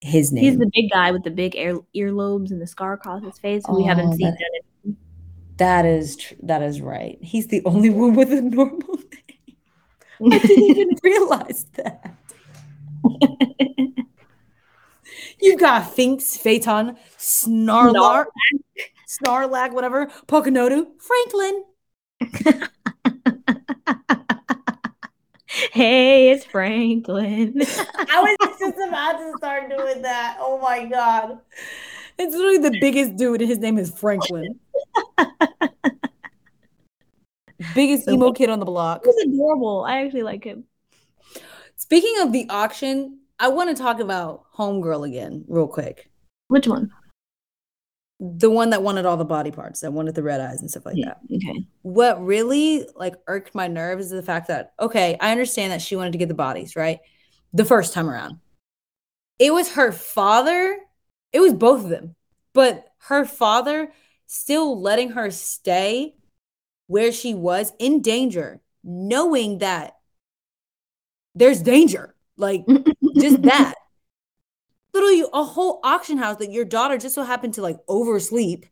his 0.00 0.32
name. 0.32 0.44
He's 0.44 0.58
the 0.58 0.70
big 0.72 0.90
guy 0.90 1.10
with 1.12 1.24
the 1.24 1.30
big 1.30 1.54
ear 1.56 1.80
earlobes 1.96 2.50
and 2.50 2.60
the 2.60 2.66
scar 2.66 2.94
across 2.94 3.22
his 3.22 3.38
face 3.38 3.66
who 3.66 3.74
we 3.76 3.82
Oh, 3.82 3.86
haven't 3.86 4.14
seen. 4.14 4.36
that- 4.84 4.94
that 5.56 5.84
is 5.86 6.16
tr- 6.16 6.34
that 6.44 6.62
is 6.62 6.80
right. 6.80 7.18
He's 7.20 7.48
the 7.48 7.62
only 7.64 7.90
one 7.90 8.14
with 8.14 8.32
a 8.32 8.40
normal 8.40 8.96
name. 10.20 10.30
I 10.30 10.38
didn't 10.38 10.70
even 10.70 10.88
realize 11.02 11.66
that. 11.74 12.14
You've 15.40 15.60
got 15.60 15.94
Finks, 15.94 16.36
Feitan, 16.36 16.96
Snarlark, 17.16 18.26
Snarlack, 19.06 19.72
whatever, 19.72 20.06
Pakunoda, 20.26 20.86
Franklin. 21.00 21.64
hey, 25.72 26.30
it's 26.30 26.44
Franklin. 26.44 27.54
I 27.62 28.36
was 28.40 28.58
just 28.58 28.76
about 28.88 29.18
to 29.18 29.32
start 29.38 29.70
doing 29.70 30.02
that. 30.02 30.36
Oh 30.40 30.58
my 30.60 30.84
god. 30.86 31.38
It's 32.18 32.34
literally 32.34 32.58
the 32.58 32.78
biggest 32.80 33.16
dude, 33.16 33.40
and 33.40 33.48
his 33.48 33.58
name 33.58 33.78
is 33.78 33.90
Franklin. 33.90 34.58
biggest 37.74 38.04
So- 38.06 38.12
emo 38.12 38.32
kid 38.32 38.50
on 38.50 38.58
the 38.58 38.66
block. 38.66 39.02
He's 39.04 39.14
adorable. 39.34 39.84
I 39.86 40.04
actually 40.04 40.24
like 40.24 40.44
him. 40.44 40.64
Speaking 41.76 42.16
of 42.20 42.32
the 42.32 42.46
auction, 42.50 43.20
I 43.38 43.48
want 43.48 43.74
to 43.74 43.80
talk 43.80 44.00
about 44.00 44.44
Homegirl 44.56 45.06
again, 45.06 45.44
real 45.48 45.68
quick. 45.68 46.10
Which 46.48 46.66
one? 46.66 46.90
The 48.20 48.50
one 48.50 48.70
that 48.70 48.82
wanted 48.82 49.06
all 49.06 49.16
the 49.16 49.24
body 49.24 49.52
parts, 49.52 49.80
that 49.80 49.92
wanted 49.92 50.16
the 50.16 50.24
red 50.24 50.40
eyes 50.40 50.60
and 50.60 50.68
stuff 50.70 50.86
like 50.86 50.96
Yeah. 50.96 51.14
that. 51.28 51.36
Okay. 51.36 51.64
What 51.82 52.24
really 52.24 52.86
like 52.96 53.14
irked 53.28 53.54
my 53.54 53.68
nerves 53.68 54.06
is 54.06 54.10
the 54.10 54.22
fact 54.22 54.48
that 54.48 54.72
okay, 54.80 55.16
I 55.20 55.30
understand 55.30 55.72
that 55.72 55.82
she 55.82 55.94
wanted 55.94 56.12
to 56.12 56.18
get 56.18 56.28
the 56.28 56.34
bodies, 56.34 56.74
right? 56.74 56.98
The 57.52 57.64
first 57.64 57.92
time 57.92 58.10
around. 58.10 58.38
It 59.38 59.54
was 59.54 59.72
her 59.74 59.92
father, 59.92 60.76
it 61.32 61.38
was 61.40 61.54
both 61.54 61.84
of 61.84 61.90
them, 61.90 62.16
but 62.54 62.86
her 63.02 63.24
father 63.24 63.92
still 64.26 64.80
letting 64.80 65.10
her 65.10 65.30
stay 65.30 66.16
where 66.88 67.12
she 67.12 67.34
was 67.34 67.72
in 67.78 68.02
danger, 68.02 68.60
knowing 68.82 69.58
that 69.58 69.94
there's 71.36 71.62
danger. 71.62 72.16
Like 72.36 72.64
just 73.20 73.42
that. 73.42 73.74
Literally 74.94 75.24
a 75.32 75.44
whole 75.44 75.80
auction 75.84 76.18
house 76.18 76.36
that 76.36 76.50
your 76.52 76.64
daughter 76.64 76.98
just 76.98 77.14
so 77.14 77.22
happened 77.22 77.54
to 77.54 77.62
like 77.62 77.78
oversleep 77.88 78.66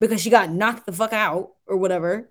because 0.00 0.20
she 0.20 0.30
got 0.30 0.50
knocked 0.50 0.86
the 0.86 0.92
fuck 0.92 1.12
out 1.12 1.50
or 1.66 1.76
whatever, 1.76 2.30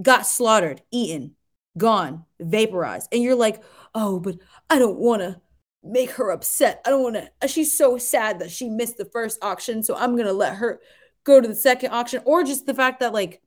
got 0.00 0.26
slaughtered, 0.26 0.82
eaten, 0.90 1.34
gone, 1.76 2.24
vaporized. 2.40 3.08
And 3.12 3.22
you're 3.22 3.34
like, 3.34 3.62
oh, 3.94 4.20
but 4.20 4.36
I 4.70 4.78
don't 4.78 4.98
want 4.98 5.22
to 5.22 5.40
make 5.82 6.12
her 6.12 6.30
upset. 6.30 6.80
I 6.86 6.90
don't 6.90 7.02
want 7.02 7.16
to. 7.16 7.30
Uh, 7.42 7.46
she's 7.46 7.76
so 7.76 7.98
sad 7.98 8.38
that 8.40 8.50
she 8.50 8.68
missed 8.68 8.96
the 8.96 9.04
first 9.04 9.38
auction. 9.42 9.82
So 9.82 9.96
I'm 9.96 10.12
going 10.12 10.26
to 10.26 10.32
let 10.32 10.56
her 10.56 10.80
go 11.24 11.40
to 11.40 11.48
the 11.48 11.54
second 11.54 11.90
auction. 11.92 12.22
Or 12.24 12.44
just 12.44 12.66
the 12.66 12.74
fact 12.74 13.00
that, 13.00 13.12
like, 13.12 13.42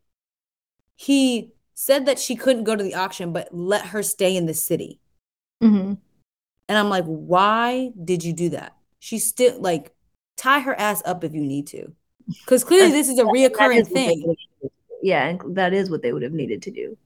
he 0.96 1.54
said 1.74 2.06
that 2.06 2.20
she 2.20 2.36
couldn't 2.36 2.66
go 2.66 2.76
to 2.76 2.84
the 2.84 2.96
auction, 2.96 3.32
but 3.34 3.50
let 3.52 3.88
her 3.88 4.04
stay 4.04 4.36
in 4.36 4.46
the 4.46 4.54
city. 4.54 5.00
Hmm 5.62 5.94
And 6.68 6.78
I'm 6.78 6.90
like, 6.90 7.06
why 7.06 7.92
did 8.04 8.24
you 8.24 8.34
do 8.34 8.50
that? 8.50 8.76
She's 9.00 9.28
still 9.28 9.60
like, 9.60 9.94
tie 10.38 10.60
her 10.60 10.78
ass 10.78 11.02
up 11.06 11.24
if 11.24 11.34
you 11.34 11.42
need 11.42 11.68
to. 11.68 11.92
Because 12.28 12.64
clearly 12.64 12.92
this 12.92 13.10
is 13.10 13.20
a 13.20 13.24
reoccurring 13.24 13.88
thing. 13.88 14.24
would 14.26 14.38
have 14.38 14.38
needed 14.38 14.38
to 14.62 14.68
do. 14.68 14.72
Yeah, 15.02 15.28
and 15.28 15.56
that 15.56 15.74
is 15.74 15.90
what 15.90 16.02
they 16.02 16.14
would 16.14 16.22
have 16.22 16.34
needed 16.34 16.62
to 16.64 16.72
do. 16.72 16.98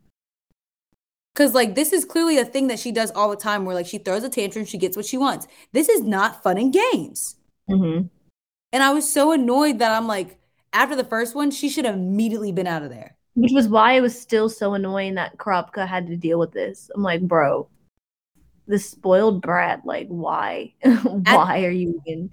Because 1.33 1.53
like 1.53 1.75
this 1.75 1.93
is 1.93 2.05
clearly 2.05 2.37
a 2.37 2.45
thing 2.45 2.67
that 2.67 2.79
she 2.79 2.91
does 2.91 3.11
all 3.11 3.29
the 3.29 3.35
time 3.35 3.65
where 3.65 3.75
like 3.75 3.87
she 3.87 3.97
throws 3.97 4.23
a 4.23 4.29
tantrum, 4.29 4.65
she 4.65 4.77
gets 4.77 4.95
what 4.95 5.05
she 5.05 5.17
wants. 5.17 5.47
This 5.71 5.89
is 5.89 6.01
not 6.01 6.43
fun 6.43 6.57
and 6.57 6.73
games. 6.73 7.35
Mm-hmm. 7.69 8.07
And 8.71 8.83
I 8.83 8.91
was 8.91 9.11
so 9.11 9.31
annoyed 9.31 9.79
that 9.79 9.91
I'm 9.91 10.07
like, 10.07 10.39
after 10.73 10.95
the 10.95 11.03
first 11.03 11.35
one, 11.35 11.51
she 11.51 11.69
should 11.69 11.85
have 11.85 11.95
immediately 11.95 12.51
been 12.51 12.67
out 12.67 12.83
of 12.83 12.89
there. 12.89 13.15
Which 13.35 13.51
was 13.53 13.67
why 13.67 13.93
it 13.93 14.01
was 14.01 14.19
still 14.19 14.49
so 14.49 14.73
annoying 14.73 15.15
that 15.15 15.37
Kurapika 15.37 15.87
had 15.87 16.07
to 16.07 16.15
deal 16.15 16.37
with 16.37 16.51
this. 16.51 16.91
I'm 16.93 17.01
like, 17.01 17.21
bro, 17.21 17.67
this 18.67 18.89
spoiled 18.89 19.41
brat. 19.41 19.81
Like, 19.85 20.07
why? 20.07 20.73
why 20.83 21.65
are 21.65 21.71
you 21.71 22.01
in? 22.05 22.31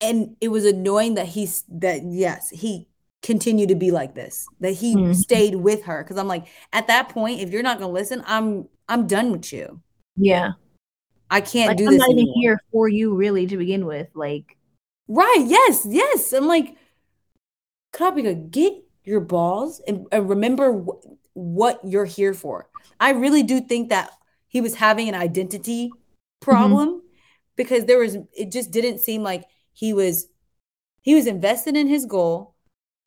And 0.00 0.36
it 0.40 0.48
was 0.48 0.64
annoying 0.64 1.14
that 1.14 1.26
he's 1.26 1.64
that 1.68 2.02
yes, 2.04 2.50
he 2.50 2.88
continued 3.22 3.70
to 3.70 3.74
be 3.74 3.90
like 3.90 4.14
this, 4.14 4.46
that 4.60 4.72
he 4.72 4.94
Mhm. 4.96 5.14
stayed 5.16 5.54
with 5.54 5.84
her. 5.84 6.04
Cause 6.04 6.18
I'm 6.18 6.28
like, 6.28 6.46
at 6.72 6.88
that 6.88 7.08
point, 7.08 7.40
if 7.40 7.50
you're 7.50 7.62
not 7.62 7.78
gonna 7.78 7.92
listen, 7.92 8.22
I'm 8.26 8.68
I'm 8.88 9.06
done 9.06 9.32
with 9.32 9.52
you. 9.52 9.80
Yeah, 10.16 10.52
I 11.30 11.40
can't 11.40 11.68
like 11.68 11.78
do 11.78 11.86
I'm 11.86 11.92
this 11.94 12.00
not 12.00 12.10
even 12.10 12.32
here 12.34 12.60
for 12.70 12.88
you, 12.88 13.14
really, 13.14 13.46
to 13.46 13.56
begin 13.56 13.86
with. 13.86 14.08
Like, 14.14 14.56
Right. 15.08 15.44
Yes. 15.46 15.86
Yes. 15.88 16.32
I'm 16.32 16.46
like, 16.46 16.76
Kurapika, 17.92 18.50
get 18.50 18.72
your 19.04 19.20
balls 19.20 19.80
and, 19.86 20.06
and 20.12 20.28
remember 20.28 20.72
wh- 20.72 21.36
what 21.36 21.80
you're 21.84 22.06
here 22.06 22.34
for. 22.34 22.68
I 22.98 23.10
really 23.10 23.42
do 23.42 23.60
think 23.60 23.90
that 23.90 24.10
he 24.54 24.60
was 24.60 24.76
having 24.76 25.08
an 25.08 25.16
identity 25.16 25.88
mm-hmm. 25.88 26.50
problem 26.50 27.02
because 27.56 27.86
there 27.86 27.98
was, 27.98 28.16
it 28.32 28.52
just 28.52 28.70
didn't 28.70 29.00
seem 29.00 29.22
like 29.22 29.44
he 29.72 29.92
was, 29.92 30.28
he 31.02 31.16
was 31.16 31.26
invested 31.26 31.76
in 31.76 31.88
his 31.88 32.06
goal, 32.06 32.54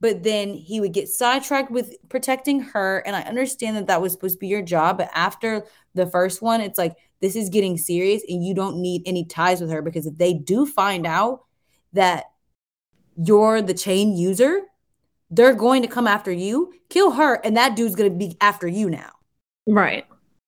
but 0.02 0.24
then 0.24 0.54
he 0.54 0.82
would 0.82 0.92
get 0.92 1.08
sidetracked 1.08 1.72
with 1.72 1.96
protecting 2.10 2.60
her. 2.60 3.00
And 3.00 3.16
I 3.16 3.22
understand 3.22 3.78
that 3.78 3.88
that 3.88 4.02
was 4.02 4.12
supposed 4.12 4.36
to 4.36 4.40
be 4.40 4.50
your 4.50 4.62
job. 4.62 4.98
But 4.98 5.10
after 5.14 5.66
the 5.96 6.06
first 6.06 6.42
one, 6.42 6.60
it's 6.60 6.78
like, 6.78 6.98
this 7.22 7.38
is 7.38 7.48
getting 7.50 7.78
serious 7.78 8.24
and 8.28 8.46
you 8.46 8.54
don't 8.54 8.82
need 8.82 9.04
any 9.06 9.24
ties 9.24 9.62
with 9.62 9.72
her 9.72 9.82
because 9.82 10.06
if 10.06 10.18
they 10.18 10.34
do 10.34 10.66
find 10.66 11.08
out 11.08 11.46
that 11.94 12.26
you're 13.16 13.62
the 13.62 13.74
chain 13.74 14.18
user, 14.18 14.64
they're 15.32 15.54
going 15.54 15.82
to 15.82 15.88
come 15.88 16.08
after 16.08 16.32
you, 16.32 16.74
kill 16.90 17.12
her, 17.12 17.36
and 17.36 17.56
that 17.56 17.78
dude's 17.78 17.96
going 17.96 18.12
to 18.12 18.18
be 18.18 18.36
after 18.42 18.68
you 18.68 18.90
now. 18.90 19.12
right? 19.66 20.06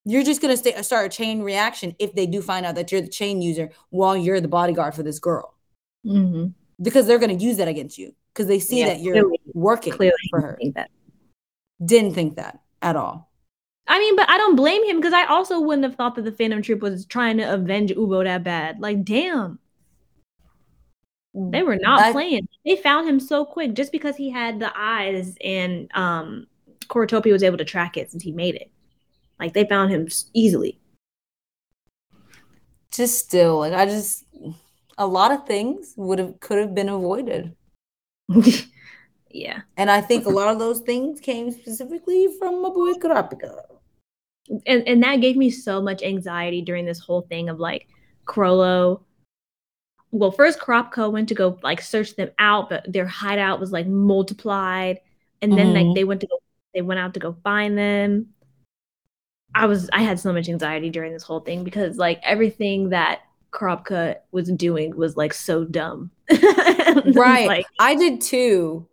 You're 0.09 0.23
just 0.23 0.41
going 0.41 0.57
to 0.57 0.83
start 0.83 1.05
a 1.05 1.09
chain 1.09 1.41
reaction 1.43 1.95
if 1.99 2.15
they 2.15 2.25
do 2.25 2.41
find 2.41 2.65
out 2.65 2.73
that 2.75 2.91
you're 2.91 3.01
the 3.01 3.07
chain 3.09 3.41
user 3.43 3.69
while 3.91 4.17
you're 4.17 4.41
the 4.41 4.47
bodyguard 4.47 4.95
for 4.95 5.03
this 5.03 5.19
girl, 5.19 5.53
Mm-hmm. 6.05 6.47
because 6.81 7.05
they're 7.05 7.19
going 7.19 7.37
to 7.37 7.43
use 7.43 7.57
that 7.57 7.67
against 7.67 7.97
you 7.97 8.15
because 8.33 8.47
they 8.47 8.59
see 8.59 8.79
Yeah, 8.79 8.87
that 8.87 9.01
you're 9.01 9.13
clearly- 9.13 9.39
working 9.53 9.93
Clearly, 9.93 10.15
for 10.31 10.41
her. 10.41 10.57
think. 10.59 10.75
Didn't 11.85 12.13
think 12.15 12.37
that 12.37 12.59
at 12.81 12.95
all. 12.95 13.29
I 13.87 13.99
mean, 13.99 14.15
but 14.15 14.29
I 14.29 14.37
don't 14.37 14.55
blame 14.55 14.83
him 14.85 14.97
because 14.97 15.13
I 15.13 15.25
also 15.25 15.59
wouldn't 15.59 15.83
have 15.83 15.95
thought 15.95 16.15
that 16.15 16.23
the 16.23 16.31
Phantom 16.31 16.61
Troop 16.61 16.81
was 16.81 17.05
trying 17.05 17.37
to 17.37 17.53
avenge 17.53 17.91
Uvo 17.91 18.23
that 18.23 18.43
bad. 18.43 18.79
Like, 18.79 19.03
damn. 19.03 19.59
They 21.33 21.61
were 21.63 21.75
not 21.77 22.01
I- 22.01 22.11
playing. 22.11 22.47
They 22.65 22.75
found 22.77 23.07
him 23.07 23.19
so 23.19 23.45
quick 23.45 23.73
just 23.75 23.91
because 23.91 24.15
he 24.15 24.29
had 24.29 24.59
the 24.59 24.71
eyes 24.75 25.35
and 25.43 25.89
um 25.93 26.47
Corotopia 26.87 27.31
was 27.31 27.43
able 27.43 27.57
to 27.59 27.65
track 27.65 27.97
it 27.97 28.09
since 28.11 28.23
he 28.23 28.31
made 28.31 28.55
it. 28.55 28.71
Like 29.39 29.53
they 29.53 29.65
found 29.65 29.91
him 29.91 30.07
easily. 30.33 30.79
just 32.91 33.19
still 33.19 33.59
like 33.59 33.73
I 33.73 33.85
just 33.85 34.25
a 34.97 35.05
lot 35.05 35.31
of 35.31 35.45
things 35.45 35.93
would 35.95 36.19
have 36.19 36.39
could 36.39 36.57
have 36.57 36.75
been 36.75 36.89
avoided. 36.89 37.55
yeah. 39.29 39.61
And 39.77 39.89
I 39.89 40.01
think 40.01 40.25
a 40.25 40.29
lot 40.29 40.49
of 40.49 40.59
those 40.59 40.81
things 40.81 41.19
came 41.19 41.51
specifically 41.51 42.27
from 42.39 42.61
my 42.61 42.69
boy 42.69 42.93
Kurapika. 42.93 43.61
And 44.65 44.87
and 44.87 45.03
that 45.03 45.21
gave 45.21 45.37
me 45.37 45.49
so 45.51 45.81
much 45.81 46.01
anxiety 46.03 46.61
during 46.61 46.85
this 46.85 46.99
whole 46.99 47.21
thing 47.21 47.49
of 47.49 47.59
like 47.59 47.87
Chrollo. 48.25 49.03
Well, 50.11 50.31
first 50.31 50.59
Kurapika 50.59 51.11
went 51.11 51.29
to 51.29 51.35
go 51.35 51.59
like 51.61 51.81
search 51.81 52.15
them 52.15 52.31
out, 52.39 52.69
but 52.69 52.91
their 52.91 53.05
hideout 53.05 53.59
was 53.59 53.71
like 53.71 53.85
multiplied. 53.87 54.99
And 55.41 55.57
then 55.57 55.67
Mhm. 55.67 55.73
like 55.87 55.95
they 55.95 56.03
went 56.03 56.21
to 56.21 56.27
go 56.27 56.39
they 56.73 56.81
went 56.81 56.99
out 56.99 57.13
to 57.13 57.19
go 57.19 57.37
find 57.43 57.77
them. 57.77 58.33
I 59.55 59.65
was 59.65 59.89
I 59.91 60.01
had 60.01 60.19
so 60.19 60.31
much 60.31 60.49
anxiety 60.49 60.89
during 60.89 61.13
this 61.13 61.23
whole 61.23 61.39
thing 61.39 61.63
because 61.63 61.97
like 61.97 62.19
everything 62.23 62.89
that 62.89 63.21
Kurapika 63.51 64.17
was 64.31 64.51
doing 64.51 64.95
was 64.95 65.17
like 65.17 65.33
so 65.33 65.63
dumb. 65.63 66.11
Right. 67.05 67.47
like 67.47 67.65
I 67.79 67.95
did 67.95 68.21
too. 68.21 68.87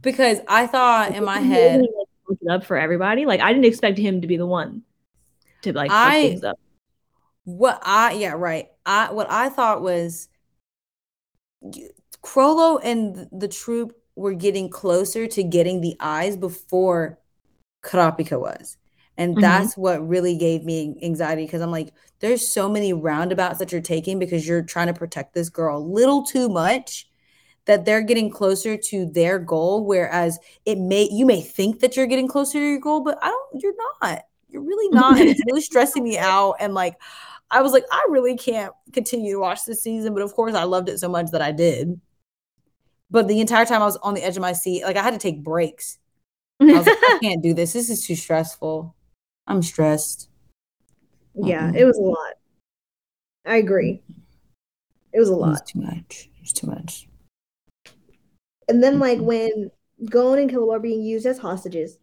Because 0.00 0.38
I 0.48 0.66
thought 0.66 1.14
in 1.14 1.24
my 1.24 1.40
head, 1.40 1.80
really, 1.80 1.92
like, 2.28 2.38
it 2.40 2.50
up 2.50 2.64
for 2.64 2.78
everybody. 2.78 3.26
Like 3.26 3.40
I 3.40 3.52
didn't 3.52 3.66
expect 3.66 3.98
him 3.98 4.22
to 4.22 4.26
be 4.26 4.36
the 4.36 4.46
one 4.46 4.82
to 5.62 5.72
like 5.72 5.90
I- 5.90 6.22
things 6.22 6.44
up. 6.44 6.58
what 7.44 7.80
I 7.84 8.12
yeah, 8.12 8.32
right. 8.32 8.68
I 8.86 9.12
what 9.12 9.30
I 9.30 9.50
thought 9.50 9.82
was 9.82 10.28
Chrollo 12.24 12.80
and 12.82 13.28
the 13.32 13.48
troop 13.48 13.94
were 14.16 14.34
getting 14.34 14.70
closer 14.70 15.26
to 15.26 15.42
getting 15.42 15.80
the 15.80 15.96
eyes 16.00 16.36
before 16.36 17.18
Kurapika 17.84 18.40
was. 18.40 18.77
And 19.18 19.36
Mhm. 19.36 19.40
that's 19.40 19.76
what 19.76 20.08
really 20.08 20.38
gave 20.38 20.64
me 20.64 20.96
anxiety 21.02 21.44
because 21.46 21.62
I'm 21.62 21.72
like, 21.72 21.92
there's 22.20 22.48
so 22.48 22.70
many 22.70 22.94
roundabouts 22.94 23.60
that 23.60 23.72
you're 23.72 23.82
taking 23.82 24.18
because 24.20 24.48
you're 24.48 24.62
trying 24.62 24.88
to 24.88 24.94
protect 24.94 25.34
this 25.34 25.50
girl 25.50 25.78
a 25.78 25.80
little 25.80 26.24
too 26.24 26.48
much 26.48 27.10
that 27.66 27.84
they're 27.84 28.02
getting 28.02 28.30
closer 28.30 28.76
to 28.76 29.06
their 29.06 29.38
goal. 29.38 29.86
Whereas 29.86 30.38
it 30.66 30.78
may 30.78 31.08
you 31.10 31.26
may 31.26 31.40
think 31.42 31.80
that 31.80 31.96
you're 31.96 32.06
getting 32.06 32.28
closer 32.28 32.58
to 32.58 32.66
your 32.66 32.80
goal, 32.80 33.00
but 33.02 33.18
I 33.22 33.28
don't 33.28 33.62
you're 33.62 33.74
not. 34.02 34.24
You're 34.50 34.62
really 34.62 34.90
not. 34.92 35.20
And 35.20 35.28
it's 35.30 35.44
really 35.46 35.62
stressing 35.62 36.04
me 36.04 36.18
out. 36.18 36.56
And 36.60 36.74
like 36.74 36.96
I 37.50 37.62
was 37.62 37.72
like, 37.72 37.84
I 37.92 38.06
really 38.10 38.36
can't 38.36 38.72
continue 38.92 39.32
to 39.34 39.40
watch 39.40 39.64
this 39.66 39.82
season. 39.82 40.14
But 40.14 40.22
of 40.22 40.34
course, 40.34 40.54
I 40.54 40.64
loved 40.64 40.88
it 40.88 41.00
so 41.00 41.08
much 41.08 41.30
that 41.32 41.42
I 41.42 41.52
did. 41.52 42.00
But 43.10 43.28
the 43.28 43.40
entire 43.40 43.64
time 43.64 43.82
I 43.82 43.86
was 43.86 43.96
on 43.98 44.14
the 44.14 44.22
edge 44.22 44.36
of 44.36 44.42
my 44.42 44.52
seat, 44.52 44.82
like 44.84 44.96
I 44.96 45.02
had 45.02 45.12
to 45.12 45.18
take 45.18 45.42
breaks. 45.42 45.98
I 46.70 46.78
was 46.78 46.88
like, 46.88 46.96
I 47.02 47.12
can't 47.22 47.42
do 47.42 47.54
this. 47.54 47.74
This 47.74 47.90
is 47.90 48.06
too 48.06 48.16
stressful. 48.16 48.96
I'm 49.48 49.62
stressed. 49.62 50.28
yeah, 51.34 51.70
Mm-mm. 51.70 51.76
it 51.76 51.84
was 51.84 51.98
a 51.98 52.02
lot. 52.02 52.34
I 53.46 53.56
agree. 53.56 54.02
It 55.12 55.18
was 55.18 55.30
a 55.30 55.32
It 55.32 55.38
was 55.38 55.58
lot. 55.58 55.66
too 55.66 55.80
much. 55.80 56.28
It 56.36 56.40
was 56.42 56.52
too 56.52 56.66
much. 56.66 57.08
And 58.68 58.82
then 58.82 58.98
like 58.98 59.18
when 59.18 59.70
Gon 60.10 60.38
and 60.38 60.50
Killua 60.50 60.76
are 60.76 60.80
being 60.80 61.02
used 61.02 61.26
as 61.26 61.38
hostages 61.38 61.98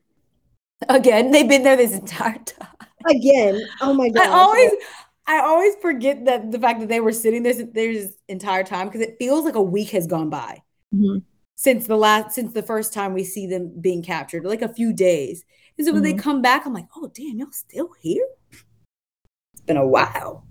Again, 0.89 1.31
they've 1.31 1.47
been 1.47 1.63
there 1.63 1.77
this 1.77 1.93
entire 1.93 2.39
time. 2.39 2.67
again. 3.09 3.61
Oh 3.81 3.93
my 3.93 4.09
god! 4.09 4.27
I 4.27 4.29
always 4.31 4.71
I 5.27 5.39
always 5.39 5.75
forget 5.81 6.25
that 6.25 6.51
the 6.51 6.59
fact 6.59 6.79
that 6.81 6.89
they 6.89 6.99
were 6.99 7.13
sitting 7.13 7.43
there 7.43 7.53
this 7.53 8.13
entire 8.27 8.63
time 8.63 8.87
because 8.87 9.01
it 9.01 9.15
feels 9.17 9.45
like 9.45 9.55
a 9.55 9.61
week 9.61 9.89
has 9.91 10.07
gone 10.07 10.29
by. 10.29 10.61
Mhm. 10.93 11.23
since 11.57 11.87
the 11.87 11.95
last 11.95 12.35
since 12.35 12.53
the 12.53 12.61
first 12.63 12.93
time 12.93 13.13
we 13.13 13.23
see 13.23 13.47
them 13.47 13.71
being 13.79 14.03
captured, 14.03 14.45
like 14.45 14.61
a 14.61 14.73
few 14.73 14.91
days. 14.93 15.45
And 15.77 15.85
so 15.85 15.93
when 15.93 16.03
they 16.03 16.13
Mhm. 16.13 16.19
come 16.19 16.41
back, 16.41 16.65
I'm 16.65 16.73
like, 16.73 16.87
oh 16.95 17.11
damn, 17.13 17.37
y'all 17.37 17.51
still 17.51 17.91
here? 17.99 18.25
It's 19.53 19.61
been 19.61 19.77
a 19.77 19.85
while. 19.87 20.45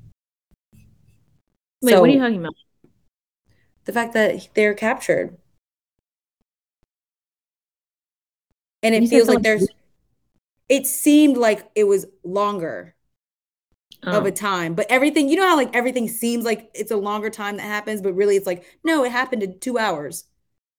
Wait, 1.80 1.98
what 1.98 2.08
are 2.10 2.12
you 2.12 2.20
talking 2.20 2.38
about? 2.40 2.54
the 3.84 3.92
fact 3.92 4.14
that 4.14 4.48
they're 4.54 4.74
captured. 4.74 5.36
And 8.82 8.94
it 8.94 9.08
said 9.08 9.10
feels 9.10 9.28
like 9.28 9.42
there's 9.42 9.68
it 10.68 10.86
seemed 10.86 11.36
like 11.36 11.68
it 11.74 11.84
was 11.84 12.06
longer 12.22 12.94
of 14.02 14.24
Oh. 14.24 14.26
a 14.26 14.32
time. 14.32 14.74
But 14.74 14.86
everything, 14.90 15.28
you 15.28 15.36
know 15.36 15.46
how 15.48 15.56
like 15.56 15.74
everything 15.74 16.08
seems 16.08 16.44
like 16.44 16.70
it's 16.74 16.90
a 16.90 16.96
longer 16.96 17.30
time 17.30 17.56
that 17.56 17.62
happens, 17.62 18.00
but 18.02 18.14
really 18.14 18.36
it's 18.36 18.46
like, 18.46 18.64
no, 18.84 19.04
it 19.04 19.12
happened 19.12 19.42
in 19.42 19.58
two 19.60 19.78
hours. 19.78 20.24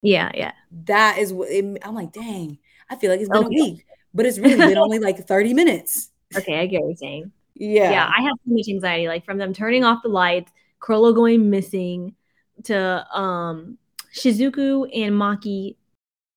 Yeah, 0.02 0.32
yeah. 0.34 0.54
That 0.86 1.18
is 1.18 1.32
what 1.34 1.50
it, 1.50 1.64
I'm 1.84 1.96
like, 1.96 2.12
dang, 2.12 2.58
I 2.90 2.96
feel 2.96 3.10
like 3.12 3.20
it's 3.20 3.30
been 3.30 3.44
Okay. 3.44 3.46
a 3.46 3.50
week, 3.50 3.86
but 4.16 4.26
it's 4.26 4.40
really 4.40 4.58
been 4.58 4.78
only 4.78 4.98
like 5.08 5.28
30 5.28 5.54
minutes. 5.54 6.10
Okay, 6.36 6.60
I 6.60 6.66
get 6.66 6.82
what 6.82 6.88
you're 6.88 6.96
saying. 6.96 7.32
Yeah. 7.54 7.92
Yeah, 7.92 8.12
I 8.18 8.24
have 8.24 8.34
so 8.46 8.54
much 8.54 8.68
anxiety, 8.68 9.08
like 9.08 9.26
from 9.26 9.38
them 9.38 9.54
turning 9.54 9.84
off 9.84 10.02
the 10.02 10.10
lights, 10.10 10.52
Chrollo 10.82 11.14
going 11.14 11.50
missing, 11.50 12.16
to 12.64 13.06
um 13.14 13.78
Shizuku 14.14 14.90
and 14.96 15.16
Machi 15.16 15.78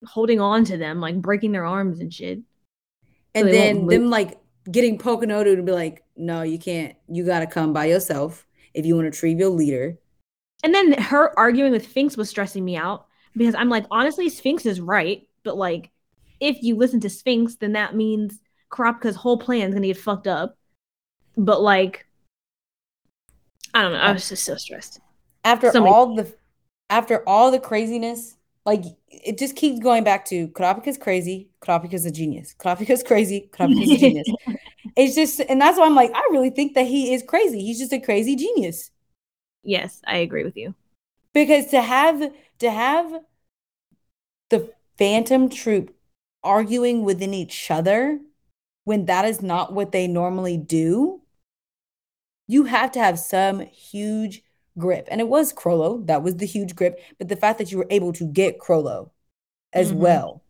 holding 0.05 0.39
on 0.39 0.65
to 0.65 0.77
them, 0.77 0.99
like 0.99 1.21
breaking 1.21 1.53
their 1.53 1.65
arms 1.65 1.99
and 1.99 2.13
shit. 2.13 2.39
and 3.33 3.47
they 3.47 3.51
then 3.51 3.87
them 3.87 4.09
like 4.09 4.37
getting 4.69 4.97
Pakunoda 4.97 5.55
to 5.55 5.63
be 5.63 5.71
like, 5.71 6.03
no, 6.15 6.41
you 6.41 6.59
can't. 6.59 6.95
You 7.07 7.25
got 7.25 7.39
to 7.39 7.47
come 7.47 7.73
by 7.73 7.85
yourself 7.85 8.45
if 8.73 8.85
you 8.85 8.95
want 8.95 9.05
to 9.05 9.09
retrieve 9.09 9.39
your 9.39 9.49
leader. 9.49 9.97
And 10.63 10.75
then 10.75 10.93
her 10.93 11.37
arguing 11.39 11.71
with 11.71 11.87
Finks 11.87 12.17
was 12.17 12.29
stressing 12.29 12.63
me 12.63 12.75
out 12.75 13.07
because 13.35 13.55
I'm 13.55 13.69
like, 13.69 13.85
honestly, 13.89 14.29
Finks 14.29 14.65
is 14.65 14.81
right, 14.81 15.27
but 15.43 15.57
like, 15.57 15.91
if 16.39 16.61
you 16.61 16.75
listen 16.75 16.99
to 17.01 17.09
Finks, 17.09 17.55
then 17.55 17.73
that 17.73 17.95
means 17.95 18.39
Kurapika's 18.71 19.15
whole 19.15 19.37
plan 19.37 19.69
is 19.69 19.73
gonna 19.75 19.87
get 19.87 19.97
fucked 19.97 20.27
up. 20.27 20.57
But 21.37 21.61
like, 21.61 22.05
I 23.73 23.81
don't 23.81 23.93
know. 23.93 23.99
I 23.99 24.11
was 24.11 24.27
just 24.29 24.43
so 24.43 24.55
stressed. 24.55 24.99
After 25.43 25.71
So 25.71 25.81
many- 25.81 25.93
all 25.93 26.15
the 26.15 26.33
after 26.89 27.27
all 27.27 27.51
the 27.51 27.59
craziness, 27.59 28.35
like 28.65 28.83
it 29.07 29.37
just 29.37 29.55
keeps 29.55 29.79
going 29.79 30.03
back 30.03 30.25
to 30.25 30.47
Kurapika's 30.49 30.97
crazy, 30.97 31.49
Kurapika's 31.61 32.05
a 32.05 32.11
genius. 32.11 32.55
Kurapika's 32.59 33.03
crazy, 33.03 33.49
Kurapika's 33.53 33.91
a 33.91 33.97
genius. 33.97 34.27
It's 34.95 35.13
just 35.15 35.39
and 35.41 35.61
that's 35.61 35.77
why 35.77 35.85
I'm 35.85 35.95
like, 35.95 36.11
I 36.13 36.27
really 36.31 36.49
think 36.49 36.73
that 36.73 36.87
he 36.87 37.13
is 37.13 37.21
crazy. 37.23 37.61
He's 37.61 37.79
just 37.79 37.93
a 37.93 37.99
crazy 37.99 38.35
genius. 38.35 38.91
yes, 39.63 40.01
I 40.05 40.17
agree 40.17 40.43
with 40.43 40.57
you. 40.57 40.73
because 41.33 41.67
to 41.67 41.81
have 41.81 42.31
to 42.59 42.71
have 42.71 43.21
the 44.49 44.73
phantom 44.97 45.47
troop 45.49 45.95
arguing 46.43 47.03
within 47.03 47.33
each 47.33 47.69
other 47.71 48.19
when 48.85 49.05
that 49.05 49.25
is 49.25 49.41
not 49.41 49.73
what 49.73 49.91
they 49.91 50.07
normally 50.07 50.57
do 50.57 51.21
you 52.47 52.63
have 52.63 52.91
to 52.91 52.99
have 52.99 53.19
some 53.19 53.59
huge 53.59 54.41
grip 54.77 55.07
and 55.11 55.19
it 55.21 55.27
was 55.27 55.51
Chrollo 55.53 56.05
that 56.07 56.23
was 56.23 56.37
the 56.37 56.45
huge 56.45 56.75
grip 56.75 56.99
but 57.17 57.27
the 57.27 57.35
fact 57.35 57.57
that 57.59 57.71
you 57.71 57.77
were 57.77 57.87
able 57.89 58.13
to 58.13 58.25
get 58.25 58.59
Chrollo 58.59 59.11
as 59.73 59.91
Mhm. 59.91 59.97
well 59.97 60.41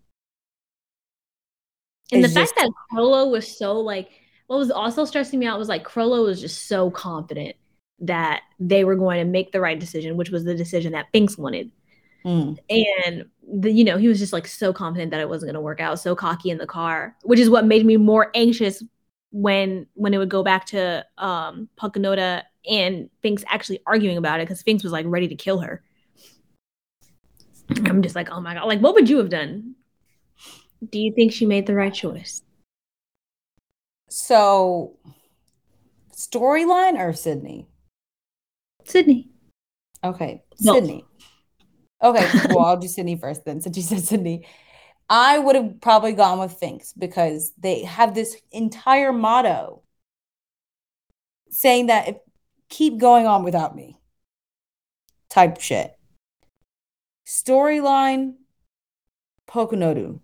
And 2.11 2.23
the 2.23 2.27
fact 2.29 2.51
just- 2.51 2.55
that 2.55 2.71
Chrollo 2.91 3.29
was 3.29 3.47
so 3.57 3.79
like, 3.79 4.09
what 4.47 4.57
was 4.57 4.71
also 4.71 5.05
stressing 5.05 5.37
me 5.39 5.45
out 5.45 5.59
was 5.59 5.69
like 5.69 5.83
Chrollo 5.83 6.23
was 6.25 6.41
just 6.41 6.67
so 6.67 6.89
confident 6.89 7.55
that 7.99 8.41
they 8.59 8.83
were 8.83 8.95
going 8.95 9.19
to 9.23 9.29
make 9.29 9.51
the 9.51 9.59
right 9.59 9.79
decision, 9.79 10.17
which 10.17 10.29
was 10.31 10.43
the 10.43 10.55
decision 10.55 10.93
that 10.93 11.07
Finks 11.11 11.37
wanted. 11.37 11.71
Mm. 12.25 12.57
and 12.69 13.29
the, 13.51 13.71
you 13.71 13.83
know 13.83 13.97
he 13.97 14.07
was 14.07 14.19
just 14.19 14.33
like 14.33 14.47
so 14.47 14.71
confident 14.71 15.11
that 15.11 15.19
it 15.19 15.29
wasn't 15.29 15.47
going 15.47 15.55
to 15.55 15.61
work 15.61 15.79
out 15.79 15.99
so 15.99 16.15
cocky 16.15 16.49
in 16.49 16.57
the 16.57 16.67
car 16.67 17.15
which 17.23 17.39
is 17.39 17.49
what 17.49 17.65
made 17.65 17.85
me 17.85 17.97
more 17.97 18.31
anxious 18.35 18.83
when 19.31 19.85
when 19.93 20.13
it 20.13 20.17
would 20.17 20.29
go 20.29 20.43
back 20.43 20.65
to 20.65 21.05
um 21.17 21.69
Pakunoda 21.79 22.43
and 22.69 23.09
Finks 23.21 23.43
actually 23.47 23.79
arguing 23.85 24.17
about 24.17 24.39
it 24.39 24.47
because 24.47 24.61
Finks 24.61 24.83
was 24.83 24.91
like 24.91 25.05
ready 25.07 25.27
to 25.27 25.35
kill 25.35 25.59
her. 25.59 25.83
I'm 27.85 28.01
just 28.01 28.15
like 28.15 28.29
oh 28.31 28.41
my 28.41 28.53
god 28.55 28.65
like 28.65 28.79
what 28.79 28.95
would 28.95 29.09
you 29.09 29.17
have 29.17 29.29
done? 29.29 29.75
Do 30.91 30.99
you 30.99 31.13
think 31.13 31.31
she 31.31 31.45
made 31.45 31.67
the 31.67 31.75
right 31.75 31.93
choice? 31.93 32.41
So 34.09 34.97
storyline 36.15 36.97
or 36.97 37.13
Sydney? 37.13 37.67
Sydney. 38.85 39.29
Okay. 40.03 40.41
Sydney. 40.55 41.05
Okay, 42.01 42.29
well, 42.49 42.65
I'll 42.65 42.77
do 42.77 42.87
Sydney 42.87 43.15
first 43.17 43.45
then, 43.45 43.61
since 43.61 43.75
you 43.77 43.83
said 43.83 44.01
Sydney. 44.01 44.45
I 45.09 45.39
would 45.39 45.55
have 45.55 45.81
probably 45.81 46.13
gone 46.13 46.39
with 46.39 46.53
Finks 46.53 46.93
because 46.93 47.51
they 47.57 47.83
have 47.83 48.13
this 48.13 48.37
entire 48.51 49.11
motto 49.11 49.81
saying 51.49 51.87
that 51.87 52.07
if, 52.09 52.17
keep 52.69 52.99
going 52.99 53.25
on 53.25 53.43
without 53.43 53.75
me 53.75 53.99
type 55.29 55.59
shit. 55.59 55.97
Storyline 57.25 58.35
Pakunoda. 59.47 60.19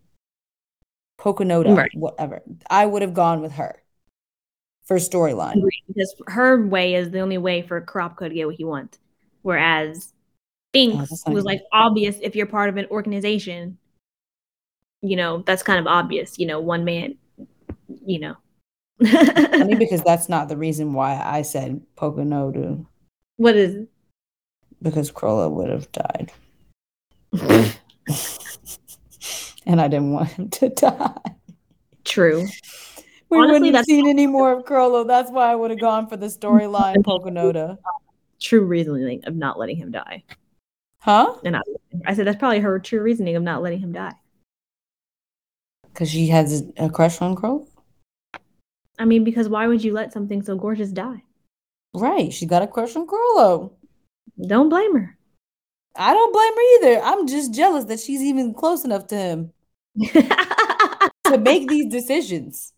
Pakunoda, 1.20 1.76
Right. 1.76 1.92
whatever. 1.96 2.44
I 2.70 2.86
would 2.86 3.02
have 3.02 3.14
gone 3.14 3.42
with 3.42 3.54
her 3.54 3.82
for 4.86 4.98
storyline. 4.98 5.64
Because 5.88 6.16
her 6.28 6.66
way 6.68 6.94
is 6.94 7.10
the 7.10 7.20
only 7.20 7.40
way 7.40 7.64
for 7.64 7.82
Kurapika 7.82 8.30
to 8.30 8.34
get 8.34 8.46
what 8.46 8.56
he 8.56 8.64
wants. 8.64 9.00
Whereas 9.42 10.14
Finks 10.76 11.24
Oh, 11.26 11.32
was 11.32 11.46
like 11.46 11.62
obvious 11.72 12.18
if 12.22 12.36
you're 12.36 12.46
part 12.46 12.70
of 12.70 12.78
an 12.78 12.88
organization, 12.92 13.78
you 15.02 15.16
know, 15.16 15.44
that's 15.46 15.64
kind 15.64 15.80
of 15.80 15.88
obvious, 15.88 16.38
you 16.38 16.46
know, 16.46 16.60
one 16.60 16.86
man, 16.86 17.16
you 18.06 18.20
know. 18.20 18.36
Because 18.98 20.02
that's 20.06 20.30
not 20.30 20.50
the 20.50 20.58
reason 20.58 20.94
why 20.94 21.22
I 21.24 21.42
said 21.42 21.82
Pakunoda, 21.98 22.86
what 23.38 23.56
is 23.56 23.76
it? 23.76 23.90
because 24.82 25.12
Chrollo 25.12 25.52
would 25.52 25.70
have 25.70 25.92
died. 25.92 26.32
and 29.66 29.82
I 29.82 29.88
didn't 29.88 30.12
want 30.12 30.30
him 30.30 30.50
to 30.52 30.70
die. 30.70 31.18
True. 32.04 32.46
We 33.30 33.38
Honestly, 33.40 33.54
wouldn't 33.54 33.76
have 33.76 33.86
seen 33.86 34.08
any 34.08 34.28
more 34.28 34.54
of 34.54 34.64
Chrollo. 34.66 35.06
That's 35.08 35.32
why 35.32 35.52
I 35.52 35.56
would 35.56 35.72
have 35.72 35.80
gone 35.80 36.08
for 36.08 36.18
the 36.18 36.28
storyline 36.28 36.98
Pakunoda. 37.04 37.78
True 38.40 38.64
reasoning 38.64 39.26
of 39.26 39.36
not 39.36 39.58
letting 39.58 39.78
him 39.78 39.92
die. 39.92 40.24
Huh? 41.06 41.36
And 41.46 41.56
I, 41.56 41.62
I 42.08 42.16
said 42.16 42.26
that's 42.26 42.40
probably 42.40 42.62
her 42.62 42.80
true 42.80 43.00
reasoning 43.00 43.36
of 43.36 43.44
not 43.44 43.62
letting 43.62 43.78
him 43.78 43.92
die. 43.92 44.14
Because 45.84 46.10
she 46.10 46.30
has 46.30 46.64
a 46.78 46.90
crush 46.90 47.22
on 47.22 47.36
Chrollo? 47.36 47.68
I 48.98 49.06
mean, 49.06 49.24
because 49.24 49.48
why 49.48 49.68
would 49.68 49.84
you 49.84 49.94
let 49.94 50.12
something 50.12 50.42
so 50.42 50.56
gorgeous 50.56 50.90
die? 50.90 51.22
Right. 51.94 52.34
She 52.34 52.48
got 52.48 52.64
a 52.64 52.68
crush 52.68 52.96
on 52.96 53.06
Chrollo. 53.06 53.74
Don't 54.48 54.70
blame 54.70 54.96
her. 54.96 55.16
I 55.96 56.12
don't 56.12 56.34
blame 56.34 56.54
her 56.56 56.90
either. 56.90 57.02
I'm 57.06 57.28
just 57.28 57.54
jealous 57.54 57.86
that 57.86 58.00
she's 58.00 58.22
even 58.24 58.56
close 58.56 58.84
enough 58.84 59.06
to 59.08 59.16
him 59.16 59.54
to 60.04 61.38
make 61.38 61.70
these 61.70 61.86
decisions. 61.86 62.74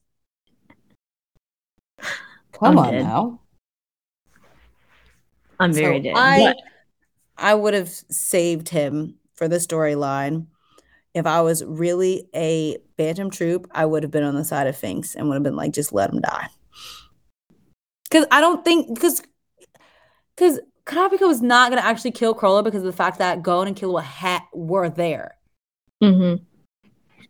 Come 2.52 2.78
I'm 2.78 2.80
on 2.80 2.92
dead. 2.92 3.04
now. 3.04 3.40
I'm 5.62 5.72
very 5.72 6.00
So 6.00 6.04
dead. 6.04 6.14
I, 6.18 6.40
But 6.40 6.58
I 7.38 7.54
would 7.54 7.74
have 7.74 7.90
saved 7.90 8.70
him 8.70 9.16
for 9.34 9.48
the 9.48 9.58
storyline. 9.58 10.48
If 11.14 11.26
I 11.26 11.42
was 11.42 11.64
really 11.64 12.28
a 12.36 12.78
Phantom 12.98 13.30
Troop, 13.30 13.68
I 13.72 13.86
would 13.86 14.04
have 14.04 14.12
been 14.12 14.24
on 14.24 14.36
the 14.36 14.44
side 14.44 14.68
of 14.68 14.78
Finks 14.78 15.16
and 15.16 15.28
would 15.28 15.36
have 15.36 15.44
been 15.44 15.56
like, 15.56 15.74
just 15.74 15.94
let 15.94 16.12
him 16.12 16.22
die. 16.22 16.48
Because 18.04 18.26
I 18.32 18.40
don't 18.42 18.64
think, 18.64 18.94
because 18.94 19.22
because 20.36 20.60
Kurapika 20.86 21.28
was 21.28 21.42
not 21.42 21.72
going 21.72 21.82
to 21.82 21.88
actually 21.88 22.12
kill 22.12 22.36
Chrollo 22.36 22.64
because 22.64 22.82
of 22.82 22.86
the 22.86 22.94
fact 22.94 23.18
that 23.18 23.42
Gon 23.42 23.68
and 23.68 23.76
Killua 23.76 24.04
ha- 24.04 24.48
were 24.54 24.90
there. 24.90 25.36
Mhm. 26.02 26.46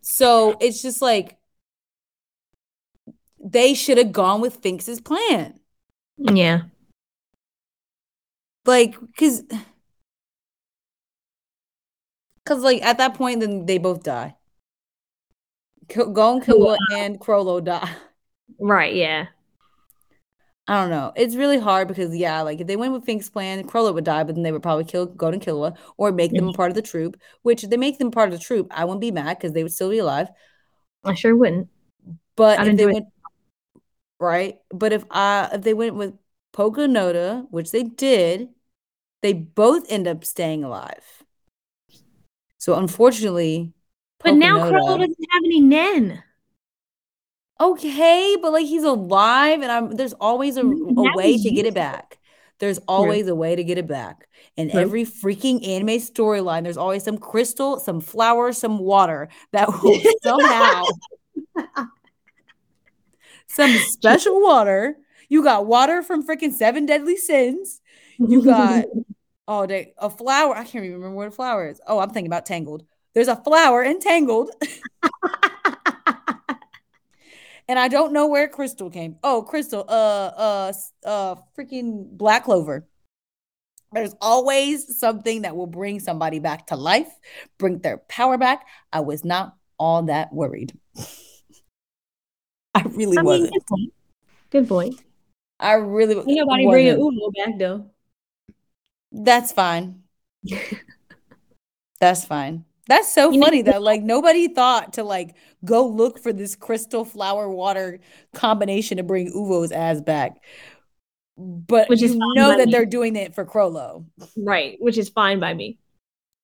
So 0.02 0.56
it's 0.60 0.82
just 0.82 1.02
like 1.02 1.38
they 3.42 3.74
should 3.74 3.98
have 3.98 4.12
gone 4.12 4.40
with 4.40 4.60
Finks's 4.62 5.00
plan. 5.00 5.58
yeah. 6.18 6.62
Like, 8.66 8.94
cause, 9.16 9.42
cause, 12.48 12.62
like 12.62 12.82
at 12.82 12.98
that 12.98 13.14
point, 13.14 13.40
then 13.40 13.66
they 13.66 13.78
both 13.78 14.02
die. 14.02 14.34
K- 15.88 16.12
Gon, 16.12 16.40
Killua, 16.40 16.76
and 16.96 17.20
Chrollo 17.20 17.62
die. 17.64 17.90
Right, 18.58 18.94
yeah. 18.94 19.26
I 20.66 20.82
don't 20.82 20.90
know. 20.90 21.12
It's 21.16 21.34
really 21.34 21.58
hard 21.58 21.88
because 21.88 22.14
yeah, 22.14 22.42
like 22.42 22.60
if 22.60 22.66
they 22.66 22.76
went 22.76 22.92
with 22.92 23.06
Fink's 23.06 23.30
plan, 23.30 23.66
Chrollo 23.66 23.94
would 23.94 24.04
die, 24.04 24.22
but 24.24 24.34
then 24.34 24.42
they 24.44 24.52
would 24.52 24.62
probably 24.62 24.84
kill 24.84 25.06
Gon 25.06 25.32
and 25.32 25.42
Killua 25.42 25.78
or 25.96 26.12
make 26.12 26.30
them 26.32 26.48
a 26.48 26.52
part 26.52 26.70
of 26.70 26.74
the 26.74 26.82
troop. 26.82 27.18
Which 27.40 27.64
if 27.64 27.70
they 27.70 27.78
make 27.78 27.98
them 27.98 28.10
part 28.10 28.28
of 28.28 28.38
the 28.38 28.44
troop, 28.44 28.66
I 28.70 28.84
wouldn't 28.84 29.00
be 29.00 29.10
mad 29.10 29.38
because 29.38 29.52
they 29.52 29.62
would 29.62 29.72
still 29.72 29.88
be 29.88 29.98
alive. 29.98 30.28
I 31.04 31.14
sure 31.14 31.34
wouldn't. 31.34 31.68
But 32.36 32.66
if 32.66 32.76
they 32.76 32.84
enjoy 32.84 32.98
it. 32.98 33.04
right, 34.20 34.58
but 34.70 34.92
if 34.92 35.04
I 35.10 35.48
if 35.54 35.62
they 35.62 35.72
went 35.72 35.94
with 35.94 36.14
Pakunoda, 36.52 37.46
which 37.50 37.70
they 37.70 37.84
did, 37.84 38.50
they 39.22 39.32
both 39.32 39.90
end 39.90 40.06
up 40.06 40.22
staying 40.22 40.64
alive. 40.64 41.17
So 42.68 42.74
unfortunately, 42.74 43.72
But 44.22 44.34
now 44.34 44.58
Chrollo 44.58 44.98
doesn't 44.98 45.26
have 45.32 45.42
any 45.42 45.58
Nen. 45.58 46.22
okay, 47.58 48.36
but 48.42 48.52
like 48.52 48.66
he's 48.66 48.84
alive, 48.84 49.62
and 49.62 49.72
I'm 49.72 49.96
there's 49.96 50.12
always 50.14 50.58
a, 50.58 50.66
a 50.66 51.16
way 51.16 51.38
to 51.38 51.50
get 51.50 51.64
it 51.64 51.72
back. 51.72 52.18
There's 52.58 52.76
always 52.86 53.26
a 53.26 53.34
way 53.34 53.56
to 53.56 53.64
get 53.64 53.78
it 53.78 53.86
back. 53.86 54.28
In 54.58 54.70
True. 54.70 54.80
every 54.82 55.04
freaking 55.06 55.66
anime 55.66 55.98
storyline, 55.98 56.62
there's 56.64 56.76
always 56.76 57.04
some 57.04 57.16
crystal, 57.16 57.78
some 57.78 58.02
flower, 58.02 58.52
some 58.52 58.78
water 58.80 59.30
that 59.52 59.68
will 59.82 59.98
somehow 60.22 60.84
some 63.46 63.72
special 63.78 64.42
water. 64.42 64.98
You 65.30 65.42
got 65.42 65.64
water 65.64 66.02
from 66.02 66.26
freaking 66.26 66.52
Seven 66.52 66.84
Deadly 66.84 67.16
Sins. 67.16 67.80
You 68.18 68.44
got 68.44 68.84
oh, 69.48 69.66
they, 69.66 69.94
a 69.98 70.08
flower. 70.08 70.54
I 70.54 70.62
can't 70.62 70.84
even 70.84 70.98
remember 70.98 71.16
what 71.16 71.28
a 71.28 71.32
flower 71.32 71.68
is. 71.68 71.80
Oh, 71.86 71.98
I'm 71.98 72.10
thinking 72.10 72.28
about 72.28 72.46
Tangled. 72.46 72.84
There's 73.14 73.26
a 73.28 73.36
flower 73.36 73.82
in 73.82 73.98
Tangled, 73.98 74.50
and 77.66 77.78
I 77.78 77.88
don't 77.88 78.12
know 78.12 78.28
where 78.28 78.46
Crystal 78.46 78.90
came. 78.90 79.16
Oh, 79.24 79.42
Crystal. 79.42 79.84
Uh, 79.88 80.30
uh, 80.36 80.72
uh, 81.04 81.34
freaking 81.58 82.06
Black 82.10 82.44
Clover. 82.44 82.86
There's 83.92 84.14
always 84.20 84.98
something 84.98 85.42
that 85.42 85.56
will 85.56 85.66
bring 85.66 85.98
somebody 85.98 86.38
back 86.38 86.66
to 86.68 86.76
life, 86.76 87.08
bring 87.56 87.78
their 87.78 87.96
power 87.96 88.36
back. 88.36 88.66
I 88.92 89.00
was 89.00 89.24
not 89.24 89.56
all 89.78 90.02
that 90.04 90.32
worried. 90.32 90.78
I 92.74 92.82
really 92.82 93.16
I 93.16 93.22
mean, 93.22 93.24
wasn't. 93.24 93.52
good 93.54 93.66
point. 93.66 93.92
Good 94.50 94.68
point. 94.68 95.00
I 95.58 95.72
really 95.72 96.14
Ain't 96.14 96.26
nobody 96.26 96.66
bringing 96.66 96.98
wasn't. 96.98 97.22
Uvo 97.22 97.34
back 97.34 97.58
though. 97.58 97.90
That's 99.12 99.52
fine. 99.52 100.02
That's 102.00 102.24
fine. 102.24 102.64
That's 102.88 103.12
so 103.12 103.30
You 103.30 103.38
know- 103.38 103.46
funny 103.46 103.62
that 103.62 103.82
like 103.82 104.02
nobody 104.02 104.48
thought 104.48 104.94
to 104.94 105.04
like 105.04 105.34
go 105.64 105.86
look 105.86 106.18
for 106.18 106.32
this 106.32 106.54
crystal 106.56 107.04
flower 107.04 107.48
water 107.50 108.00
combination 108.34 108.96
to 108.96 109.02
bring 109.02 109.30
Uvo's 109.32 109.72
ass 109.72 110.00
back. 110.00 110.42
But 111.36 111.88
Which 111.88 112.00
you 112.00 112.16
know 112.34 112.56
that 112.56 112.66
me. 112.66 112.72
they're 112.72 112.86
doing 112.86 113.14
it 113.14 113.34
for 113.34 113.44
Chrollo. 113.44 114.04
Right, 114.36 114.76
which 114.80 114.98
is 114.98 115.08
fine 115.08 115.38
by 115.38 115.54
me. 115.54 115.78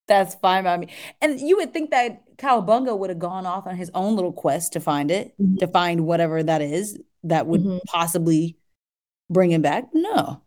That's 0.07 0.35
fine 0.37 0.65
by 0.65 0.77
me. 0.77 0.89
And 1.23 1.41
you 1.41 1.57
would 1.57 1.73
think 1.73 1.91
that 1.91 2.37
Cowabunga 2.37 2.97
would 2.97 3.11
have 3.11 3.19
gone 3.19 3.47
off 3.47 3.67
on 3.67 3.75
his 3.77 3.91
own 3.95 4.15
little 4.15 4.33
quest 4.33 4.75
to 4.75 4.81
find 4.81 5.11
it, 5.11 5.35
Mhm. 5.41 5.59
to 5.61 5.67
find 5.67 6.07
whatever 6.07 6.43
that 6.43 6.61
is 6.63 7.01
that 7.25 7.47
would 7.47 7.63
Mhm. 7.63 7.81
possibly 7.87 8.57
bring 9.31 9.51
him 9.51 9.63
back. 9.63 9.89
No. 9.95 10.43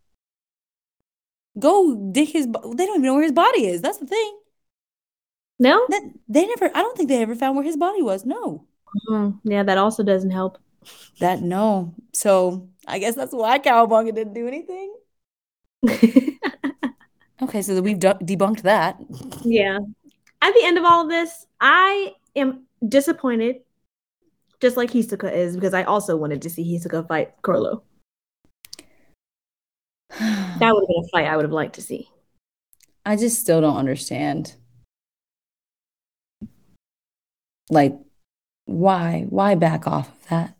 Go 1.59 1.95
dig 2.11 2.29
his. 2.29 2.47
bo- 2.47 2.73
They 2.73 2.85
don't 2.85 2.97
even 2.97 3.03
know 3.03 3.13
where 3.15 3.23
his 3.23 3.31
body 3.31 3.65
is. 3.65 3.81
That's 3.81 3.97
the 3.97 4.07
thing. 4.07 4.37
No? 5.59 5.85
That 5.89 6.01
they 6.27 6.45
never. 6.45 6.65
I 6.75 6.81
don't 6.81 6.95
think 6.95 7.09
they 7.09 7.21
ever 7.21 7.35
found 7.35 7.55
where 7.55 7.65
his 7.65 7.77
body 7.77 8.01
was. 8.01 8.25
No. 8.25 8.65
Mm, 9.09 9.39
yeah, 9.43 9.63
that 9.63 9.77
also 9.77 10.03
doesn't 10.03 10.29
help. 10.31 10.57
That 11.19 11.41
no. 11.41 11.93
So 12.13 12.69
I 12.87 12.99
guess 12.99 13.15
that's 13.15 13.33
why 13.33 13.59
Cowabunga 13.59 14.13
didn't 14.13 14.33
do 14.33 14.47
anything. 14.47 14.93
Okay, 17.39 17.61
so 17.61 17.79
we've 17.81 17.99
de- 17.99 18.15
debunked 18.15 18.63
that. 18.63 18.99
yeah. 19.45 19.77
At 20.41 20.53
the 20.53 20.63
end 20.63 20.77
of 20.79 20.85
all 20.85 21.03
of 21.03 21.09
this, 21.09 21.45
I 21.61 22.15
am 22.35 22.65
disappointed, 22.87 23.57
just 24.59 24.75
like 24.75 24.89
Hisoka 24.89 25.31
is, 25.31 25.55
because 25.55 25.75
I 25.75 25.83
also 25.83 26.17
wanted 26.17 26.41
to 26.41 26.49
see 26.49 26.63
Hisoka 26.63 27.07
fight 27.07 27.39
Chrollo. 27.43 27.83
That 30.59 30.73
would 30.73 30.81
have 30.81 30.87
been 30.87 31.03
a 31.03 31.07
fight 31.09 31.27
I 31.27 31.35
would 31.35 31.45
have 31.45 31.51
liked 31.51 31.75
to 31.75 31.81
see. 31.81 32.09
I 33.05 33.15
just 33.15 33.39
still 33.39 33.61
don't 33.61 33.77
understand. 33.77 34.55
Like, 37.69 37.95
why? 38.65 39.25
Why 39.29 39.55
back 39.55 39.87
off 39.87 40.09
of 40.09 40.29
that? 40.29 40.55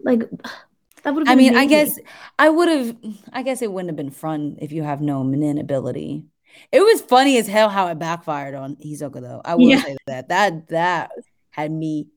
Like 0.00 0.20
that 1.02 1.14
would 1.14 1.26
have. 1.26 1.32
I 1.32 1.34
mean, 1.36 1.56
I 1.56 1.66
guess 1.66 1.98
I 2.38 2.48
would 2.48 2.68
have. 2.68 2.96
I 3.32 3.42
guess 3.42 3.62
it 3.62 3.72
wouldn't 3.72 3.88
have 3.90 3.96
been 3.96 4.10
fun 4.10 4.58
if 4.60 4.72
you 4.72 4.82
have 4.82 5.00
no 5.00 5.24
Manin 5.24 5.58
ability. 5.58 6.24
It 6.70 6.80
was 6.80 7.00
funny 7.00 7.38
as 7.38 7.46
hell 7.48 7.70
how 7.70 7.86
it 7.88 7.98
backfired 7.98 8.54
on 8.54 8.76
Hisoka, 8.76 9.20
though. 9.22 9.40
I 9.44 9.54
will 9.54 9.70
Yeah. 9.70 9.82
say 9.82 9.96
that 10.06 10.28
that 10.28 10.68
that 10.68 11.10
had 11.50 11.72
me 11.72 12.08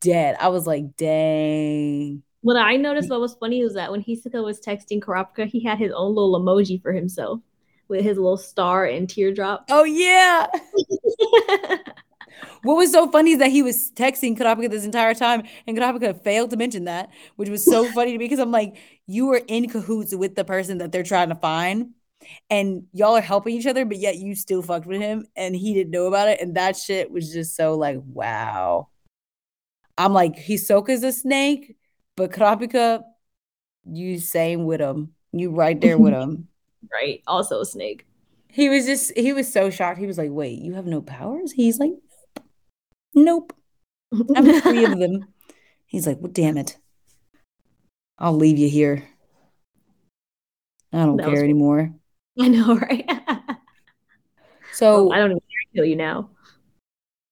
dead. 0.00 0.36
I 0.38 0.48
was 0.48 0.66
like, 0.66 0.96
dang. 0.96 2.22
What 2.44 2.58
I 2.58 2.76
noticed 2.76 3.08
what 3.08 3.22
was 3.22 3.32
funny 3.36 3.64
was 3.64 3.72
that 3.72 3.90
when 3.90 4.04
Hisoka 4.04 4.44
was 4.44 4.60
texting 4.60 5.00
Kurapika, 5.00 5.46
he 5.46 5.64
had 5.64 5.78
his 5.78 5.92
own 5.92 6.14
little 6.14 6.38
emoji 6.38 6.80
for 6.82 6.92
himself 6.92 7.40
with 7.88 8.02
his 8.02 8.18
little 8.18 8.36
star 8.36 8.84
and 8.84 9.08
teardrop. 9.08 9.64
Oh 9.70 9.84
yeah. 9.84 10.46
What 12.62 12.76
was 12.76 12.92
so 12.92 13.10
funny 13.10 13.32
is 13.32 13.38
that 13.38 13.50
he 13.50 13.62
was 13.62 13.92
texting 13.92 14.36
Kurapika 14.36 14.70
this 14.70 14.84
entire 14.84 15.14
time, 15.14 15.44
and 15.66 15.76
Kurapika 15.76 16.20
failed 16.22 16.50
to 16.50 16.56
mention 16.56 16.84
that, 16.84 17.10
which 17.36 17.48
was 17.48 17.64
so 17.64 17.84
funny 17.92 18.12
to 18.12 18.18
me 18.18 18.24
because 18.24 18.40
I'm 18.40 18.50
like, 18.50 18.76
you 19.06 19.26
were 19.26 19.40
in 19.46 19.68
cahoots 19.68 20.14
with 20.14 20.34
the 20.34 20.44
person 20.44 20.78
that 20.78 20.90
they're 20.90 21.02
trying 21.02 21.28
to 21.28 21.36
find, 21.36 21.90
and 22.50 22.84
y'all 22.92 23.16
are 23.16 23.22
helping 23.22 23.54
each 23.54 23.66
other, 23.66 23.84
but 23.84 23.98
yet 23.98 24.16
you 24.16 24.34
still 24.34 24.62
fucked 24.62 24.86
with 24.86 25.00
him, 25.00 25.26
and 25.36 25.54
he 25.54 25.74
didn't 25.74 25.92
know 25.92 26.06
about 26.06 26.28
it, 26.28 26.40
and 26.40 26.56
that 26.56 26.76
shit 26.76 27.10
was 27.10 27.32
just 27.32 27.54
so 27.56 27.76
like, 27.76 28.00
wow. 28.04 28.88
I'm 29.96 30.12
like, 30.12 30.34
Hisoka's 30.36 31.04
a 31.04 31.12
snake, 31.12 31.76
but 32.16 32.30
Kurapika, 32.32 33.02
you 33.84 34.18
same 34.18 34.64
with 34.66 34.80
him. 34.80 35.14
You 35.32 35.50
right 35.50 35.80
there 35.80 35.98
with 35.98 36.12
him. 36.14 36.48
Right. 36.92 37.22
Also 37.26 37.60
a 37.60 37.64
snake. 37.64 38.06
He 38.48 38.68
was 38.68 38.84
just 38.84 39.16
he 39.16 39.32
was 39.32 39.50
so 39.50 39.70
shocked. 39.70 39.98
He 39.98 40.06
was 40.06 40.18
like, 40.18 40.30
"Wait, 40.30 40.60
you 40.60 40.74
have 40.74 40.84
no 40.84 41.00
powers?" 41.00 41.50
He's 41.50 41.78
like, 41.80 41.92
"Nope, 43.14 43.54
I'm 44.36 44.60
three 44.60 44.84
of 44.84 44.98
them." 44.98 45.26
He's 45.86 46.06
like, 46.06 46.18
"Well, 46.20 46.30
damn 46.30 46.58
it, 46.58 46.76
I'll 48.18 48.36
leave 48.36 48.58
you 48.58 48.68
here. 48.68 49.08
I 50.92 51.06
don't 51.06 51.16
That 51.16 51.26
care 51.26 51.42
anymore." 51.42 51.94
I 52.38 52.48
know, 52.48 52.76
right? 52.76 53.10
So, 54.72 55.10
I 55.10 55.16
don't 55.18 55.30
even 55.30 55.42
kill 55.74 55.84
you 55.86 55.96
now. 55.96 56.28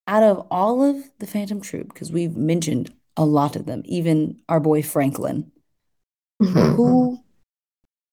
out 0.06 0.22
of 0.22 0.46
all 0.50 0.82
of 0.82 1.10
the 1.18 1.26
Phantom 1.26 1.60
Troop, 1.60 1.92
because 1.92 2.10
we've 2.10 2.36
mentioned 2.36 2.90
a 3.16 3.24
lot 3.24 3.56
of 3.56 3.66
them, 3.66 3.82
even 3.84 4.40
our 4.48 4.60
boy 4.60 4.82
Franklin, 4.82 5.50
who 6.40 7.18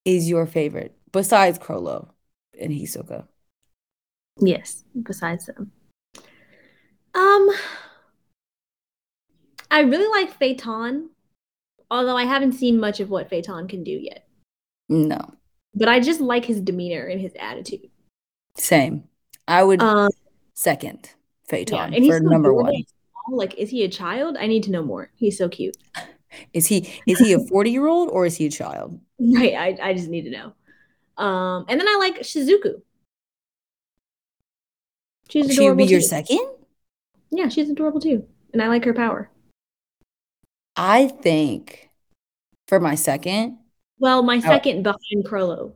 is 0.06 0.30
your 0.30 0.46
favorite 0.46 0.96
besides 1.12 1.58
Chrollo 1.60 2.10
and 2.60 2.72
Hisoka? 2.72 3.28
Yes, 4.40 4.84
besides 5.04 5.46
them. 5.48 5.72
Um 7.14 7.50
I 9.72 9.82
really 9.82 10.08
like 10.08 10.38
Feitan, 10.38 11.10
although 11.92 12.18
I 12.18 12.26
haven't 12.26 12.54
seen 12.54 12.80
much 12.80 13.00
of 13.00 13.10
what 13.10 13.30
Feitan 13.30 13.70
can 13.70 13.84
do 13.84 13.92
yet. 13.92 14.28
No, 14.90 15.20
But 15.76 15.88
I 15.90 16.00
just 16.00 16.20
like 16.20 16.46
his 16.46 16.62
demeanor 16.62 17.06
and 17.06 17.22
his 17.22 17.34
attitude. 17.40 17.90
same. 18.58 19.04
I 19.48 19.64
would 19.64 19.82
Um 19.82 20.10
second 20.54 21.12
Feitan 21.50 21.94
he's 21.94 22.08
for 22.08 22.20
number 22.20 22.54
one. 22.54 22.84
And. 23.30 23.38
Like, 23.38 23.56
is 23.56 23.70
he 23.70 23.84
a 23.84 23.90
child? 23.90 24.38
I 24.40 24.48
need 24.48 24.64
to 24.64 24.72
know 24.72 24.84
more. 24.84 25.10
He's 25.16 25.38
so 25.38 25.48
cute. 25.50 25.76
Is 26.54 26.68
he 26.68 26.90
is 27.08 27.18
he 27.20 27.34
a 27.34 27.40
40 27.40 27.72
year 27.72 27.88
old 27.88 28.10
or 28.10 28.26
is 28.26 28.36
he 28.38 28.46
a 28.46 28.52
child? 28.52 29.00
Right. 29.22 29.54
I, 29.54 29.90
I 29.90 29.94
just 29.94 30.08
need 30.08 30.22
to 30.24 30.30
know. 30.32 30.54
Um, 31.22 31.66
and 31.68 31.78
then 31.80 31.88
I 31.90 31.98
like 32.00 32.20
Shizuku. 32.22 32.82
She's 35.30 35.46
She 35.54 35.60
would 35.70 35.78
be 35.78 35.84
adorable 35.84 35.86
your 35.86 36.00
too. 36.00 36.06
second? 36.06 36.48
Yeah, 37.32 37.50
she's 37.50 37.70
adorable 37.70 38.00
too. 38.00 38.26
And 38.54 38.62
I 38.62 38.68
like 38.70 38.86
her 38.86 38.94
power. 38.94 39.30
I 40.78 41.08
think 41.08 41.90
for 42.70 42.80
my 42.80 42.96
second, 42.96 43.58
Well, 44.00 44.20
Oh. 44.20 44.24
my 44.24 44.40
second 44.40 44.84
behind 44.84 45.26
Chrollo. 45.26 45.74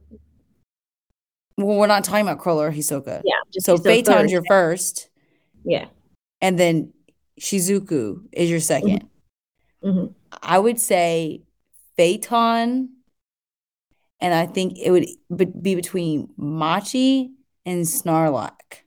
well, 1.58 1.78
we're 1.78 1.88
not 1.88 2.04
talking 2.06 2.26
about 2.26 2.40
Chrollo 2.40 2.62
or 2.70 2.72
Hisoka. 2.72 3.22
Yeah. 3.26 3.34
So 3.60 3.78
Feitan's 3.78 4.32
your 4.32 4.44
first, 4.48 5.10
Yeah. 5.66 5.88
and 6.42 6.58
then 6.58 6.94
Shizuku 7.40 8.28
is 8.32 8.50
your 8.50 8.60
2nd 8.60 9.08
hmm 9.82 10.06
I 10.42 10.58
would 10.58 10.80
say 10.80 11.44
Feitan, 11.98 12.88
and 14.20 14.34
I 14.34 14.48
think 14.48 14.80
it 14.80 14.90
would 14.90 15.06
be 15.36 15.46
be 15.46 15.76
between 15.76 16.30
Machi 16.38 17.34
and 17.66 17.86
Shalnark. 17.86 18.82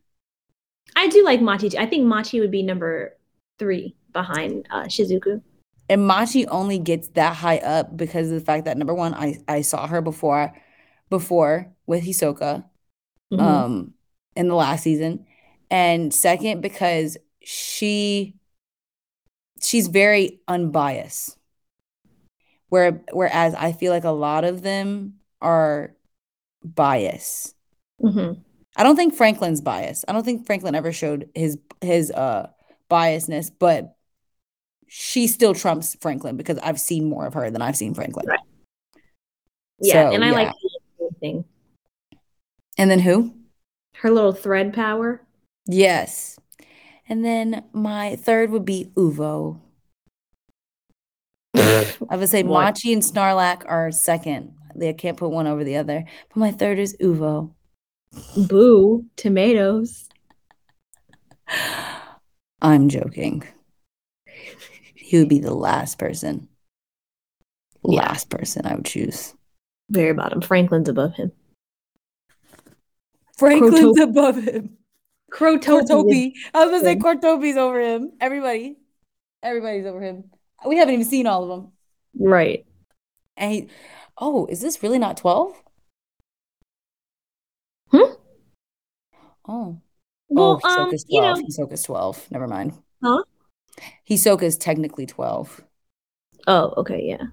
I 0.96 1.08
do 1.08 1.24
like 1.24 1.40
Machi. 1.40 1.70
too. 1.70 1.78
I 1.78 1.86
think 1.86 2.04
Machi 2.04 2.40
would 2.40 2.50
be 2.50 2.62
number 2.62 3.16
three 3.58 3.94
behind 4.12 4.66
uh, 4.70 4.84
Shizuku. 4.84 5.40
And 5.88 6.04
Machi 6.06 6.48
only 6.48 6.78
gets 6.80 7.08
that 7.10 7.36
high 7.36 7.58
up 7.58 7.96
because 7.96 8.32
of 8.32 8.40
the 8.40 8.44
fact 8.44 8.64
that 8.64 8.76
number 8.76 8.94
one, 8.94 9.14
I, 9.14 9.38
I 9.46 9.60
saw 9.60 9.86
her 9.86 10.00
before 10.02 10.52
before 11.10 11.72
with 11.86 12.02
Hisoka. 12.04 12.64
Mhm. 13.32 13.40
um 13.40 13.94
in 14.36 14.48
the 14.48 14.54
last 14.54 14.82
season 14.84 15.26
and 15.70 16.14
second 16.14 16.60
because 16.60 17.16
she 17.48 18.34
she's 19.62 19.86
very 19.86 20.40
unbiased 20.48 21.38
where 22.70 23.02
whereas 23.12 23.54
i 23.54 23.70
feel 23.72 23.92
like 23.92 24.02
a 24.02 24.10
lot 24.10 24.42
of 24.44 24.62
them 24.62 25.14
are 25.40 25.94
biased 26.64 27.54
Mhm. 28.02 28.40
i 28.76 28.82
don't 28.82 28.96
think 28.96 29.14
franklin's 29.14 29.60
biased 29.60 30.04
i 30.08 30.12
don't 30.12 30.24
think 30.24 30.44
franklin 30.44 30.74
ever 30.74 30.92
showed 30.92 31.30
his 31.36 31.56
his 31.80 32.10
uh 32.10 32.48
biasness 32.90 33.50
but 33.56 33.94
she 34.88 35.28
still 35.28 35.54
trumps 35.54 35.96
franklin 36.00 36.36
because 36.36 36.58
i've 36.58 36.80
seen 36.80 37.08
more 37.08 37.26
of 37.26 37.34
her 37.34 37.48
than 37.50 37.62
i've 37.62 37.76
seen 37.76 37.94
franklin 37.94 38.26
Right. 38.26 38.40
Yeah, 39.78 40.08
So, 40.10 40.14
and 40.16 40.24
I 40.24 40.30
like 40.32 40.48
yeah. 40.48 40.52
little 40.98 41.16
thing. 41.20 41.44
and 42.76 42.90
then 42.90 42.98
who 42.98 43.34
Her 43.94 44.10
little 44.10 44.32
thread 44.32 44.74
power. 44.74 45.20
Yes. 45.66 46.38
And 47.08 47.24
then 47.24 47.64
my 47.72 48.16
third 48.16 48.50
would 48.50 48.64
be 48.64 48.90
Uvo. 48.96 49.60
I 51.54 52.16
would 52.16 52.28
say 52.28 52.42
What? 52.42 52.60
Machi 52.62 52.92
and 52.92 53.02
Shalnark 53.02 53.62
are 53.66 53.90
second. 53.90 54.52
They 54.74 54.92
can't 54.92 55.16
put 55.16 55.30
one 55.30 55.46
over 55.46 55.64
the 55.64 55.76
other. 55.76 56.04
But 56.28 56.36
my 56.36 56.50
third 56.50 56.78
is 56.78 56.96
Uvo. 57.00 57.52
Boo, 58.36 59.06
tomatoes. 59.16 60.08
I'm 62.62 62.88
joking. 62.88 63.42
He 64.94 65.18
would 65.18 65.28
be 65.28 65.38
the 65.38 65.54
last 65.54 65.98
person. 65.98 66.48
Yeah. 67.84 68.00
Last 68.02 68.28
person 68.28 68.66
I 68.66 68.74
would 68.74 68.84
choose. 68.84 69.34
Very 69.88 70.12
bottom. 70.12 70.40
Franklin's 70.40 70.88
above 70.88 71.14
him. 71.14 71.30
Franklin's 73.38 73.96
Crotop- 73.96 74.02
above 74.02 74.42
him. 74.42 74.76
Kortopi. 75.36 76.32
I 76.54 76.64
was 76.64 76.70
gonna 76.70 76.82
say. 76.82 76.96
Kortopi's 76.96 77.56
over 77.56 77.80
him. 77.80 78.12
Everybody. 78.20 78.78
Everybody's 79.42 79.86
over 79.86 80.00
him. 80.00 80.24
We 80.66 80.78
haven't 80.78 80.94
even 80.94 81.06
seen 81.06 81.26
all 81.26 81.42
of 81.42 81.48
them. 81.48 81.72
Right. 82.18 82.64
And 83.36 83.52
he, 83.52 83.68
oh, 84.16 84.46
is 84.46 84.60
this 84.60 84.82
really 84.82 84.98
not 84.98 85.18
12? 85.18 85.62
Hmm? 87.90 87.98
Oh. 89.46 89.80
Well, 90.28 90.60
oh, 90.64 90.68
um, 90.68 90.90
Hisoka's 90.90 91.04
12. 91.04 91.06
you 91.08 91.20
know, 91.20 91.34
Hisoka's 91.34 91.82
12. 91.82 92.30
Never 92.30 92.48
mind. 92.48 92.72
Huh? 93.04 93.22
Hisoka's 94.08 94.56
technically 94.56 95.06
12. 95.06 95.62
oh, 96.46 96.74
okay, 96.78 97.02
yeah. 97.02 97.26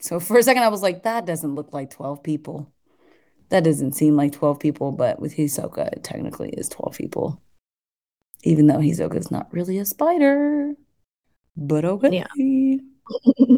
So 0.00 0.18
for 0.20 0.38
a 0.38 0.42
second, 0.42 0.62
I 0.62 0.68
was 0.68 0.82
like, 0.82 1.02
that 1.04 1.26
doesn't 1.26 1.54
look 1.54 1.72
like 1.72 1.90
12 1.90 2.22
people. 2.22 2.73
That 3.54 3.62
doesn't 3.62 3.92
seem 3.92 4.16
like 4.16 4.32
12 4.32 4.58
people, 4.58 4.90
but 4.90 5.20
with 5.20 5.36
Hisoka, 5.36 5.86
it 5.92 6.02
technically 6.02 6.48
is 6.48 6.68
12 6.68 6.96
people. 6.96 7.40
Even 8.42 8.66
though 8.66 8.78
Hisoka's 8.78 9.30
not 9.30 9.46
really 9.52 9.78
a 9.78 9.84
spider. 9.84 10.74
But 11.56 11.84
okay. 11.84 12.24
Yeah. 12.36 12.76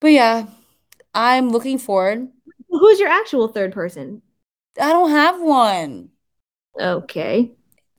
But 0.00 0.12
yeah, 0.12 0.46
I'm 1.12 1.50
looking 1.50 1.76
forward. 1.76 2.28
Who's 2.70 3.00
your 3.00 3.10
actual 3.10 3.48
third 3.48 3.72
person? 3.72 4.22
I 4.80 4.92
don't 4.92 5.10
have 5.10 5.38
one. 5.42 6.08
Okay. 6.80 7.52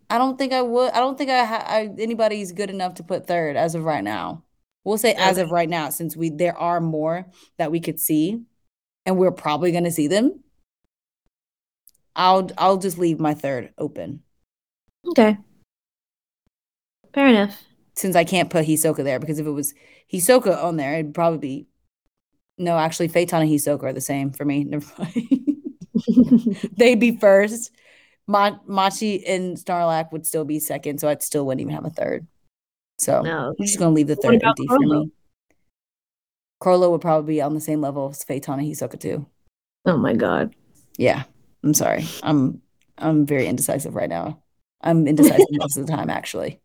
I 0.09 0.17
don't 0.17 0.39
think 0.39 0.51
I 0.51 0.63
would. 0.63 0.93
I 0.93 0.99
don't 0.99 1.15
think 1.15 1.29
I, 1.29 1.45
ha- 1.45 1.65
I 1.67 1.93
anybody's 1.99 2.53
good 2.53 2.71
enough 2.71 2.95
to 2.95 3.03
put 3.03 3.27
third 3.27 3.55
as 3.55 3.75
of 3.75 3.83
right 3.83 4.03
now. 4.03 4.45
We'll 4.83 4.97
say 4.97 5.13
as 5.13 5.37
of 5.37 5.51
right 5.51 5.69
now, 5.69 5.91
since 5.91 6.17
we 6.17 6.31
there 6.31 6.57
are 6.57 6.81
more 6.81 7.27
that 7.59 7.69
we 7.71 7.79
could 7.79 7.99
see, 7.99 8.41
and 9.09 9.17
we're 9.17 9.31
probably 9.31 9.71
going 9.71 9.83
to 9.85 9.91
see 9.91 10.07
them. 10.07 10.43
I'll 12.15 12.49
I'll 12.57 12.77
just 12.77 12.97
leave 12.97 13.19
my 13.19 13.33
third 13.33 13.73
open 13.77 14.21
Okay. 15.07 15.37
Fair 17.13 17.27
enough. 17.27 17.59
since 17.95 18.15
I 18.15 18.23
can't 18.23 18.49
put 18.49 18.65
Hisoka 18.65 19.03
there 19.03 19.19
because 19.19 19.39
if 19.39 19.47
it 19.47 19.51
was 19.51 19.73
Hisoka 20.13 20.61
on 20.63 20.77
there, 20.77 20.93
it'd 20.99 21.13
probably 21.13 21.39
be 21.39 21.67
no. 22.57 22.77
Actually, 22.77 23.09
Feitan 23.09 23.41
and 23.41 23.49
Hisoka 23.49 23.83
are 23.83 23.93
the 23.93 24.01
same 24.01 24.31
for 24.31 24.45
me. 24.45 24.63
Never 24.65 24.85
mind. 24.97 26.57
They'd 26.77 26.99
be 26.99 27.17
first. 27.17 27.71
Ma- 28.27 28.59
Machi 28.67 29.25
and 29.25 29.57
Shalnark 29.57 30.11
would 30.11 30.27
still 30.27 30.45
be 30.45 30.59
second, 30.59 30.99
so 30.99 31.07
I'd 31.09 31.23
still 31.23 31.45
wouldn't 31.47 31.61
even 31.61 31.73
have 31.73 31.85
a 31.85 31.89
third. 31.89 32.27
So 32.99 33.21
No. 33.21 33.55
I'm 33.57 33.65
just 33.65 33.79
gonna 33.79 33.91
leave 33.95 34.07
the 34.07 34.15
third 34.17 34.43
empty 34.43 34.67
for 34.67 34.77
me. 34.79 35.11
Chrollo 36.61 36.91
would 36.91 37.01
probably 37.01 37.35
be 37.35 37.41
on 37.41 37.53
the 37.53 37.61
same 37.61 37.81
level 37.81 38.09
as 38.09 38.23
and 38.29 38.39
Hisoka 38.41 38.99
too. 38.99 39.25
Oh 39.85 39.97
my 39.97 40.13
god. 40.13 40.53
Yeah, 40.97 41.23
I'm 41.63 41.73
sorry. 41.73 42.05
I'm 42.23 42.61
I'm 42.97 43.25
very 43.25 43.47
indecisive 43.47 43.95
right 43.95 44.09
now. 44.09 44.41
I'm 44.81 45.07
indecisive 45.07 45.47
most 45.51 45.77
of 45.77 45.85
the 45.85 45.91
time, 45.91 46.09
actually. 46.09 46.59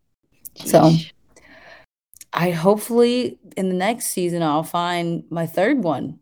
So 0.56 0.92
I 2.32 2.50
hopefully 2.50 3.38
in 3.56 3.68
the 3.68 3.74
next 3.74 4.06
season 4.06 4.42
I'll 4.42 4.62
find 4.62 5.24
my 5.30 5.46
third 5.46 5.82
one. 5.82 6.18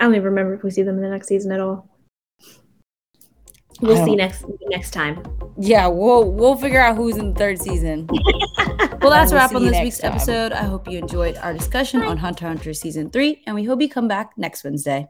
I 0.00 0.04
don't 0.04 0.14
even 0.14 0.24
remember 0.24 0.54
if 0.54 0.62
we 0.62 0.70
see 0.70 0.82
them 0.82 0.96
in 0.96 1.02
the 1.02 1.10
next 1.10 1.28
season 1.28 1.52
at 1.52 1.60
all. 1.60 1.90
We'll 3.80 4.04
see 4.04 4.16
next 4.16 4.44
next 4.68 4.92
time. 4.92 5.22
Yeah, 5.58 5.86
we'll 5.88 6.32
we'll 6.32 6.56
figure 6.56 6.80
out 6.80 6.96
who's 6.96 7.16
in 7.16 7.32
the 7.32 7.38
third 7.38 7.60
season. 7.60 8.08
Well, 9.06 9.14
that's 9.14 9.30
a 9.30 9.36
wrap 9.36 9.54
on 9.54 9.64
this 9.64 9.80
week's 9.80 9.98
time. 9.98 10.12
episode. 10.12 10.50
I 10.52 10.64
hope 10.64 10.88
you 10.88 10.98
enjoyed 10.98 11.36
our 11.36 11.52
discussion 11.54 12.02
on 12.02 12.16
Hunter 12.16 12.48
Hunter 12.48 12.74
season 12.74 13.08
three, 13.08 13.40
and 13.46 13.54
we 13.54 13.62
hope 13.62 13.80
you 13.80 13.88
come 13.88 14.08
back 14.08 14.32
next 14.36 14.64
Wednesday. 14.64 15.06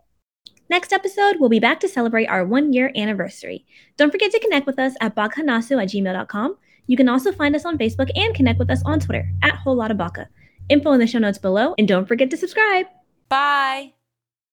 Next 0.69 0.93
episode, 0.93 1.37
we'll 1.41 1.49
be 1.49 1.61
back 1.61 1.81
to 1.81 1.89
celebrate 1.89 2.27
our 2.27 2.45
one 2.45 2.75
year 2.75 2.93
anniversary. 2.95 3.65
Don't 3.97 4.11
forget 4.11 4.33
to 4.33 4.41
connect 4.41 4.67
with 4.67 4.79
us 4.79 4.93
at 5.01 5.17
baghanasu 5.17 5.83
at 5.83 5.89
gmail.com. 5.89 6.59
You 6.87 6.97
can 6.99 7.09
also 7.09 7.33
find 7.33 7.57
us 7.57 7.65
on 7.65 7.79
Facebook 7.79 8.11
and 8.15 8.35
connect 8.35 8.59
with 8.59 8.71
us 8.71 8.83
on 8.85 9.01
Twitter 9.01 9.31
at 9.43 9.55
Whole 9.57 9.77
Lotta 9.77 9.95
Baka. 9.95 10.29
Info 10.69 10.93
in 10.93 11.01
the 11.01 11.07
show 11.07 11.19
notes 11.19 11.39
below, 11.39 11.75
and 11.79 11.89
don't 11.89 12.07
forget 12.07 12.29
to 12.31 12.37
subscribe. 12.37 12.87
Bye. 13.31 13.96